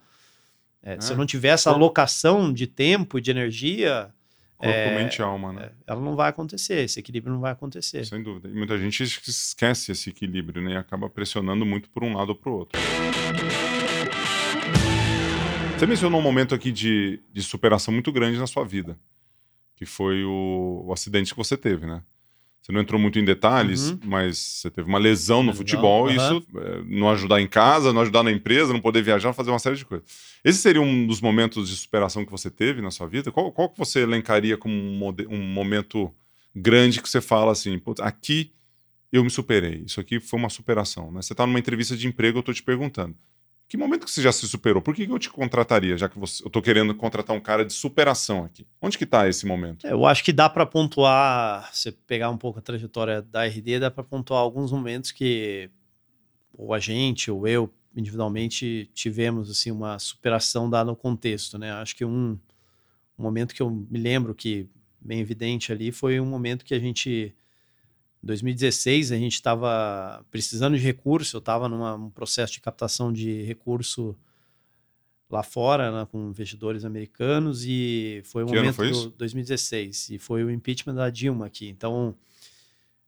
É, 0.84 1.00
Se 1.02 1.12
eu 1.12 1.16
é. 1.16 1.18
não 1.18 1.26
tiver 1.26 1.50
essa 1.50 1.72
alocação 1.72 2.54
de 2.54 2.68
tempo 2.68 3.18
e 3.18 3.22
de 3.22 3.32
energia, 3.32 4.14
Corpo, 4.58 4.74
é, 4.74 5.04
mente 5.04 5.18
e 5.18 5.22
alma, 5.22 5.54
né? 5.54 5.66
É, 5.66 5.72
ela 5.92 6.02
não 6.02 6.16
vai 6.16 6.30
acontecer, 6.30 6.84
esse 6.84 7.00
equilíbrio 7.00 7.32
não 7.32 7.40
vai 7.40 7.52
acontecer. 7.52 8.04
Sem 8.06 8.24
dúvida. 8.24 8.48
E 8.50 8.54
muita 8.54 8.78
gente 8.78 9.04
esquece 9.04 9.92
esse 9.92 10.10
equilíbrio, 10.10 10.64
né? 10.64 10.74
E 10.74 10.78
acaba 10.78 11.08
pressionando 11.10 11.64
muito 11.66 11.90
por 11.90 12.04
um 12.04 12.16
lado 12.16 12.30
ou 12.30 12.36
para 12.36 12.50
o 12.50 12.56
outro. 12.58 12.82
Você 15.78 15.86
mencionou 15.86 16.20
um 16.20 16.24
momento 16.24 16.56
aqui 16.56 16.72
de, 16.72 17.20
de 17.32 17.42
superação 17.44 17.94
muito 17.94 18.12
grande 18.12 18.40
na 18.40 18.48
sua 18.48 18.64
vida, 18.64 18.98
que 19.76 19.86
foi 19.86 20.24
o, 20.24 20.86
o 20.88 20.94
acidente 20.94 21.32
que 21.32 21.38
você 21.38 21.56
teve, 21.56 21.86
né? 21.86 22.02
Você 22.60 22.72
não 22.72 22.82
entrou 22.82 23.00
muito 23.00 23.18
em 23.20 23.24
detalhes, 23.24 23.92
uhum. 23.92 24.00
mas 24.04 24.38
você 24.38 24.72
teve 24.72 24.90
uma 24.90 24.98
lesão 24.98 25.42
no 25.44 25.54
futebol, 25.54 26.08
uhum. 26.08 26.16
isso 26.16 26.44
é, 26.58 26.82
não 26.86 27.10
ajudar 27.12 27.40
em 27.40 27.48
casa, 27.48 27.94
não 27.94 28.02
ajudar 28.02 28.24
na 28.24 28.32
empresa, 28.32 28.74
não 28.74 28.82
poder 28.82 29.04
viajar, 29.04 29.32
fazer 29.34 29.52
uma 29.52 29.60
série 29.60 29.78
de 29.78 29.86
coisas. 29.86 30.06
Esse 30.44 30.58
seria 30.58 30.82
um 30.82 31.06
dos 31.06 31.22
momentos 31.22 31.70
de 31.70 31.76
superação 31.76 32.26
que 32.26 32.32
você 32.32 32.50
teve 32.50 32.82
na 32.82 32.92
sua 32.92 33.08
vida? 33.08 33.32
Qual, 33.32 33.52
qual 33.52 33.70
que 33.70 33.78
você 33.78 34.02
elencaria 34.02 34.58
como 34.58 34.74
um, 34.74 35.16
um 35.30 35.44
momento 35.44 36.12
grande 36.56 37.02
que 37.02 37.08
você 37.08 37.22
fala 37.22 37.52
assim, 37.52 37.80
aqui 38.02 38.52
eu 39.14 39.24
me 39.24 39.30
superei, 39.30 39.84
isso 39.86 40.02
aqui 40.02 40.20
foi 40.20 40.40
uma 40.40 40.50
superação. 40.50 41.12
Né? 41.12 41.22
Você 41.22 41.34
está 41.34 41.46
numa 41.46 41.60
entrevista 41.60 41.96
de 41.96 42.08
emprego, 42.08 42.40
eu 42.40 42.42
estou 42.42 42.54
te 42.54 42.64
perguntando, 42.64 43.16
que 43.68 43.78
momento 43.78 44.06
que 44.06 44.12
você 44.12 44.22
já 44.22 44.32
se 44.32 44.48
superou? 44.48 44.82
Por 44.82 44.96
que, 44.96 45.04
eu 45.04 45.20
te 45.20 45.30
contrataria, 45.30 45.98
já 45.98 46.08
que 46.08 46.18
você, 46.18 46.42
eu 46.44 46.48
estou 46.48 46.62
querendo 46.62 46.96
contratar 46.96 47.36
um 47.36 47.40
cara 47.40 47.66
de 47.66 47.74
superação 47.74 48.46
aqui? 48.46 48.66
Onde 48.82 48.98
que 48.98 49.04
está 49.04 49.28
esse 49.28 49.46
momento? 49.46 49.86
É, 49.86 49.92
eu 49.92 50.06
acho 50.06 50.24
que 50.24 50.32
dá 50.32 50.50
para 50.50 50.66
pontuar, 50.66 51.70
se 51.74 51.92
pegar 51.92 52.30
um 52.30 52.38
pouco 52.38 52.60
a 52.60 52.62
trajetória 52.62 53.22
da 53.22 53.46
RD, 53.46 53.80
dá 53.80 53.92
para 53.92 54.04
pontuar 54.04 54.40
alguns 54.40 54.72
momentos 54.72 55.12
que 55.12 55.70
ou 56.54 56.74
a 56.74 56.80
gente 56.80 57.30
ou 57.30 57.48
eu 57.48 57.72
individualmente 57.96 58.90
tivemos 58.94 59.50
assim 59.50 59.72
uma 59.72 60.00
superação 60.00 60.70
dada 60.70 60.92
no 60.92 60.96
contexto, 60.96 61.58
né? 61.58 61.72
Acho 61.72 61.96
que 61.96 62.06
um, 62.06 62.40
um 63.18 63.24
momento 63.24 63.54
que 63.54 63.62
eu 63.62 63.70
me 63.70 64.00
lembro 64.00 64.34
que 64.34 64.70
bem 65.02 65.20
evidente 65.20 65.72
ali 65.72 65.92
foi 65.92 66.20
um 66.20 66.26
momento 66.26 66.64
que 66.64 66.74
a 66.74 66.80
gente 66.80 67.36
2016 68.28 69.12
a 69.12 69.16
gente 69.16 69.34
estava 69.34 70.24
precisando 70.30 70.78
de 70.78 70.84
recurso, 70.84 71.38
eu 71.38 71.40
estava 71.40 71.68
num 71.68 72.10
processo 72.12 72.54
de 72.54 72.62
captação 72.62 73.12
de 73.12 73.42
recurso 73.44 74.16
lá 75.30 75.44
fora, 75.44 75.92
né, 75.92 76.08
com 76.10 76.30
investidores 76.30 76.86
americanos, 76.86 77.66
e 77.66 78.22
foi 78.26 78.44
o 78.44 78.48
que 78.48 78.56
momento 78.56 78.76
foi 78.76 78.92
do 78.92 79.10
2016, 79.10 80.12
e 80.12 80.20
foi 80.20 80.44
o 80.44 80.50
impeachment 80.50 80.96
da 80.96 81.10
Dilma 81.10 81.46
aqui. 81.46 81.68
Então, 81.68 82.16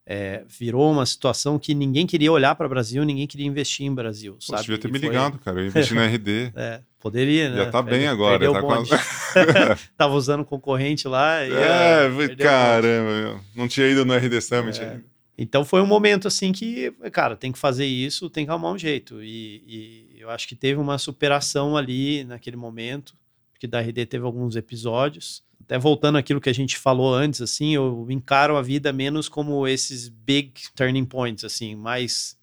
é, 0.04 0.44
virou 0.46 0.90
uma 0.90 1.06
situação 1.06 1.58
que 1.58 1.74
ninguém 1.74 2.06
queria 2.06 2.30
olhar 2.30 2.54
para 2.54 2.66
o 2.66 2.68
Brasil, 2.68 3.04
ninguém 3.04 3.26
queria 3.26 3.46
investir 3.46 3.86
em 3.86 3.94
Brasil, 3.94 4.34
Pô, 4.34 4.40
sabe? 4.40 4.62
Devia 4.62 4.78
ter 4.78 4.88
e 4.88 4.92
me 4.92 4.98
foi... 4.98 5.08
ligado, 5.08 5.38
cara, 5.38 5.60
eu 5.60 5.66
investi 5.66 5.94
na 5.94 6.04
RD. 6.10 6.52
É, 6.54 6.80
poderia, 6.98 7.48
né? 7.48 7.56
Já 7.56 7.70
tá 7.70 7.80
bem 7.80 8.06
agora. 8.06 8.52
Tá 8.52 8.60
quase... 8.60 8.90
Tava 9.96 10.14
usando 10.14 10.44
concorrente 10.44 11.08
lá. 11.08 11.46
E, 11.46 11.52
é, 11.52 12.08
uh, 12.08 12.36
caramba, 12.36 13.10
meu. 13.10 13.40
não 13.54 13.68
tinha 13.68 13.86
ido 13.86 14.04
no 14.04 14.14
RD 14.14 14.40
Summit 14.40 14.80
é. 14.80 15.00
Então 15.42 15.64
foi 15.64 15.80
um 15.80 15.86
momento 15.86 16.28
assim 16.28 16.52
que, 16.52 16.92
cara, 17.10 17.34
tem 17.34 17.50
que 17.50 17.58
fazer 17.58 17.86
isso, 17.86 18.28
tem 18.28 18.44
que 18.44 18.50
arrumar 18.50 18.72
um 18.72 18.78
jeito. 18.78 19.22
E, 19.22 19.64
e, 19.66 20.20
eu 20.20 20.28
acho 20.28 20.46
que 20.46 20.54
teve 20.54 20.78
uma 20.78 20.98
superação 20.98 21.78
ali 21.78 22.24
naquele 22.24 22.58
momento, 22.58 23.16
porque 23.50 23.66
da 23.66 23.80
RD 23.80 24.04
teve 24.04 24.22
alguns 24.22 24.54
episódios. 24.54 25.42
Até 25.62 25.78
voltando 25.78 26.18
àquilo 26.18 26.42
que 26.42 26.50
a 26.50 26.54
gente 26.54 26.76
falou 26.76 27.14
antes, 27.14 27.40
assim, 27.40 27.74
eu 27.74 28.06
encaro 28.10 28.54
a 28.58 28.60
vida 28.60 28.92
menos 28.92 29.30
como 29.30 29.66
esses 29.66 30.10
big 30.10 30.52
turning 30.74 31.06
points, 31.06 31.42
assim, 31.42 31.74
mais 31.74 32.38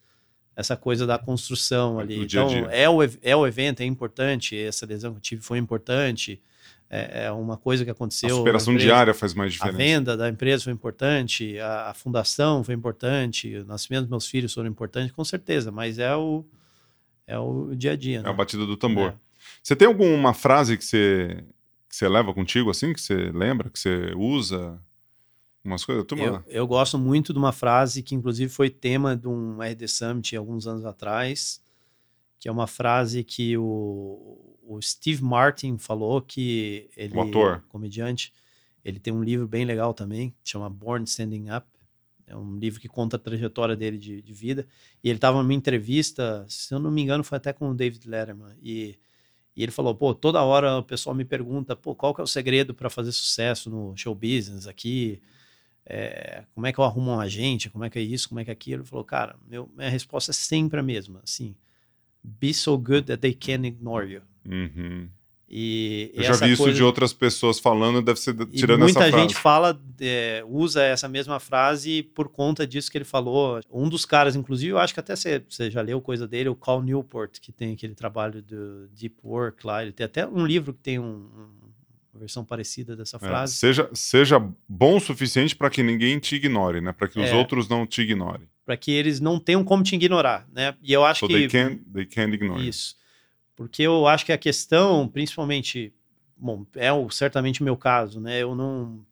essa 0.56 0.76
coisa 0.76 1.06
da 1.06 1.20
construção 1.20 2.00
ali. 2.00 2.24
Então, 2.24 2.48
dia 2.48 2.64
-dia. 2.64 2.68
É, 2.72 2.90
o, 2.90 2.98
é 3.04 3.36
o 3.36 3.46
evento, 3.46 3.82
é 3.82 3.86
importante, 3.86 4.58
essa 4.58 4.88
lesão 4.88 5.12
que 5.12 5.18
eu 5.18 5.22
tive 5.22 5.42
foi 5.44 5.60
importante 5.60 6.42
é, 6.90 7.26
é 7.26 7.32
uma 7.32 7.58
coisa 7.58 7.84
que 7.84 7.92
aconteceu. 7.92 8.30
A 8.30 8.38
superação 8.38 8.74
empresa, 8.74 8.88
diária 8.88 9.14
faz 9.14 9.34
mais 9.34 9.54
diferença. 9.54 9.76
A 9.76 9.78
venda 9.78 10.18
da 10.18 10.30
empresa 10.30 10.64
foi 10.64 10.74
importante, 10.74 11.60
a, 11.60 11.90
a, 11.90 11.94
fundação 11.94 12.64
foi 12.64 12.74
importante, 12.74 13.58
o 13.58 13.66
nascimento 13.66 14.04
dos 14.04 14.10
meus 14.10 14.28
filhos 14.28 14.54
foram 14.54 14.70
importantes, 14.70 15.12
com 15.12 15.24
certeza, 15.24 15.72
mas 15.72 16.00
é 16.00 16.16
o, 16.16 16.46
é 17.26 17.38
o 17.38 17.76
dia 17.76 17.92
a 17.92 17.96
dia. 17.96 18.20
É 18.20 18.24
né? 18.24 18.30
a 18.30 18.34
batida 18.34 18.66
do 18.66 18.78
tambor. 18.78 19.10
É. 19.10 19.16
Você 19.62 19.76
tem 19.76 19.88
alguma 19.88 20.34
frase 20.34 20.78
que 20.78 20.86
você, 20.86 21.44
que 21.90 21.96
você 21.96 22.08
leva 22.08 22.34
contigo, 22.34 22.70
assim, 22.70 22.94
que 22.94 23.02
você 23.02 23.32
lembra, 23.32 23.70
que 23.70 23.80
você 23.80 24.14
usa? 24.16 24.80
Umas 25.64 25.84
coisas? 25.84 26.06
Eu, 26.18 26.44
eu 26.48 26.66
gosto 26.66 26.98
muito 26.98 27.34
de 27.34 27.40
uma 27.40 27.52
frase 27.52 28.02
que, 28.02 28.16
inclusive, 28.16 28.50
foi 28.50 28.70
tema 28.70 29.18
de 29.18 29.28
um 29.28 29.62
RD 29.62 29.86
Summit 29.90 30.38
alguns 30.38 30.66
anos 30.66 30.86
atrás, 30.86 31.62
que 32.40 32.48
é 32.48 32.52
uma 32.52 32.68
frase 32.68 33.24
que 33.24 33.58
o, 33.58 34.58
o 34.64 34.82
Steve 34.82 35.24
Martin 35.24 35.78
falou 35.78 36.22
que 36.22 36.90
ele, 36.96 37.16
o 37.16 37.22
ator. 37.22 37.64
comediante, 37.70 38.34
ele 38.84 39.00
tem 39.00 39.14
um 39.14 39.24
livro 39.24 39.48
bem 39.48 39.66
legal 39.66 39.94
também, 39.94 40.36
que 40.44 40.52
chama 40.52 40.70
Born 40.70 41.04
Standing 41.06 41.50
Up. 41.50 41.68
É 42.28 42.36
um 42.36 42.58
livro 42.58 42.80
que 42.80 42.90
conta 42.90 43.16
a 43.16 43.20
trajetória 43.20 43.76
dele 43.76 43.98
de, 43.98 44.22
de 44.22 44.34
vida. 44.34 44.68
E 45.04 45.10
ele 45.10 45.18
estava 45.18 45.42
numa 45.42 45.54
entrevista, 45.54 46.46
se 46.50 46.74
eu 46.74 46.80
não 46.80 46.92
me 46.92 47.02
engano, 47.02 47.24
foi 47.24 47.38
até 47.38 47.54
com 47.54 47.70
o 47.70 47.74
David 47.74 48.08
Letterman. 48.08 48.54
E, 48.62 49.00
e 49.56 49.64
ele 49.64 49.72
falou: 49.72 49.96
pô, 49.96 50.14
toda 50.14 50.44
hora 50.44 50.78
o 50.78 50.84
pessoal 50.84 51.16
me 51.16 51.24
pergunta, 51.24 51.76
pô, 51.76 51.96
qual 51.96 52.14
que 52.14 52.20
é 52.20 52.24
o 52.24 52.28
segredo 52.28 52.74
para 52.74 52.90
fazer 52.90 53.14
sucesso 53.14 53.70
no 53.70 53.96
show 53.96 54.14
business 54.14 54.68
aqui? 54.68 55.22
É, 55.86 56.44
como 56.54 56.68
é 56.68 56.74
que 56.74 56.80
eu 56.80 56.84
arrumo 56.84 57.12
um 57.12 57.20
agente? 57.20 57.70
Como 57.70 57.86
é 57.86 57.90
que 57.90 57.98
é 57.98 58.02
isso? 58.02 58.28
Como 58.28 58.42
é 58.42 58.44
que 58.44 58.50
é 58.50 58.54
aquilo? 58.54 58.82
Ele 58.82 58.90
falou: 58.90 59.06
cara, 59.06 59.38
meu, 59.48 59.70
minha 59.74 59.90
resposta 59.90 60.32
é 60.32 60.34
sempre 60.34 60.80
a 60.80 60.84
mesma. 60.84 61.22
Assim, 61.24 61.56
be 62.28 62.54
so 62.54 62.78
good 62.78 63.04
that 63.04 63.22
they 63.22 63.34
can 63.34 63.66
ignore 63.66 64.06
you. 64.06 64.22
Uhum. 64.46 65.10
E, 65.50 66.12
eu 66.14 66.24
já 66.24 66.34
vi 66.34 66.52
isso 66.52 66.74
de 66.74 66.84
outras 66.84 67.14
pessoas 67.14 67.58
falando, 67.58 68.02
deve 68.02 68.20
ser 68.20 68.34
tirando 68.48 68.84
essa 68.84 68.96
frase. 68.96 69.12
Muita 69.12 69.18
gente 69.18 69.36
fala, 69.36 69.82
é, 70.02 70.44
usa 70.46 70.84
essa 70.84 71.08
mesma 71.08 71.40
frase 71.40 72.04
por 72.04 72.28
conta 72.28 72.68
disso 72.68 72.92
que 72.92 72.98
ele 72.98 73.06
falou. 73.06 73.62
Um 73.72 73.88
dos 73.88 74.04
caras, 74.04 74.36
inclusive, 74.36 74.74
eu 74.74 74.78
acho 74.78 74.94
que 74.94 75.00
até 75.00 75.16
você, 75.16 75.42
você 75.48 75.72
já 75.72 75.82
leu 75.82 76.02
coisa 76.02 76.28
dele, 76.28 76.50
o 76.50 76.56
Cal 76.56 76.82
Newport, 76.82 77.40
que 77.40 77.54
tem 77.54 77.74
aquele 77.74 77.96
trabalho 77.96 78.42
do 78.42 78.90
Deep 78.90 79.16
Work 79.24 79.66
lá. 79.66 79.82
Ele 79.84 79.94
tem 79.94 80.06
até 80.06 80.28
um 80.28 80.46
livro 80.46 80.74
que 80.74 80.82
tem 80.82 81.00
um, 81.00 81.30
uma 82.14 82.20
versão 82.20 82.44
parecida 82.44 82.94
dessa 82.94 83.16
é, 83.16 83.20
frase. 83.20 83.54
É, 83.54 83.56
seja, 83.56 83.90
seja 83.94 84.46
bom 84.68 84.98
o 84.98 85.00
suficiente 85.00 85.56
para 85.56 85.70
que 85.70 85.82
ninguém 85.82 86.20
te 86.20 86.36
ignore, 86.36 86.82
né? 86.82 86.92
Para 86.92 87.08
que 87.08 87.20
os 87.20 87.30
é, 87.30 87.34
outros 87.34 87.70
não 87.70 87.88
te 87.88 88.02
ignorem. 88.02 88.50
Para 88.68 88.76
que 88.76 88.92
eles 88.92 89.22
não 89.22 89.40
tenham 89.40 89.64
como 89.64 89.82
te 89.82 89.96
ignorar, 89.96 90.46
né? 90.52 90.76
E 90.84 90.92
eu 90.92 91.06
acho 91.06 91.22
so 91.22 91.28
que 91.28 91.34
they 91.34 91.48
can, 91.48 91.78
they 91.94 92.06
can 92.06 92.28
ignore. 92.34 92.68
Isso. 92.68 92.98
Porque 93.56 93.82
eu 93.82 94.06
acho 94.06 94.26
que 94.26 94.34
a 94.34 94.38
questão, 94.38 95.08
principalmente, 95.08 95.94
bom, 96.36 96.66
é 96.76 96.92
o, 96.92 97.10
certamente 97.10 97.62
o 97.62 97.64
meu 97.64 97.78
caso, 97.78 98.20
né? 98.20 98.44
Eu 98.44 98.54
não 98.54 99.06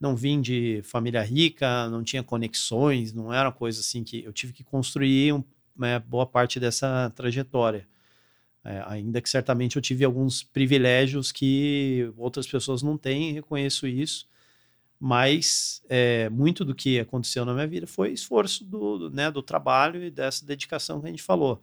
não 0.00 0.14
vim 0.14 0.40
de 0.40 0.80
família 0.84 1.22
rica, 1.22 1.88
não 1.88 2.04
tinha 2.04 2.22
conexões, 2.22 3.12
não 3.12 3.32
era 3.32 3.48
uma 3.48 3.54
coisa 3.54 3.80
assim 3.80 4.04
que 4.04 4.22
eu 4.22 4.32
tive 4.32 4.52
que 4.52 4.62
construir 4.62 5.32
um, 5.32 5.42
né, 5.76 5.98
boa 5.98 6.26
parte 6.26 6.60
dessa 6.60 7.10
trajetória. 7.16 7.88
É, 8.64 8.80
ainda 8.86 9.20
que 9.20 9.28
certamente 9.28 9.74
eu 9.74 9.82
tive 9.82 10.04
alguns 10.04 10.44
privilégios 10.44 11.32
que 11.32 12.12
outras 12.16 12.46
pessoas 12.46 12.80
não 12.80 12.96
têm, 12.96 13.32
reconheço 13.32 13.88
isso, 13.88 14.28
mas 15.04 15.82
é, 15.86 16.30
muito 16.30 16.64
do 16.64 16.74
que 16.74 16.98
aconteceu 16.98 17.44
na 17.44 17.52
minha 17.52 17.66
vida 17.66 17.86
foi 17.86 18.12
esforço 18.12 18.64
do, 18.64 19.10
né, 19.10 19.30
do 19.30 19.42
trabalho 19.42 20.02
e 20.02 20.10
dessa 20.10 20.46
dedicação 20.46 20.98
que 20.98 21.06
a 21.06 21.10
gente 21.10 21.22
falou. 21.22 21.60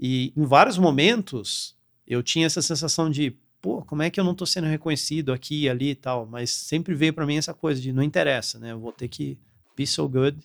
E 0.00 0.32
em 0.34 0.42
vários 0.42 0.78
momentos 0.78 1.76
eu 2.06 2.22
tinha 2.22 2.46
essa 2.46 2.62
sensação 2.62 3.10
de, 3.10 3.36
pô, 3.60 3.82
como 3.82 4.02
é 4.02 4.08
que 4.08 4.18
eu 4.18 4.24
não 4.24 4.32
estou 4.32 4.46
sendo 4.46 4.68
reconhecido 4.68 5.34
aqui 5.34 5.64
e 5.64 5.68
ali 5.68 5.90
e 5.90 5.94
tal? 5.94 6.24
Mas 6.24 6.50
sempre 6.50 6.94
veio 6.94 7.12
para 7.12 7.26
mim 7.26 7.36
essa 7.36 7.52
coisa 7.52 7.78
de 7.78 7.92
não 7.92 8.02
interessa, 8.02 8.58
né? 8.58 8.72
Eu 8.72 8.80
vou 8.80 8.90
ter 8.90 9.08
que 9.08 9.36
be 9.76 9.86
so 9.86 10.08
good, 10.08 10.38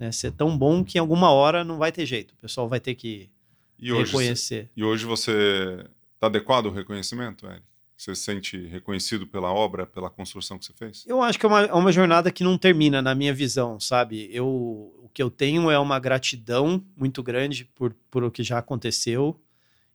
né? 0.00 0.10
ser 0.10 0.32
tão 0.32 0.58
bom 0.58 0.82
que 0.82 0.98
em 0.98 1.00
alguma 1.00 1.30
hora 1.30 1.62
não 1.62 1.78
vai 1.78 1.92
ter 1.92 2.06
jeito. 2.06 2.32
O 2.32 2.38
pessoal 2.38 2.68
vai 2.68 2.80
ter 2.80 2.96
que 2.96 3.30
e 3.78 3.92
reconhecer. 3.92 4.62
Hoje, 4.62 4.70
e 4.76 4.82
hoje 4.82 5.06
você 5.06 5.86
está 6.16 6.26
adequado 6.26 6.66
ao 6.66 6.72
reconhecimento, 6.72 7.46
Eric? 7.46 7.62
Você 7.96 8.14
se 8.14 8.22
sente 8.22 8.66
reconhecido 8.66 9.26
pela 9.26 9.50
obra, 9.50 9.86
pela 9.86 10.10
construção 10.10 10.58
que 10.58 10.66
você 10.66 10.72
fez? 10.74 11.04
Eu 11.06 11.22
acho 11.22 11.38
que 11.38 11.46
é 11.46 11.48
uma, 11.48 11.60
é 11.62 11.72
uma 11.72 11.90
jornada 11.90 12.30
que 12.30 12.44
não 12.44 12.58
termina, 12.58 13.00
na 13.00 13.14
minha 13.14 13.32
visão, 13.32 13.80
sabe? 13.80 14.28
Eu, 14.30 14.46
o 14.46 15.08
que 15.14 15.22
eu 15.22 15.30
tenho 15.30 15.70
é 15.70 15.78
uma 15.78 15.98
gratidão 15.98 16.84
muito 16.94 17.22
grande 17.22 17.64
por, 17.74 17.94
por 18.10 18.22
o 18.22 18.30
que 18.30 18.42
já 18.42 18.58
aconteceu. 18.58 19.40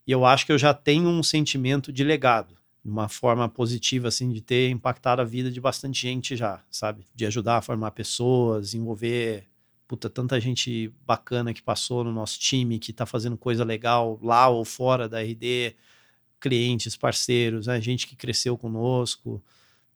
E 0.07 0.11
eu 0.11 0.25
acho 0.25 0.47
que 0.47 0.51
eu 0.51 0.57
já 0.57 0.73
tenho 0.73 1.07
um 1.07 1.21
sentimento 1.21 1.93
de 1.93 2.03
legado, 2.03 2.57
uma 2.83 3.07
forma 3.07 3.47
positiva, 3.47 4.07
assim, 4.07 4.31
de 4.31 4.41
ter 4.41 4.71
impactado 4.71 5.21
a 5.21 5.25
vida 5.25 5.51
de 5.51 5.61
bastante 5.61 6.01
gente 6.01 6.35
já, 6.35 6.63
sabe? 6.71 7.05
De 7.13 7.27
ajudar 7.27 7.57
a 7.57 7.61
formar 7.61 7.91
pessoas, 7.91 8.73
envolver 8.73 9.45
puta, 9.87 10.09
tanta 10.09 10.39
gente 10.39 10.91
bacana 11.05 11.53
que 11.53 11.61
passou 11.61 12.01
no 12.01 12.13
nosso 12.13 12.39
time, 12.39 12.79
que 12.79 12.93
tá 12.93 13.05
fazendo 13.05 13.37
coisa 13.37 13.65
legal 13.65 14.17
lá 14.23 14.47
ou 14.47 14.63
fora 14.63 15.07
da 15.07 15.21
RD 15.21 15.75
clientes, 16.41 16.97
parceiros, 16.97 17.67
né, 17.67 17.79
gente 17.79 18.07
que 18.07 18.15
cresceu 18.15 18.57
conosco, 18.57 19.41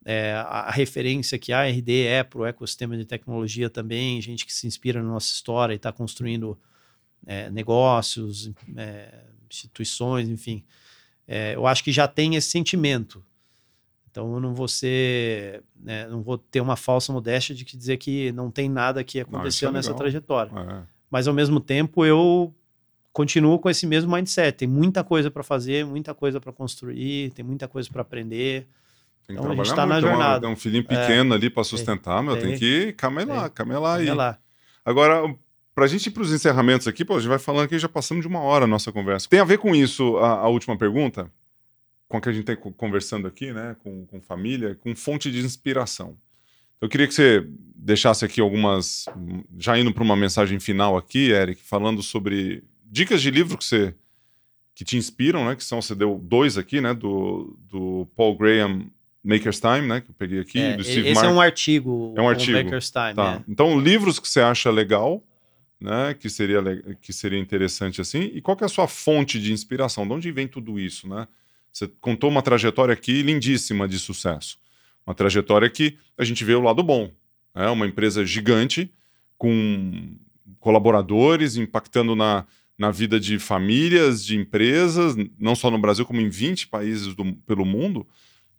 é, 0.06 0.34
a, 0.34 0.70
referência 0.70 1.40
que 1.40 1.52
a 1.52 1.68
RD 1.68 2.04
é 2.04 2.24
para 2.24 2.40
o 2.40 2.46
ecossistema 2.46 2.96
de 2.96 3.04
tecnologia 3.04 3.70
também, 3.70 4.22
gente 4.22 4.46
que 4.46 4.54
se 4.54 4.68
inspira 4.68 5.02
na 5.02 5.10
nossa 5.10 5.34
história 5.34 5.74
e 5.74 5.78
está 5.78 5.92
construindo 5.92 6.58
é, 7.26 7.50
negócios, 7.50 8.52
é, 8.78 9.24
instituições, 9.50 10.30
enfim. 10.30 10.64
É, 11.28 11.56
eu 11.56 11.66
acho 11.66 11.84
que 11.84 11.92
já 11.92 12.08
tem 12.08 12.36
esse 12.36 12.52
sentimento. 12.52 13.26
Então 14.12 14.32
eu 14.36 14.40
não 14.40 14.54
vou 14.54 14.68
ser, 14.68 15.64
né, 15.76 16.08
não 16.08 16.22
vou 16.22 16.38
ter 16.38 16.62
uma 16.62 16.76
falsa 16.76 17.12
modéstia 17.12 17.56
de 17.56 17.66
dizer 17.66 17.98
que 17.98 18.32
não 18.32 18.52
tem 18.52 18.70
nada 18.70 19.04
que 19.04 19.20
aconteceu 19.20 19.72
não, 19.72 19.76
é 19.76 19.80
nessa 19.80 19.94
trajetória. 19.94 20.52
É. 20.56 20.84
Mas 21.10 21.28
ao 21.28 21.34
mesmo 21.34 21.60
tempo 21.60 22.06
eu 22.06 22.54
continuo 23.16 23.58
com 23.58 23.70
esse 23.70 23.88
mesmo 23.88 24.14
mindset. 24.14 24.58
Tem 24.58 24.68
muita 24.68 25.02
coisa 25.02 25.32
para 25.32 25.42
fazer, 25.42 25.86
muita 25.86 26.14
coisa 26.14 26.42
para 26.42 26.52
construir, 26.52 27.32
tem 27.32 27.46
muita 27.46 27.66
coisa 27.66 27.90
para 27.90 28.02
aprender. 28.02 28.68
Tem 29.26 29.38
que 29.38 29.42
então, 29.42 29.54
a 29.54 29.56
gente 29.56 29.68
está 29.68 29.86
na 29.86 30.02
jornada. 30.02 30.42
Tem 30.42 30.50
um 30.50 30.56
filhinho 30.58 30.84
é. 30.90 31.02
pequeno 31.02 31.34
é, 31.34 31.38
ali 31.38 31.50
para 31.50 31.64
sustentar, 31.64 32.22
meu. 32.22 32.36
Tem, 32.36 32.50
tem 32.50 32.60
que 32.60 32.92
camelar, 32.92 33.50
camelar 33.52 34.00
aí. 34.00 34.08
Camelar. 34.08 34.38
Agora, 34.84 35.34
para 35.74 35.86
a 35.86 35.88
gente 35.88 36.08
ir 36.08 36.12
para 36.12 36.24
os 36.24 36.34
encerramentos 36.34 36.90
aqui, 36.90 37.06
pô, 37.06 37.16
a 37.16 37.20
gente 37.20 37.30
vai 37.30 37.40
falando 37.40 37.70
que 37.70 37.80
já 37.80 37.88
passamos 37.88 38.22
de 38.22 38.28
uma 38.28 38.42
hora 38.42 38.66
a 38.66 38.68
nossa 38.68 38.92
conversa. 38.92 39.30
Tem 39.30 39.40
a 39.40 39.46
ver 39.46 39.60
com 39.60 39.74
isso 39.74 40.18
a, 40.18 40.42
a 40.42 40.48
última 40.50 40.78
pergunta? 40.78 41.32
Com 42.10 42.18
a 42.18 42.22
que 42.22 42.28
a 42.28 42.34
gente 42.34 42.44
tem 42.44 42.58
conversando 42.58 43.30
aqui, 43.30 43.54
né? 43.54 43.78
Com, 43.80 44.06
com 44.06 44.20
família, 44.20 44.76
com 44.76 44.94
fonte 44.94 45.32
de 45.32 45.40
inspiração. 45.40 46.18
Eu 46.82 46.90
queria 46.90 47.08
que 47.08 47.14
você 47.14 47.48
deixasse 47.74 48.26
aqui 48.26 48.42
algumas. 48.42 49.06
Já 49.58 49.80
indo 49.80 49.94
para 49.94 50.04
uma 50.04 50.18
mensagem 50.18 50.60
final 50.60 50.98
aqui, 50.98 51.32
Eric, 51.32 51.64
falando 51.64 52.04
sobre 52.04 52.62
dicas 52.96 53.22
de 53.22 53.30
livro 53.30 53.58
que 53.58 53.66
você 53.66 53.94
que 54.74 54.86
te 54.86 54.98
inspiram, 54.98 55.46
né? 55.46 55.56
Que 55.56 55.64
são, 55.64 55.82
você 55.82 55.94
deu 55.94 56.20
dois 56.22 56.58
aqui, 56.58 56.80
né? 56.80 56.94
Do, 56.94 57.58
do 57.70 58.08
Paul 58.16 58.38
Graham, 58.38 58.88
Maker's 59.24 59.60
Time, 59.60 59.82
né? 59.82 60.02
Que 60.02 60.10
eu 60.10 60.16
peguei 60.18 60.40
aqui. 60.40 60.60
É, 60.60 60.80
esse 60.80 61.14
Mark. 61.14 61.26
é 61.26 61.30
um 61.30 61.42
artigo. 61.42 62.14
É 62.18 62.22
um 62.22 62.30
artigo. 62.30 62.58
Maker's 62.58 62.92
Time. 62.92 63.14
Tá. 63.14 63.36
É. 63.36 63.44
Então, 63.52 63.80
livros 63.80 64.18
que 64.20 64.28
você 64.28 64.40
acha 64.40 64.70
legal, 64.70 65.22
né? 65.80 66.14
Que 66.14 66.30
seria, 66.30 66.62
que 67.02 67.12
seria 67.12 67.40
interessante 67.40 68.00
assim. 68.00 68.32
E 68.34 68.42
qual 68.42 68.56
que 68.56 68.64
é 68.64 68.68
a 68.68 68.70
sua 68.70 68.88
fonte 68.88 69.40
de 69.40 69.52
inspiração? 69.52 70.08
De 70.08 70.14
onde 70.14 70.32
vem 70.32 70.48
tudo 70.48 70.80
isso, 70.80 71.08
né? 71.08 71.28
Você 71.72 71.90
contou 72.00 72.30
uma 72.30 72.42
trajetória 72.42 72.94
aqui 72.94 73.22
lindíssima 73.22 73.88
de 73.88 74.00
sucesso. 74.00 74.58
Uma 75.06 75.14
trajetória 75.14 75.70
que 75.70 75.98
a 76.18 76.24
gente 76.24 76.44
vê 76.44 76.56
o 76.56 76.62
lado 76.62 76.82
bom. 76.82 77.12
É 77.54 77.62
né? 77.62 77.70
uma 77.70 77.86
empresa 77.88 78.26
gigante 78.26 78.92
com 79.38 80.18
colaboradores, 80.60 81.56
impactando 81.56 82.16
na, 82.16 82.46
na 82.78 82.92
vida 82.92 83.20
de 83.20 83.40
famílias, 83.40 84.26
de 84.26 84.36
empresas, 84.36 85.16
não 85.40 85.56
só 85.56 85.72
no 85.72 85.80
Brasil, 85.80 86.06
como 86.06 86.20
em 86.20 86.30
20 86.30 86.68
países 86.68 87.16
do, 87.16 87.34
pelo 87.46 87.66
mundo, 87.66 88.06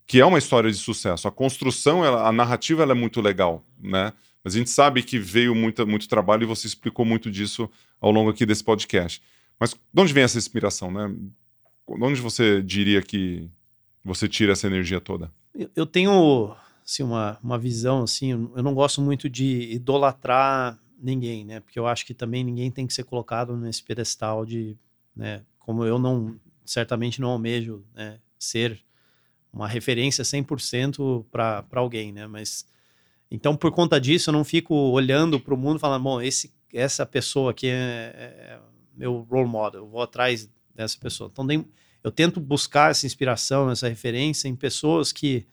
que 0.07 0.21
é 0.21 0.25
uma 0.25 0.39
história 0.39 0.71
de 0.71 0.77
sucesso. 0.77 1.29
A 1.29 1.33
construção, 1.33 2.05
ela, 2.05 2.27
a 2.27 2.33
narrativa 2.33 2.83
ela 2.83 2.93
é 2.93 2.95
muito 2.95 3.21
legal, 3.21 3.65
né? 3.79 4.13
Mas 4.43 4.55
a 4.55 4.59
gente 4.59 4.71
sabe 4.71 5.03
que 5.03 5.19
veio 5.19 5.55
muito, 5.55 5.87
muito 5.87 6.09
trabalho 6.09 6.45
e 6.45 6.47
você 6.47 6.67
explicou 6.67 7.05
muito 7.05 7.31
disso 7.31 7.69
ao 8.01 8.13
longo 8.13 8.31
aqui 8.31 8.47
desse 8.47 8.63
podcast. 8.63 9.21
Mas 9.59 9.73
de 9.73 10.01
onde 10.01 10.13
vem 10.13 10.23
essa 10.23 10.39
inspiração, 10.39 10.91
né? 10.91 11.09
De 11.09 12.05
onde 12.05 12.21
você 12.21 12.63
diria 12.63 13.03
que 13.03 13.51
você 14.05 14.29
tira 14.29 14.53
essa 14.53 14.69
energia 14.69 15.01
toda? 15.01 15.33
Eu 15.75 15.85
tenho 15.85 16.55
assim, 16.85 17.03
uma, 17.03 17.39
uma 17.43 17.59
visão, 17.59 18.05
assim, 18.05 18.31
eu 18.31 18.63
não 18.63 18.73
gosto 18.73 19.03
muito 19.03 19.29
de 19.29 19.73
idolatrar 19.73 20.79
ninguém, 20.98 21.44
né? 21.44 21.60
Porque 21.60 21.78
eu 21.78 21.86
acho 21.86 22.06
que 22.06 22.14
também 22.14 22.43
ninguém 22.43 22.70
tem 22.70 22.86
que 22.86 22.94
ser 22.94 23.05
colocado 23.05 23.56
nesse 23.56 23.82
pedestal 23.82 24.44
de, 24.44 24.77
né? 25.14 25.43
Como 25.59 25.85
eu 25.85 25.98
não, 25.98 26.39
certamente 26.64 27.20
não 27.20 27.31
almejo 27.31 27.85
né, 27.94 28.20
ser 28.39 28.81
uma 29.52 29.66
referência 29.66 30.23
100% 30.24 31.24
para 31.31 31.64
alguém, 31.73 32.12
né? 32.12 32.27
Mas 32.27 32.66
então 33.31 33.56
por 33.56 33.73
conta 33.73 34.01
disso 34.01 34.31
eu 34.31 34.32
não 34.32 34.44
fico 34.44 34.74
olhando 34.74 35.40
para 35.40 35.55
o 35.55 35.56
mundo 35.56 35.78
falando, 35.78 36.02
bom, 36.02 36.20
esse 36.20 36.55
essa 36.73 37.06
pessoa 37.06 37.52
aqui 37.52 37.68
é, 37.68 38.12
é, 38.14 38.59
meu 38.94 39.27
role 39.31 39.48
model, 39.48 39.82
eu 39.82 39.89
vou 39.89 40.02
atrás 40.02 40.51
dessa 40.74 40.98
pessoa. 40.98 41.31
Então 41.32 41.47
eu 42.02 42.10
tento 42.10 42.40
buscar 42.40 42.90
essa 42.90 43.06
inspiração, 43.06 43.70
essa 43.70 43.89
referência 43.89 44.48
em 44.48 44.55
pessoas 44.55 45.12
que 45.12 45.47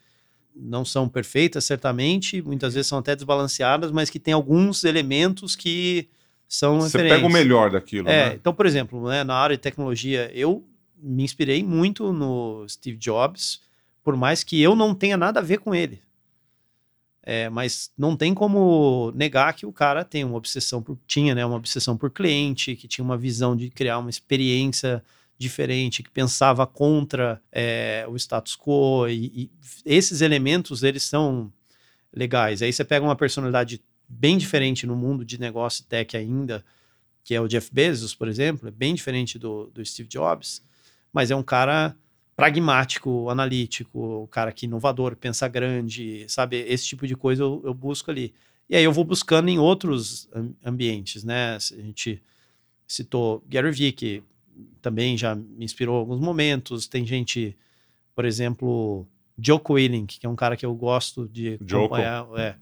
não 0.55 0.85
são 0.85 1.09
perfeitas, 1.09 1.65
certamente, 1.65 2.41
muitas 2.41 2.73
vezes 2.73 2.87
são 2.87 2.99
até 2.99 3.15
desbalanceadas, 3.15 3.91
mas 3.91 4.09
que 4.09 4.19
tem 4.19 4.33
alguns 4.33 4.83
elementos 4.83 5.55
que 5.55 6.07
são 6.47 6.81
Você 6.81 6.99
pega 6.99 7.25
o 7.25 7.31
melhor 7.31 7.71
daquilo, 7.71 8.07
é, 8.07 8.29
né? 8.29 8.35
Então, 8.35 8.53
por 8.53 8.65
exemplo, 8.65 9.07
né, 9.07 9.23
na 9.23 9.35
área 9.35 9.55
de 9.55 9.61
tecnologia, 9.61 10.29
eu 10.33 10.63
me 10.97 11.23
inspirei 11.23 11.63
muito 11.63 12.13
no 12.13 12.65
Steve 12.69 12.97
Jobs, 12.97 13.61
por 14.03 14.15
mais 14.15 14.43
que 14.43 14.61
eu 14.61 14.75
não 14.75 14.93
tenha 14.93 15.17
nada 15.17 15.39
a 15.39 15.43
ver 15.43 15.59
com 15.59 15.73
ele. 15.73 16.01
É, 17.25 17.49
mas 17.49 17.89
não 17.97 18.17
tem 18.17 18.33
como 18.33 19.11
negar 19.15 19.53
que 19.53 19.65
o 19.65 19.71
cara 19.71 20.03
tem 20.03 20.25
uma 20.25 20.35
obsessão 20.35 20.83
por 20.83 20.97
tinha, 21.07 21.33
né, 21.33 21.45
uma 21.45 21.55
obsessão 21.55 21.97
por 21.97 22.11
cliente, 22.11 22.75
que 22.75 22.87
tinha 22.87 23.03
uma 23.03 23.17
visão 23.17 23.55
de 23.55 23.69
criar 23.69 23.97
uma 23.97 24.09
experiência 24.09 25.01
diferente, 25.43 26.01
que 26.01 26.09
pensava 26.09 26.65
contra 26.65 27.41
é, 27.51 28.05
o 28.09 28.15
status 28.15 28.55
quo 28.55 29.07
e, 29.07 29.25
e, 29.43 29.51
esses 29.85 30.21
elementos 30.21 30.81
eles 30.81 31.03
são 31.03 31.51
legais. 32.11 32.61
Aí 32.61 32.71
você 32.71 32.83
pega 32.83 33.05
uma 33.05 33.15
personalidade 33.15 33.81
bem 34.07 34.37
diferente 34.37 34.87
no 34.87 34.95
mundo 34.95 35.23
de 35.23 35.39
negócio 35.39 35.85
tech 35.85 36.15
ainda, 36.17 36.63
que 37.23 37.35
é 37.35 37.41
o 37.41 37.47
Jeff 37.47 37.69
Bezos, 37.71 38.15
por 38.15 38.27
exemplo, 38.27 38.67
é 38.67 38.71
bem 38.71 38.93
diferente 38.93 39.37
do, 39.37 39.67
do 39.67 39.85
Steve 39.85 40.09
Jobs, 40.09 40.63
mas 41.11 41.31
é 41.31 41.35
um 41.35 41.43
cara 41.43 41.95
pragmático, 42.35 43.29
analítico, 43.29 44.23
o 44.23 44.27
cara 44.27 44.51
que 44.51 44.65
inovador, 44.65 45.15
pensa 45.15 45.47
grande, 45.47 46.25
sabe? 46.27 46.57
Esse 46.67 46.87
tipo 46.87 47.05
de 47.05 47.15
coisa 47.15 47.43
eu, 47.43 47.61
eu 47.63 47.73
busco 47.73 48.09
ali. 48.09 48.33
E 48.69 48.75
aí 48.75 48.83
eu 48.83 48.91
vou 48.91 49.03
buscando 49.03 49.49
em 49.49 49.59
outros 49.59 50.27
ambientes, 50.65 51.23
né? 51.23 51.55
A 51.55 51.59
gente 51.59 52.21
citou 52.87 53.43
Gary 53.47 53.71
Vee, 53.71 53.91
que 53.91 54.23
também 54.81 55.17
já 55.17 55.35
me 55.35 55.65
inspirou 55.65 55.97
em 55.97 55.99
alguns 55.99 56.19
momentos. 56.19 56.87
Tem 56.87 57.05
gente, 57.05 57.57
por 58.15 58.25
exemplo, 58.25 59.07
Joko 59.37 59.73
Willink, 59.73 60.19
que 60.19 60.25
é 60.25 60.29
um 60.29 60.35
cara 60.35 60.55
que 60.55 60.65
eu 60.65 60.73
gosto 60.75 61.27
de 61.27 61.57
Joko. 61.65 61.95
acompanhar. 61.95 62.27
É. 62.37 62.55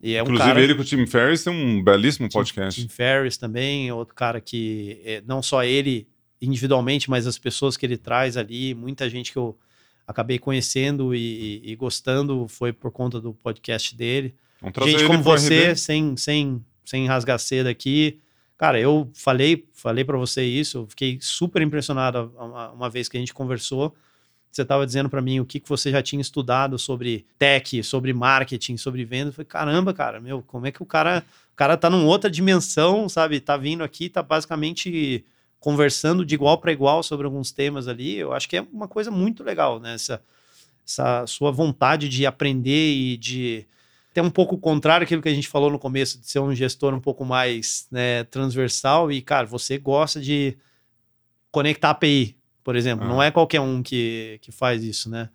E 0.00 0.14
é 0.14 0.20
Inclusive, 0.20 0.42
um 0.42 0.46
cara, 0.46 0.62
ele 0.62 0.74
com 0.74 0.82
o 0.82 0.84
Tim 0.84 1.06
Ferriss 1.06 1.44
tem 1.44 1.52
um 1.52 1.82
belíssimo 1.82 2.28
podcast. 2.30 2.80
Tim 2.80 2.88
Ferriss 2.88 3.36
também, 3.36 3.90
outro 3.90 4.14
cara 4.14 4.40
que 4.40 5.00
é, 5.04 5.22
não 5.26 5.42
só 5.42 5.64
ele 5.64 6.06
individualmente, 6.40 7.08
mas 7.08 7.26
as 7.26 7.38
pessoas 7.38 7.76
que 7.76 7.86
ele 7.86 7.96
traz 7.96 8.36
ali, 8.36 8.74
muita 8.74 9.08
gente 9.08 9.32
que 9.32 9.38
eu 9.38 9.58
acabei 10.06 10.38
conhecendo 10.38 11.14
e, 11.14 11.62
e, 11.64 11.72
e 11.72 11.76
gostando 11.76 12.46
foi 12.46 12.72
por 12.72 12.92
conta 12.92 13.20
do 13.20 13.32
podcast 13.32 13.96
dele. 13.96 14.34
Gente 14.84 15.06
como 15.06 15.22
você, 15.22 15.74
sem, 15.74 16.16
sem, 16.16 16.64
sem 16.84 17.06
rasgar 17.06 17.38
seda 17.38 17.70
aqui. 17.70 18.20
Cara, 18.56 18.80
eu 18.80 19.10
falei, 19.14 19.68
falei 19.72 20.04
para 20.04 20.16
você 20.16 20.42
isso, 20.42 20.78
eu 20.78 20.86
fiquei 20.86 21.18
super 21.20 21.60
impressionado 21.60 22.32
uma, 22.38 22.88
vez 22.88 23.08
que 23.08 23.16
a 23.16 23.20
gente 23.20 23.34
conversou. 23.34 23.94
Você 24.50 24.62
estava 24.62 24.86
dizendo 24.86 25.10
para 25.10 25.20
mim 25.20 25.40
o 25.40 25.44
que, 25.44 25.60
que 25.60 25.68
você 25.68 25.90
já 25.90 26.02
tinha 26.02 26.22
estudado 26.22 26.78
sobre 26.78 27.26
tech, 27.38 27.82
sobre 27.82 28.14
marketing, 28.14 28.78
sobre 28.78 29.04
venda. 29.04 29.28
Eu 29.28 29.32
falei, 29.34 29.46
caramba, 29.46 29.92
cara, 29.92 30.20
meu, 30.20 30.42
como 30.42 30.66
é 30.66 30.72
que 30.72 30.82
o 30.82 30.86
cara, 30.86 31.22
o 31.52 31.56
cara 31.56 31.76
tá 31.76 31.90
numa 31.90 32.04
outra 32.04 32.30
dimensão, 32.30 33.08
sabe? 33.08 33.40
Tá 33.40 33.58
vindo 33.58 33.84
aqui, 33.84 34.08
tá 34.08 34.22
basicamente 34.22 35.22
conversando 35.60 36.24
de 36.24 36.34
igual 36.34 36.58
para 36.58 36.72
igual 36.72 37.02
sobre 37.02 37.26
alguns 37.26 37.50
temas 37.50 37.88
ali, 37.88 38.16
eu 38.16 38.32
acho 38.32 38.48
que 38.48 38.56
é 38.56 38.66
uma 38.72 38.86
coisa 38.86 39.10
muito 39.10 39.42
legal, 39.42 39.80
né? 39.80 39.94
Essa, 39.94 40.22
essa 40.86 41.26
sua 41.26 41.50
vontade 41.50 42.08
de 42.08 42.24
aprender 42.24 42.94
e 42.94 43.16
de 43.16 43.66
ter 44.16 44.22
um 44.22 44.30
pouco 44.30 44.54
o 44.54 44.58
contrário 44.58 45.04
daquilo 45.04 45.20
que 45.20 45.28
a 45.28 45.34
gente 45.34 45.46
falou 45.46 45.70
no 45.70 45.78
começo, 45.78 46.18
de 46.18 46.26
ser 46.26 46.38
um 46.38 46.54
gestor 46.54 46.94
um 46.94 47.00
pouco 47.00 47.22
mais 47.22 47.86
né, 47.90 48.24
transversal 48.24 49.12
e, 49.12 49.20
cara, 49.20 49.46
você 49.46 49.76
gosta 49.76 50.18
de 50.22 50.56
conectar 51.50 51.90
API, 51.90 52.34
por 52.64 52.76
exemplo. 52.76 53.04
Ah. 53.04 53.08
Não 53.08 53.22
é 53.22 53.30
qualquer 53.30 53.60
um 53.60 53.82
que, 53.82 54.38
que 54.40 54.50
faz 54.50 54.82
isso, 54.82 55.10
né? 55.10 55.28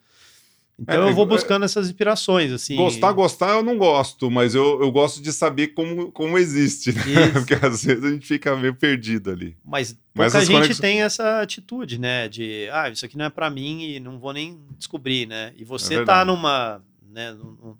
Então 0.80 1.06
é, 1.06 1.10
eu 1.12 1.14
vou 1.14 1.26
é, 1.26 1.28
buscando 1.28 1.62
é, 1.62 1.66
essas 1.66 1.90
inspirações, 1.90 2.52
assim. 2.52 2.76
Gostar, 2.76 3.12
gostar 3.12 3.50
eu 3.52 3.62
não 3.62 3.78
gosto, 3.78 4.32
mas 4.32 4.56
eu, 4.56 4.82
eu 4.82 4.92
gosto 4.92 5.22
de 5.22 5.32
saber 5.32 5.76
como, 5.76 6.12
como 6.12 6.40
existe, 6.40 6.92
né? 6.92 7.04
Porque 7.38 7.54
às 7.54 7.84
vezes 7.84 8.04
a 8.04 8.10
gente 8.10 8.26
fica 8.26 8.58
meio 8.58 8.74
perdido 8.74 9.30
ali. 9.30 9.56
Mas 9.64 9.94
pouca 10.12 10.34
mas 10.34 10.48
gente 10.48 10.60
conex... 10.60 10.80
tem 10.80 11.04
essa 11.04 11.40
atitude, 11.40 12.00
né? 12.00 12.28
De, 12.28 12.68
ah, 12.72 12.90
isso 12.90 13.06
aqui 13.06 13.16
não 13.16 13.26
é 13.26 13.30
para 13.30 13.48
mim 13.48 13.84
e 13.84 14.00
não 14.00 14.18
vou 14.18 14.34
nem 14.34 14.60
descobrir, 14.76 15.28
né? 15.28 15.54
E 15.56 15.64
você 15.64 15.98
é 15.98 16.04
tá 16.04 16.26
numa, 16.26 16.82
né, 17.12 17.32
num, 17.34 17.76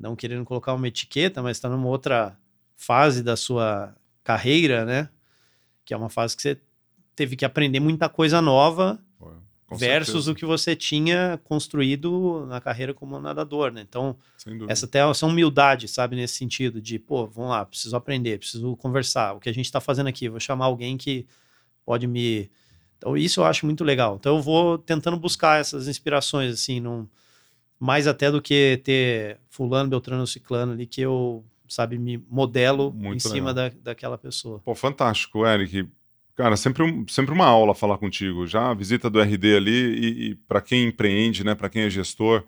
não 0.00 0.16
querendo 0.16 0.44
colocar 0.46 0.72
uma 0.72 0.88
etiqueta, 0.88 1.42
mas 1.42 1.58
está 1.58 1.68
numa 1.68 1.86
outra 1.86 2.36
fase 2.74 3.22
da 3.22 3.36
sua 3.36 3.94
carreira, 4.24 4.86
né? 4.86 5.10
Que 5.84 5.92
é 5.92 5.96
uma 5.96 6.08
fase 6.08 6.34
que 6.34 6.42
você 6.42 6.58
teve 7.14 7.36
que 7.36 7.44
aprender 7.44 7.80
muita 7.80 8.08
coisa 8.08 8.40
nova 8.40 8.98
com 9.70 9.76
versus 9.76 10.24
certeza. 10.24 10.32
o 10.32 10.34
que 10.34 10.44
você 10.44 10.74
tinha 10.74 11.38
construído 11.44 12.44
na 12.46 12.60
carreira 12.60 12.92
como 12.92 13.20
nadador, 13.20 13.70
né? 13.70 13.82
Então, 13.88 14.16
essa 14.68 14.86
até 14.86 14.98
essa 15.08 15.26
humildade, 15.26 15.86
sabe, 15.86 16.16
nesse 16.16 16.34
sentido 16.34 16.80
de, 16.80 16.98
pô, 16.98 17.26
vamos 17.26 17.50
lá, 17.50 17.64
preciso 17.64 17.94
aprender, 17.94 18.38
preciso 18.38 18.74
conversar. 18.76 19.34
O 19.34 19.38
que 19.38 19.48
a 19.48 19.54
gente 19.54 19.66
está 19.66 19.80
fazendo 19.80 20.08
aqui, 20.08 20.28
vou 20.28 20.40
chamar 20.40 20.64
alguém 20.64 20.96
que 20.96 21.24
pode 21.84 22.06
me. 22.08 22.50
Então, 22.98 23.16
isso 23.16 23.40
eu 23.40 23.44
acho 23.44 23.64
muito 23.64 23.84
legal. 23.84 24.16
Então, 24.18 24.36
eu 24.36 24.42
vou 24.42 24.76
tentando 24.76 25.16
buscar 25.16 25.60
essas 25.60 25.86
inspirações, 25.86 26.52
assim, 26.54 26.80
num... 26.80 27.06
mais 27.80 28.06
até 28.06 28.30
do 28.30 28.42
que 28.42 28.78
ter 28.84 29.38
Fulano, 29.48 29.88
Beltrano, 29.88 30.26
Ciclano 30.26 30.72
ali, 30.72 30.86
que 30.86 31.00
eu, 31.00 31.42
sabe, 31.66 31.98
me 31.98 32.22
modelo 32.28 32.92
muito 32.92 33.26
em 33.26 33.28
legal. 33.28 33.32
cima 33.32 33.54
da, 33.54 33.72
daquela 33.82 34.18
pessoa. 34.18 34.60
Pô, 34.62 34.74
fantástico, 34.74 35.46
Eric. 35.46 35.88
Cara, 36.36 36.56
sempre, 36.58 36.84
sempre 37.08 37.32
uma 37.32 37.46
aula 37.46 37.74
falar 37.74 37.96
contigo. 37.96 38.46
Já 38.46 38.70
a 38.70 38.74
visita 38.74 39.08
do 39.08 39.20
RD 39.20 39.56
ali 39.56 39.70
e, 39.70 40.30
e 40.30 40.34
para 40.34 40.60
quem 40.60 40.84
empreende, 40.84 41.42
né, 41.42 41.54
para 41.54 41.70
quem 41.70 41.82
é 41.82 41.90
gestor 41.90 42.44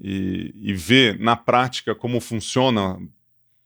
e, 0.00 0.54
e 0.58 0.72
ver 0.72 1.18
na 1.18 1.36
prática 1.36 1.94
como 1.94 2.18
funciona, 2.18 2.98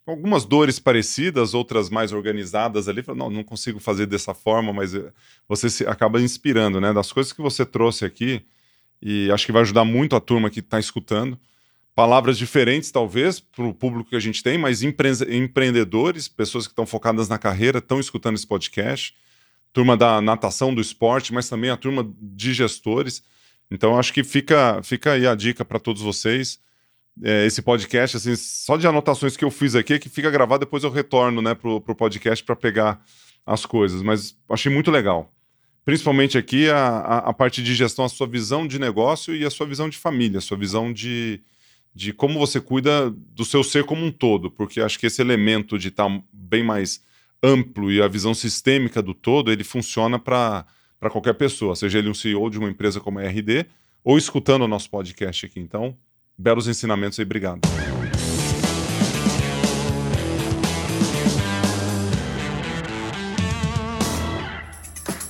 algumas 0.05 0.45
dores 0.45 0.81
parecidas, 0.81 1.55
outras 1.55 1.89
mais 1.89 2.13
organizadas 2.13 2.89
ali. 2.89 3.05
Não, 3.15 3.31
não 3.31 3.45
consigo 3.45 3.79
fazer 3.79 4.07
dessa 4.07 4.35
forma, 4.35 4.73
mas 4.73 4.95
eh, 4.95 5.13
você 5.49 5.71
se, 5.71 5.87
acaba 5.87 6.21
inspirando, 6.21 6.81
né? 6.81 6.93
Das 6.93 7.13
coisas 7.13 7.33
que 7.33 7.41
você 7.41 7.65
trouxe 7.65 8.05
aqui 8.05 8.45
e 9.01 9.31
acho 9.31 9.47
que 9.47 9.53
vai 9.53 9.63
ajudar 9.63 9.85
muito 9.85 10.17
a 10.17 10.21
turma 10.21 10.51
que 10.51 10.61
está 10.61 10.79
escutando. 10.79 11.39
Palavras 11.95 12.39
diferentes, 12.39 12.91
talvez, 12.91 13.41
para 13.41 13.65
o 13.65 13.75
público 13.75 14.11
que 14.11 14.17
a 14.17 14.21
gente 14.21 14.43
tem, 14.43 14.57
mas 14.57 14.83
empre 14.83 15.11
empreendedores, 15.29 16.29
pessoas 16.29 16.67
que 16.67 16.73
estão 16.73 16.87
focadas 16.87 17.29
na 17.29 17.39
carreira, 17.39 17.79
estão 17.79 17.99
escutando 17.99 18.37
esse 18.37 18.47
podcast 18.47 19.15
turma 19.73 19.97
da 19.97 20.21
natação, 20.21 20.75
do 20.75 20.81
esporte, 20.81 21.33
mas 21.33 21.49
também 21.49 21.71
a 21.71 21.77
turma 21.77 22.09
de 22.21 22.53
gestores. 22.53 23.23
Então, 23.71 23.99
acho 23.99 24.13
que 24.13 24.25
fica, 24.25 24.81
fica 24.83 25.13
aí 25.13 25.27
a 25.27 25.35
dica 25.35 25.65
para 25.65 25.79
todos 25.79 26.03
vocês. 26.03 26.59
É, 27.23 27.47
esse 27.47 27.61
podcast, 27.61 28.17
assim, 28.17 28.35
só 28.37 28.77
de 28.77 28.87
anotações 28.87 29.37
que 29.37 29.45
eu 29.45 29.51
fiz 29.51 29.75
aqui, 29.75 29.99
que 29.99 30.09
fica 30.09 30.31
gravado, 30.31 30.65
depois 30.65 30.85
eu 30.85 30.91
retorno 30.91 31.43
né, 31.43 31.55
para 31.55 31.71
o 31.71 31.81
podcast 31.81 32.45
para 32.45 32.57
pegar 32.57 33.05
as 33.45 33.67
coisas. 33.67 34.03
Mas 34.03 34.37
achei 34.49 34.73
muito 34.73 34.91
legal. 34.91 35.33
Principalmente 35.89 36.37
aqui 36.37 36.69
a, 36.69 36.77
a, 36.77 37.19
a, 37.31 37.33
parte 37.33 37.63
de 37.63 37.75
gestão, 37.75 38.05
a 38.05 38.11
sua 38.11 38.27
visão 38.27 38.67
de 38.67 38.79
negócio 38.79 39.35
e 39.35 39.43
a 39.43 39.49
sua 39.49 39.67
visão 39.67 39.89
de 39.89 39.97
família, 39.97 40.37
a 40.37 40.43
sua 40.43 40.59
visão 40.59 40.93
de, 40.93 41.41
de 41.95 42.13
como 42.13 42.39
você 42.39 42.61
cuida 42.61 43.11
do 43.11 43.43
seu 43.43 43.65
ser 43.65 43.85
como 43.85 44.05
um 44.05 44.13
todo, 44.13 44.51
porque 44.51 44.83
acho 44.83 44.99
que 44.99 45.07
esse 45.07 45.23
elemento 45.23 45.79
de 45.79 45.89
estar 45.89 46.07
tá 46.07 46.23
bem 46.31 46.63
mais 46.63 47.03
amplo 47.43 47.91
e 47.91 48.03
a 48.03 48.07
visão 48.07 48.35
sistêmica 48.35 49.01
do 49.01 49.15
todo, 49.15 49.51
ele 49.51 49.65
funciona 49.65 50.19
para 50.19 50.67
qualquer 51.11 51.33
pessoa, 51.33 51.75
seja 51.75 52.01
ele 52.01 52.11
um 52.11 52.15
CEO 52.15 52.51
de 52.51 52.59
uma 52.59 52.69
empresa 52.69 53.01
como 53.01 53.19
a 53.19 53.23
RD 53.23 53.65
ou 54.05 54.19
escutando 54.19 54.67
o 54.67 54.69
nosso 54.69 54.91
podcast 54.91 55.47
aqui. 55.47 55.59
Então, 55.59 55.97
belos 56.37 56.69
ensinamentos 56.69 57.19
aí, 57.19 57.25
obrigado. 57.25 57.63